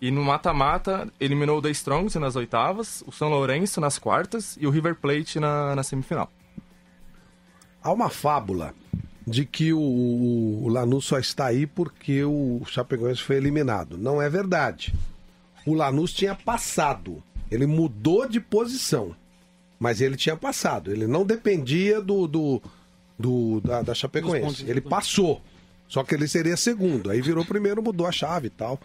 E 0.00 0.10
no 0.10 0.22
mata-mata 0.22 1.08
eliminou 1.18 1.58
o 1.58 1.62
The 1.62 1.70
Strongs 1.70 2.14
nas 2.18 2.36
oitavas, 2.36 3.02
o 3.06 3.12
São 3.12 3.28
Lourenço 3.30 3.80
nas 3.80 3.98
quartas 3.98 4.56
e 4.60 4.66
o 4.66 4.70
River 4.70 4.94
Plate 4.96 5.40
na, 5.40 5.74
na 5.74 5.82
semifinal. 5.82 6.30
Há 7.82 7.92
uma 7.92 8.10
fábula 8.10 8.74
de 9.26 9.44
que 9.44 9.72
o, 9.72 9.78
o, 9.80 10.64
o 10.64 10.68
Lanús 10.68 11.04
só 11.06 11.18
está 11.18 11.46
aí 11.46 11.66
porque 11.66 12.22
o 12.24 12.60
Chapecoense 12.66 13.22
foi 13.22 13.36
eliminado. 13.36 13.96
Não 13.96 14.20
é 14.20 14.28
verdade. 14.28 14.94
O 15.66 15.72
Lanús 15.74 16.12
tinha 16.12 16.34
passado. 16.34 17.22
Ele 17.50 17.66
mudou 17.66 18.28
de 18.28 18.38
posição. 18.40 19.14
Mas 19.78 20.00
ele 20.00 20.16
tinha 20.16 20.36
passado. 20.36 20.90
Ele 20.92 21.06
não 21.06 21.24
dependia 21.24 22.00
do, 22.00 22.26
do, 22.26 22.62
do- 23.18 23.60
da, 23.62 23.82
da 23.82 23.94
Chapecoense. 23.94 24.64
Ele 24.68 24.80
passou. 24.80 25.42
Só 25.88 26.02
que 26.04 26.14
ele 26.14 26.26
seria 26.28 26.56
segundo. 26.56 27.10
Aí 27.10 27.20
virou 27.20 27.44
primeiro, 27.44 27.82
mudou 27.82 28.06
a 28.06 28.12
chave 28.12 28.48
e 28.48 28.50
tal. 28.50 28.80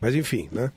Mas 0.00 0.14
enfim, 0.14 0.48
né? 0.52 0.70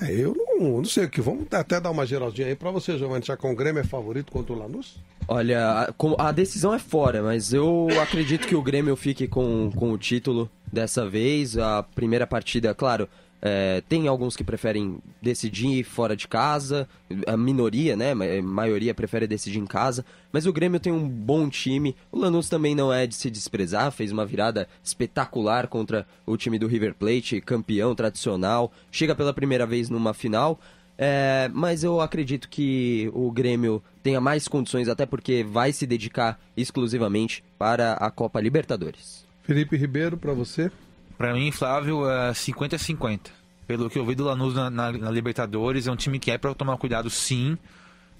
É, 0.00 0.12
eu 0.12 0.34
não, 0.36 0.78
não 0.78 0.84
sei 0.84 1.04
o 1.04 1.10
que. 1.10 1.20
Vamos 1.20 1.46
até 1.52 1.80
dar 1.80 1.90
uma 1.90 2.06
geraldinha 2.06 2.48
aí 2.48 2.54
pra 2.54 2.70
você, 2.70 2.98
Giovanni. 2.98 3.24
Com 3.38 3.52
o 3.52 3.56
Grêmio 3.56 3.80
é 3.80 3.84
favorito 3.84 4.30
contra 4.30 4.52
o 4.52 4.58
Lanús? 4.58 4.96
Olha, 5.28 5.88
a, 6.18 6.28
a 6.28 6.32
decisão 6.32 6.72
é 6.74 6.78
fora, 6.78 7.22
mas 7.22 7.52
eu 7.52 7.88
acredito 8.00 8.46
que 8.46 8.54
o 8.54 8.62
Grêmio 8.62 8.94
fique 8.94 9.26
com, 9.26 9.70
com 9.74 9.90
o 9.92 9.98
título 9.98 10.50
dessa 10.72 11.08
vez. 11.08 11.56
A 11.56 11.82
primeira 11.82 12.26
partida, 12.26 12.74
claro, 12.74 13.08
é, 13.40 13.82
tem 13.88 14.08
alguns 14.08 14.36
que 14.36 14.42
preferem 14.42 14.98
decidir 15.20 15.84
fora 15.84 16.16
de 16.16 16.26
casa, 16.26 16.88
a 17.26 17.36
minoria, 17.36 17.96
né? 17.96 18.12
A 18.12 18.42
maioria 18.42 18.94
prefere 18.94 19.26
decidir 19.26 19.58
em 19.58 19.66
casa. 19.66 20.04
Mas 20.32 20.46
o 20.46 20.52
Grêmio 20.52 20.80
tem 20.80 20.92
um 20.92 21.08
bom 21.08 21.48
time. 21.48 21.94
O 22.10 22.18
Lanús 22.18 22.48
também 22.48 22.74
não 22.74 22.92
é 22.92 23.06
de 23.06 23.14
se 23.14 23.30
desprezar, 23.30 23.92
fez 23.92 24.10
uma 24.10 24.26
virada 24.26 24.68
espetacular 24.82 25.68
contra 25.68 26.06
o 26.24 26.36
time 26.36 26.58
do 26.58 26.66
River 26.66 26.94
Plate, 26.94 27.40
campeão 27.40 27.94
tradicional. 27.94 28.72
Chega 28.90 29.14
pela 29.14 29.34
primeira 29.34 29.66
vez 29.66 29.88
numa 29.90 30.14
final. 30.14 30.58
É, 30.98 31.50
mas 31.52 31.84
eu 31.84 32.00
acredito 32.00 32.48
que 32.48 33.10
o 33.12 33.30
Grêmio 33.30 33.82
tenha 34.02 34.20
mais 34.20 34.48
condições, 34.48 34.88
até 34.88 35.04
porque 35.04 35.44
vai 35.44 35.70
se 35.72 35.86
dedicar 35.86 36.40
exclusivamente 36.56 37.44
para 37.58 37.92
a 37.94 38.10
Copa 38.10 38.40
Libertadores. 38.40 39.26
Felipe 39.42 39.76
Ribeiro, 39.76 40.16
pra 40.16 40.32
você? 40.32 40.70
Pra 41.18 41.32
mim, 41.32 41.50
Flávio, 41.50 42.08
é 42.10 42.32
50-50. 42.32 43.20
Pelo 43.66 43.88
que 43.90 43.98
eu 43.98 44.04
vi 44.06 44.14
do 44.14 44.24
Lanús 44.24 44.54
na, 44.54 44.70
na- 44.70 44.92
na 44.92 45.10
Libertadores, 45.10 45.86
é 45.86 45.92
um 45.92 45.96
time 45.96 46.18
que 46.18 46.30
é 46.30 46.38
pra 46.38 46.54
tomar 46.54 46.76
cuidado 46.76 47.08
sim. 47.10 47.56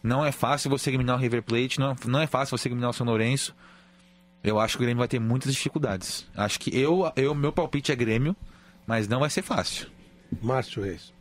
Não 0.02 0.24
é 0.24 0.32
fácil 0.32 0.70
você 0.70 0.90
eliminar 0.90 1.16
o 1.16 1.20
River 1.20 1.42
Plate, 1.42 1.78
não, 1.78 1.94
não 2.06 2.20
é 2.20 2.26
fácil 2.26 2.56
você 2.56 2.68
eliminar 2.68 2.90
o 2.90 2.92
São 2.92 3.06
Lourenço. 3.06 3.54
Eu 4.42 4.58
acho 4.60 4.76
que 4.76 4.82
o 4.82 4.86
Grêmio 4.86 4.98
vai 4.98 5.08
ter 5.08 5.18
muitas 5.18 5.52
dificuldades. 5.52 6.26
Acho 6.36 6.58
que 6.60 6.76
eu, 6.78 7.10
eu 7.16 7.34
meu 7.34 7.52
palpite 7.52 7.90
é 7.92 7.96
Grêmio, 7.96 8.34
mas 8.86 9.08
não 9.08 9.20
vai 9.20 9.30
ser 9.30 9.42
fácil. 9.42 9.88
Márcio 10.42 10.82
Reis. 10.82 11.12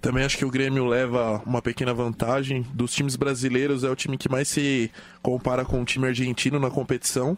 Também 0.00 0.24
acho 0.24 0.38
que 0.38 0.44
o 0.44 0.50
Grêmio 0.50 0.86
leva 0.86 1.42
uma 1.44 1.60
pequena 1.60 1.92
vantagem. 1.92 2.62
Dos 2.72 2.92
times 2.94 3.16
brasileiros, 3.16 3.82
é 3.82 3.90
o 3.90 3.96
time 3.96 4.16
que 4.16 4.28
mais 4.28 4.46
se 4.48 4.90
compara 5.22 5.64
com 5.64 5.80
o 5.82 5.84
time 5.84 6.06
argentino 6.06 6.58
na 6.60 6.70
competição. 6.70 7.36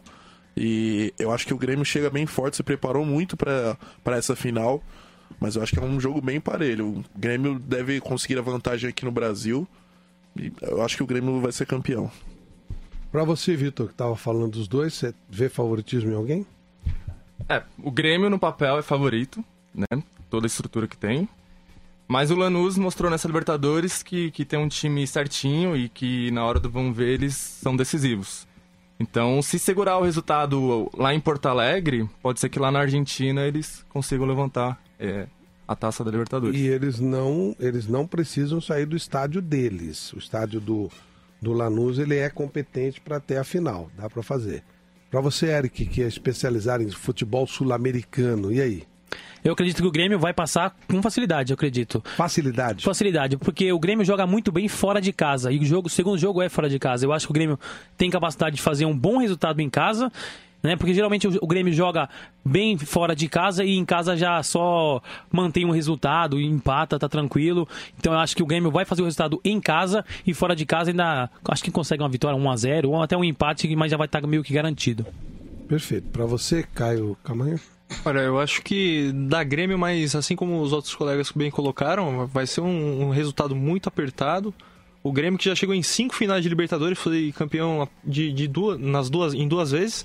E 0.57 1.15
eu 1.19 1.33
acho 1.33 1.47
que 1.47 1.55
o 1.55 1.59
Grêmio 1.59 1.85
chega 1.85 2.11
bem 2.11 2.27
forte, 2.27 2.57
se 2.57 2.63
preparou 2.63 3.05
muito 3.05 3.37
para 3.37 3.77
essa 4.07 4.37
final. 4.37 4.83
Mas 5.39 5.57
eu 5.57 5.63
acho 5.63 5.73
que 5.73 5.79
é 5.79 5.83
um 5.83 6.01
jogo 6.01 6.21
bem 6.21 6.41
parelho. 6.41 6.89
O 6.89 7.05
Grêmio 7.17 7.59
deve 7.59 8.01
conseguir 8.01 8.39
a 8.39 8.43
vantagem 8.43 8.91
aqui 8.91 9.05
no 9.05 9.13
Brasil. 9.13 9.67
E 10.37 10.53
eu 10.63 10.83
acho 10.83 10.97
que 10.97 11.03
o 11.03 11.07
Grêmio 11.07 11.41
vai 11.41 11.53
ser 11.53 11.67
campeão. 11.67 12.11
Pra 13.11 13.25
você, 13.25 13.57
Vitor, 13.57 13.89
que 13.89 13.95
tava 13.95 14.15
falando 14.17 14.53
dos 14.53 14.69
dois, 14.69 14.95
você 14.95 15.15
vê 15.29 15.49
favoritismo 15.49 16.13
em 16.13 16.15
alguém? 16.15 16.47
É, 17.49 17.63
o 17.83 17.91
Grêmio 17.91 18.31
no 18.31 18.39
papel 18.39 18.79
é 18.79 18.83
favorito, 18.83 19.45
né? 19.75 20.03
Toda 20.29 20.47
a 20.47 20.49
estrutura 20.49 20.87
que 20.87 20.97
tem. 20.97 21.29
Mas 22.07 22.31
o 22.31 22.37
Lanús 22.37 22.77
mostrou 22.77 23.11
nessa 23.11 23.29
Libertadores 23.29 24.03
que, 24.03 24.31
que 24.31 24.45
tem 24.45 24.59
um 24.59 24.69
time 24.69 25.07
certinho 25.07 25.77
e 25.77 25.89
que 25.89 26.31
na 26.33 26.45
hora 26.45 26.61
do 26.61 26.69
vamos 26.69 26.97
ver 26.97 27.09
eles 27.09 27.35
são 27.35 27.77
decisivos. 27.77 28.47
Então, 29.01 29.41
se 29.41 29.59
segurar 29.59 29.97
o 29.97 30.05
resultado 30.05 30.91
lá 30.95 31.15
em 31.15 31.21
Porto 31.21 31.47
Alegre, 31.47 32.07
pode 32.23 32.39
ser 32.39 32.51
que 32.51 32.59
lá 32.59 32.71
na 32.71 32.81
Argentina 32.81 33.47
eles 33.47 33.83
consigam 33.89 34.27
levantar 34.27 34.79
é, 34.99 35.27
a 35.67 35.75
taça 35.75 36.05
da 36.05 36.11
Libertadores. 36.11 36.61
E 36.61 36.67
eles 36.67 37.01
não, 37.01 37.57
eles 37.59 37.87
não 37.87 38.07
precisam 38.07 38.61
sair 38.61 38.85
do 38.85 38.95
estádio 38.95 39.41
deles. 39.41 40.13
O 40.13 40.19
estádio 40.19 40.61
do, 40.61 40.91
do 41.41 41.55
Lanús 41.55 41.99
ele 41.99 42.19
é 42.19 42.29
competente 42.29 43.01
para 43.01 43.19
ter 43.19 43.39
a 43.39 43.45
final, 43.45 43.91
dá 43.97 44.11
para 44.11 44.23
fazer. 44.23 44.63
Para 45.11 45.23
você, 45.23 45.47
Eric, 45.47 45.87
que 45.87 46.03
é 46.03 46.07
especializado 46.07 46.83
em 46.83 46.91
futebol 46.91 47.47
sul-americano, 47.47 48.53
e 48.53 48.61
aí? 48.61 48.85
Eu 49.45 49.53
acredito 49.53 49.83
que 49.83 49.89
o 49.89 49.91
Grêmio 49.91 50.19
vai 50.19 50.33
passar 50.33 50.77
com 50.89 51.03
facilidade, 51.03 51.53
eu 51.53 51.55
acredito. 51.55 52.03
Facilidade? 52.17 52.85
Facilidade, 52.85 53.37
porque 53.37 53.73
o 53.73 53.79
Grêmio 53.79 54.05
joga 54.05 54.27
muito 54.27 54.53
bem 54.53 54.69
fora 54.69 55.01
de 55.01 55.13
casa. 55.13 55.51
E 55.51 55.59
o, 55.59 55.65
jogo, 55.65 55.87
o 55.87 55.91
segundo 55.91 56.19
jogo 56.19 56.43
é 56.43 56.49
fora 56.49 56.69
de 56.69 56.79
casa. 56.79 57.07
Eu 57.07 57.13
acho 57.13 57.27
que 57.27 57.33
o 57.33 57.35
Grêmio 57.35 57.59
tem 57.97 58.11
capacidade 58.11 58.57
de 58.57 58.63
fazer 58.63 58.85
um 58.85 58.97
bom 58.97 59.19
resultado 59.19 59.61
em 59.61 59.71
casa. 59.71 60.13
Né? 60.63 60.77
Porque 60.77 60.93
geralmente 60.93 61.27
o, 61.27 61.47
Grêmio 61.47 61.73
joga 61.73 62.09
bem 62.45 62.77
fora 62.77 63.17
de 63.17 63.29
casa 63.29 63.65
e 63.65 63.77
em 63.77 63.85
casa 63.85 64.17
já 64.17 64.43
só 64.43 65.03
mantém 65.33 65.65
um 65.65 65.71
resultado, 65.71 66.39
empata, 66.39 66.99
tá 66.99 67.09
tranquilo. 67.09 67.67
Então 67.99 68.13
eu 68.13 68.19
acho 68.19 68.37
que 68.37 68.43
o 68.43 68.47
Grêmio 68.47 68.71
vai 68.71 68.85
fazer 68.85 69.01
o 69.01 69.07
resultado 69.07 69.41
em 69.43 69.59
casa 69.59 70.05
e 70.27 70.35
fora 70.35 70.55
de 70.55 70.67
casa 70.67 70.91
ainda 70.91 71.31
acho 71.49 71.65
que 71.65 71.71
consegue 71.71 72.03
uma 72.03 72.09
vitória 72.09 72.37
1 72.37 72.51
a 72.51 72.57
0 72.57 72.91
ou 72.91 73.03
até 73.03 73.17
um 73.17 73.25
empate, 73.25 73.75
mas 73.75 73.91
já 73.91 73.97
vai 73.97 74.07
estar 74.07 74.21
meio 74.27 74.43
que 74.43 74.53
garantido. 74.53 75.07
Perfeito. 75.67 76.11
Para 76.11 76.27
você, 76.27 76.63
Caio 76.75 77.17
Camanho? 77.25 77.59
Olha, 78.05 78.21
eu 78.21 78.39
acho 78.41 78.63
que 78.63 79.13
dá 79.13 79.43
Grêmio, 79.45 79.79
mas 79.79 80.15
assim 80.15 80.35
como 80.35 80.61
os 80.61 80.73
outros 80.73 80.95
colegas 80.95 81.31
bem 81.33 81.51
colocaram, 81.51 82.27
vai 82.27 82.47
ser 82.47 82.61
um, 82.61 83.09
um 83.09 83.11
resultado 83.11 83.55
muito 83.55 83.89
apertado. 83.89 84.55
O 85.03 85.13
Grêmio 85.13 85.39
que 85.39 85.47
já 85.47 85.55
chegou 85.55 85.75
em 85.75 85.83
cinco 85.83 86.15
finais 86.15 86.43
de 86.43 86.49
Libertadores, 86.49 86.99
foi 86.99 87.33
campeão 87.37 87.89
de, 88.05 88.33
de 88.33 88.47
duas, 88.47 88.79
nas 88.79 89.09
duas, 89.09 89.35
em 89.35 89.49
duas 89.49 89.71
vezes, 89.71 90.05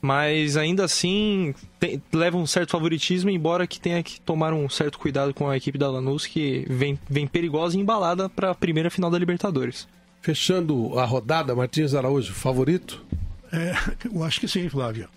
mas 0.00 0.56
ainda 0.56 0.84
assim 0.84 1.54
tem, 1.78 2.02
leva 2.12 2.36
um 2.36 2.46
certo 2.46 2.70
favoritismo, 2.70 3.30
embora 3.30 3.66
que 3.66 3.80
tenha 3.80 4.02
que 4.02 4.20
tomar 4.20 4.52
um 4.52 4.68
certo 4.68 4.98
cuidado 4.98 5.34
com 5.34 5.48
a 5.48 5.56
equipe 5.56 5.76
da 5.76 5.90
Lanús, 5.90 6.26
que 6.26 6.64
vem, 6.68 6.98
vem 7.08 7.26
perigosa 7.26 7.76
e 7.76 7.80
embalada 7.80 8.28
para 8.28 8.50
a 8.50 8.54
primeira 8.54 8.90
final 8.90 9.10
da 9.10 9.18
Libertadores. 9.18 9.86
Fechando 10.22 10.98
a 10.98 11.04
rodada, 11.04 11.54
Martins 11.54 11.94
Araújo, 11.94 12.32
favorito? 12.32 13.04
É, 13.52 13.74
eu 14.12 14.22
acho 14.22 14.40
que 14.40 14.48
sim, 14.48 14.68
Flávio. 14.68 15.08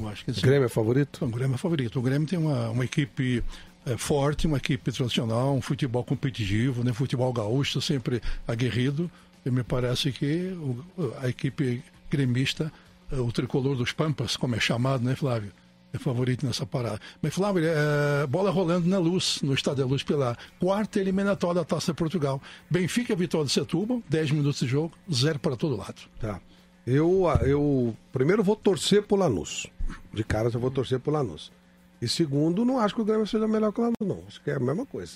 Eu 0.00 0.08
acho 0.08 0.24
que 0.24 0.32
sim. 0.32 0.40
O 0.40 0.42
Grêmio 0.42 0.66
é 0.66 0.68
favorito? 0.68 1.24
O 1.24 1.28
Grêmio 1.28 1.54
é 1.54 1.58
favorito. 1.58 1.98
O 1.98 2.02
Grêmio 2.02 2.26
tem 2.28 2.38
uma, 2.38 2.70
uma 2.70 2.84
equipe 2.84 3.42
é, 3.86 3.96
forte, 3.96 4.46
uma 4.46 4.58
equipe 4.58 4.92
tradicional, 4.92 5.54
um 5.54 5.60
futebol 5.60 6.04
competitivo, 6.04 6.84
né? 6.84 6.92
futebol 6.92 7.32
gaúcho 7.32 7.80
sempre 7.80 8.20
aguerrido. 8.46 9.10
E 9.44 9.50
me 9.50 9.62
parece 9.62 10.12
que 10.12 10.52
o, 10.58 10.84
a 11.20 11.28
equipe 11.28 11.82
gremista, 12.10 12.72
é, 13.10 13.16
o 13.16 13.32
tricolor 13.32 13.76
dos 13.76 13.92
Pampas, 13.92 14.36
como 14.36 14.54
é 14.54 14.60
chamado, 14.60 15.02
né, 15.02 15.16
Flávio? 15.16 15.52
É 15.92 15.98
favorito 15.98 16.46
nessa 16.46 16.64
parada. 16.64 17.00
Mas, 17.20 17.34
Flávio, 17.34 17.64
é, 17.66 18.26
bola 18.26 18.50
rolando 18.50 18.88
na 18.88 18.98
luz, 18.98 19.40
no 19.42 19.54
Estádio 19.54 19.82
da 19.82 19.90
Luz, 19.90 20.04
pela 20.04 20.36
quarta 20.60 21.00
eliminatória 21.00 21.56
da 21.56 21.64
Taça 21.64 21.92
de 21.92 21.98
Portugal. 21.98 22.40
Benfica, 22.70 23.16
vitória 23.16 23.46
de 23.46 23.52
Setúbal, 23.52 24.00
10 24.08 24.30
minutos 24.30 24.60
de 24.60 24.68
jogo, 24.68 24.92
zero 25.12 25.40
para 25.40 25.56
todo 25.56 25.76
lado. 25.76 26.00
Tá. 26.20 26.40
Eu, 26.86 27.24
eu 27.42 27.96
primeiro 28.12 28.42
vou 28.42 28.54
torcer 28.54 29.02
pro 29.02 29.16
Lanús. 29.16 29.66
De 30.12 30.24
cara 30.24 30.50
eu 30.52 30.60
vou 30.60 30.70
torcer 30.70 30.98
pro 30.98 31.12
Lanús. 31.12 31.52
E 32.00 32.08
segundo, 32.08 32.64
não 32.64 32.78
acho 32.78 32.94
que 32.94 33.00
o 33.00 33.04
Grêmio 33.04 33.26
seja 33.26 33.46
melhor 33.46 33.72
que 33.72 33.80
o 33.80 33.82
Lanús, 33.82 33.96
não. 34.02 34.22
Acho 34.26 34.42
que 34.42 34.50
é 34.50 34.54
a 34.54 34.60
mesma 34.60 34.86
coisa. 34.86 35.12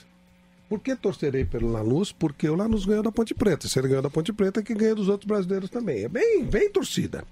Por 0.69 0.81
que 0.81 0.97
torcerei 0.97 1.45
pelo 1.45 1.71
Lanús? 1.71 2.13
Porque 2.13 2.49
o 2.49 2.55
Lanús 2.55 2.85
ganhou 2.85 3.03
da 3.03 3.13
Ponte 3.13 3.35
Preta. 3.35 3.69
Se 3.69 3.79
ele 3.79 3.89
ganhou 3.89 4.03
da 4.03 4.11
Ponte 4.11 4.33
Preta, 4.33 4.61
é 4.61 4.63
que 4.63 4.75
ganha 4.75 4.95
dos 4.95 5.09
outros 5.09 5.27
brasileiros 5.27 5.71
também. 5.71 6.05
É 6.05 6.09
bem, 6.09 6.45
bem 6.45 6.71
torcida. 6.71 7.25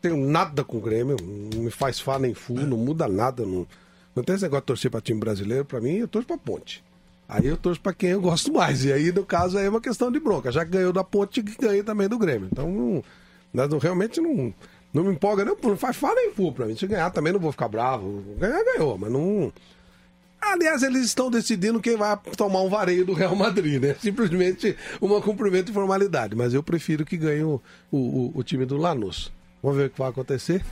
Tenho 0.00 0.16
nada 0.16 0.62
com 0.62 0.76
o 0.76 0.80
Grêmio, 0.80 1.16
não 1.22 1.62
me 1.62 1.70
faz 1.70 1.98
fá 1.98 2.18
nem 2.18 2.34
fu, 2.34 2.54
não 2.54 2.76
muda 2.76 3.08
nada. 3.08 3.44
Não, 3.44 3.66
não 4.14 4.22
tem 4.22 4.34
esse 4.34 4.44
negócio 4.44 4.62
de 4.62 4.66
torcer 4.66 4.90
para 4.90 5.00
time 5.00 5.18
brasileiro. 5.18 5.64
Para 5.64 5.80
mim, 5.80 5.94
eu 5.94 6.08
torço 6.08 6.26
pra 6.26 6.36
Ponte. 6.36 6.84
Aí 7.28 7.46
eu 7.46 7.56
torço 7.56 7.80
para 7.80 7.94
quem 7.94 8.10
eu 8.10 8.20
gosto 8.20 8.52
mais. 8.52 8.84
E 8.84 8.92
aí, 8.92 9.10
no 9.10 9.24
caso, 9.24 9.56
aí 9.56 9.64
é 9.64 9.70
uma 9.70 9.80
questão 9.80 10.12
de 10.12 10.20
bronca. 10.20 10.52
Já 10.52 10.64
que 10.64 10.72
ganhou 10.72 10.92
da 10.92 11.02
Ponte, 11.02 11.42
que 11.42 11.56
ganha 11.56 11.82
também 11.82 12.08
do 12.08 12.18
Grêmio. 12.18 12.48
Então, 12.52 12.70
não, 12.70 13.68
não, 13.68 13.78
realmente 13.78 14.20
não, 14.20 14.52
não 14.94 15.02
me 15.02 15.10
empolga, 15.10 15.44
não, 15.44 15.56
não 15.60 15.76
faz 15.76 15.96
fala 15.96 16.14
nem 16.14 16.32
fu 16.32 16.52
pra 16.52 16.66
mim. 16.66 16.76
Se 16.76 16.86
ganhar 16.86 17.10
também 17.10 17.32
não 17.32 17.40
vou 17.40 17.50
ficar 17.50 17.66
bravo. 17.66 18.22
Ganhar, 18.38 18.62
ganhou, 18.64 18.96
mas 18.96 19.10
não. 19.10 19.52
Aliás, 20.40 20.84
eles 20.84 21.06
estão 21.06 21.30
decidindo 21.30 21.80
quem 21.80 21.96
vai 21.96 22.16
tomar 22.36 22.60
um 22.60 22.68
vareio 22.68 23.04
do 23.04 23.12
Real 23.12 23.34
Madrid, 23.34 23.82
né? 23.82 23.96
Simplesmente 23.98 24.76
um 25.02 25.20
cumprimento 25.20 25.66
de 25.66 25.72
formalidade. 25.72 26.36
Mas 26.36 26.54
eu 26.54 26.62
prefiro 26.62 27.04
que 27.04 27.16
ganhe 27.16 27.42
o, 27.42 27.60
o, 27.90 28.30
o 28.34 28.42
time 28.44 28.64
do 28.64 28.76
Lanús. 28.76 29.32
Vamos 29.60 29.78
ver 29.78 29.86
o 29.86 29.90
que 29.90 29.98
vai 29.98 30.10
acontecer. 30.10 30.64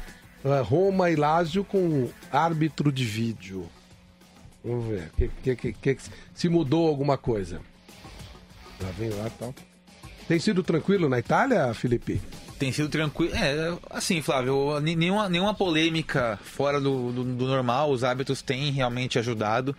Uh, 0.44 0.62
Roma 0.62 1.10
e 1.10 1.16
Lázio 1.16 1.64
com 1.64 2.08
árbitro 2.30 2.92
de 2.92 3.04
vídeo. 3.04 3.66
Vamos 4.64 4.86
ver. 4.86 5.10
Que, 5.42 5.56
que, 5.56 5.72
que, 5.72 5.96
se 6.32 6.48
mudou 6.48 6.86
alguma 6.86 7.18
coisa. 7.18 7.60
Já 8.80 8.90
vem 8.90 9.10
lá 9.10 9.26
e 9.26 9.30
tal. 9.30 9.54
Tem 10.28 10.38
sido 10.38 10.62
tranquilo 10.62 11.08
na 11.08 11.18
Itália, 11.18 11.74
Felipe? 11.74 12.20
Tem 12.62 12.70
sido 12.70 12.88
tranquilo. 12.88 13.34
É, 13.34 13.76
assim, 13.90 14.22
Flávio, 14.22 14.78
nenhuma, 14.78 15.28
nenhuma 15.28 15.52
polêmica 15.52 16.38
fora 16.44 16.80
do, 16.80 17.10
do, 17.10 17.24
do 17.24 17.46
normal. 17.48 17.90
Os 17.90 18.04
árbitros 18.04 18.40
têm 18.40 18.70
realmente 18.70 19.18
ajudado. 19.18 19.74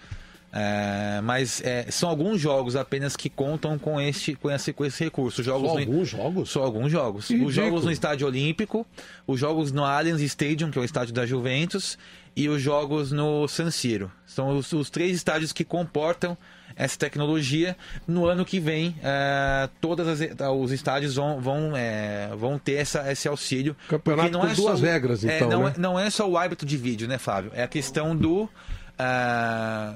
É, 0.51 1.21
mas 1.23 1.61
é, 1.63 1.89
são 1.89 2.09
alguns 2.09 2.41
jogos 2.41 2.75
apenas 2.75 3.15
que 3.15 3.29
contam 3.29 3.79
com 3.79 4.01
este, 4.01 4.35
com 4.35 4.51
esse, 4.51 4.73
com 4.73 4.83
esse 4.83 5.01
recurso. 5.01 5.41
Jogos 5.41 5.69
Só 5.69 5.75
no, 5.75 5.79
alguns 5.79 6.09
jogos? 6.09 6.49
Só 6.49 6.61
alguns 6.61 6.91
jogos. 6.91 7.27
Que 7.27 7.35
os 7.35 7.39
ridículo. 7.39 7.69
jogos 7.69 7.85
no 7.85 7.91
Estádio 7.91 8.27
Olímpico, 8.27 8.85
os 9.25 9.39
jogos 9.39 9.71
no 9.71 9.85
Allianz 9.85 10.19
Stadium, 10.21 10.69
que 10.69 10.77
é 10.77 10.81
o 10.81 10.83
estádio 10.83 11.13
da 11.13 11.25
Juventus, 11.25 11.97
e 12.35 12.49
os 12.49 12.61
jogos 12.61 13.13
no 13.13 13.47
San 13.47 13.71
Siro. 13.71 14.11
São 14.25 14.57
os, 14.57 14.73
os 14.73 14.89
três 14.89 15.15
estádios 15.15 15.53
que 15.53 15.63
comportam 15.63 16.37
essa 16.75 16.97
tecnologia. 16.97 17.75
No 18.07 18.25
ano 18.25 18.45
que 18.45 18.59
vem, 18.59 18.95
é, 19.03 19.69
todos 19.79 20.07
os 20.07 20.71
estádios 20.71 21.15
vão, 21.15 21.39
vão, 21.39 21.75
é, 21.75 22.29
vão 22.35 22.57
ter 22.57 22.73
essa, 22.73 23.11
esse 23.11 23.27
auxílio. 23.27 23.75
Campeonato 23.87 24.31
Porque 24.31 24.47
com 24.47 24.53
duas 24.53 24.79
só, 24.79 24.85
regras, 24.85 25.23
é, 25.25 25.37
então, 25.37 25.49
não, 25.49 25.63
né? 25.63 25.73
é, 25.75 25.79
não 25.79 25.99
é 25.99 26.09
só 26.09 26.29
o 26.29 26.37
árbitro 26.37 26.65
de 26.65 26.77
vídeo, 26.77 27.07
né, 27.07 27.17
Flávio? 27.17 27.51
É 27.53 27.63
a 27.63 27.67
questão 27.67 28.15
do. 28.15 28.49
ah, 28.97 29.95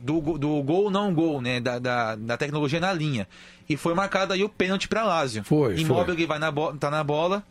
do, 0.00 0.20
do 0.38 0.62
gol 0.62 0.88
não 0.88 1.12
gol, 1.12 1.40
né? 1.40 1.58
Da, 1.58 1.78
da, 1.80 2.14
da 2.14 2.36
tecnologia 2.36 2.78
na 2.78 2.92
linha. 2.92 3.26
E 3.68 3.76
foi 3.76 3.92
marcado 3.94 4.32
aí 4.32 4.44
o 4.44 4.48
pênalti 4.48 4.88
para 4.88 5.02
Lázio. 5.02 5.42
Foi, 5.42 5.76
Imóvel 5.76 6.16
vai 6.26 6.38
na 6.38 6.50
bo 6.50 6.72
tá 6.74 6.90
na 6.90 7.02
bola. 7.02 7.42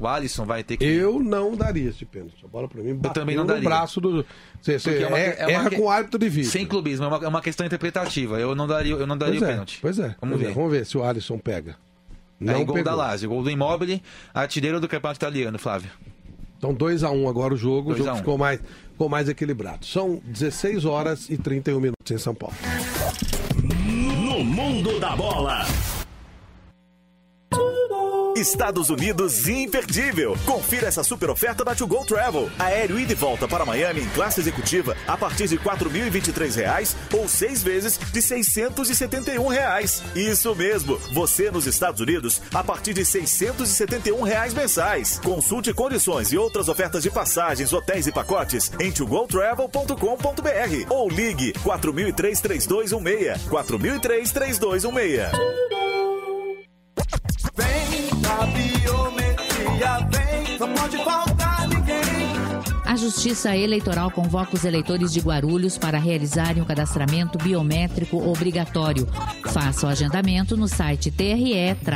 O 0.00 0.06
Alisson 0.08 0.46
vai 0.46 0.64
ter 0.64 0.78
que. 0.78 0.84
Eu 0.84 1.20
não 1.20 1.54
daria 1.54 1.90
esse 1.90 2.06
pênalti. 2.06 2.42
A 2.42 2.48
bola 2.48 2.66
pra 2.66 2.82
mim 2.82 2.94
bateu 2.94 3.20
também 3.22 3.36
não 3.36 3.42
no 3.44 3.48
daria. 3.48 3.62
braço 3.68 4.00
do. 4.00 4.24
Você, 4.60 4.78
você 4.78 5.02
é 5.02 5.06
uma- 5.06 5.18
er- 5.20 5.36
é 5.38 5.42
uma 5.44 5.52
erra 5.52 5.70
que- 5.70 5.76
com 5.76 5.82
o 5.82 5.90
árbitro 5.90 6.18
de 6.18 6.28
vídeo. 6.28 6.50
Sem 6.50 6.66
clubismo, 6.66 7.04
é 7.04 7.08
uma, 7.08 7.16
é 7.24 7.28
uma 7.28 7.42
questão 7.42 7.66
interpretativa. 7.66 8.40
Eu 8.40 8.54
não 8.54 8.66
daria, 8.66 8.94
eu 8.94 9.06
não 9.06 9.16
daria 9.18 9.34
pois 9.38 9.42
o 9.42 9.44
é, 9.44 9.48
pênalti. 9.52 9.78
Pois 9.82 9.98
é. 9.98 10.14
Vamos 10.20 10.36
pois 10.36 10.42
é. 10.42 10.46
ver. 10.48 10.54
Vamos 10.54 10.70
ver 10.72 10.86
se 10.86 10.96
o 10.96 11.04
Alisson 11.04 11.38
pega. 11.38 11.76
Não 12.40 12.54
Não 12.54 12.64
gol 12.64 12.76
pegou. 12.76 12.90
da 12.90 12.96
Lazio, 12.96 13.28
gol 13.28 13.42
do 13.42 13.50
Immobile, 13.50 14.02
artilheiro 14.32 14.80
do 14.80 14.88
campeonato 14.88 15.18
italiano, 15.18 15.58
Flávio. 15.58 15.90
Então 16.56 16.74
2x1 16.74 17.28
agora 17.28 17.52
o 17.52 17.56
jogo. 17.58 17.90
O 17.90 17.94
2 17.94 18.00
a 18.00 18.04
jogo 18.04 18.14
1. 18.16 18.18
ficou 18.20 18.38
mais, 18.38 18.60
ficou 18.92 19.08
mais 19.10 19.28
equilibrado. 19.28 19.84
São 19.84 20.22
16 20.24 20.86
horas 20.86 21.28
e 21.28 21.36
31 21.36 21.78
minutos 21.78 22.10
em 22.10 22.16
São 22.16 22.34
Paulo. 22.34 22.56
No 23.86 24.42
mundo 24.42 24.98
da 24.98 25.14
bola. 25.14 25.66
Estados 28.36 28.90
Unidos 28.90 29.48
imperdível. 29.48 30.36
Confira 30.46 30.86
essa 30.86 31.02
super 31.02 31.30
oferta 31.30 31.64
da 31.64 31.74
To 31.74 31.86
Go 31.86 32.04
Travel. 32.04 32.50
Aéreo 32.58 32.98
ida 32.98 33.12
e 33.12 33.14
volta 33.14 33.48
para 33.48 33.64
Miami 33.64 34.00
em 34.00 34.08
classe 34.10 34.40
executiva 34.40 34.96
a 35.06 35.16
partir 35.16 35.48
de 35.48 35.58
4.023 35.58 36.54
reais 36.54 36.96
ou 37.12 37.28
seis 37.28 37.62
vezes 37.62 37.98
de 38.12 38.22
671 38.22 39.46
reais. 39.48 40.02
Isso 40.14 40.54
mesmo, 40.54 40.96
você 41.12 41.50
nos 41.50 41.66
Estados 41.66 42.00
Unidos 42.00 42.40
a 42.54 42.62
partir 42.62 42.94
de 42.94 43.04
671 43.04 44.22
reais 44.22 44.54
mensais. 44.54 45.18
Consulte 45.22 45.74
condições 45.74 46.32
e 46.32 46.38
outras 46.38 46.68
ofertas 46.68 47.02
de 47.02 47.10
passagens, 47.10 47.72
hotéis 47.72 48.06
e 48.06 48.12
pacotes 48.12 48.70
em 48.78 48.92
togotravel.com.br 48.92 50.86
ou 50.88 51.08
ligue 51.08 51.52
4003 51.62 52.40
3216 52.40 53.42
4003 53.48 54.32
3216. 54.32 56.09
Da 58.30 58.46
biometria, 58.46 60.08
vem, 60.08 60.58
não 60.58 60.72
pode 60.72 60.96
faltar 60.98 61.66
ninguém. 61.66 62.00
A 62.86 62.94
Justiça 62.94 63.56
Eleitoral 63.56 64.08
convoca 64.12 64.54
os 64.54 64.64
eleitores 64.64 65.12
de 65.12 65.18
Guarulhos 65.18 65.76
para 65.76 65.98
realizarem 65.98 66.62
o 66.62 66.66
cadastramento 66.66 67.36
biométrico 67.38 68.16
obrigatório. 68.18 69.08
Faça 69.52 69.88
o 69.88 69.90
agendamento 69.90 70.56
no 70.56 70.68
site 70.68 71.10
tre-sp.jus.br. 71.10 71.94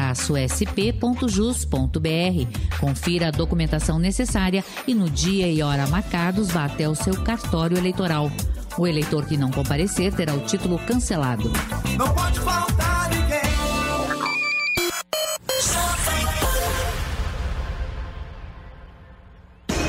Confira 2.80 3.28
a 3.28 3.30
documentação 3.30 4.00
necessária 4.00 4.64
e 4.88 4.94
no 4.94 5.08
dia 5.08 5.46
e 5.46 5.62
hora 5.62 5.86
marcados 5.86 6.50
vá 6.50 6.64
até 6.64 6.88
o 6.88 6.96
seu 6.96 7.14
cartório 7.22 7.78
eleitoral. 7.78 8.28
O 8.76 8.88
eleitor 8.88 9.24
que 9.24 9.36
não 9.36 9.52
comparecer 9.52 10.12
terá 10.12 10.34
o 10.34 10.40
título 10.40 10.80
cancelado. 10.80 11.52
Não 11.96 12.12
pode 12.12 12.40
faltar 12.40 13.23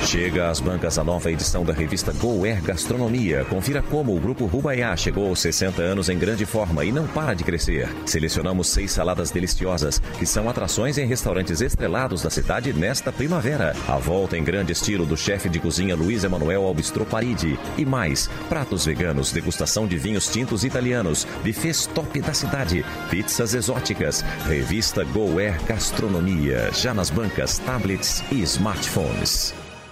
Chega 0.06 0.52
às 0.52 0.60
bancas 0.60 1.00
a 1.00 1.04
nova 1.04 1.32
edição 1.32 1.66
da 1.66 1.74
revista 1.74 2.14
Go 2.14 2.46
Air 2.46 2.62
Gastronomia. 2.62 3.44
Confira 3.46 3.82
como 3.82 4.16
o 4.16 4.20
grupo 4.20 4.46
Rubaiá 4.46 4.96
chegou 4.96 5.28
aos 5.28 5.40
60 5.40 5.82
anos 5.82 6.10
em 6.10 6.18
grande 6.18 6.46
forma 6.46 6.86
e 6.86 6.92
não 6.92 7.08
para 7.08 7.34
de 7.34 7.44
crescer. 7.44 7.90
Selecionamos 8.06 8.68
seis 8.68 8.92
saladas 8.92 9.32
deliciosas, 9.32 10.00
que 10.20 10.26
são 10.26 10.48
atrações 10.48 11.00
em 11.00 11.08
restaurantes 11.08 11.60
estrelados 11.60 12.22
da 12.22 12.30
cidade 12.30 12.72
nesta 12.72 13.12
primavera. 13.12 13.76
A 13.88 13.98
volta 13.98 14.38
em 14.38 14.44
grande 14.44 14.74
estilo 14.74 15.08
do 15.08 15.18
chefe 15.18 15.50
de 15.50 15.60
cozinha 15.60 15.96
Luiz 15.96 16.24
Emanuel 16.24 16.66
Albistro 16.66 17.04
Paridi. 17.04 17.58
E 17.76 17.84
mais, 17.84 18.30
pratos 18.48 18.86
veganos, 18.86 19.32
degustação 19.32 19.88
de 19.88 19.98
vinhos 19.98 20.28
tintos 20.28 20.64
italianos, 20.64 21.26
buffets 21.44 21.88
top 21.88 22.22
da 22.22 22.34
cidade, 22.34 22.86
pizzas 23.10 23.56
exóticas. 23.56 24.24
Revista 24.48 25.04
Go 25.04 25.40
Air 25.40 25.60
Gastronomia, 25.66 26.70
já 26.74 26.94
nas 26.94 27.10
bancas, 27.10 27.58
tablets 27.58 28.24
e 28.32 28.44
smartphones. 28.44 29.65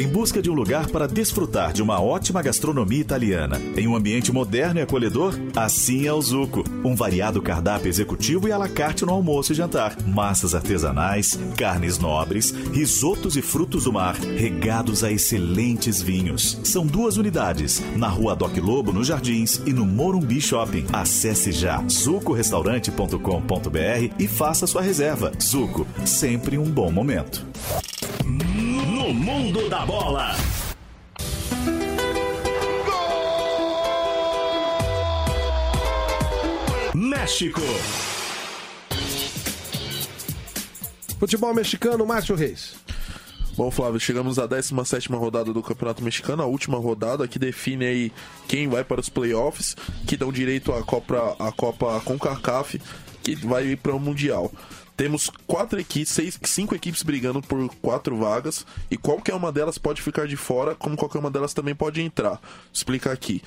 Em 0.00 0.08
busca 0.08 0.40
de 0.40 0.48
um 0.48 0.54
lugar 0.54 0.86
para 0.86 1.06
desfrutar 1.06 1.74
de 1.74 1.82
uma 1.82 2.00
ótima 2.00 2.40
gastronomia 2.40 3.02
italiana, 3.02 3.60
em 3.76 3.86
um 3.86 3.94
ambiente 3.94 4.32
moderno 4.32 4.80
e 4.80 4.82
acolhedor? 4.82 5.38
Assim 5.54 6.06
é 6.06 6.12
o 6.12 6.22
Zuco. 6.22 6.64
Um 6.82 6.94
variado 6.94 7.42
cardápio 7.42 7.90
executivo 7.90 8.48
e 8.48 8.52
à 8.52 8.56
la 8.56 8.66
carte 8.66 9.04
no 9.04 9.12
almoço 9.12 9.52
e 9.52 9.54
jantar. 9.54 9.94
Massas 10.06 10.54
artesanais, 10.54 11.38
carnes 11.54 11.98
nobres, 11.98 12.50
risotos 12.72 13.36
e 13.36 13.42
frutos 13.42 13.84
do 13.84 13.92
mar, 13.92 14.14
regados 14.14 15.04
a 15.04 15.12
excelentes 15.12 16.00
vinhos. 16.00 16.58
São 16.64 16.86
duas 16.86 17.18
unidades, 17.18 17.82
na 17.94 18.08
rua 18.08 18.34
Doc 18.34 18.56
Lobo, 18.56 18.94
nos 18.94 19.06
Jardins, 19.06 19.60
e 19.66 19.72
no 19.74 19.84
Morumbi 19.84 20.40
Shopping. 20.40 20.86
Acesse 20.94 21.52
já 21.52 21.84
zucorestaurante.com.br 21.86 24.14
e 24.18 24.26
faça 24.26 24.66
sua 24.66 24.80
reserva. 24.80 25.30
Zuco, 25.38 25.86
sempre 26.06 26.56
um 26.56 26.70
bom 26.70 26.90
momento. 26.90 27.44
No 29.10 29.14
mundo 29.14 29.68
da 29.68 29.84
bola. 29.84 30.36
México. 36.94 37.60
Futebol 41.18 41.52
mexicano, 41.52 42.06
Márcio 42.06 42.36
Reis. 42.36 42.76
Bom, 43.56 43.68
Flávio, 43.72 43.98
chegamos 43.98 44.38
à 44.38 44.46
17 44.46 45.10
rodada 45.14 45.52
do 45.52 45.60
Campeonato 45.60 46.04
Mexicano, 46.04 46.44
a 46.44 46.46
última 46.46 46.78
rodada 46.78 47.26
que 47.26 47.36
define 47.36 47.86
aí 47.86 48.12
quem 48.46 48.68
vai 48.68 48.84
para 48.84 49.00
os 49.00 49.08
playoffs, 49.08 49.76
que 50.06 50.16
dão 50.16 50.30
direito 50.30 50.72
à 50.72 50.84
Copa, 50.84 51.34
à 51.36 51.50
Copa 51.50 52.00
CONCACAF, 52.02 52.80
que 53.24 53.34
vai 53.34 53.74
para 53.74 53.92
o 53.92 53.98
Mundial. 53.98 54.52
Temos 55.00 55.30
quatro 55.46 55.80
equipes, 55.80 56.10
seis, 56.10 56.38
cinco 56.42 56.74
equipes 56.74 57.02
brigando 57.02 57.40
por 57.40 57.74
quatro 57.76 58.18
vagas 58.18 58.66
e 58.90 58.98
qualquer 58.98 59.34
uma 59.34 59.50
delas 59.50 59.78
pode 59.78 60.02
ficar 60.02 60.28
de 60.28 60.36
fora, 60.36 60.74
como 60.74 60.94
qualquer 60.94 61.16
uma 61.16 61.30
delas 61.30 61.54
também 61.54 61.74
pode 61.74 62.02
entrar. 62.02 62.32
Vou 62.32 62.40
explicar 62.70 63.10
aqui. 63.10 63.40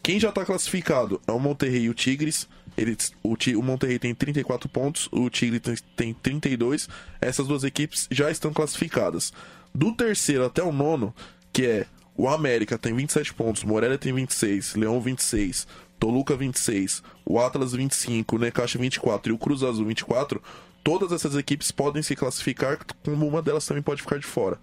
Quem 0.00 0.20
já 0.20 0.28
está 0.28 0.44
classificado 0.44 1.20
é 1.26 1.32
o 1.32 1.40
Monterrey 1.40 1.86
e 1.86 1.88
o 1.88 1.94
Tigres. 1.94 2.48
Eles, 2.78 3.12
o, 3.20 3.34
o 3.34 3.62
Monterrey 3.64 3.98
tem 3.98 4.14
34 4.14 4.68
pontos, 4.68 5.08
o 5.10 5.28
Tigre 5.28 5.58
tem, 5.58 5.74
tem 5.96 6.14
32. 6.14 6.88
Essas 7.20 7.48
duas 7.48 7.64
equipes 7.64 8.06
já 8.08 8.30
estão 8.30 8.52
classificadas. 8.52 9.32
Do 9.74 9.90
terceiro 9.96 10.44
até 10.44 10.62
o 10.62 10.70
nono, 10.70 11.12
que 11.52 11.66
é 11.66 11.86
o 12.16 12.28
América 12.28 12.78
tem 12.78 12.94
27 12.94 13.34
pontos, 13.34 13.64
Morelia 13.64 13.98
tem 13.98 14.12
26, 14.12 14.76
Leão 14.76 15.00
26, 15.00 15.66
Toluca 15.98 16.36
26, 16.36 17.02
o 17.26 17.40
Atlas 17.40 17.72
25, 17.72 18.36
o 18.36 18.38
Necaxa 18.38 18.78
24 18.78 19.32
e 19.32 19.34
o 19.34 19.38
Cruz 19.38 19.64
Azul 19.64 19.86
24, 19.86 20.40
todas 20.82 21.12
essas 21.12 21.36
equipes 21.36 21.70
podem 21.70 22.02
se 22.02 22.16
classificar, 22.16 22.78
como 23.04 23.26
uma 23.26 23.42
delas 23.42 23.66
também 23.66 23.82
pode 23.82 24.02
ficar 24.02 24.18
de 24.18 24.26
fora. 24.26 24.58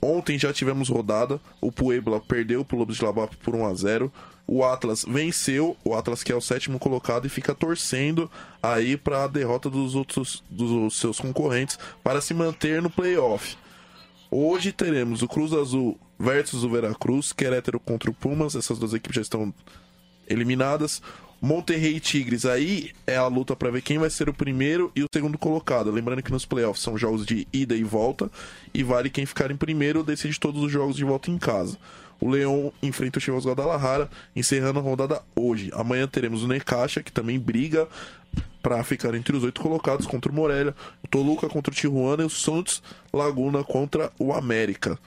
Ontem 0.00 0.38
já 0.38 0.52
tivemos 0.52 0.88
rodada, 0.88 1.40
o 1.60 1.72
Puebla 1.72 2.20
perdeu 2.20 2.64
para 2.64 2.76
o 2.76 2.78
Lobos 2.78 2.96
de 2.96 3.04
Labap 3.04 3.34
por 3.36 3.54
1 3.54 3.66
a 3.66 3.74
0 3.74 4.12
o 4.46 4.62
Atlas 4.62 5.04
venceu, 5.08 5.76
o 5.82 5.94
Atlas 5.94 6.22
que 6.22 6.30
é 6.30 6.34
o 6.34 6.40
sétimo 6.40 6.78
colocado 6.78 7.26
e 7.26 7.30
fica 7.30 7.54
torcendo 7.54 8.30
aí 8.62 8.96
para 8.96 9.24
a 9.24 9.26
derrota 9.26 9.70
dos 9.70 9.94
outros 9.94 10.44
dos 10.50 10.98
seus 10.98 11.18
concorrentes 11.18 11.78
para 12.02 12.20
se 12.20 12.34
manter 12.34 12.82
no 12.82 12.90
playoff. 12.90 13.56
Hoje 14.30 14.72
teremos 14.72 15.22
o 15.22 15.28
Cruz 15.28 15.52
Azul 15.52 15.98
versus 16.18 16.62
o 16.62 16.68
Veracruz, 16.68 17.32
Querétaro 17.32 17.80
contra 17.80 18.10
o 18.10 18.14
Pumas, 18.14 18.54
essas 18.54 18.78
duas 18.78 18.92
equipes 18.92 19.16
já 19.16 19.22
estão 19.22 19.54
eliminadas. 20.28 21.00
Monterrey 21.40 21.96
e 21.96 22.00
Tigres, 22.00 22.46
aí 22.46 22.92
é 23.06 23.16
a 23.16 23.26
luta 23.26 23.54
para 23.54 23.70
ver 23.70 23.82
quem 23.82 23.98
vai 23.98 24.08
ser 24.08 24.28
o 24.28 24.34
primeiro 24.34 24.90
e 24.96 25.02
o 25.02 25.08
segundo 25.12 25.36
colocado. 25.36 25.90
Lembrando 25.90 26.22
que 26.22 26.32
nos 26.32 26.46
playoffs 26.46 26.82
são 26.82 26.96
jogos 26.96 27.26
de 27.26 27.46
ida 27.52 27.74
e 27.74 27.84
volta, 27.84 28.30
e 28.72 28.82
vale 28.82 29.10
quem 29.10 29.26
ficar 29.26 29.50
em 29.50 29.56
primeiro 29.56 30.02
decide 30.02 30.40
todos 30.40 30.62
os 30.62 30.72
jogos 30.72 30.96
de 30.96 31.04
volta 31.04 31.30
em 31.30 31.38
casa. 31.38 31.76
O 32.20 32.28
Leão 32.28 32.72
enfrenta 32.82 33.18
o 33.18 33.20
Chivas 33.20 33.44
Guadalajara, 33.44 34.08
encerrando 34.34 34.78
a 34.78 34.82
rodada 34.82 35.22
hoje. 35.36 35.70
Amanhã 35.74 36.06
teremos 36.06 36.42
o 36.42 36.48
Necaxa, 36.48 37.02
que 37.02 37.12
também 37.12 37.38
briga 37.38 37.86
para 38.62 38.82
ficar 38.82 39.14
entre 39.14 39.36
os 39.36 39.44
oito 39.44 39.60
colocados 39.60 40.06
contra 40.06 40.32
o 40.32 40.34
Morelia, 40.34 40.74
o 41.02 41.08
Toluca 41.08 41.48
contra 41.48 41.70
o 41.70 41.76
Tijuana 41.76 42.22
e 42.22 42.26
o 42.26 42.30
Santos 42.30 42.82
Laguna 43.12 43.62
contra 43.62 44.10
o 44.18 44.32
América. 44.32 44.98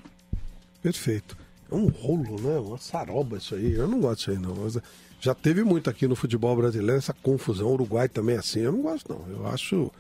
Perfeito. 0.84 1.36
É 1.72 1.76
um 1.76 1.88
rolo, 1.88 2.40
né? 2.40 2.60
Uma 2.60 2.78
saroba 2.78 3.38
isso 3.38 3.56
aí. 3.56 3.74
Eu 3.74 3.88
não 3.88 4.00
gosto 4.00 4.20
disso 4.20 4.32
aí, 4.32 4.38
não. 4.38 4.56
Mas 4.56 4.78
já 5.20 5.34
teve 5.34 5.64
muito 5.64 5.90
aqui 5.90 6.08
no 6.08 6.16
futebol 6.16 6.56
brasileiro 6.56 6.98
essa 6.98 7.14
confusão. 7.14 7.68
O 7.68 7.74
Uruguai 7.74 8.08
também 8.08 8.36
é 8.36 8.40
assim. 8.40 8.60
Eu 8.60 8.72
não 8.72 8.82
gosto, 8.82 9.14
não. 9.14 9.26
Eu 9.30 9.48
acho. 9.48 9.92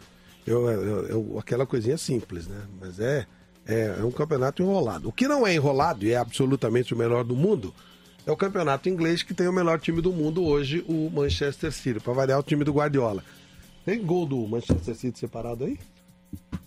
Eu, 0.46 0.70
eu, 0.70 1.08
eu, 1.08 1.40
aquela 1.40 1.66
coisinha 1.66 1.98
simples, 1.98 2.48
né? 2.48 2.62
Mas 2.80 3.00
é, 3.00 3.26
é, 3.66 3.98
é 4.00 4.04
um 4.04 4.12
campeonato 4.12 4.62
enrolado. 4.62 5.10
O 5.10 5.12
que 5.12 5.28
não 5.28 5.46
é 5.46 5.54
enrolado 5.54 6.06
e 6.06 6.12
é 6.12 6.18
absolutamente 6.18 6.94
o 6.94 6.98
melhor 6.98 7.24
do 7.24 7.36
mundo 7.36 7.74
é 8.28 8.32
o 8.32 8.36
campeonato 8.36 8.90
inglês 8.90 9.24
que 9.24 9.34
tem 9.34 9.48
o 9.48 9.54
melhor 9.54 9.80
time 9.80 10.02
do 10.02 10.12
mundo 10.12 10.44
hoje, 10.44 10.84
o 10.88 11.10
Manchester 11.10 11.72
City. 11.72 12.02
Para 12.02 12.12
variar, 12.12 12.40
o 12.40 12.44
time 12.44 12.64
do 12.66 12.74
Guardiola. 12.74 13.24
Tem 13.86 14.06
gol 14.06 14.26
do 14.26 14.46
Manchester 14.46 14.96
City 14.96 15.18
separado 15.18 15.64
aí? 15.64 15.80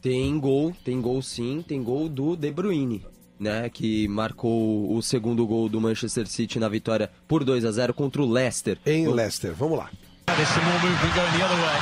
Tem 0.01 0.39
gol, 0.41 0.75
tem 0.83 0.99
gol 1.03 1.21
sim, 1.21 1.63
tem 1.67 1.83
gol 1.83 2.09
do 2.09 2.35
De 2.35 2.51
Bruyne. 2.51 3.05
Né, 3.41 3.71
que 3.71 4.07
marcou 4.07 4.95
o 4.95 5.01
segundo 5.03 5.47
gol 5.47 5.67
do 5.67 5.81
Manchester 5.81 6.27
City 6.27 6.59
na 6.59 6.69
vitória 6.69 7.11
por 7.27 7.43
2 7.43 7.65
a 7.65 7.73
0 7.73 7.95
contra 7.95 8.21
o 8.21 8.31
Leicester. 8.31 8.77
Em 8.85 9.09
Leicester, 9.09 9.55
vamos 9.55 9.79
lá. 9.79 9.89
There's 10.27 10.47
some 10.51 10.65
more 10.67 10.79
movement 10.85 11.15
going 11.17 11.33
the 11.39 11.45
other 11.45 11.57
way. 11.57 11.79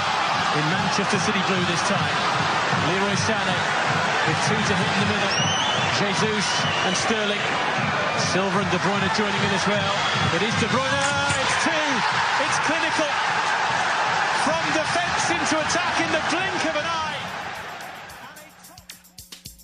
In 0.55 0.65
Manchester 0.71 1.19
City 1.19 1.41
blue 1.51 1.65
this 1.67 1.83
time. 1.91 1.99
Leroy 2.87 3.17
Sané 3.27 3.59
with 4.29 4.41
two 4.47 4.55
to 4.55 4.75
hit 4.79 4.93
in 4.95 5.01
the 5.03 5.09
middle. 5.11 5.35
Jesus 5.99 6.47
and 6.87 6.95
Sterling. 6.95 7.45
Silva 8.31 8.61
and 8.63 8.71
De 8.71 8.79
Bruyne 8.79 9.09
joining 9.19 9.43
in 9.43 9.53
as 9.59 9.67
well. 9.67 9.93
It 10.39 10.43
is 10.47 10.55
De 10.63 10.69
Bruyne. 10.71 11.03
It's 11.43 11.57
two. 11.67 11.89
It's 12.47 12.59
clinical. 12.71 13.11
From 14.47 14.63
defence 14.79 15.25
into 15.35 15.57
attack 15.59 15.95
in 16.07 16.11
the 16.15 16.23
blink 16.31 16.61
of 16.71 16.77
an 16.79 16.87
eye. 16.87 17.18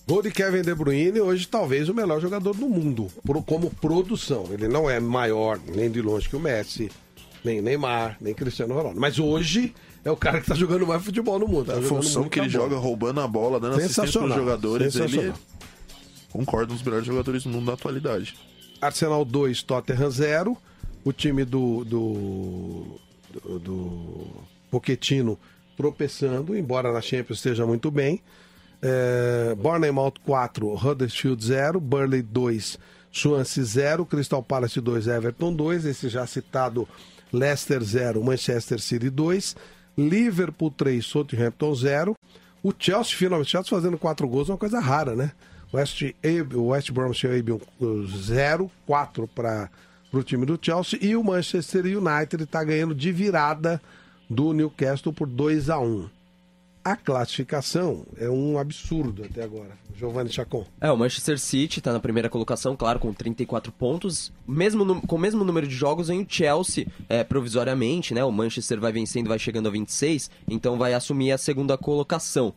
Gol 0.07 0.21
de 0.21 0.31
Kevin 0.31 0.61
De 0.61 0.75
Bruyne, 0.75 1.19
hoje 1.19 1.49
talvez 1.49 1.89
o 1.89 1.95
melhor 1.95 2.21
jogador 2.21 2.55
do 2.55 2.69
mundo, 2.69 3.09
como 3.47 3.71
produção. 3.71 4.47
Ele 4.51 4.69
não 4.69 4.89
é 4.89 5.01
maior, 5.01 5.59
nem 5.75 5.91
de 5.91 6.03
longe 6.03 6.29
que 6.29 6.37
o 6.37 6.41
Messi, 6.41 6.91
nem 7.43 7.63
Neymar, 7.63 8.19
nem 8.21 8.35
Cristiano 8.35 8.75
Ronaldo. 8.75 9.01
Mas 9.01 9.19
hoje 9.19 9.75
é 10.05 10.11
o 10.11 10.17
cara 10.17 10.39
que 10.39 10.45
está 10.45 10.55
jogando 10.55 10.87
mais 10.87 11.03
futebol 11.03 11.39
no 11.39 11.49
mundo. 11.49 11.67
Tá 11.73 11.79
a 11.79 11.83
função 11.83 12.29
que 12.29 12.39
ele 12.39 12.51
joga 12.51 12.77
roubando 12.77 13.21
a 13.21 13.27
bola, 13.27 13.59
dando 13.59 13.77
assistência 13.77 14.21
para 14.21 14.29
os 14.29 14.35
jogadores, 14.35 14.95
ele 14.97 15.33
concorda 16.31 16.73
um 16.73 16.77
dos 16.77 16.85
melhores 16.85 17.07
jogadores 17.07 17.45
do 17.45 17.49
mundo 17.49 17.67
na 17.67 17.73
atualidade. 17.73 18.37
Arsenal 18.83 19.25
2, 19.25 19.63
Tottenham 19.63 20.11
0. 20.11 20.57
O 21.03 21.13
time 21.13 21.45
do, 21.45 21.85
do, 21.85 23.01
do, 23.33 23.59
do 23.59 24.27
Pochettino 24.71 25.39
tropeçando, 25.77 26.57
embora 26.57 26.93
na 26.93 27.01
Champions 27.01 27.39
esteja 27.39 27.67
muito 27.67 27.91
bem. 27.91 28.21
É, 28.87 29.55
Bournemouth 29.55 30.19
4, 30.27 30.75
Huddersfield 30.75 31.43
0, 31.43 31.81
Burnley 31.81 32.21
2, 32.21 32.79
Swansea 33.11 33.65
0, 33.65 34.05
Crystal 34.05 34.43
Palace 34.43 34.79
2, 34.79 35.07
Everton 35.07 35.55
2, 35.55 35.87
esse 35.87 36.11
já 36.11 36.27
citado 36.27 36.87
Leicester 37.33 37.83
0, 37.83 38.23
Manchester 38.23 38.79
City 38.79 39.09
2, 39.09 39.57
Liverpool 39.97 40.71
3, 40.71 41.03
Southampton 41.03 41.75
0. 41.75 42.15
O 42.63 42.75
Chelsea, 42.79 43.17
finalmente, 43.17 43.53
Chelsea 43.53 43.71
fazendo 43.71 43.97
4 43.97 44.29
gols 44.29 44.51
é 44.51 44.53
uma 44.53 44.59
coisa 44.59 44.81
rara, 44.81 45.17
né? 45.17 45.33
West, 45.73 46.03
West 46.55 46.91
Bromwich 46.93 47.27
Albion 47.27 47.59
0, 48.23 48.71
4 48.87 49.27
para 49.29 49.71
o 50.13 50.23
time 50.23 50.45
do 50.45 50.59
Chelsea. 50.61 50.99
E 51.01 51.17
o 51.17 51.25
Manchester 51.25 51.87
United 51.87 52.43
está 52.43 52.63
ganhando 52.63 52.95
de 52.95 53.11
virada 53.11 53.81
do 54.29 54.53
Newcastle 54.53 55.13
por 55.13 55.27
2 55.27 55.71
a 55.71 55.79
1 55.79 56.11
a 56.85 56.97
classificação 56.97 58.05
é 58.19 58.29
um 58.29 58.59
absurdo 58.59 59.25
até 59.25 59.43
agora. 59.43 59.71
Giovanni 59.97 60.31
Chacon. 60.31 60.67
É, 60.81 60.91
o 60.91 60.97
Manchester 60.97 61.39
City 61.39 61.79
está 61.79 61.93
na 61.93 62.01
primeira 62.01 62.29
colocação, 62.29 62.77
claro, 62.77 62.99
com 62.99 63.13
34 63.13 63.73
pontos. 63.73 64.31
Mesmo 64.47 65.01
com 65.03 65.17
o 65.17 65.19
mesmo 65.19 65.45
número 65.45 65.67
de 65.67 65.75
jogos 65.75 66.11
em 66.11 66.21
o 66.21 66.27
Chelsea, 66.29 66.87
é, 67.09 67.25
provisoriamente, 67.25 68.13
né? 68.13 68.23
O 68.23 68.31
Manchester 68.31 68.79
vai 68.81 68.93
vencendo, 68.93 69.29
vai 69.29 69.39
chegando 69.39 69.69
a 69.69 69.71
26, 69.71 70.31
então 70.47 70.77
vai 70.77 70.93
assumir 70.93 71.33
a 71.33 71.39
segunda 71.39 71.79
colocação. 71.79 72.53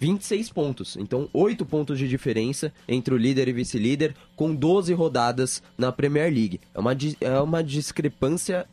26 0.00 0.50
pontos, 0.50 0.96
então 0.96 1.28
8 1.30 1.64
pontos 1.66 1.98
de 1.98 2.08
diferença 2.08 2.72
entre 2.88 3.12
o 3.12 3.18
líder 3.18 3.48
e 3.48 3.52
vice-líder, 3.52 4.16
com 4.34 4.54
12 4.54 4.94
rodadas 4.94 5.62
na 5.76 5.92
Premier 5.92 6.32
League. 6.32 6.58
É 6.74 6.80
uma, 6.80 6.96
é 7.20 7.40
uma 7.40 7.62
discrepância 7.62 8.66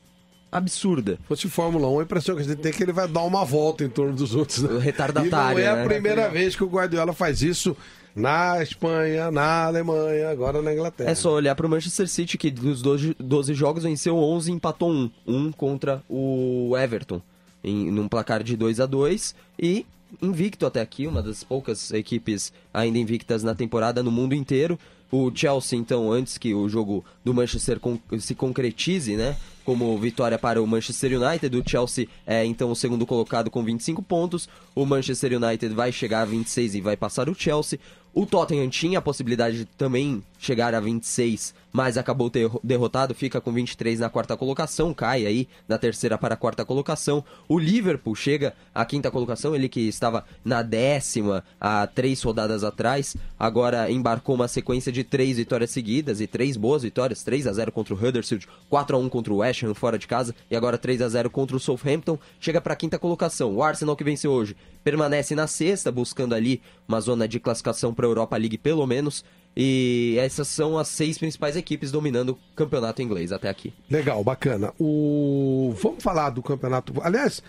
absurda. 0.52 1.14
Se 1.14 1.28
fosse 1.28 1.50
Fórmula 1.50 1.88
1, 1.90 2.00
a 2.00 2.04
impressão 2.04 2.36
que 2.36 2.42
a 2.42 2.46
gente 2.46 2.58
tem 2.58 2.72
é 2.72 2.74
que 2.74 2.84
ele 2.84 2.94
vai 2.94 3.08
dar 3.08 3.24
uma 3.24 3.44
volta 3.44 3.84
em 3.84 3.90
torno 3.90 4.14
dos 4.14 4.36
outros. 4.36 4.64
Né? 4.64 4.80
Retardatário. 4.80 5.60
E 5.60 5.64
não 5.64 5.68
é 5.68 5.72
a 5.72 5.76
né? 5.78 5.86
primeira 5.86 6.30
vez 6.30 6.56
que 6.56 6.64
o 6.64 6.68
Guardiola 6.68 7.14
faz 7.14 7.42
isso 7.42 7.76
na 8.16 8.62
Espanha, 8.64 9.30
na 9.30 9.66
Alemanha, 9.66 10.30
agora 10.30 10.62
na 10.62 10.74
Inglaterra. 10.74 11.10
É 11.10 11.16
só 11.16 11.34
olhar 11.34 11.54
para 11.54 11.68
o 11.68 11.70
Manchester 11.70 12.08
City, 12.08 12.38
que 12.38 12.50
dos 12.50 12.82
12, 12.82 13.16
12 13.20 13.54
jogos 13.54 13.84
venceu 13.84 14.18
11 14.18 14.52
e 14.52 14.56
empatou 14.56 14.92
um. 14.92 15.12
Um 15.26 15.52
contra 15.52 16.04
o 16.10 16.76
Everton, 16.76 17.22
em, 17.64 17.92
num 17.92 18.08
placar 18.08 18.42
de 18.42 18.58
2 18.58 18.80
a 18.80 18.86
2 18.88 19.36
E 19.60 19.86
invicto 20.22 20.66
até 20.66 20.82
aqui, 20.82 21.06
uma 21.06 21.22
das 21.22 21.44
poucas 21.44 21.92
equipes 21.92 22.52
ainda 22.74 22.98
invictas 22.98 23.44
na 23.44 23.54
temporada 23.54 24.02
no 24.02 24.12
mundo 24.12 24.34
inteiro. 24.34 24.80
O 25.12 25.32
Chelsea, 25.34 25.78
então, 25.78 26.12
antes 26.12 26.38
que 26.38 26.54
o 26.54 26.68
jogo 26.68 27.06
do 27.24 27.34
Manchester 27.34 27.80
se 28.20 28.36
concretize, 28.36 29.16
né? 29.16 29.38
Como 29.68 29.98
vitória 29.98 30.40
para 30.40 30.64
o 30.64 30.66
Manchester 30.66 31.22
United. 31.22 31.58
O 31.58 31.70
Chelsea 31.70 32.08
é, 32.26 32.46
então, 32.46 32.72
o 32.72 32.76
segundo 32.76 33.06
colocado 33.06 33.52
com 33.52 33.62
25 33.62 34.02
pontos. 34.02 34.48
O 34.74 34.86
Manchester 34.86 35.34
United 35.34 35.76
vai 35.76 35.92
chegar 35.92 36.22
a 36.22 36.26
26 36.26 36.76
e 36.76 36.80
vai 36.80 36.96
passar 36.96 37.28
o 37.28 37.36
Chelsea. 37.36 37.78
O 38.18 38.26
Tottenham 38.26 38.68
tinha 38.68 38.98
a 38.98 39.02
possibilidade 39.02 39.60
de 39.60 39.66
também 39.66 40.24
chegar 40.40 40.74
a 40.74 40.80
26, 40.80 41.54
mas 41.72 42.00
acabou 42.00 42.32
derrotado, 42.64 43.14
fica 43.14 43.40
com 43.40 43.54
23 43.54 44.00
na 44.00 44.10
quarta 44.10 44.36
colocação, 44.36 44.92
cai 44.92 45.28
aí 45.28 45.48
da 45.68 45.78
terceira 45.78 46.18
para 46.18 46.34
a 46.34 46.38
quarta 46.38 46.66
colocação. 46.66 47.24
O 47.48 47.60
Liverpool 47.60 48.16
chega 48.16 48.56
à 48.74 48.84
quinta 48.86 49.12
colocação, 49.12 49.56
ele 49.56 49.70
que 49.70 49.82
estava 49.82 50.26
na 50.44 50.64
décima 50.64 51.44
há 51.62 51.86
três 51.86 52.20
rodadas 52.24 52.64
atrás, 52.64 53.16
agora 53.38 53.92
embarcou 53.92 54.34
uma 54.34 54.48
sequência 54.48 54.92
de 54.92 55.04
três 55.04 55.38
vitórias 55.38 55.70
seguidas 55.70 56.20
e 56.20 56.26
três 56.26 56.58
boas 56.58 56.82
vitórias, 56.82 57.24
3 57.24 57.46
a 57.46 57.54
0 57.54 57.72
contra 57.72 57.94
o 57.94 57.98
Huddersfield, 57.98 58.48
4 58.68 58.96
a 58.96 59.00
1 59.00 59.10
contra 59.10 59.32
o 59.32 59.38
West 59.38 59.62
Ham 59.62 59.76
fora 59.76 60.00
de 60.00 60.08
casa 60.08 60.34
e 60.50 60.56
agora 60.56 60.76
3 60.76 61.04
a 61.04 61.10
0 61.10 61.30
contra 61.30 61.56
o 61.56 61.60
Southampton, 61.60 62.18
chega 62.40 62.60
para 62.60 62.74
a 62.74 62.76
quinta 62.76 62.98
colocação. 62.98 63.54
O 63.54 63.62
Arsenal 63.62 63.96
que 63.96 64.04
venceu 64.04 64.32
hoje 64.32 64.56
permanece 64.84 65.36
na 65.36 65.48
sexta, 65.48 65.92
buscando 65.92 66.34
ali 66.34 66.62
uma 66.88 67.02
zona 67.02 67.28
de 67.28 67.40
classificação 67.40 67.94
para 67.94 68.07
a 68.08 68.12
Europa 68.12 68.38
League 68.38 68.58
pelo 68.58 68.86
menos. 68.88 69.24
E 69.60 70.16
essas 70.20 70.48
são 70.48 70.78
as 70.78 70.88
seis 70.88 71.18
principais 71.18 71.56
equipes 71.56 71.90
dominando 71.90 72.30
o 72.30 72.40
campeonato 72.56 73.02
inglês 73.02 73.32
até 73.32 73.50
aqui. 73.50 73.74
Legal, 73.90 74.24
bacana. 74.24 74.72
O... 74.80 75.74
Vamos 75.82 76.04
falar 76.04 76.30
do 76.30 76.44
campeonato. 76.44 76.94
Aliás, 77.02 77.42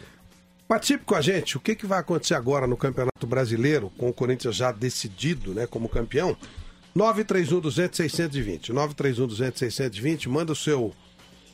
participe 0.66 1.04
com 1.04 1.14
a 1.14 1.20
gente. 1.20 1.58
O 1.58 1.60
que, 1.60 1.74
que 1.74 1.84
vai 1.84 1.98
acontecer 1.98 2.32
agora 2.32 2.66
no 2.66 2.78
Campeonato 2.78 3.26
Brasileiro, 3.26 3.92
com 3.98 4.08
o 4.08 4.12
Corinthians 4.12 4.56
já 4.56 4.72
decidido 4.72 5.52
né, 5.52 5.66
como 5.66 5.86
campeão? 5.86 6.34
931-200-620. 6.96 8.72
931-200-620. 8.72 10.28
Manda 10.28 10.52
o 10.52 10.56
seu, 10.56 10.94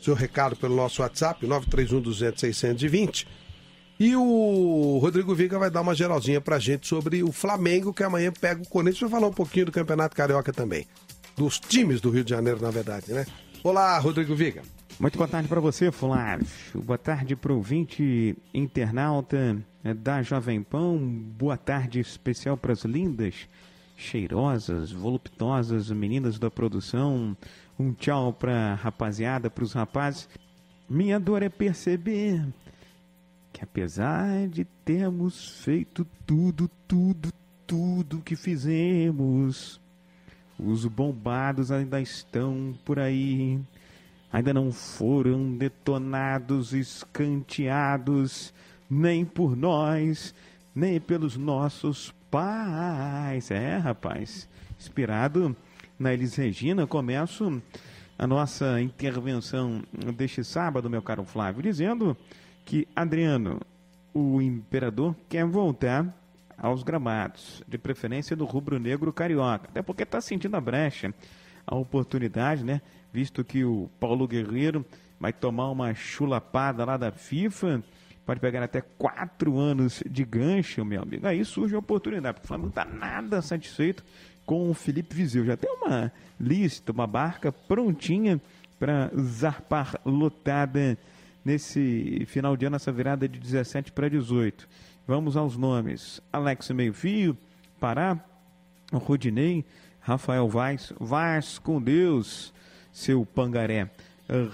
seu 0.00 0.14
recado 0.14 0.54
pelo 0.54 0.76
nosso 0.76 1.02
WhatsApp, 1.02 1.44
931-200-620. 1.44 3.26
E 4.04 4.14
o 4.14 4.98
Rodrigo 5.00 5.34
Viga 5.34 5.58
vai 5.58 5.70
dar 5.70 5.80
uma 5.80 5.94
geralzinha 5.94 6.38
pra 6.38 6.58
gente 6.58 6.86
sobre 6.86 7.22
o 7.22 7.32
Flamengo, 7.32 7.90
que 7.90 8.02
amanhã 8.02 8.30
pega 8.30 8.60
o 8.60 8.68
Corinthians. 8.68 9.00
Vai 9.00 9.18
falar 9.18 9.28
um 9.28 9.32
pouquinho 9.32 9.64
do 9.64 9.72
Campeonato 9.72 10.14
Carioca 10.14 10.52
também. 10.52 10.86
Dos 11.34 11.58
times 11.58 12.02
do 12.02 12.10
Rio 12.10 12.22
de 12.22 12.28
Janeiro, 12.28 12.60
na 12.60 12.70
verdade, 12.70 13.14
né? 13.14 13.24
Olá, 13.62 13.98
Rodrigo 13.98 14.34
Viga. 14.34 14.60
Muito 15.00 15.16
boa 15.16 15.26
tarde 15.26 15.48
para 15.48 15.58
você, 15.58 15.90
Flávio. 15.90 16.46
Boa 16.74 16.98
tarde 16.98 17.34
para 17.34 17.50
o 17.50 17.56
ouvinte 17.56 18.36
internauta 18.52 19.56
né, 19.82 19.94
da 19.94 20.20
Jovem 20.20 20.62
Pão. 20.62 20.98
Boa 20.98 21.56
tarde 21.56 21.98
especial 21.98 22.58
para 22.58 22.74
as 22.74 22.84
lindas, 22.84 23.48
cheirosas, 23.96 24.92
voluptuosas 24.92 25.90
meninas 25.90 26.38
da 26.38 26.50
produção. 26.50 27.34
Um 27.78 27.94
tchau 27.94 28.34
para 28.34 28.74
rapaziada, 28.74 29.48
para 29.48 29.64
os 29.64 29.72
rapazes. 29.72 30.28
Minha 30.90 31.18
dor 31.18 31.42
é 31.42 31.48
perceber 31.48 32.44
que 33.54 33.62
apesar 33.62 34.48
de 34.48 34.64
termos 34.84 35.60
feito 35.62 36.04
tudo, 36.26 36.68
tudo, 36.88 37.32
tudo 37.64 38.20
que 38.20 38.34
fizemos, 38.34 39.80
os 40.58 40.84
bombados 40.86 41.70
ainda 41.70 42.00
estão 42.00 42.76
por 42.84 42.98
aí, 42.98 43.60
ainda 44.32 44.52
não 44.52 44.72
foram 44.72 45.56
detonados, 45.56 46.72
escanteados, 46.72 48.52
nem 48.90 49.24
por 49.24 49.56
nós, 49.56 50.34
nem 50.74 51.00
pelos 51.00 51.36
nossos 51.36 52.12
pais. 52.32 53.52
É, 53.52 53.76
rapaz, 53.76 54.48
inspirado 54.76 55.56
na 55.96 56.12
Elis 56.12 56.34
Regina, 56.34 56.88
começo 56.88 57.62
a 58.18 58.26
nossa 58.26 58.80
intervenção 58.80 59.80
deste 60.16 60.42
sábado, 60.42 60.90
meu 60.90 61.02
caro 61.02 61.24
Flávio, 61.24 61.62
dizendo 61.62 62.16
que 62.64 62.88
Adriano, 62.94 63.60
o 64.12 64.40
imperador, 64.40 65.14
quer 65.28 65.44
voltar 65.44 66.06
aos 66.56 66.82
gramados, 66.82 67.62
de 67.66 67.76
preferência 67.76 68.36
do 68.36 68.44
rubro-negro 68.44 69.12
carioca, 69.12 69.68
até 69.68 69.82
porque 69.82 70.04
está 70.04 70.20
sentindo 70.20 70.56
a 70.56 70.60
brecha, 70.60 71.12
a 71.66 71.74
oportunidade, 71.74 72.64
né? 72.64 72.80
Visto 73.12 73.44
que 73.44 73.64
o 73.64 73.90
Paulo 73.98 74.26
Guerreiro 74.26 74.84
vai 75.18 75.32
tomar 75.32 75.70
uma 75.70 75.94
chulapada 75.94 76.84
lá 76.84 76.96
da 76.96 77.10
FIFA, 77.10 77.82
pode 78.24 78.40
pegar 78.40 78.62
até 78.62 78.80
quatro 78.80 79.58
anos 79.58 80.02
de 80.08 80.24
gancho, 80.24 80.84
meu 80.84 81.02
amigo. 81.02 81.26
Aí 81.26 81.44
surge 81.44 81.74
a 81.74 81.78
oportunidade, 81.78 82.34
porque 82.34 82.46
o 82.46 82.48
Flamengo 82.48 82.70
está 82.70 82.84
nada 82.84 83.42
satisfeito 83.42 84.04
com 84.46 84.70
o 84.70 84.74
Felipe 84.74 85.14
Viseu. 85.14 85.44
Já 85.44 85.56
tem 85.56 85.70
uma 85.70 86.12
lista, 86.40 86.92
uma 86.92 87.06
barca 87.06 87.52
prontinha 87.52 88.40
para 88.78 89.10
zarpar 89.16 89.98
lotada 90.04 90.98
nesse 91.44 92.24
final 92.26 92.56
de 92.56 92.66
ano, 92.66 92.76
essa 92.76 92.90
virada 92.90 93.28
de 93.28 93.38
17 93.38 93.92
para 93.92 94.08
18. 94.08 94.68
Vamos 95.06 95.36
aos 95.36 95.56
nomes: 95.56 96.20
Alex 96.32 96.70
Meio-Fio, 96.70 97.36
Pará, 97.78 98.18
Rodinei, 98.92 99.64
Rafael 100.00 100.48
Vaz, 100.48 100.92
Vaz 100.98 101.58
com 101.58 101.80
Deus, 101.80 102.52
seu 102.92 103.26
Pangaré. 103.26 103.90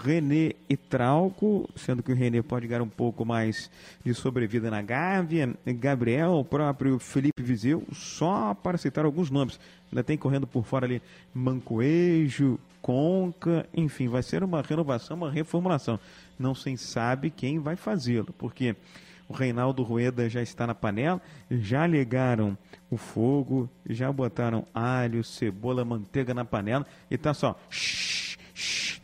René 0.02 0.54
e 0.68 0.76
Trauco, 0.76 1.68
sendo 1.76 2.02
que 2.02 2.10
o 2.10 2.14
René 2.14 2.42
pode 2.42 2.66
ganhar 2.66 2.82
um 2.82 2.88
pouco 2.88 3.24
mais 3.24 3.70
de 4.04 4.12
sobrevida 4.12 4.68
na 4.68 4.82
Gávea, 4.82 5.54
Gabriel, 5.64 6.32
o 6.32 6.44
próprio 6.44 6.98
Felipe 6.98 7.40
Vizeu, 7.40 7.84
só 7.92 8.52
para 8.52 8.76
citar 8.76 9.04
alguns 9.04 9.30
nomes. 9.30 9.60
Ainda 9.90 10.02
tem 10.02 10.18
correndo 10.18 10.46
por 10.46 10.64
fora 10.64 10.86
ali 10.86 11.00
Mancoejo, 11.32 12.58
Conca, 12.82 13.66
enfim, 13.74 14.08
vai 14.08 14.22
ser 14.22 14.42
uma 14.42 14.62
renovação, 14.62 15.16
uma 15.16 15.30
reformulação. 15.30 16.00
Não 16.40 16.54
se 16.54 16.74
sabe 16.78 17.28
quem 17.28 17.58
vai 17.58 17.76
fazê-lo, 17.76 18.32
porque 18.38 18.74
o 19.28 19.34
Reinaldo 19.34 19.82
Rueda 19.82 20.26
já 20.26 20.40
está 20.40 20.66
na 20.66 20.74
panela, 20.74 21.20
já 21.50 21.86
ligaram 21.86 22.56
o 22.90 22.96
fogo, 22.96 23.68
já 23.86 24.10
botaram 24.10 24.66
alho, 24.72 25.22
cebola, 25.22 25.84
manteiga 25.84 26.32
na 26.32 26.42
panela 26.42 26.86
e 27.10 27.18
tá 27.18 27.34
só 27.34 27.60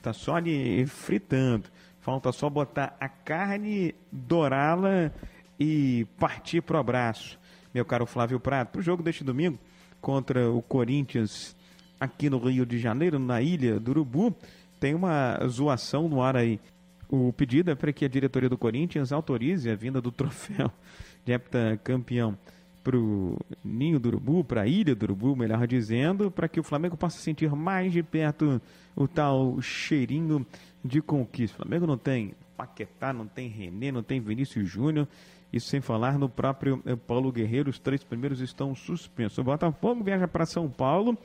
tá 0.00 0.14
só 0.14 0.36
ali 0.36 0.86
fritando. 0.86 1.68
Falta 2.00 2.32
só 2.32 2.48
botar 2.48 2.96
a 2.98 3.08
carne, 3.08 3.94
dourá-la 4.10 5.12
e 5.60 6.06
partir 6.18 6.62
pro 6.62 6.78
abraço. 6.78 7.38
Meu 7.74 7.84
caro 7.84 8.06
Flávio 8.06 8.40
Prato, 8.40 8.70
pro 8.70 8.80
jogo 8.80 9.02
deste 9.02 9.22
domingo 9.22 9.58
contra 10.00 10.50
o 10.50 10.62
Corinthians 10.62 11.54
aqui 12.00 12.30
no 12.30 12.38
Rio 12.38 12.64
de 12.64 12.78
Janeiro, 12.78 13.18
na 13.18 13.42
ilha 13.42 13.78
do 13.78 13.90
Urubu, 13.90 14.34
tem 14.80 14.94
uma 14.94 15.38
zoação 15.46 16.08
no 16.08 16.22
ar 16.22 16.36
aí. 16.36 16.60
O 17.08 17.32
pedido 17.32 17.70
é 17.70 17.74
para 17.74 17.92
que 17.92 18.04
a 18.04 18.08
diretoria 18.08 18.48
do 18.48 18.58
Corinthians 18.58 19.12
autorize 19.12 19.70
a 19.70 19.74
vinda 19.76 20.00
do 20.00 20.10
troféu 20.10 20.70
de 21.24 21.32
heptacampeão 21.32 22.36
para 22.82 22.96
o 22.96 23.36
Ninho 23.64 23.98
do 23.98 24.08
Urubu, 24.10 24.44
para 24.44 24.62
a 24.62 24.66
Ilha 24.66 24.94
do 24.94 25.02
Urubu, 25.04 25.34
melhor 25.34 25.66
dizendo, 25.66 26.30
para 26.30 26.48
que 26.48 26.60
o 26.60 26.62
Flamengo 26.62 26.96
possa 26.96 27.18
sentir 27.18 27.50
mais 27.50 27.92
de 27.92 28.00
perto 28.00 28.60
o 28.94 29.08
tal 29.08 29.60
cheirinho 29.60 30.46
de 30.84 31.02
conquista. 31.02 31.56
O 31.56 31.62
Flamengo 31.62 31.86
não 31.86 31.98
tem 31.98 32.34
Paquetá, 32.56 33.12
não 33.12 33.26
tem 33.26 33.48
René, 33.48 33.90
não 33.90 34.04
tem 34.04 34.20
Vinícius 34.20 34.68
Júnior, 34.68 35.08
isso 35.52 35.68
sem 35.68 35.80
falar 35.80 36.16
no 36.16 36.28
próprio 36.28 36.80
eh, 36.86 36.94
Paulo 36.94 37.32
Guerreiro, 37.32 37.70
os 37.70 37.78
três 37.78 38.04
primeiros 38.04 38.40
estão 38.40 38.74
suspensos. 38.74 39.38
O 39.38 39.44
Botafogo 39.44 40.04
viaja 40.04 40.28
para 40.28 40.46
São 40.46 40.68
Paulo 40.68 41.18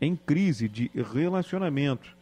em 0.00 0.14
crise 0.14 0.68
de 0.68 0.90
relacionamento 0.94 2.14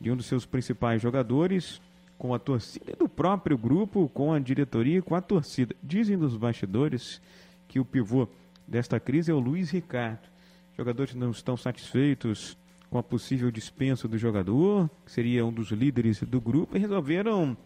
de 0.00 0.10
um 0.10 0.16
dos 0.16 0.26
seus 0.26 0.46
principais 0.46 1.02
jogadores 1.02 1.82
com 2.18 2.34
a 2.34 2.38
torcida 2.38 2.94
do 2.98 3.08
próprio 3.08 3.56
grupo, 3.56 4.10
com 4.12 4.32
a 4.32 4.38
diretoria 4.38 5.00
com 5.00 5.14
a 5.14 5.20
torcida. 5.20 5.74
Dizem 5.82 6.16
nos 6.16 6.36
bastidores 6.36 7.22
que 7.68 7.78
o 7.78 7.84
pivô 7.84 8.28
desta 8.66 8.98
crise 8.98 9.30
é 9.30 9.34
o 9.34 9.38
Luiz 9.38 9.70
Ricardo. 9.70 10.28
Jogadores 10.76 11.14
não 11.14 11.30
estão 11.30 11.56
satisfeitos 11.56 12.56
com 12.90 12.98
a 12.98 13.02
possível 13.02 13.50
dispensa 13.50 14.08
do 14.08 14.18
jogador, 14.18 14.90
que 15.04 15.12
seria 15.12 15.44
um 15.44 15.52
dos 15.52 15.70
líderes 15.70 16.20
do 16.22 16.40
grupo, 16.40 16.76
e 16.76 16.80
resolveram 16.80 17.56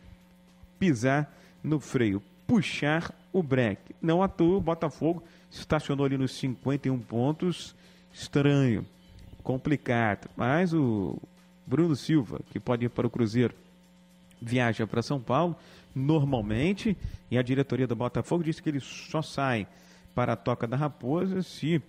pisar 0.78 1.32
no 1.62 1.78
freio, 1.78 2.22
puxar 2.46 3.14
o 3.32 3.42
breque. 3.42 3.94
Não 4.02 4.22
à 4.22 4.28
toa, 4.28 4.58
o 4.58 4.60
Botafogo 4.60 5.22
estacionou 5.50 6.04
ali 6.04 6.18
nos 6.18 6.32
51 6.32 6.98
pontos. 6.98 7.74
Estranho, 8.12 8.84
complicado. 9.42 10.28
Mas 10.36 10.74
o 10.74 11.18
Bruno 11.66 11.94
Silva, 11.94 12.40
que 12.50 12.58
pode 12.58 12.84
ir 12.84 12.88
para 12.88 13.06
o 13.06 13.10
Cruzeiro, 13.10 13.54
viaja 14.42 14.86
para 14.86 15.02
São 15.02 15.20
Paulo 15.20 15.56
normalmente 15.94 16.96
e 17.30 17.38
a 17.38 17.42
diretoria 17.42 17.86
do 17.86 17.94
Botafogo 17.94 18.42
disse 18.42 18.62
que 18.62 18.68
ele 18.68 18.80
só 18.80 19.22
sai 19.22 19.66
para 20.14 20.32
a 20.32 20.36
Toca 20.36 20.66
da 20.66 20.76
Raposa 20.76 21.42
se 21.42 21.80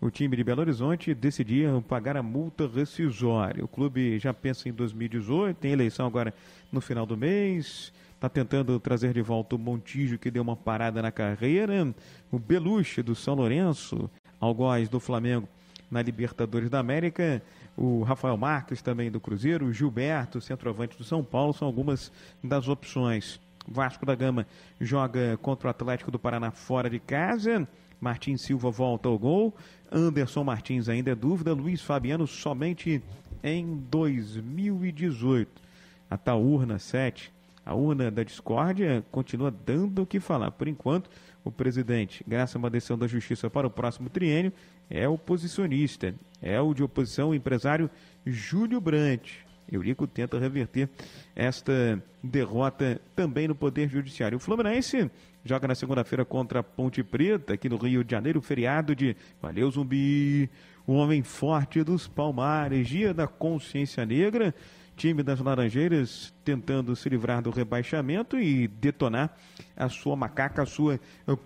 o 0.00 0.10
time 0.10 0.36
de 0.36 0.44
Belo 0.44 0.60
Horizonte 0.60 1.12
decidir 1.12 1.68
pagar 1.82 2.16
a 2.16 2.22
multa 2.22 2.68
rescisória. 2.68 3.64
O 3.64 3.68
clube 3.68 4.18
já 4.18 4.32
pensa 4.32 4.68
em 4.68 4.72
2018, 4.72 5.56
tem 5.56 5.72
eleição 5.72 6.06
agora 6.06 6.32
no 6.70 6.80
final 6.80 7.04
do 7.04 7.16
mês, 7.16 7.92
está 8.14 8.28
tentando 8.28 8.78
trazer 8.78 9.12
de 9.12 9.22
volta 9.22 9.56
o 9.56 9.58
Montijo, 9.58 10.18
que 10.18 10.30
deu 10.30 10.42
uma 10.42 10.56
parada 10.56 11.02
na 11.02 11.10
carreira, 11.10 11.92
o 12.30 12.38
Beluche 12.38 13.02
do 13.02 13.14
São 13.14 13.34
Lourenço, 13.34 14.08
algoz 14.40 14.88
do 14.88 15.00
Flamengo 15.00 15.48
na 15.90 16.02
Libertadores 16.02 16.70
da 16.70 16.78
América, 16.78 17.42
o 17.78 18.02
Rafael 18.02 18.36
Marques 18.36 18.82
também 18.82 19.08
do 19.08 19.20
Cruzeiro, 19.20 19.66
o 19.66 19.72
Gilberto, 19.72 20.40
centroavante 20.40 20.98
do 20.98 21.04
São 21.04 21.22
Paulo, 21.22 21.54
são 21.54 21.68
algumas 21.68 22.10
das 22.42 22.66
opções. 22.66 23.40
Vasco 23.68 24.04
da 24.04 24.16
Gama 24.16 24.46
joga 24.80 25.38
contra 25.40 25.68
o 25.68 25.70
Atlético 25.70 26.10
do 26.10 26.18
Paraná 26.18 26.50
fora 26.50 26.90
de 26.90 26.98
casa. 26.98 27.68
Martins 28.00 28.40
Silva 28.40 28.68
volta 28.70 29.08
ao 29.08 29.16
gol. 29.16 29.54
Anderson 29.92 30.42
Martins 30.42 30.88
ainda 30.88 31.12
é 31.12 31.14
dúvida. 31.14 31.52
Luiz 31.52 31.80
Fabiano 31.80 32.26
somente 32.26 33.00
em 33.44 33.76
2018. 33.88 35.62
A 36.10 36.16
tal 36.16 36.42
urna 36.42 36.80
7, 36.80 37.32
a 37.64 37.74
urna 37.74 38.10
da 38.10 38.24
discórdia, 38.24 39.04
continua 39.12 39.52
dando 39.52 40.02
o 40.02 40.06
que 40.06 40.18
falar. 40.18 40.50
Por 40.50 40.66
enquanto, 40.66 41.08
o 41.44 41.52
presidente, 41.52 42.24
graças 42.26 42.56
a 42.56 42.58
uma 42.58 42.70
decisão 42.70 42.98
da 42.98 43.06
Justiça 43.06 43.48
para 43.48 43.66
o 43.66 43.70
próximo 43.70 44.08
triênio, 44.08 44.52
é 44.90 45.08
oposicionista. 45.08 46.14
É 46.40 46.60
o 46.60 46.72
de 46.72 46.82
oposição 46.82 47.30
o 47.30 47.34
empresário 47.34 47.90
Júlio 48.24 48.80
Brandt. 48.80 49.46
Eurico 49.70 50.06
tenta 50.06 50.38
reverter 50.38 50.88
esta 51.36 52.02
derrota 52.22 53.00
também 53.14 53.46
no 53.46 53.54
Poder 53.54 53.88
Judiciário. 53.88 54.36
O 54.36 54.40
Fluminense 54.40 55.10
joga 55.44 55.68
na 55.68 55.74
segunda-feira 55.74 56.24
contra 56.24 56.60
a 56.60 56.62
Ponte 56.62 57.02
Preta, 57.02 57.54
aqui 57.54 57.68
no 57.68 57.76
Rio 57.76 58.02
de 58.02 58.10
Janeiro, 58.10 58.40
feriado 58.40 58.94
de 58.94 59.14
Valeu 59.42 59.70
Zumbi, 59.70 60.48
o 60.86 60.94
homem 60.94 61.22
forte 61.22 61.82
dos 61.82 62.08
Palmares, 62.08 62.88
dia 62.88 63.12
da 63.12 63.26
consciência 63.26 64.06
negra 64.06 64.54
time 64.98 65.22
das 65.22 65.38
Laranjeiras 65.38 66.34
tentando 66.44 66.94
se 66.96 67.08
livrar 67.08 67.40
do 67.40 67.50
rebaixamento 67.50 68.36
e 68.36 68.66
detonar 68.66 69.32
a 69.76 69.88
sua 69.88 70.16
macaca, 70.16 70.62
a 70.62 70.66
sua 70.66 70.98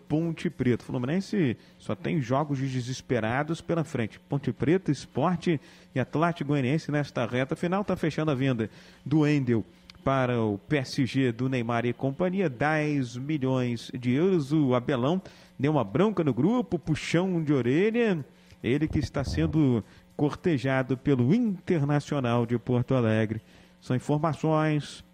Ponte 0.09 0.49
Preta. 0.49 0.83
O 0.83 0.87
Fluminense 0.87 1.59
só 1.79 1.95
tem 1.95 2.19
jogos 2.19 2.59
desesperados 2.59 3.61
pela 3.61 3.85
frente. 3.85 4.19
Ponte 4.19 4.51
Preta, 4.53 4.91
Esporte 4.91 5.61
e 5.95 6.01
Atlético 6.01 6.49
Goianiense 6.49 6.91
nesta 6.91 7.27
reta 7.27 7.55
final. 7.55 7.83
Está 7.83 7.95
fechando 7.95 8.31
a 8.31 8.35
venda 8.35 8.70
do 9.05 9.27
Endel 9.27 9.62
para 10.03 10.41
o 10.41 10.57
PSG 10.57 11.31
do 11.31 11.47
Neymar 11.47 11.85
e 11.85 11.93
companhia, 11.93 12.49
10 12.49 13.19
milhões 13.19 13.91
de 13.93 14.12
euros. 14.12 14.51
O 14.51 14.74
Abelão 14.74 15.20
deu 15.59 15.73
uma 15.73 15.85
bronca 15.85 16.24
no 16.24 16.33
grupo, 16.33 16.79
puxão 16.79 17.45
de 17.45 17.53
orelha. 17.53 18.24
Ele 18.62 18.89
que 18.89 18.99
está 18.99 19.23
sendo 19.24 19.85
cortejado 20.16 20.97
pelo 20.97 21.34
Internacional 21.34 22.47
de 22.47 22.59
Porto 22.59 22.94
Alegre. 22.94 23.40
São 23.80 23.97
informações 23.97 25.05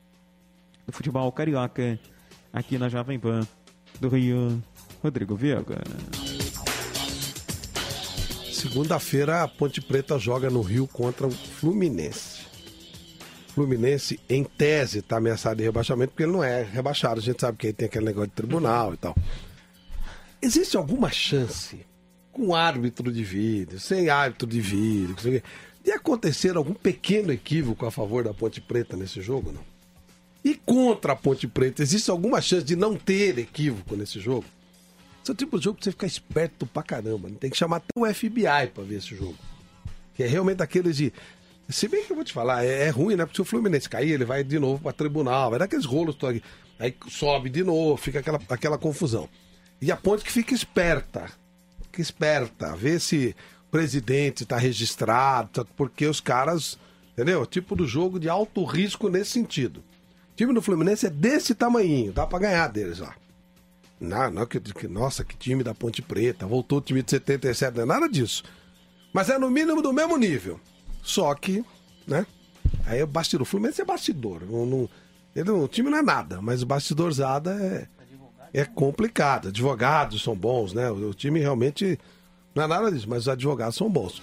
do 0.87 0.93
futebol 0.93 1.31
carioca 1.33 1.99
aqui 2.53 2.79
na 2.79 2.89
Jovem 2.89 3.19
Pan 3.19 3.47
do 4.01 4.09
Rio, 4.09 4.63
Rodrigo 5.03 5.35
Veiga. 5.35 5.83
Segunda-feira 8.53 9.45
a 9.45 9.49
Ponte 9.49 9.81
Preta 9.81 10.19
joga 10.19 10.51
no 10.51 10.63
Rio 10.63 10.87
contra 10.89 11.27
o 11.27 11.31
Fluminense. 11.31 12.47
Fluminense, 13.55 14.21
em 14.29 14.45
tese, 14.45 14.99
está 14.99 15.17
ameaçado 15.17 15.57
de 15.57 15.65
rebaixamento, 15.65 16.11
porque 16.13 16.25
ele 16.25 16.33
não 16.33 16.45
é 16.45 16.63
rebaixado. 16.63 17.21
A 17.21 17.23
gente 17.23 17.41
sabe 17.41 17.59
que 17.59 17.69
aí 17.69 17.73
tem 17.73 17.87
aquele 17.87 18.07
negócio 18.07 18.29
de 18.29 18.35
tribunal 18.35 18.95
e 18.95 18.97
tal. 18.97 19.17
Existe 20.41 20.77
alguma 20.77 21.11
chance 21.11 21.85
com 22.39 22.55
árbitro 22.55 23.11
de 23.11 23.25
vídeo, 23.25 23.81
sem 23.81 24.09
árbitro 24.09 24.47
de 24.47 24.61
vídeo, 24.61 25.43
de 25.83 25.91
acontecer 25.91 26.57
algum 26.57 26.73
pequeno 26.73 27.33
equívoco 27.33 27.85
a 27.85 27.91
favor 27.91 28.23
da 28.23 28.33
Ponte 28.33 28.61
Preta 28.61 28.97
nesse 28.97 29.21
jogo, 29.21 29.51
não? 29.51 29.61
E 30.45 30.55
contra 30.55 31.15
a 31.15 31.17
Ponte 31.17 31.49
Preta, 31.49 31.83
existe 31.83 32.09
alguma 32.09 32.41
chance 32.41 32.65
de 32.65 32.77
não 32.77 32.95
ter 32.95 33.37
equívoco 33.41 33.97
nesse 33.97 34.21
jogo? 34.21 34.45
Esse 35.21 35.33
é 35.33 35.35
o 35.35 35.37
tipo 35.37 35.59
de 35.59 35.65
jogo 35.65 35.79
que 35.79 35.85
você 35.85 35.91
fica 35.91 36.07
esperto 36.07 36.65
pra 36.65 36.81
caramba. 36.81 37.29
Né? 37.29 37.35
Tem 37.41 37.51
que 37.51 37.57
chamar 37.57 37.79
até 37.79 37.89
o 37.97 38.07
FBI 38.07 38.69
pra 38.73 38.85
ver 38.85 38.99
esse 38.99 39.17
jogo. 39.17 39.37
Que 40.15 40.23
é 40.23 40.27
realmente 40.29 40.63
aqueles 40.63 40.97
de. 40.97 41.13
Se 41.69 41.89
bem 41.89 42.05
que 42.05 42.13
eu 42.13 42.17
vou 42.17 42.25
te 42.25 42.33
falar, 42.33 42.65
é, 42.65 42.85
é 42.87 42.89
ruim, 42.89 43.17
né? 43.17 43.27
Porque 43.27 43.37
se 43.37 43.43
o 43.43 43.45
Fluminense 43.45 43.89
cair, 43.89 44.13
ele 44.13 44.25
vai 44.25 44.45
de 44.45 44.59
novo 44.59 44.81
pra 44.81 44.93
tribunal, 44.93 45.51
vai 45.51 45.59
dar 45.59 45.65
aqueles 45.65 45.85
rolos 45.85 46.17
aqui. 46.23 46.43
Aí 46.79 46.95
sobe 47.09 47.51
de 47.51 47.65
novo, 47.65 47.97
fica 47.97 48.21
aquela, 48.21 48.41
aquela 48.49 48.79
confusão. 48.79 49.29
E 49.83 49.91
a 49.91 49.97
ponte 49.97 50.25
que 50.25 50.33
fica 50.33 50.55
esperta 50.55 51.29
fica 51.89 52.01
esperta, 52.01 52.77
vê 52.77 53.01
se 53.01 53.35
o 53.67 53.71
presidente 53.71 54.43
está 54.43 54.57
registrado, 54.57 55.49
tá, 55.49 55.65
porque 55.77 56.07
os 56.07 56.21
caras, 56.21 56.79
entendeu? 57.13 57.45
Tipo 57.47 57.75
do 57.75 57.87
jogo 57.87 58.21
de 58.21 58.29
alto 58.29 58.65
risco 58.65 59.09
nesse 59.09 59.33
sentido. 59.33 59.79
O 60.33 60.37
time 60.37 60.55
do 60.55 60.63
Fluminense 60.63 61.07
é 61.07 61.11
desse 61.11 61.55
tamanhinho, 61.55 62.13
dá 62.13 62.27
para 62.27 62.39
ganhar 62.39 62.69
deles 62.69 63.01
lá. 63.01 63.15
Não, 64.01 64.31
não 64.31 64.47
que, 64.47 64.61
que, 64.61 64.87
nossa, 64.87 65.25
que 65.25 65.37
time 65.37 65.65
da 65.65 65.75
Ponte 65.75 66.01
Preta, 66.01 66.47
voltou 66.47 66.79
o 66.79 66.81
time 66.81 67.03
de 67.03 67.11
77, 67.11 67.77
não 67.77 67.83
é 67.83 67.87
nada 67.87 68.09
disso. 68.09 68.45
Mas 69.13 69.29
é 69.29 69.39
no 69.39 69.51
mínimo 69.51 69.83
do 69.83 69.93
mesmo 69.93 70.17
nível. 70.17 70.61
Só 71.03 71.35
que, 71.35 71.65
né? 72.07 72.25
Aí 72.87 73.03
o 73.03 73.07
bastidor, 73.07 73.43
o 73.43 73.45
Fluminense 73.45 73.81
é 73.81 73.85
bastidor. 73.85 74.43
Não, 74.49 74.65
não, 74.65 74.89
ele, 75.35 75.51
o 75.51 75.67
time 75.67 75.91
não 75.91 75.99
é 75.99 76.03
nada, 76.03 76.41
mas 76.41 76.63
o 76.63 76.67
bastidorzada 76.67 77.51
é, 77.61 77.89
é 78.53 78.65
complicado. 78.65 79.49
Advogados 79.49 80.23
são 80.23 80.35
bons, 80.35 80.73
né? 80.73 80.91
O, 80.91 81.13
time 81.15 81.41
realmente 81.41 81.99
não 82.55 82.65
é 82.65 82.67
nada 82.67 82.91
disso, 82.91 83.09
mas 83.09 83.23
os 83.23 83.29
advogados 83.29 83.77
são 83.77 83.91
bons. 83.91 84.23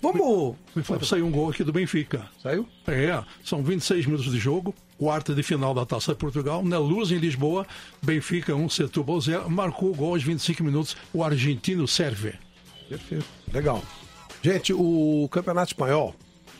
Vamos. 0.00 0.56
Saiu 1.02 1.26
um 1.26 1.30
gol 1.30 1.50
aqui 1.50 1.64
do 1.64 1.72
Benfica. 1.72 2.28
Saiu? 2.42 2.68
É, 2.86 3.22
são 3.44 3.62
26 3.62 4.06
minutos 4.06 4.30
de 4.30 4.38
jogo, 4.38 4.74
quarta 4.98 5.34
de 5.34 5.42
final 5.42 5.74
da 5.74 5.86
Taça 5.86 6.12
de 6.12 6.18
Portugal, 6.18 6.64
na 6.64 6.78
Luz 6.78 7.10
em 7.10 7.18
Lisboa, 7.18 7.66
Benfica 8.02 8.54
1, 8.54 8.68
Setúbal 8.68 9.20
0, 9.20 9.50
marcou 9.50 9.90
o 9.90 9.94
gol 9.94 10.14
aos 10.14 10.22
25 10.22 10.62
minutos, 10.62 10.96
o 11.12 11.24
argentino 11.24 11.88
serve. 11.88 12.34
Perfeito, 12.88 13.26
legal. 13.52 13.82
Gente, 14.42 14.72
o 14.72 15.28
Campeonato 15.30 15.72
Espanhol, 15.72 16.14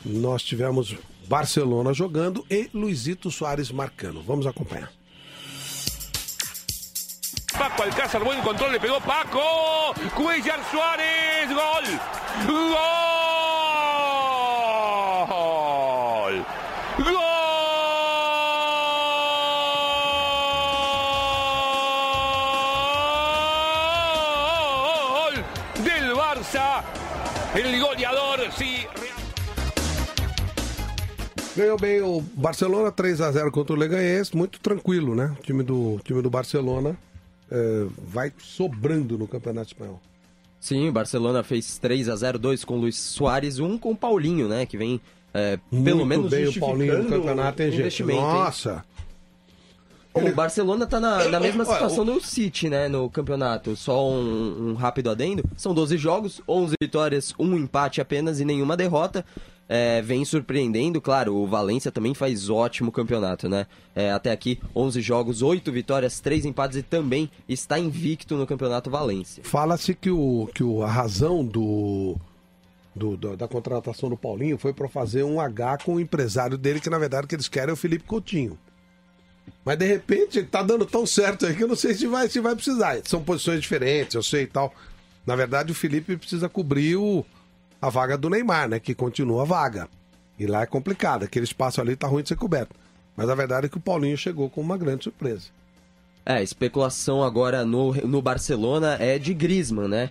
nós 0.05 0.43
tivemos 0.43 0.97
Barcelona 1.29 1.93
jogando 1.93 2.45
e 2.51 2.69
Luizito 2.73 3.31
Soares 3.31 3.71
marcando. 3.71 4.23
Vamos 4.23 4.47
acompanhar. 4.47 4.91
Paco 7.59 7.83
Alcázar, 7.85 8.23
buen 8.23 8.41
control, 8.43 8.73
le 8.73 8.81
pegó 8.81 9.01
Paco. 9.01 9.95
Cuellar 10.15 10.61
Suárez, 10.71 11.49
gol. 11.49 11.85
Gol. 12.47 12.77
Gol. 16.99 17.45
Del 25.83 26.15
Barça. 26.15 26.85
El 27.55 27.81
goleador, 27.81 28.53
sí. 28.59 28.87
Ganhou 31.57 31.79
bem 31.79 32.03
o 32.03 32.21
Barcelona 32.35 32.93
3 32.93 33.23
a 33.23 33.33
0 33.33 33.51
contra 33.51 33.75
o 33.75 33.79
Leganés, 33.79 34.33
muito 34.33 34.61
tranquilo, 34.61 35.15
né? 35.15 35.35
O 35.39 35.43
time 35.43 35.63
do, 35.63 35.99
time 36.05 36.21
do 36.21 36.29
Barcelona 36.29 36.99
é, 37.51 37.87
vai 37.99 38.33
sobrando 38.39 39.17
no 39.19 39.27
Campeonato 39.27 39.69
Espanhol. 39.69 40.01
Sim, 40.59 40.89
o 40.89 40.93
Barcelona 40.93 41.43
fez 41.43 41.79
3 41.79 42.09
a 42.09 42.17
0 42.17 42.39
2 42.39 42.65
com 42.65 42.75
o 42.75 42.81
Luiz 42.81 42.97
Soares, 42.99 43.59
um 43.59 43.79
com 43.79 43.93
o 43.93 43.97
Paulinho, 43.97 44.49
né? 44.49 44.67
Que 44.67 44.77
vem 44.77 45.01
é, 45.33 45.59
pelo 45.71 45.99
Muito 45.99 46.07
menos 46.07 46.31
bem 46.31 46.47
o 46.47 46.59
Paulinho 46.59 47.03
no 47.03 47.09
campeonato, 47.11 47.63
hein, 47.63 47.71
gente? 47.71 47.81
investimento. 47.81 48.21
Nossa! 48.21 48.85
O 50.15 50.33
Barcelona 50.33 50.87
tá 50.87 50.99
na, 50.99 51.29
na 51.29 51.39
mesma 51.39 51.63
situação 51.67 52.03
do 52.03 52.19
City, 52.23 52.71
né, 52.71 52.89
no 52.89 53.11
campeonato. 53.11 53.77
Só 53.77 54.09
um, 54.11 54.71
um 54.71 54.75
rápido 54.75 55.11
adendo. 55.11 55.45
São 55.59 55.75
12 55.75 55.99
jogos, 55.99 56.41
11 56.49 56.75
vitórias, 56.81 57.35
um 57.39 57.55
empate 57.55 58.01
apenas 58.01 58.41
e 58.41 58.45
nenhuma 58.47 58.79
derrota. 58.79 59.27
É, 59.69 60.01
vem 60.01 60.25
surpreendendo, 60.25 61.01
claro, 61.01 61.35
o 61.35 61.45
Valência 61.47 61.91
também 61.91 62.15
faz 62.15 62.49
ótimo 62.49 62.93
campeonato, 62.93 63.49
né? 63.49 63.67
É, 63.97 64.13
até 64.13 64.31
aqui, 64.31 64.61
11 64.75 65.01
jogos, 65.01 65.43
8 65.43 65.73
vitórias, 65.73 66.21
3 66.21 66.45
empates 66.45 66.79
e 66.79 66.83
também 66.85 67.29
está 67.49 67.77
invicto 67.77 68.37
no 68.37 68.47
campeonato 68.47 68.89
Valência. 68.89 69.43
Fala-se 69.45 69.93
que, 69.93 70.09
o, 70.09 70.49
que 70.55 70.63
o, 70.63 70.85
a 70.85 70.89
razão 70.89 71.45
do, 71.45 72.15
do- 72.95 73.17
do- 73.17 73.37
da 73.37 73.49
contratação 73.49 74.09
do 74.09 74.17
Paulinho 74.17 74.57
foi 74.57 74.73
para 74.73 74.89
fazer 74.89 75.25
um 75.25 75.41
H 75.41 75.79
com 75.79 75.97
o 75.97 76.01
empresário 76.01 76.57
dele, 76.57 76.79
que 76.81 76.89
na 76.91 76.99
verdade 76.99 77.25
o 77.25 77.29
que 77.29 77.35
eles 77.35 77.49
querem 77.49 77.71
é 77.71 77.73
o 77.73 77.77
Felipe 77.77 78.05
Coutinho. 78.05 78.57
Mas 79.65 79.77
de 79.79 79.87
repente 79.87 80.43
tá 80.45 80.63
dando 80.63 80.87
tão 80.87 81.05
certo 81.05 81.45
aí 81.45 81.57
que 81.57 81.65
eu 81.65 81.69
não 81.69 81.75
sei 81.77 81.93
se 81.95 82.07
vai, 82.07 82.29
se 82.29 82.39
vai 82.41 82.55
precisar. 82.55 83.01
São 83.05 83.21
posições 83.21 83.61
diferentes, 83.61 84.15
eu 84.15 84.23
sei 84.23 84.43
e 84.45 84.47
tal. 84.47 84.73
Na 85.27 85.35
verdade, 85.35 85.73
o 85.73 85.75
Felipe 85.75 86.17
precisa 86.17 86.49
cobrir 86.49 86.95
o, 86.97 87.25
a 87.87 87.91
vaga 87.91 88.17
do 88.19 88.29
Neymar, 88.29 88.69
né? 88.69 88.81
Que 88.81 88.95
continua 88.95 89.45
vaga. 89.45 89.89
E 90.39 90.47
lá 90.47 90.63
é 90.63 90.67
complicado, 90.67 91.25
aquele 91.25 91.45
espaço 91.45 91.81
ali 91.81 91.97
tá 91.97 92.07
ruim 92.07 92.23
de 92.23 92.29
ser 92.29 92.37
coberto. 92.37 92.75
Mas 93.17 93.29
a 93.29 93.35
verdade 93.35 93.67
é 93.67 93.69
que 93.69 93.79
o 93.79 93.81
Paulinho 93.81 94.17
chegou 94.17 94.51
com 94.51 94.61
uma 94.61 94.77
grande 94.77 95.05
surpresa. 95.05 95.49
É, 96.25 96.43
especulação 96.43 97.23
agora 97.23 97.65
no, 97.65 97.95
no 97.95 98.21
Barcelona 98.21 98.97
é 99.01 99.19
de 99.19 99.33
Griezmann, 99.33 99.89
né? 99.89 100.11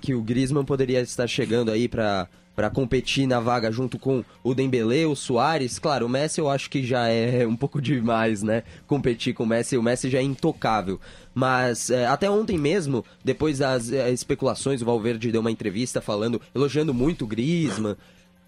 Que 0.00 0.14
o 0.14 0.22
Griezmann 0.22 0.64
poderia 0.64 1.00
estar 1.00 1.26
chegando 1.26 1.70
aí 1.70 1.88
para 1.88 2.26
para 2.58 2.70
competir 2.70 3.24
na 3.24 3.38
vaga 3.38 3.70
junto 3.70 4.00
com 4.00 4.24
o 4.42 4.52
Dembélé, 4.52 5.06
o 5.06 5.14
Soares. 5.14 5.78
Claro, 5.78 6.06
o 6.06 6.08
Messi 6.08 6.40
eu 6.40 6.50
acho 6.50 6.68
que 6.68 6.84
já 6.84 7.06
é 7.06 7.46
um 7.46 7.54
pouco 7.54 7.80
demais, 7.80 8.42
né? 8.42 8.64
Competir 8.84 9.32
com 9.32 9.44
o 9.44 9.46
Messi, 9.46 9.76
o 9.76 9.82
Messi 9.82 10.10
já 10.10 10.18
é 10.18 10.22
intocável. 10.22 11.00
Mas 11.32 11.88
é, 11.88 12.08
até 12.08 12.28
ontem 12.28 12.58
mesmo, 12.58 13.04
depois 13.24 13.58
das 13.58 13.92
é, 13.92 14.10
especulações, 14.10 14.82
o 14.82 14.84
Valverde 14.84 15.30
deu 15.30 15.40
uma 15.40 15.52
entrevista 15.52 16.00
falando, 16.00 16.42
elogiando 16.52 16.92
muito 16.92 17.26
o 17.26 17.28
Griezmann. 17.28 17.94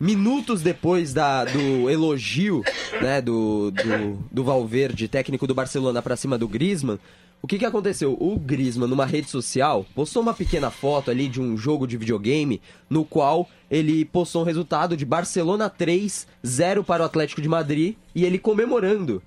Minutos 0.00 0.60
depois 0.60 1.14
da, 1.14 1.44
do 1.44 1.88
elogio 1.88 2.64
né, 3.00 3.20
do, 3.20 3.70
do, 3.70 4.24
do 4.32 4.42
Valverde, 4.42 5.06
técnico 5.06 5.46
do 5.46 5.54
Barcelona, 5.54 6.02
pra 6.02 6.16
cima 6.16 6.36
do 6.36 6.48
Griezmann, 6.48 6.98
o 7.42 7.46
que, 7.46 7.58
que 7.58 7.64
aconteceu? 7.64 8.16
O 8.20 8.38
Griezmann, 8.38 8.88
numa 8.88 9.06
rede 9.06 9.30
social, 9.30 9.86
postou 9.94 10.22
uma 10.22 10.34
pequena 10.34 10.70
foto 10.70 11.10
ali 11.10 11.26
de 11.26 11.40
um 11.40 11.56
jogo 11.56 11.86
de 11.86 11.96
videogame, 11.96 12.60
no 12.88 13.04
qual 13.04 13.48
ele 13.70 14.04
postou 14.04 14.42
um 14.42 14.44
resultado 14.44 14.96
de 14.96 15.06
Barcelona 15.06 15.70
3, 15.70 16.26
0 16.46 16.84
para 16.84 17.02
o 17.02 17.06
Atlético 17.06 17.40
de 17.40 17.48
Madrid, 17.48 17.96
e 18.14 18.24
ele 18.24 18.38
comemorando. 18.38 19.22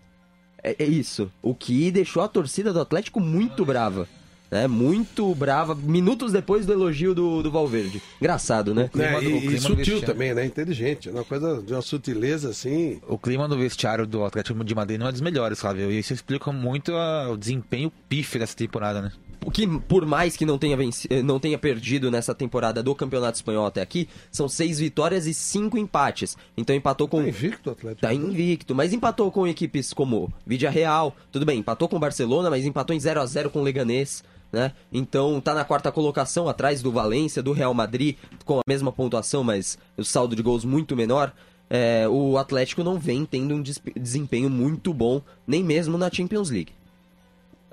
É, 0.64 0.76
é 0.77 0.85
isso. 0.85 1.31
O 1.41 1.56
que 1.56 1.90
deixou 1.90 2.22
a 2.22 2.27
torcida 2.27 2.72
do 2.72 2.80
Atlético 2.80 3.19
muito 3.19 3.65
brava. 3.65 4.07
Né? 4.54 4.68
Muito 4.68 5.34
brava, 5.34 5.74
minutos 5.74 6.32
depois 6.32 6.64
do 6.64 6.74
elogio 6.74 7.16
do, 7.16 7.42
do 7.42 7.50
Valverde. 7.50 8.00
Engraçado, 8.22 8.72
né? 8.72 8.88
É, 8.96 9.24
e, 9.24 9.48
e 9.56 9.60
sutil 9.60 9.96
também, 10.06 10.32
né? 10.32 10.46
Inteligente. 10.46 11.10
Uma 11.10 11.24
coisa 11.24 11.60
de 11.64 11.74
uma 11.74 11.82
sutileza 11.82 12.50
assim. 12.52 13.02
O 13.08 13.18
clima 13.18 13.48
do 13.48 13.58
vestiário 13.58 14.06
do 14.06 14.24
Atlético 14.24 14.64
de 14.64 14.76
Madrid 14.76 15.00
não 15.00 15.08
é 15.08 15.12
dos 15.12 15.22
melhores, 15.22 15.60
Flávio. 15.60 15.92
E 15.92 15.98
isso 15.98 16.14
explica 16.14 16.52
muito 16.52 16.94
a- 16.94 17.32
o 17.32 17.36
desempenho 17.38 17.92
pífio 18.08 18.40
dessa 18.40 18.56
temporada, 18.56 19.02
né? 19.02 19.12
O 19.44 19.50
que, 19.52 19.68
por 19.68 20.06
mais 20.06 20.38
que 20.38 20.46
não 20.46 20.58
tenha, 20.58 20.78
venci- 20.78 21.08
eh, 21.10 21.22
não 21.24 21.38
tenha 21.40 21.58
perdido 21.58 22.10
nessa 22.12 22.34
temporada 22.36 22.82
do 22.84 22.94
Campeonato 22.96 23.36
Espanhol 23.36 23.66
até 23.66 23.82
aqui, 23.82 24.08
são 24.32 24.48
seis 24.48 24.80
vitórias 24.80 25.26
e 25.26 25.34
cinco 25.34 25.78
empates. 25.80 26.38
Então 26.56 26.74
empatou 26.76 27.08
com. 27.10 27.22
Tá 27.24 27.28
invicto 27.28 27.70
o 27.70 27.74
Atlético. 27.74 28.02
Tá 28.02 28.14
invicto, 28.14 28.74
mas 28.76 28.94
empatou 28.94 29.30
com 29.32 29.46
equipes 29.48 29.92
como 29.92 30.32
Vidia 30.46 30.70
Real, 30.70 31.14
tudo 31.32 31.44
bem, 31.46 31.60
empatou 31.60 31.90
com 31.90 31.98
o 31.98 32.00
Barcelona, 32.00 32.50
mas 32.52 32.64
empatou 32.66 32.96
em 32.96 33.00
0 33.00 33.20
a 33.20 33.26
0 33.26 33.50
com 33.50 33.60
o 33.60 33.64
Leganês. 33.64 34.24
Né? 34.54 34.72
Então 34.92 35.42
tá 35.42 35.56
na 35.56 35.66
quarta 35.66 35.92
colocação, 35.92 36.48
atrás 36.48 36.80
do 36.80 36.92
Valência, 36.92 37.42
do 37.42 37.54
Real 37.54 37.74
Madrid, 37.74 38.16
com 38.46 38.60
a 38.60 38.62
mesma 38.68 38.92
pontuação, 38.92 39.44
mas 39.44 39.80
o 39.98 40.04
saldo 40.04 40.36
de 40.36 40.44
gols 40.44 40.64
muito 40.64 40.96
menor. 40.96 41.34
É, 41.68 42.08
o 42.08 42.38
Atlético 42.38 42.84
não 42.84 43.00
vem 43.00 43.26
tendo 43.26 43.56
um 43.56 43.62
des- 43.64 43.82
desempenho 44.00 44.52
muito 44.52 44.94
bom, 44.94 45.24
nem 45.48 45.64
mesmo 45.64 45.98
na 45.98 46.08
Champions 46.12 46.52
League. 46.52 46.72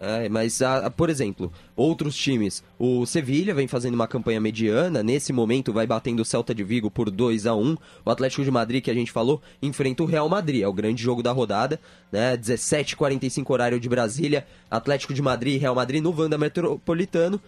É, 0.02 0.30
mas, 0.30 0.62
a- 0.62 0.86
a- 0.86 0.90
por 0.90 1.10
exemplo, 1.10 1.52
outros 1.76 2.16
times, 2.16 2.64
o 2.78 3.04
Sevilha 3.04 3.52
vem 3.54 3.68
fazendo 3.68 3.92
uma 3.94 4.08
campanha 4.08 4.40
mediana, 4.40 5.02
nesse 5.02 5.30
momento 5.30 5.74
vai 5.74 5.86
batendo 5.86 6.20
o 6.20 6.24
Celta 6.24 6.54
de 6.54 6.64
Vigo 6.64 6.90
por 6.90 7.10
2 7.10 7.46
a 7.46 7.54
1 7.54 7.76
O 8.06 8.10
Atlético 8.10 8.42
de 8.42 8.50
Madrid, 8.50 8.82
que 8.82 8.90
a 8.90 8.94
gente 8.94 9.12
falou, 9.12 9.42
enfrenta 9.60 10.02
o 10.02 10.06
Real 10.06 10.26
Madrid, 10.26 10.62
é 10.62 10.66
o 10.66 10.72
grande 10.72 11.02
jogo 11.02 11.22
da 11.22 11.32
rodada, 11.32 11.78
né? 12.10 12.34
17h45 12.34 13.50
horário 13.52 13.78
de 13.78 13.90
Brasília, 13.90 14.46
Atlético 14.70 15.12
de 15.12 15.20
Madrid 15.20 15.56
e 15.56 15.58
Real 15.58 15.74
Madrid 15.74 16.02
no 16.02 16.18
Wanda 16.18 16.38
Metropolitano. 16.38 17.38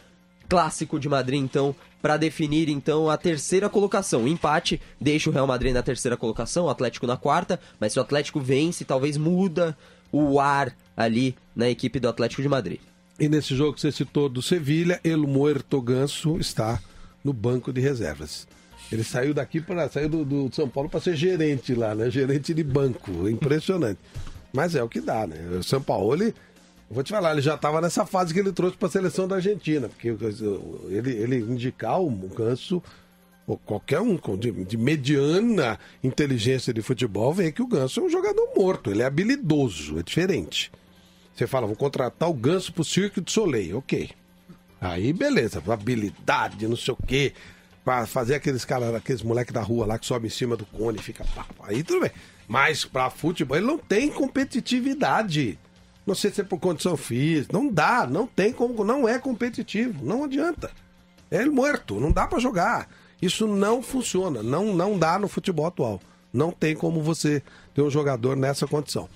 Clássico 0.47 1.01
de 1.01 1.09
Madrid, 1.09 1.41
então, 1.41 1.75
para 2.03 2.19
definir 2.19 2.69
então 2.69 3.09
a 3.09 3.17
terceira 3.17 3.71
colocação. 3.71 4.29
Empate 4.29 4.79
deixa 5.01 5.31
o 5.31 5.33
Real 5.33 5.47
Madrid 5.47 5.73
na 5.73 5.83
terceira 5.83 6.19
colocação, 6.19 6.67
o 6.67 6.69
Atlético 6.69 7.07
na 7.07 7.17
quarta, 7.17 7.59
mas 7.81 7.95
se 7.95 7.99
o 7.99 8.03
Atlético 8.03 8.39
vence, 8.41 8.85
talvez 8.85 9.17
muda 9.17 9.75
o 10.11 10.39
ar 10.39 10.77
ali 10.97 11.35
na 11.55 11.69
equipe 11.69 11.99
do 11.99 12.09
Atlético 12.09 12.43
de 12.43 12.49
Madrid. 12.49 12.81
E 13.19 13.29
nesse 13.29 13.55
jogo 13.55 13.75
que 13.75 13.81
você 13.81 13.93
citou 13.93 14.29
do 14.29 14.43
Sevilha, 14.43 15.01
El 15.05 15.27
Muerto 15.27 15.81
Ganso 15.81 16.39
está 16.39 16.81
no 17.23 17.33
banco 17.33 17.73
de 17.73 17.81
reservas. 17.81 18.47
Ele 18.91 19.05
saiu 19.05 19.33
daqui 19.33 19.61
para 19.61 19.89
saiu 19.89 20.09
do, 20.09 20.25
do 20.25 20.55
São 20.55 20.69
Paulo 20.69 20.89
para 20.89 21.01
ser 21.01 21.17
gerente 21.17 21.75
lá, 21.75 21.95
né? 21.95 22.11
Gerente 22.11 22.53
de 22.53 22.63
banco, 22.63 23.29
impressionante. 23.29 23.99
Mas 24.53 24.75
é 24.75 24.83
o 24.83 24.89
que 24.89 25.01
dá, 25.01 25.27
né? 25.27 25.37
O 25.59 25.63
São 25.63 25.81
Paulo, 25.81 26.15
ele, 26.15 26.35
vou 26.91 27.03
te 27.03 27.11
falar, 27.11 27.33
ele 27.33 27.41
já 27.41 27.55
estava 27.55 27.81
nessa 27.81 28.05
fase 28.05 28.35
que 28.35 28.41
ele 28.41 28.53
trouxe 28.53 28.77
para 28.77 28.89
a 28.89 28.91
seleção 28.91 29.27
da 29.27 29.37
Argentina, 29.37 29.89
porque 29.89 30.09
ele, 30.09 31.11
ele 31.11 31.37
indicar 31.39 32.01
o 32.01 32.11
Ganso 32.11 32.83
ou 33.47 33.57
qualquer 33.57 34.01
um 34.01 34.19
de, 34.37 34.53
de 34.65 34.77
mediana 34.77 35.79
inteligência 36.03 36.73
de 36.73 36.83
futebol 36.83 37.33
vê 37.33 37.51
que 37.51 37.63
o 37.63 37.67
Ganso 37.67 38.01
é 38.01 38.03
um 38.05 38.11
jogador 38.11 38.49
morto, 38.57 38.91
ele 38.91 39.03
é 39.03 39.07
habilidoso, 39.07 39.99
é 39.99 40.03
diferente. 40.03 40.71
Você 41.35 41.47
fala, 41.47 41.67
vou 41.67 41.77
contratar 41.77 42.29
o 42.29 42.35
Ganso 42.35 42.73
pro 42.73 42.85
Cirque 42.85 43.21
du 43.21 43.31
Soleil, 43.31 43.79
ok. 43.79 44.11
Aí 44.81 45.13
beleza, 45.13 45.63
habilidade, 45.67 46.67
não 46.67 46.77
sei 46.77 46.93
o 46.93 47.07
quê, 47.07 47.33
pra 47.85 48.07
fazer 48.07 48.35
aqueles 48.35 48.65
caras, 48.65 48.95
aqueles 48.95 49.23
moleques 49.23 49.55
da 49.55 49.63
rua 49.63 49.87
lá 49.87 49.99
que 49.99 50.07
sobe 50.07 50.27
em 50.27 50.31
cima 50.31 50.57
do 50.57 50.67
cone 50.67 50.99
e 50.99 51.03
fica 51.03 51.25
aí 51.63 51.83
tudo 51.83 52.01
bem. 52.01 52.11
Mas 52.49 52.85
pra 52.85 53.09
futebol, 53.09 53.57
ele 53.57 53.67
não 53.67 53.79
tem 53.79 54.11
competitividade. 54.11 55.59
Não 56.05 56.15
sei 56.15 56.33
se 56.33 56.41
é 56.41 56.45
por 56.45 56.59
condição 56.59 56.97
física, 56.97 57.53
não 57.53 57.69
dá, 57.69 58.07
não 58.07 58.27
tem 58.27 58.53
como, 58.53 58.85
não 58.85 59.09
é 59.09 59.19
competitivo, 59.19 60.05
não 60.05 60.25
adianta. 60.25 60.71
É 61.31 61.45
morto, 61.47 62.01
não 62.01 62.11
dá 62.11 62.27
pra 62.27 62.41
jogar. 62.41 62.89
Isso 63.23 63.47
não 63.47 63.81
funciona, 63.81 64.43
não, 64.43 64.75
não 64.75 64.99
dá 64.99 65.19
no 65.19 65.29
futebol 65.29 65.67
atual. 65.67 66.01
Não 66.33 66.51
tem 66.51 66.75
como 66.75 67.01
você 67.01 67.43
ter 67.73 67.83
um 67.83 67.91
jogador 67.91 68.37
nessa 68.37 68.67
condição. 68.67 69.09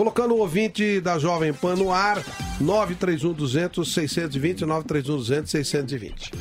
Colocando 0.00 0.32
o 0.32 0.38
ouvinte 0.38 0.98
da 0.98 1.18
Jovem 1.18 1.52
Pan 1.52 1.76
no 1.76 1.92
ar, 1.92 2.24
931 2.58 3.34
200 3.34 3.92
620, 3.92 4.64
931 4.64 5.16
200 5.18 5.50
620. 5.50 6.32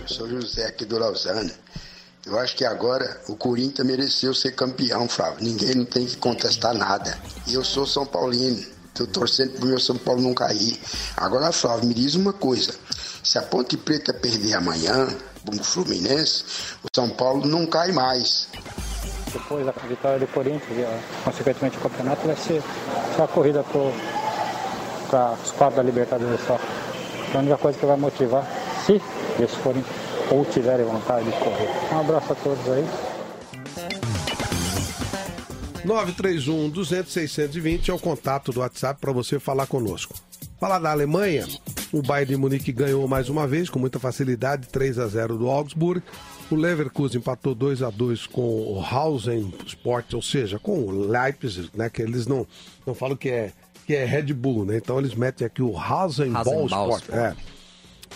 Eu 0.00 0.08
sou 0.08 0.26
José 0.26 0.64
aqui 0.64 0.86
do 0.86 0.98
Lausanne. 0.98 1.52
Eu 2.24 2.38
acho 2.38 2.56
que 2.56 2.64
agora 2.64 3.20
o 3.28 3.36
Corinthians 3.36 3.86
mereceu 3.86 4.32
ser 4.32 4.52
campeão, 4.52 5.06
Flávio. 5.06 5.44
Ninguém 5.44 5.74
não 5.74 5.84
tem 5.84 6.06
que 6.06 6.16
contestar 6.16 6.72
nada. 6.72 7.20
Eu 7.46 7.62
sou 7.62 7.84
São 7.84 8.06
Paulino. 8.06 8.64
Tô 8.94 9.06
torcendo 9.06 9.58
pro 9.58 9.66
meu 9.66 9.78
São 9.78 9.98
Paulo 9.98 10.22
não 10.22 10.32
cair. 10.32 10.80
Agora, 11.18 11.52
Flávio, 11.52 11.86
me 11.86 11.92
diz 11.92 12.14
uma 12.14 12.32
coisa. 12.32 12.74
Se 13.22 13.36
a 13.36 13.42
Ponte 13.42 13.76
Preta 13.76 14.14
perder 14.14 14.54
amanhã 14.54 15.06
pro 15.44 15.62
Fluminense, 15.62 16.44
o 16.82 16.88
São 16.96 17.10
Paulo 17.10 17.46
não 17.46 17.66
cai 17.66 17.92
mais. 17.92 18.48
Depois 19.32 19.64
da 19.64 19.72
vitória 19.72 20.18
do 20.18 20.26
Corinthians 20.26 20.70
e, 20.70 21.24
consequentemente 21.24 21.76
o 21.78 21.80
campeonato 21.80 22.26
vai 22.26 22.36
ser 22.36 22.62
só 23.16 23.24
a 23.24 23.28
corrida 23.28 23.64
para 25.08 25.32
os 25.42 25.50
quatro 25.52 25.76
da 25.76 25.82
Libertadores 25.82 26.40
só. 26.46 26.58
É 27.32 27.36
a 27.36 27.40
única 27.40 27.56
coisa 27.58 27.78
que 27.78 27.86
vai 27.86 27.96
motivar, 27.96 28.44
se 28.84 29.00
eles 29.38 29.54
forem 29.54 29.84
ou 30.30 30.44
tiverem 30.44 30.84
vontade 30.84 31.24
de 31.24 31.32
correr. 31.38 31.68
Um 31.92 32.00
abraço 32.00 32.32
a 32.32 32.36
todos 32.36 32.68
aí. 32.68 32.86
931 35.84 36.68
200 36.70 37.12
620 37.12 37.90
é 37.90 37.94
o 37.94 37.98
contato 37.98 38.52
do 38.52 38.60
WhatsApp 38.60 39.00
para 39.00 39.12
você 39.12 39.38
falar 39.38 39.66
conosco. 39.66 40.14
Falar 40.58 40.78
da 40.78 40.90
Alemanha, 40.90 41.46
o 41.90 42.02
Bayern 42.02 42.34
de 42.34 42.36
Munique 42.36 42.70
ganhou 42.70 43.08
mais 43.08 43.28
uma 43.28 43.46
vez 43.46 43.70
com 43.70 43.78
muita 43.78 43.98
facilidade, 43.98 44.68
3 44.68 44.98
a 44.98 45.06
0 45.06 45.38
do 45.38 45.48
Augsburg. 45.48 46.02
O 46.50 46.56
Leverkusen 46.56 47.20
empatou 47.20 47.54
2 47.54 47.82
a 47.82 47.90
2 47.90 48.26
com 48.26 48.42
o 48.42 48.84
Hausen 48.84 49.52
Sport, 49.66 50.14
ou 50.14 50.22
seja, 50.22 50.58
com 50.58 50.80
o 50.80 50.90
Leipzig, 50.90 51.70
né, 51.74 51.88
que 51.88 52.02
eles 52.02 52.26
não 52.26 52.46
não 52.86 52.94
falam 52.94 53.16
que 53.16 53.28
é 53.28 53.52
que 53.86 53.94
é 53.94 54.04
Red 54.04 54.32
Bull, 54.34 54.64
né? 54.64 54.76
Então 54.76 54.98
eles 54.98 55.14
metem 55.14 55.46
aqui 55.46 55.62
o 55.62 55.76
Hausen 55.76 56.32
Ball 56.32 56.66
Sport, 56.66 57.08
é. 57.10 57.34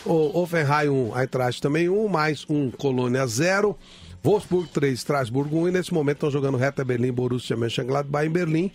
O 0.05 0.41
Offenheim 0.41 0.89
1, 0.89 1.19
Eintracht 1.19 1.63
também 1.63 1.89
1, 1.89 2.09
mais 2.09 2.45
1, 2.49 2.73
Colônia 2.73 3.27
0. 3.27 3.77
Wolfsburg 4.23 4.69
3, 4.71 4.99
Strasbourg 4.99 5.55
1. 5.55 5.69
E 5.69 5.71
nesse 5.71 5.95
momento 5.95 6.17
estão 6.17 6.31
jogando 6.31 6.57
Reta 6.57 6.85
Berlim, 6.85 7.13
Borussia 7.13 7.57
Mönchengladbach 7.57 8.27
em 8.27 8.31
Berlim. 8.31 8.71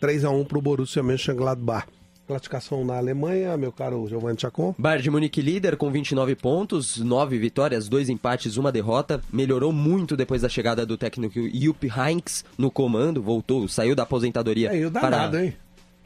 3 0.00 0.24
a 0.24 0.30
1 0.30 0.44
para 0.44 0.58
o 0.58 0.62
Borussia 0.62 1.02
Mönchengladbach. 1.02 1.86
Classificação 2.30 2.84
na 2.84 2.96
Alemanha, 2.96 3.56
meu 3.56 3.72
caro 3.72 4.06
Giovanni 4.06 4.38
Chacon. 4.40 4.72
Bayern 4.78 5.02
de 5.02 5.10
Munique 5.10 5.42
líder 5.42 5.76
com 5.76 5.90
29 5.90 6.36
pontos, 6.36 6.96
9 6.96 7.36
vitórias, 7.38 7.88
2 7.88 8.08
empates, 8.08 8.56
uma 8.56 8.70
derrota. 8.70 9.20
Melhorou 9.32 9.72
muito 9.72 10.16
depois 10.16 10.42
da 10.42 10.48
chegada 10.48 10.86
do 10.86 10.96
técnico 10.96 11.40
Jupp 11.52 11.88
Heynckes 11.88 12.44
no 12.56 12.70
comando, 12.70 13.20
voltou, 13.20 13.66
saiu 13.66 13.96
da 13.96 14.04
aposentadoria. 14.04 14.72
É, 14.72 14.86
o 14.86 14.90
danado, 14.90 15.32
para... 15.32 15.44
hein? 15.44 15.56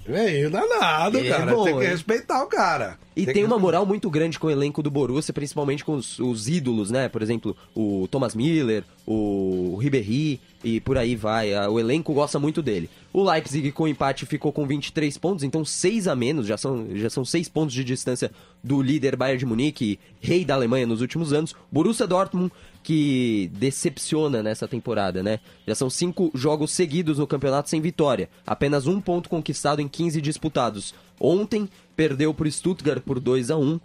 É, 0.07 0.49
danado, 0.49 1.19
É 1.19 1.29
cara. 1.29 1.55
bom, 1.55 1.65
Tem 1.65 1.79
que 1.79 1.87
respeitar 1.87 2.43
o 2.43 2.47
cara. 2.47 2.99
E 3.17 3.25
Tem 3.25 3.35
tem, 3.35 3.45
uma 3.45 3.59
moral 3.59 3.87
muito 3.87 4.11
grande 4.11 4.39
com 4.39 4.49
o 4.49 4.51
elenco 4.51 4.83
do 4.83 4.91
Borussia, 4.91 5.33
principalmente 5.33 5.85
com 5.85 5.95
os, 5.95 6.19
os 6.19 6.49
ídolos, 6.49 6.91
né? 6.91 7.09
Por 7.09 7.23
exemplo, 7.23 7.57
o 7.75 8.09
Thomas 8.11 8.35
Miller, 8.35 8.83
o 9.07 9.79
Ribéry 9.81 10.41
e 10.65 10.81
por 10.81 10.99
aí 10.99 11.15
vai. 11.15 11.55
O 11.69 11.79
elenco 11.79 12.13
gosta 12.13 12.39
muito 12.39 12.61
dele. 12.61 12.91
O 13.13 13.23
Leipzig 13.23 13.71
com 13.71 13.87
empate 13.87 14.27
ficou 14.27 14.53
com 14.53 14.67
23 14.67 15.17
pontos, 15.17 15.45
então 15.45 15.65
6 15.65 16.09
a 16.09 16.17
menos, 16.17 16.47
já 16.47 16.57
são, 16.57 16.89
já 16.95 17.09
são 17.09 17.25
6 17.25 17.49
pontos 17.49 17.73
de 17.73 17.85
distância 17.85 18.33
do 18.63 18.83
líder 18.83 19.15
Bayern 19.15 19.39
de 19.39 19.47
Munique, 19.47 20.01
rei 20.21 20.45
da 20.45 20.55
Alemanha 20.55 20.87
nos 20.87 21.01
últimos 21.01 21.33
anos. 21.33 21.55
Borussia 21.71 22.07
Dortmund, 22.07 22.51
que 22.85 23.51
decepciona 23.55 24.43
nessa 24.43 24.69
temporada, 24.69 25.23
né? 25.23 25.41
Já 25.67 25.75
são 25.75 25.91
5 25.91 26.31
jogos 26.35 26.71
seguidos 26.71 27.19
no 27.19 27.27
campeonato 27.27 27.71
sem 27.71 27.81
vitória, 27.81 28.29
apenas 28.47 28.87
um 28.87 29.01
ponto 29.01 29.29
conquistado 29.29 29.81
em 29.81 29.89
15 29.89 30.21
disputados. 30.21 30.95
Ontem 31.19 31.69
perdeu 31.97 32.33
para 32.35 32.47
o 32.47 32.53
Stuttgart 32.53 33.03
por 33.03 33.19
2 33.19 33.51
a 33.51 33.57
1 33.57 33.81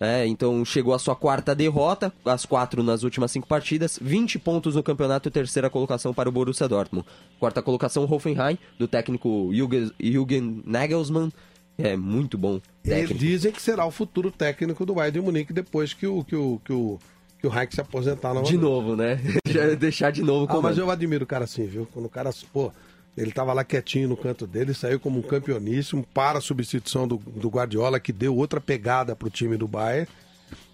é, 0.00 0.26
então 0.26 0.64
chegou 0.64 0.94
a 0.94 0.98
sua 0.98 1.14
quarta 1.14 1.54
derrota, 1.54 2.12
as 2.24 2.44
quatro 2.44 2.82
nas 2.82 3.04
últimas 3.04 3.30
cinco 3.30 3.46
partidas, 3.46 4.00
20 4.02 4.36
pontos 4.40 4.74
no 4.74 4.82
campeonato 4.82 5.28
e 5.28 5.30
terceira 5.30 5.70
colocação 5.70 6.12
para 6.12 6.28
o 6.28 6.32
Borussia 6.32 6.66
Dortmund. 6.66 7.06
Quarta 7.38 7.62
colocação, 7.62 8.02
Hoffenheim, 8.10 8.58
do 8.76 8.88
técnico 8.88 9.50
Jürgen, 9.52 9.92
Jürgen 10.00 10.60
Nagelsmann, 10.66 11.30
é 11.78 11.96
muito 11.96 12.36
bom 12.36 12.54
Eles 12.84 12.98
técnico. 12.98 13.14
dizem 13.14 13.52
que 13.52 13.62
será 13.62 13.86
o 13.86 13.92
futuro 13.92 14.32
técnico 14.32 14.84
do 14.84 14.94
Bayern 14.94 15.20
de 15.20 15.24
Munique 15.24 15.52
depois 15.52 15.94
que 15.94 16.04
o, 16.04 16.24
que 16.24 16.34
o, 16.34 16.60
que 16.64 16.72
o, 16.72 16.98
que 17.42 17.46
o 17.48 17.50
Reich 17.50 17.74
se 17.74 17.80
aposentar 17.80 18.28
novamente. 18.28 18.52
De 18.52 18.56
novo, 18.56 18.94
né? 18.96 19.18
Já 19.46 19.74
deixar 19.74 20.12
de 20.12 20.22
novo 20.22 20.44
Ah, 20.44 20.48
como 20.48 20.62
mas 20.62 20.78
eu 20.78 20.88
admiro 20.90 21.24
o 21.24 21.26
cara 21.26 21.44
assim, 21.44 21.66
viu? 21.66 21.86
Quando 21.92 22.06
o 22.06 22.08
cara, 22.08 22.30
pô, 22.52 22.72
ele 23.18 23.32
tava 23.32 23.52
lá 23.52 23.64
quietinho 23.64 24.08
no 24.08 24.16
canto 24.16 24.46
dele, 24.46 24.72
saiu 24.72 25.00
como 25.00 25.18
um 25.18 25.22
campeoníssimo 25.22 26.06
para 26.14 26.38
a 26.38 26.40
substituição 26.40 27.06
do, 27.06 27.16
do 27.16 27.48
Guardiola, 27.48 27.98
que 27.98 28.12
deu 28.12 28.36
outra 28.36 28.60
pegada 28.60 29.16
pro 29.16 29.28
time 29.28 29.56
do 29.56 29.66
Bayern. 29.66 30.06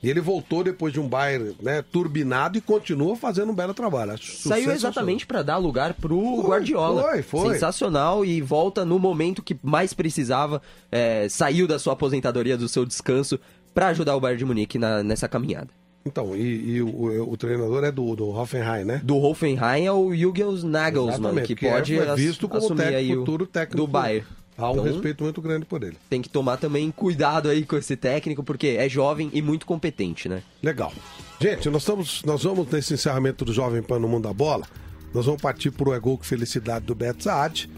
E 0.03 0.11
ele 0.11 0.21
voltou 0.21 0.63
depois 0.63 0.93
de 0.93 1.01
um 1.01 1.09
Bayern 1.09 1.57
né, 1.63 1.83
turbinado 1.91 2.59
e 2.59 2.61
continua 2.61 3.17
fazendo 3.17 3.51
um 3.51 3.55
belo 3.55 3.73
trabalho. 3.73 4.13
Acho 4.13 4.37
Saiu 4.49 4.71
exatamente 4.71 5.25
para 5.27 5.43
dar 5.43 5.57
lugar 5.57 5.95
pro 5.95 6.43
Guardiola. 6.43 7.03
foi, 7.03 7.23
foi. 7.23 7.53
Sensacional 7.55 8.25
e 8.25 8.41
volta 8.43 8.85
no 8.85 8.99
momento 8.99 9.43
que 9.43 9.57
mais 9.63 9.95
precisava. 9.95 10.61
é, 10.93 11.29
saiu 11.31 11.67
da 11.67 11.79
sua 11.79 11.95
aposentadoria, 11.95 12.57
do 12.59 12.69
seu 12.69 12.85
descanso, 12.85 13.41
para 13.73 13.89
ajudar 13.89 14.15
o 14.17 14.21
Bayern 14.21 14.39
de 14.39 14.45
Munique 14.45 14.79
na- 14.79 15.03
nessa 15.03 15.29
caminhada. 15.29 15.69
Então, 16.07 16.35
e, 16.35 16.77
e 16.77 16.83
o, 16.83 17.31
o- 17.31 17.37
treinador 17.37 17.85
é 17.85 17.93
do, 17.93 18.17
do 18.17 18.29
Hoffenheim, 18.31 18.85
né? 18.85 19.01
Do 19.05 19.17
Hoffenheim 19.19 19.85
é 19.87 19.93
o 19.93 20.15
Jürgen 20.15 20.47
Nagelsmann, 20.65 21.43
que 21.43 21.55
que 21.55 21.67
é- 21.67 21.71
pode 21.73 21.99
ass- 21.99 22.19
visto 22.19 22.49
como 22.49 22.65
assumir 22.65 22.79
técnico, 22.85 22.99
aí 22.99 23.13
o 23.15 23.19
futuro 23.21 23.47
técnico 23.47 23.77
do 23.77 23.87
Bayern. 23.87 24.27
Há 24.57 24.69
um 24.71 24.73
Então, 24.73 24.85
respeito 24.85 25.23
muito 25.23 25.41
grande 25.41 25.65
por 25.67 25.83
ele. 25.85 25.97
Tem 26.11 26.21
que 26.21 26.29
tomar 26.29 26.57
também 26.57 26.91
cuidado 26.91 27.49
aí 27.49 27.65
com 27.65 27.77
esse 27.77 27.95
técnico, 27.95 28.43
porque 28.43 28.69
é 28.79 28.89
jovem 28.89 29.31
e 29.33 29.41
muito 29.41 29.65
competente, 29.67 30.29
né? 30.29 30.43
Legal. 30.63 30.93
Gente, 31.41 31.69
nós, 31.71 31.83
estamos, 31.83 32.23
nós 32.25 32.43
vamos 32.43 32.67
nesse 32.69 32.95
encerramento 32.95 33.45
do 33.45 33.53
Jovem 33.53 33.83
Pan 33.83 34.01
no 34.01 34.09
Mundo 34.09 34.25
da 34.25 34.33
Bola. 34.33 34.67
Nós 35.15 35.27
vamos 35.27 35.41
partir 35.41 35.71
para 35.71 35.89
o 35.89 35.95
É 35.95 36.01
Gol 36.01 36.19
com 36.19 36.25
Felicidade 36.25 36.85
do 36.87 36.95
Beto 36.95 37.23
Saad. 37.25 37.71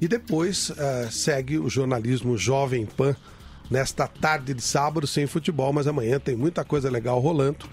E 0.00 0.06
depois 0.06 0.70
eh, 0.76 1.08
segue 1.10 1.58
o 1.58 1.68
jornalismo 1.68 2.36
Jovem 2.38 2.86
Pan 2.86 3.16
nesta 3.72 4.06
tarde 4.06 4.52
de 4.52 4.60
sábado 4.62 5.06
sem 5.06 5.26
futebol, 5.26 5.72
mas 5.72 5.86
amanhã 5.86 6.20
tem 6.20 6.36
muita 6.36 6.62
coisa 6.62 6.90
legal 6.90 7.18
rolando. 7.18 7.66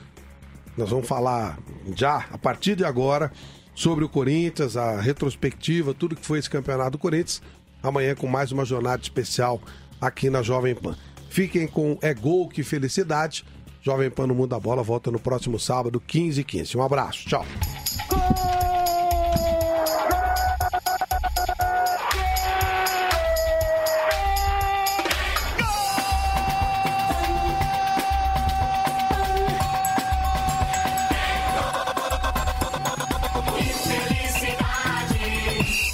Nós 0.77 0.89
vamos 0.89 1.05
falar 1.05 1.59
já, 1.93 2.25
a 2.31 2.37
partir 2.37 2.75
de 2.75 2.85
agora, 2.85 3.29
sobre 3.75 4.05
o 4.05 4.09
Corinthians, 4.09 4.77
a 4.77 4.99
retrospectiva, 5.01 5.93
tudo 5.93 6.15
que 6.15 6.25
foi 6.25 6.39
esse 6.39 6.49
campeonato 6.49 6.91
do 6.91 6.97
Corinthians. 6.97 7.41
Amanhã 7.83 8.15
com 8.15 8.27
mais 8.27 8.51
uma 8.51 8.63
jornada 8.63 9.01
especial 9.01 9.61
aqui 9.99 10.29
na 10.29 10.41
Jovem 10.41 10.73
Pan. 10.73 10.97
Fiquem 11.29 11.67
com 11.67 11.97
É 12.01 12.13
Gol, 12.13 12.47
que 12.47 12.63
felicidade. 12.63 13.43
Jovem 13.81 14.09
Pan 14.09 14.27
no 14.27 14.35
Mundo 14.35 14.49
da 14.49 14.59
Bola 14.59 14.81
volta 14.81 15.11
no 15.11 15.19
próximo 15.19 15.59
sábado, 15.59 15.99
15 15.99 16.41
h 16.41 16.49
15 16.49 16.77
Um 16.77 16.81
abraço, 16.81 17.27
tchau. 17.27 17.45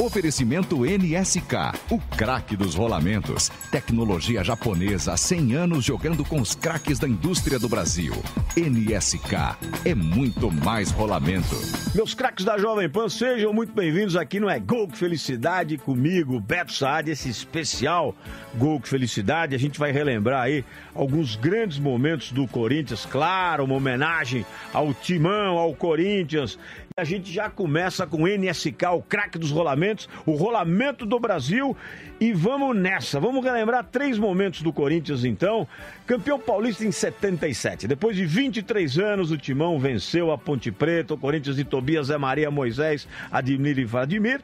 Oferecimento 0.05 0.85
NSK, 0.85 1.73
o 1.89 1.97
craque 2.15 2.55
dos 2.55 2.75
rolamentos. 2.75 3.49
Tecnologia 3.71 4.43
japonesa 4.43 5.13
há 5.13 5.17
100 5.17 5.55
anos 5.55 5.83
jogando 5.83 6.23
com 6.23 6.39
os 6.39 6.53
craques 6.53 6.99
da 6.99 7.07
indústria 7.07 7.57
do 7.57 7.67
Brasil. 7.67 8.13
NSK 8.55 9.57
é 9.83 9.95
muito 9.95 10.51
mais 10.51 10.91
rolamento. 10.91 11.55
Meus 11.95 12.13
craques 12.13 12.45
da 12.45 12.55
Jovem 12.55 12.87
Pan, 12.87 13.09
sejam 13.09 13.51
muito 13.51 13.73
bem-vindos 13.73 14.15
aqui 14.15 14.39
no 14.39 14.47
É 14.47 14.59
Gol 14.59 14.87
que 14.87 14.95
Felicidade 14.95 15.75
comigo, 15.79 16.39
Beto 16.39 16.71
Saad, 16.71 17.09
esse 17.09 17.27
especial 17.27 18.15
Gol 18.53 18.79
que 18.79 18.87
Felicidade. 18.87 19.55
A 19.55 19.59
gente 19.59 19.79
vai 19.79 19.91
relembrar 19.91 20.43
aí 20.43 20.63
alguns 20.93 21.35
grandes 21.35 21.79
momentos 21.79 22.31
do 22.31 22.47
Corinthians, 22.47 23.07
claro, 23.07 23.63
uma 23.63 23.75
homenagem 23.75 24.45
ao 24.71 24.93
Timão, 24.93 25.57
ao 25.57 25.73
Corinthians. 25.73 26.59
A 26.97 27.03
gente 27.03 27.29
já 27.29 27.49
começa 27.49 28.07
com 28.07 28.23
o 28.23 28.25
NSK, 28.25 28.85
o 28.93 29.01
craque 29.01 29.37
dos 29.37 29.51
rolamentos, 29.51 30.07
o 30.25 30.31
rolamento 30.31 31.05
do 31.05 31.19
Brasil. 31.19 31.75
E 32.21 32.31
vamos 32.31 32.73
nessa, 32.73 33.19
vamos 33.19 33.43
relembrar 33.43 33.83
três 33.83 34.17
momentos 34.17 34.61
do 34.61 34.71
Corinthians 34.71 35.25
então. 35.25 35.67
Campeão 36.07 36.39
paulista 36.39 36.85
em 36.85 36.93
77. 36.93 37.85
Depois 37.85 38.15
de 38.15 38.25
23 38.25 38.97
anos, 38.97 39.29
o 39.29 39.37
Timão 39.37 39.77
venceu 39.77 40.31
a 40.31 40.37
Ponte 40.37 40.71
Preta, 40.71 41.15
o 41.15 41.17
Corinthians 41.17 41.57
de 41.57 41.65
Tobias, 41.65 42.07
Zé 42.07 42.17
Maria, 42.17 42.49
Moisés, 42.49 43.09
Admir 43.29 43.77
e 43.77 43.83
Vladimir. 43.83 44.39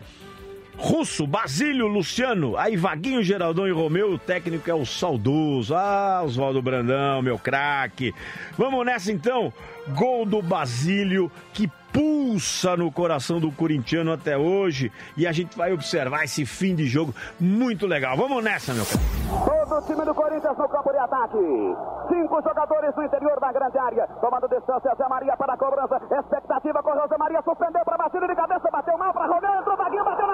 Russo, 0.76 1.26
Basílio, 1.26 1.88
Luciano, 1.88 2.58
aí 2.58 2.76
Vaguinho, 2.76 3.24
Geraldão 3.24 3.68
e 3.68 3.72
Romeu, 3.72 4.12
o 4.12 4.18
técnico 4.20 4.70
é 4.70 4.74
o 4.74 4.86
saudoso. 4.86 5.74
Ah, 5.74 6.22
Oswaldo 6.26 6.62
Brandão, 6.62 7.22
meu 7.22 7.40
craque. 7.40 8.14
Vamos 8.58 8.86
nessa 8.86 9.10
então. 9.10 9.54
Gol 9.96 10.26
do 10.26 10.42
Basílio, 10.42 11.32
que 11.54 11.70
pulsa 11.92 12.78
no 12.78 12.92
coração 12.92 13.40
do 13.40 13.52
corintiano 13.52 14.12
até 14.12 14.38
hoje. 14.38 14.92
E 15.18 15.28
a 15.28 15.32
gente 15.32 15.58
vai 15.58 15.74
observar 15.74 16.24
esse 16.24 16.46
fim 16.46 16.76
de 16.76 16.86
jogo 16.86 17.14
muito 17.40 17.86
legal. 17.86 18.16
Vamos 18.18 18.44
nessa, 18.44 18.74
meu 18.74 18.86
craque. 18.86 19.22
Todo 19.32 19.78
o 19.78 19.82
time 19.84 20.06
do 20.06 20.14
Corinthians 20.14 20.58
no 20.58 20.68
campo 20.68 20.92
de 20.92 20.98
ataque. 20.98 21.38
Cinco 22.10 22.42
jogadores 22.42 22.96
no 22.96 23.04
interior 23.04 23.40
da 23.40 23.52
grande 23.52 23.78
área. 23.78 24.08
Tomando 24.20 24.48
distância, 24.48 24.96
Zé 24.98 25.08
Maria 25.08 25.38
para 25.38 25.54
a 25.54 25.58
cobrança. 25.58 26.02
Expectativa 26.12 26.84
com 26.84 26.94
José 26.94 27.18
Maria. 27.18 27.42
Suspendeu 27.44 27.84
para 27.86 27.98
Basílio 27.98 28.28
de 28.28 28.36
cabeça. 28.36 28.70
Bateu 28.72 28.98
mal 28.98 29.14
para 29.14 29.28
Romeu. 29.28 29.62
Entrou 29.62 29.78
Vaguinho, 29.78 30.06
bateu 30.06 30.31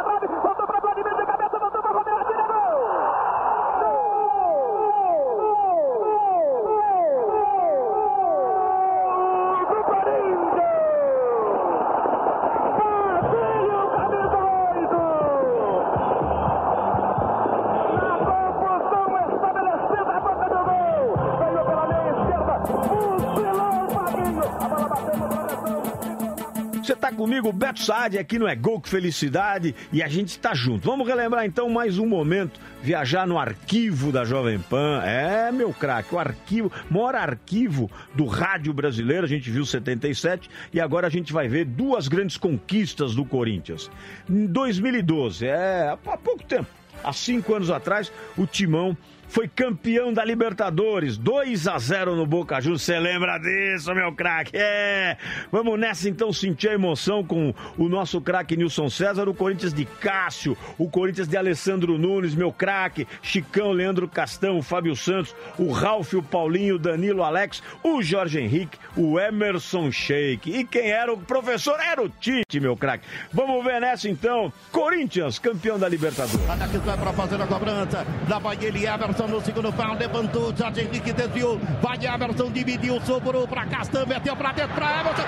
Você 26.87 26.95
tá 26.95 27.11
comigo, 27.11 27.51
Beto 27.51 27.83
Saad, 27.83 28.17
aqui 28.17 28.39
no 28.39 28.47
É 28.47 28.55
Gol 28.55 28.79
que 28.79 28.87
Felicidade 28.87 29.75
e 29.91 30.01
a 30.01 30.07
gente 30.07 30.39
tá 30.39 30.53
junto. 30.53 30.89
Vamos 30.89 31.05
relembrar 31.05 31.45
então 31.45 31.69
mais 31.69 31.97
um 31.97 32.07
momento, 32.07 32.61
viajar 32.81 33.27
no 33.27 33.37
arquivo 33.37 34.09
da 34.09 34.23
Jovem 34.23 34.57
Pan. 34.57 35.01
É, 35.03 35.51
meu 35.51 35.73
craque, 35.73 36.15
o 36.15 36.17
arquivo, 36.17 36.71
maior 36.89 37.13
arquivo 37.13 37.91
do 38.15 38.25
rádio 38.25 38.73
brasileiro, 38.73 39.25
a 39.25 39.27
gente 39.27 39.51
viu 39.51 39.65
77 39.65 40.49
e 40.71 40.79
agora 40.79 41.07
a 41.07 41.09
gente 41.09 41.33
vai 41.33 41.49
ver 41.49 41.65
duas 41.65 42.07
grandes 42.07 42.37
conquistas 42.37 43.13
do 43.13 43.25
Corinthians. 43.25 43.91
Em 44.29 44.45
2012, 44.45 45.45
é, 45.45 45.89
há 45.89 45.97
pouco 45.97 46.45
tempo, 46.45 46.69
há 47.03 47.11
cinco 47.11 47.53
anos 47.53 47.69
atrás, 47.69 48.09
o 48.37 48.47
Timão 48.47 48.95
foi 49.27 49.47
campeão 49.47 50.13
da 50.13 50.23
Libertadores, 50.23 51.17
2 51.17 51.67
a 51.67 51.77
0 51.77 52.15
no 52.15 52.25
Boca 52.25 52.59
Juniors. 52.61 52.81
Você 52.81 52.97
lembra 52.97 53.37
disso, 53.37 53.93
meu 53.93 54.11
craque? 54.13 54.51
É! 54.53 55.17
Vamos 55.51 55.79
nessa 55.79 56.09
então 56.09 56.31
sentir 56.31 56.69
a 56.69 56.73
emoção 56.73 57.23
com 57.23 57.53
o 57.77 57.89
nosso 57.89 58.21
craque 58.21 58.55
Nilson 58.55 58.89
César, 58.89 59.27
o 59.27 59.33
Corinthians 59.33 59.73
de 59.73 59.85
Cássio, 59.85 60.57
o 60.77 60.89
Corinthians 60.89 61.27
de 61.27 61.37
Alessandro 61.37 61.97
Nunes, 61.97 62.33
meu 62.33 62.51
craque, 62.51 63.07
Chicão, 63.21 63.71
Leandro 63.71 64.07
Castão, 64.07 64.61
Fábio 64.61 64.95
Santos, 64.95 65.35
o 65.57 65.71
Ralf, 65.71 66.13
o 66.13 66.23
Paulinho, 66.23 66.75
o 66.75 66.79
Danilo 66.79 67.23
Alex, 67.23 67.61
o 67.83 68.01
Jorge 68.01 68.39
Henrique, 68.39 68.77
o 68.95 69.19
Emerson 69.19 69.91
Sheik. 69.91 70.49
E 70.49 70.63
quem 70.63 70.89
era 70.89 71.11
o 71.11 71.17
professor? 71.17 71.79
Era 71.79 72.01
o 72.01 72.09
Tite, 72.09 72.59
meu 72.59 72.75
craque. 72.77 73.05
Vamos 73.31 73.63
ver 73.63 73.81
nessa 73.81 74.09
então. 74.09 74.51
Corinthians, 74.71 75.37
campeão 75.37 75.77
da 75.77 75.89
Libertadores. 75.89 76.45
Vai 76.85 76.97
para 76.97 77.13
fazer 77.13 77.41
a 77.41 77.47
cobrança. 77.47 78.05
Lá 78.29 78.39
vai 78.39 78.57
ele, 78.61 78.85
Everton 78.85 79.16
Emerson 79.17 79.27
no 79.27 79.41
segundo 79.41 79.73
pau, 79.73 79.95
levantou, 79.95 80.53
Jorge 80.55 80.81
Henrique 80.81 81.11
desviou, 81.11 81.59
vai 81.81 81.97
Emerson, 81.97 82.51
dividiu, 82.51 83.01
sobrou 83.01 83.47
para 83.47 83.65
Castan, 83.65 84.05
meteu 84.05 84.35
para 84.35 84.51
dentro 84.51 84.75
para 84.75 84.99
Emerson. 84.99 85.23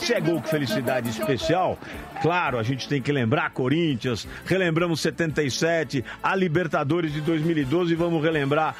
Nesse 0.00 0.14
é 0.14 0.20
gol 0.20 0.40
felicidade 0.40 1.10
especial, 1.10 1.78
claro, 2.22 2.58
a 2.58 2.62
gente 2.62 2.88
tem 2.88 3.02
que 3.02 3.12
lembrar 3.12 3.50
Corinthians, 3.50 4.26
relembramos 4.46 4.98
77, 5.02 6.02
a 6.22 6.34
Libertadores 6.34 7.12
de 7.12 7.20
2012 7.20 7.92
e 7.92 7.96
vamos 7.96 8.22
relembrar 8.22 8.74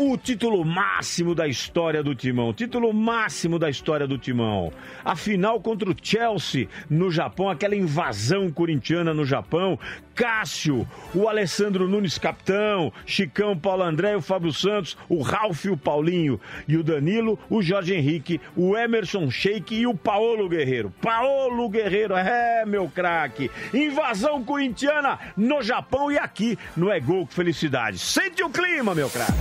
o 0.00 0.16
título 0.16 0.64
máximo 0.64 1.34
da 1.34 1.48
história 1.48 2.04
do 2.04 2.14
Timão. 2.14 2.54
Título 2.54 2.94
máximo 2.94 3.58
da 3.58 3.68
história 3.68 4.06
do 4.06 4.16
Timão. 4.16 4.72
A 5.04 5.16
final 5.16 5.60
contra 5.60 5.90
o 5.90 5.96
Chelsea 6.00 6.68
no 6.88 7.10
Japão, 7.10 7.50
aquela 7.50 7.74
invasão 7.74 8.48
corintiana 8.48 9.12
no 9.12 9.24
Japão. 9.24 9.76
Cássio, 10.14 10.86
o 11.14 11.28
Alessandro 11.28 11.86
Nunes 11.88 12.18
capitão, 12.18 12.92
Chicão, 13.06 13.56
Paulo 13.56 13.84
André, 13.84 14.16
o 14.16 14.20
Fábio 14.20 14.52
Santos, 14.52 14.96
o 15.08 15.22
Ralf, 15.22 15.64
o 15.66 15.76
Paulinho 15.76 16.40
e 16.66 16.76
o 16.76 16.82
Danilo, 16.82 17.38
o 17.48 17.62
Jorge 17.62 17.94
Henrique, 17.94 18.40
o 18.56 18.76
Emerson 18.76 19.30
Sheik 19.30 19.76
e 19.76 19.86
o 19.86 19.94
Paolo 19.94 20.48
Guerreiro. 20.48 20.92
Paolo 21.00 21.68
Guerreiro, 21.68 22.16
é 22.16 22.64
meu 22.66 22.88
craque. 22.88 23.48
Invasão 23.72 24.44
corintiana 24.44 25.18
no 25.36 25.62
Japão 25.62 26.10
e 26.10 26.18
aqui 26.18 26.58
no 26.76 26.90
É 26.90 26.98
Gol 26.98 27.26
Felicidade. 27.26 27.98
Sente 27.98 28.42
o 28.42 28.50
clima, 28.50 28.96
meu 28.96 29.08
craque. 29.08 29.32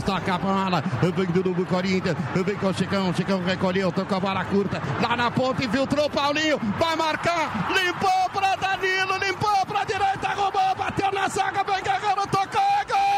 Toca 0.00 0.34
a 0.34 0.38
bola, 0.38 0.82
vem 1.00 1.26
do 1.26 1.66
Corinthians, 1.66 2.16
vem 2.34 2.56
com 2.56 2.68
o 2.68 2.74
Chicão, 2.74 3.12
Chicão 3.14 3.42
recolheu, 3.44 3.92
tocou 3.92 4.16
a 4.16 4.20
bola 4.20 4.44
curta, 4.44 4.80
lá 5.00 5.16
na 5.16 5.30
ponta, 5.30 5.64
infiltrou 5.64 6.08
Paulinho, 6.08 6.58
vai 6.78 6.96
marcar, 6.96 7.68
limpou 7.70 8.30
para 8.32 8.56
Danilo, 8.56 9.18
limpou 9.18 9.66
para 9.66 9.84
direita, 9.84 10.28
roubou, 10.28 10.74
bateu 10.76 11.12
na 11.12 11.28
zaga, 11.28 11.62
vem 11.62 11.82
Guerreiro, 11.82 12.26
tocou, 12.28 12.62
é 12.80 12.84
gol! 12.86 13.11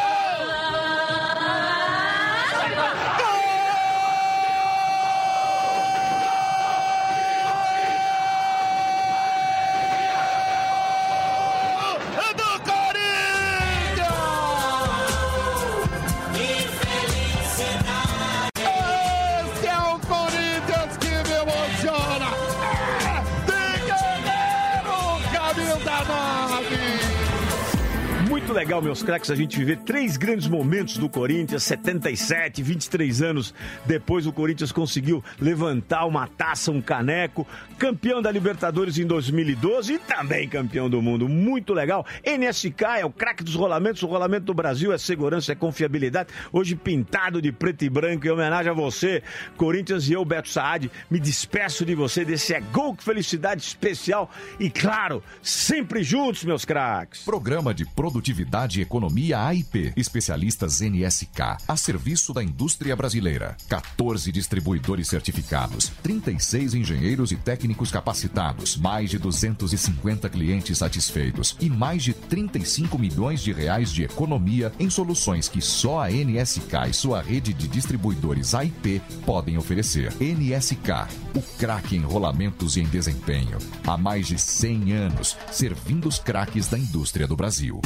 Legal, 28.55 28.81
meus 28.81 29.03
craques, 29.03 29.33
a 29.33 29.35
gente 29.35 29.59
viver 29.59 29.79
três 29.79 30.17
grandes 30.17 30.47
momentos 30.47 30.97
do 30.97 31.09
Corinthians, 31.09 31.65
77, 31.65 32.63
23 32.63 33.21
anos 33.21 33.53
depois 33.85 34.29
o 34.29 34.33
Corinthians 34.33 34.71
conseguiu 34.71 35.25
levantar 35.41 36.07
uma 36.07 36.29
taça, 36.29 36.71
um 36.71 36.81
caneco, 36.81 37.45
campeão 37.77 38.23
da 38.23 38.31
Libertadores 38.31 38.97
em 38.97 39.07
2012 39.07 39.95
e 39.95 39.99
também 39.99 40.49
campeão 40.49 40.89
do 40.89 41.03
mundo. 41.03 41.29
Muito 41.29 41.75
legal. 41.75 42.07
NSK 42.25 43.01
é 43.01 43.05
o 43.05 43.11
craque 43.11 43.43
dos 43.43 43.57
rolamentos, 43.57 44.05
o 44.05 44.07
rolamento 44.07 44.47
do 44.47 44.55
Brasil 44.55 44.93
é 44.93 44.99
segurança, 44.99 45.51
é 45.51 45.57
confiabilidade. 45.57 46.29
Hoje 46.53 46.77
pintado 46.77 47.43
de 47.43 47.51
preto 47.51 47.85
e 47.85 47.91
branco 47.91 48.25
em 48.25 48.31
homenagem 48.31 48.71
a 48.71 48.75
você, 48.75 49.21
Corinthians 49.57 50.09
e 50.09 50.13
eu, 50.13 50.25
Beto 50.25 50.49
Saad, 50.49 50.89
me 51.11 51.19
despeço 51.19 51.85
de 51.85 51.97
você 51.97 52.25
desse 52.25 52.55
é 52.55 52.61
gol 52.61 52.95
que 52.95 53.03
felicidade 53.03 53.63
especial 53.63 54.31
e 54.61 54.71
claro, 54.71 55.25
sempre 55.43 56.05
juntos, 56.05 56.45
meus 56.45 56.65
craques. 56.65 57.25
Programa 57.25 57.75
de 57.75 57.85
Produtividade 57.85 58.44
e 58.75 58.81
Economia 58.81 59.45
AIP. 59.47 59.93
Especialistas 59.97 60.81
NSK. 60.81 61.59
A 61.67 61.77
serviço 61.77 62.33
da 62.33 62.43
indústria 62.43 62.95
brasileira. 62.95 63.57
14 63.69 64.31
distribuidores 64.31 65.09
certificados. 65.09 65.91
36 66.03 66.75
engenheiros 66.75 67.33
e 67.33 67.37
técnicos 67.37 67.91
capacitados. 67.91 68.77
Mais 68.77 69.11
de 69.11 69.19
250 69.19 70.29
clientes 70.29 70.79
satisfeitos. 70.79 71.57
E 71.61 71.69
mais 71.69 72.03
de 72.03 72.13
35 72.13 72.99
milhões 72.99 73.41
de 73.43 73.53
reais 73.53 73.91
de 73.91 74.05
economia 74.05 74.73
em 74.79 74.89
soluções 74.91 75.49
que 75.49 75.61
só 75.61 76.03
a 76.03 76.11
NSK 76.11 76.89
e 76.91 76.93
sua 76.93 77.23
rede 77.23 77.53
de 77.53 77.69
distribuidores 77.69 78.55
AIP 78.55 79.01
podem 79.25 79.59
oferecer. 79.59 80.13
NSK. 80.21 81.09
O 81.35 81.43
craque 81.59 81.97
em 81.97 82.01
rolamentos 82.01 82.77
e 82.77 82.81
em 82.81 82.87
desempenho. 82.87 83.59
Há 83.87 83.97
mais 83.97 84.27
de 84.27 84.39
100 84.39 84.93
anos, 84.93 85.37
servindo 85.51 86.09
os 86.09 86.19
craques 86.19 86.69
da 86.69 86.79
indústria 86.79 87.27
do 87.27 87.37
Brasil. 87.37 87.81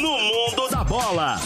No 0.00 0.18
mundo 0.18 0.68
da 0.70 0.84
bola. 0.84 1.40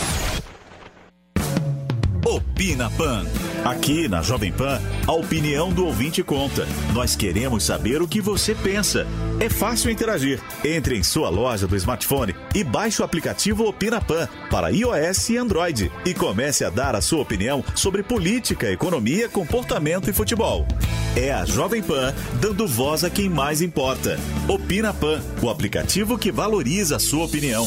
Opina 2.27 2.90
Pan. 2.90 3.24
Aqui 3.65 4.09
na 4.09 4.20
Jovem 4.20 4.51
Pan, 4.51 4.81
a 5.07 5.12
opinião 5.12 5.73
do 5.73 5.86
ouvinte 5.86 6.24
conta. 6.24 6.66
Nós 6.93 7.15
queremos 7.15 7.62
saber 7.62 8.03
o 8.03 8.09
que 8.09 8.20
você 8.20 8.53
pensa. 8.53 9.07
É 9.39 9.48
fácil 9.48 9.93
interagir. 9.93 10.40
Entre 10.65 10.98
em 10.98 11.05
sua 11.05 11.28
loja 11.28 11.69
do 11.69 11.77
smartphone 11.77 12.35
e 12.53 12.65
baixe 12.65 13.01
o 13.01 13.05
aplicativo 13.05 13.69
Opina 13.69 14.01
Pan 14.01 14.28
para 14.51 14.73
iOS 14.73 15.28
e 15.28 15.36
Android 15.36 15.93
e 16.05 16.15
comece 16.15 16.65
a 16.65 16.70
dar 16.70 16.97
a 16.97 17.01
sua 17.01 17.23
opinião 17.23 17.62
sobre 17.77 18.03
política, 18.03 18.73
economia, 18.73 19.28
comportamento 19.28 20.11
e 20.11 20.12
futebol. 20.12 20.66
É 21.15 21.32
a 21.32 21.44
Jovem 21.44 21.81
Pan 21.81 22.12
dando 22.40 22.66
voz 22.66 23.05
a 23.05 23.11
quem 23.11 23.28
mais 23.28 23.62
importa. 23.62 24.19
Opina 24.48 24.93
Pan, 24.93 25.23
o 25.40 25.48
aplicativo 25.48 26.19
que 26.19 26.32
valoriza 26.32 26.97
a 26.97 26.98
sua 26.98 27.24
opinião. 27.24 27.65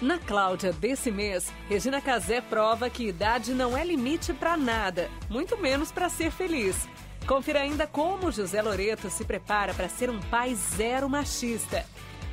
Na 0.00 0.18
Cláudia 0.18 0.72
desse 0.74 1.10
mês, 1.10 1.50
Regina 1.68 2.02
Casé 2.02 2.42
prova 2.42 2.90
que 2.90 3.08
idade 3.08 3.54
não 3.54 3.76
é 3.76 3.82
limite 3.82 4.34
para 4.34 4.56
nada, 4.56 5.10
muito 5.30 5.56
menos 5.56 5.90
para 5.90 6.10
ser 6.10 6.30
feliz. 6.30 6.86
Confira 7.26 7.60
ainda 7.60 7.86
como 7.86 8.30
José 8.30 8.60
Loreto 8.60 9.08
se 9.08 9.24
prepara 9.24 9.72
para 9.72 9.88
ser 9.88 10.10
um 10.10 10.20
pai 10.20 10.54
zero 10.54 11.08
machista. 11.08 11.84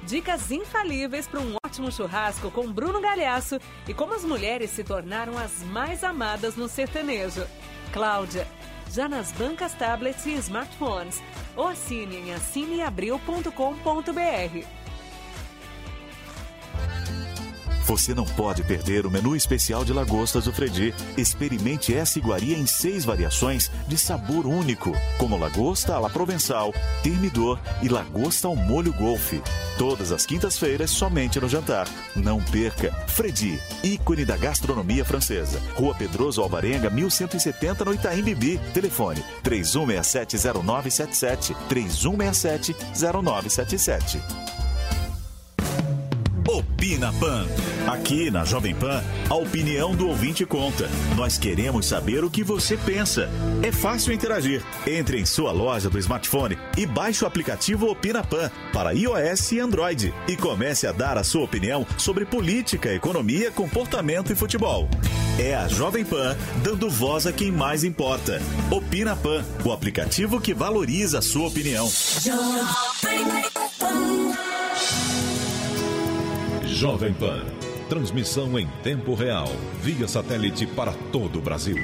Dicas 0.04 0.52
infalíveis 0.52 1.26
para 1.26 1.40
um 1.40 1.56
ótimo 1.66 1.90
churrasco 1.90 2.52
com 2.52 2.70
Bruno 2.70 3.00
Galhaço 3.00 3.58
e 3.88 3.94
como 3.94 4.14
as 4.14 4.26
mulheres 4.26 4.70
se 4.70 4.84
tornaram 4.84 5.38
as 5.38 5.64
mais 5.64 6.04
amadas 6.04 6.58
no 6.58 6.68
sertanejo. 6.68 7.48
Cláudia, 7.94 8.46
já 8.92 9.08
nas 9.08 9.32
bancas, 9.32 9.74
tablets 9.74 10.26
e 10.26 10.34
smartphones. 10.34 11.24
Ou 11.56 11.70
assine 11.70 12.18
em 12.18 12.34
assineabril.com.br. 12.34 14.84
Você 17.86 18.14
não 18.14 18.24
pode 18.24 18.64
perder 18.64 19.06
o 19.06 19.12
menu 19.12 19.36
especial 19.36 19.84
de 19.84 19.92
lagostas 19.92 20.46
do 20.46 20.54
Fredi. 20.54 20.96
Experimente 21.18 21.94
essa 21.94 22.18
iguaria 22.18 22.58
em 22.58 22.66
seis 22.66 23.04
variações 23.04 23.70
de 23.88 23.98
sabor 23.98 24.46
único, 24.46 24.94
como 25.18 25.38
lagosta 25.38 25.96
à 25.96 26.00
la 26.00 26.10
provençal, 26.10 26.74
termidor 27.04 27.60
e 27.82 27.90
lagosta 27.90 28.48
ao 28.48 28.56
molho 28.56 28.94
golfe. 28.94 29.42
Todas 29.78 30.14
as 30.14 30.26
quintas-feiras, 30.26 30.92
somente 30.92 31.42
no 31.42 31.50
jantar. 31.50 31.86
Não 32.16 32.42
perca! 32.42 32.94
Fredi, 33.08 33.60
ícone 33.84 34.24
da 34.24 34.38
gastronomia 34.38 35.04
francesa. 35.04 35.62
Rua 35.76 35.94
Pedroso 35.94 36.42
Alvarenga, 36.42 36.90
1170, 36.90 37.84
no 37.84 37.94
Itaim 37.94 38.24
Bibi. 38.24 38.62
Telefone 38.74 39.22
31670977. 39.44 41.54
31670977. 41.70 44.63
Opina 46.48 47.14
Pan. 47.14 47.46
Aqui 47.88 48.30
na 48.30 48.44
Jovem 48.44 48.76
Pan, 48.76 49.02
a 49.30 49.36
opinião 49.36 49.96
do 49.96 50.08
ouvinte 50.08 50.46
conta. 50.46 50.90
Nós 51.16 51.38
queremos 51.38 51.86
saber 51.86 52.24
o 52.24 52.30
que 52.30 52.44
você 52.44 52.76
pensa. 52.76 53.30
É 53.62 53.72
fácil 53.72 54.14
interagir. 54.14 54.62
Entre 54.86 55.20
em 55.20 55.26
sua 55.26 55.52
loja 55.52 55.90
do 55.90 55.98
smartphone 56.00 56.58
e 56.78 56.86
baixe 56.86 57.24
o 57.24 57.28
aplicativo 57.28 57.88
Opina 57.90 58.24
Pan 58.24 58.52
para 58.74 58.94
iOS 58.94 59.54
e 59.54 59.60
Android 59.60 60.14
e 60.28 60.36
comece 60.36 60.86
a 60.86 60.92
dar 60.92 61.18
a 61.18 61.24
sua 61.24 61.44
opinião 61.44 61.86
sobre 61.98 62.26
política, 62.26 62.94
economia, 62.94 63.52
comportamento 63.52 64.32
e 64.32 64.36
futebol. 64.36 64.90
É 65.40 65.56
a 65.56 65.68
Jovem 65.68 66.06
Pan 66.06 66.38
dando 66.64 66.90
voz 66.90 67.26
a 67.26 67.32
quem 67.32 67.52
mais 67.52 67.84
importa. 67.84 68.42
Opina 68.70 69.16
Pan, 69.16 69.44
o 69.66 69.72
aplicativo 69.72 70.40
que 70.40 70.54
valoriza 70.54 71.20
a 71.20 71.22
sua 71.22 71.48
opinião. 71.48 71.90
Jovem 76.74 77.14
Pan. 77.14 77.46
Transmissão 77.88 78.58
em 78.58 78.68
tempo 78.82 79.14
real, 79.14 79.48
via 79.80 80.08
satélite 80.08 80.66
para 80.66 80.92
todo 81.12 81.38
o 81.38 81.42
Brasil. 81.42 81.78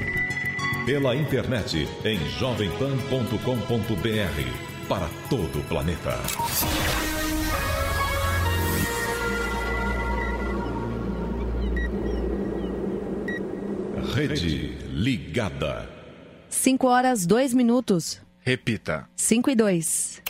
Pela 0.84 1.16
internet 1.16 1.88
em 2.04 2.18
jovempan.com.br. 2.32 4.88
Para 4.88 5.08
todo 5.30 5.60
o 5.60 5.64
planeta. 5.66 6.18
Rede 14.16 14.76
Ligada. 14.88 15.88
5 16.50 16.88
horas, 16.88 17.28
2 17.28 17.54
minutos. 17.54 18.20
Repita. 18.40 19.08
5 19.16 19.52
e 19.52 19.56
2. 19.56 20.24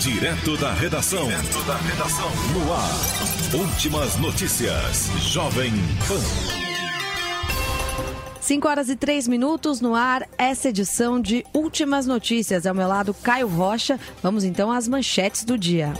Direto 0.00 0.56
da 0.56 0.72
redação. 0.72 1.26
Direto 1.26 1.60
da 1.64 1.76
redação. 1.76 2.30
No 2.54 2.72
ar. 2.72 3.68
Últimas 3.68 4.16
notícias. 4.16 5.10
Jovem 5.18 5.72
Pan. 6.06 6.20
5 8.40 8.68
horas 8.68 8.88
e 8.88 8.94
3 8.94 9.26
minutos 9.26 9.80
no 9.80 9.96
ar, 9.96 10.24
essa 10.38 10.68
edição 10.68 11.20
de 11.20 11.44
Últimas 11.52 12.06
Notícias. 12.06 12.64
Ao 12.64 12.74
meu 12.76 12.86
lado, 12.86 13.12
Caio 13.12 13.48
Rocha. 13.48 13.98
Vamos 14.22 14.44
então 14.44 14.70
às 14.70 14.86
manchetes 14.86 15.42
do 15.42 15.58
dia. 15.58 15.92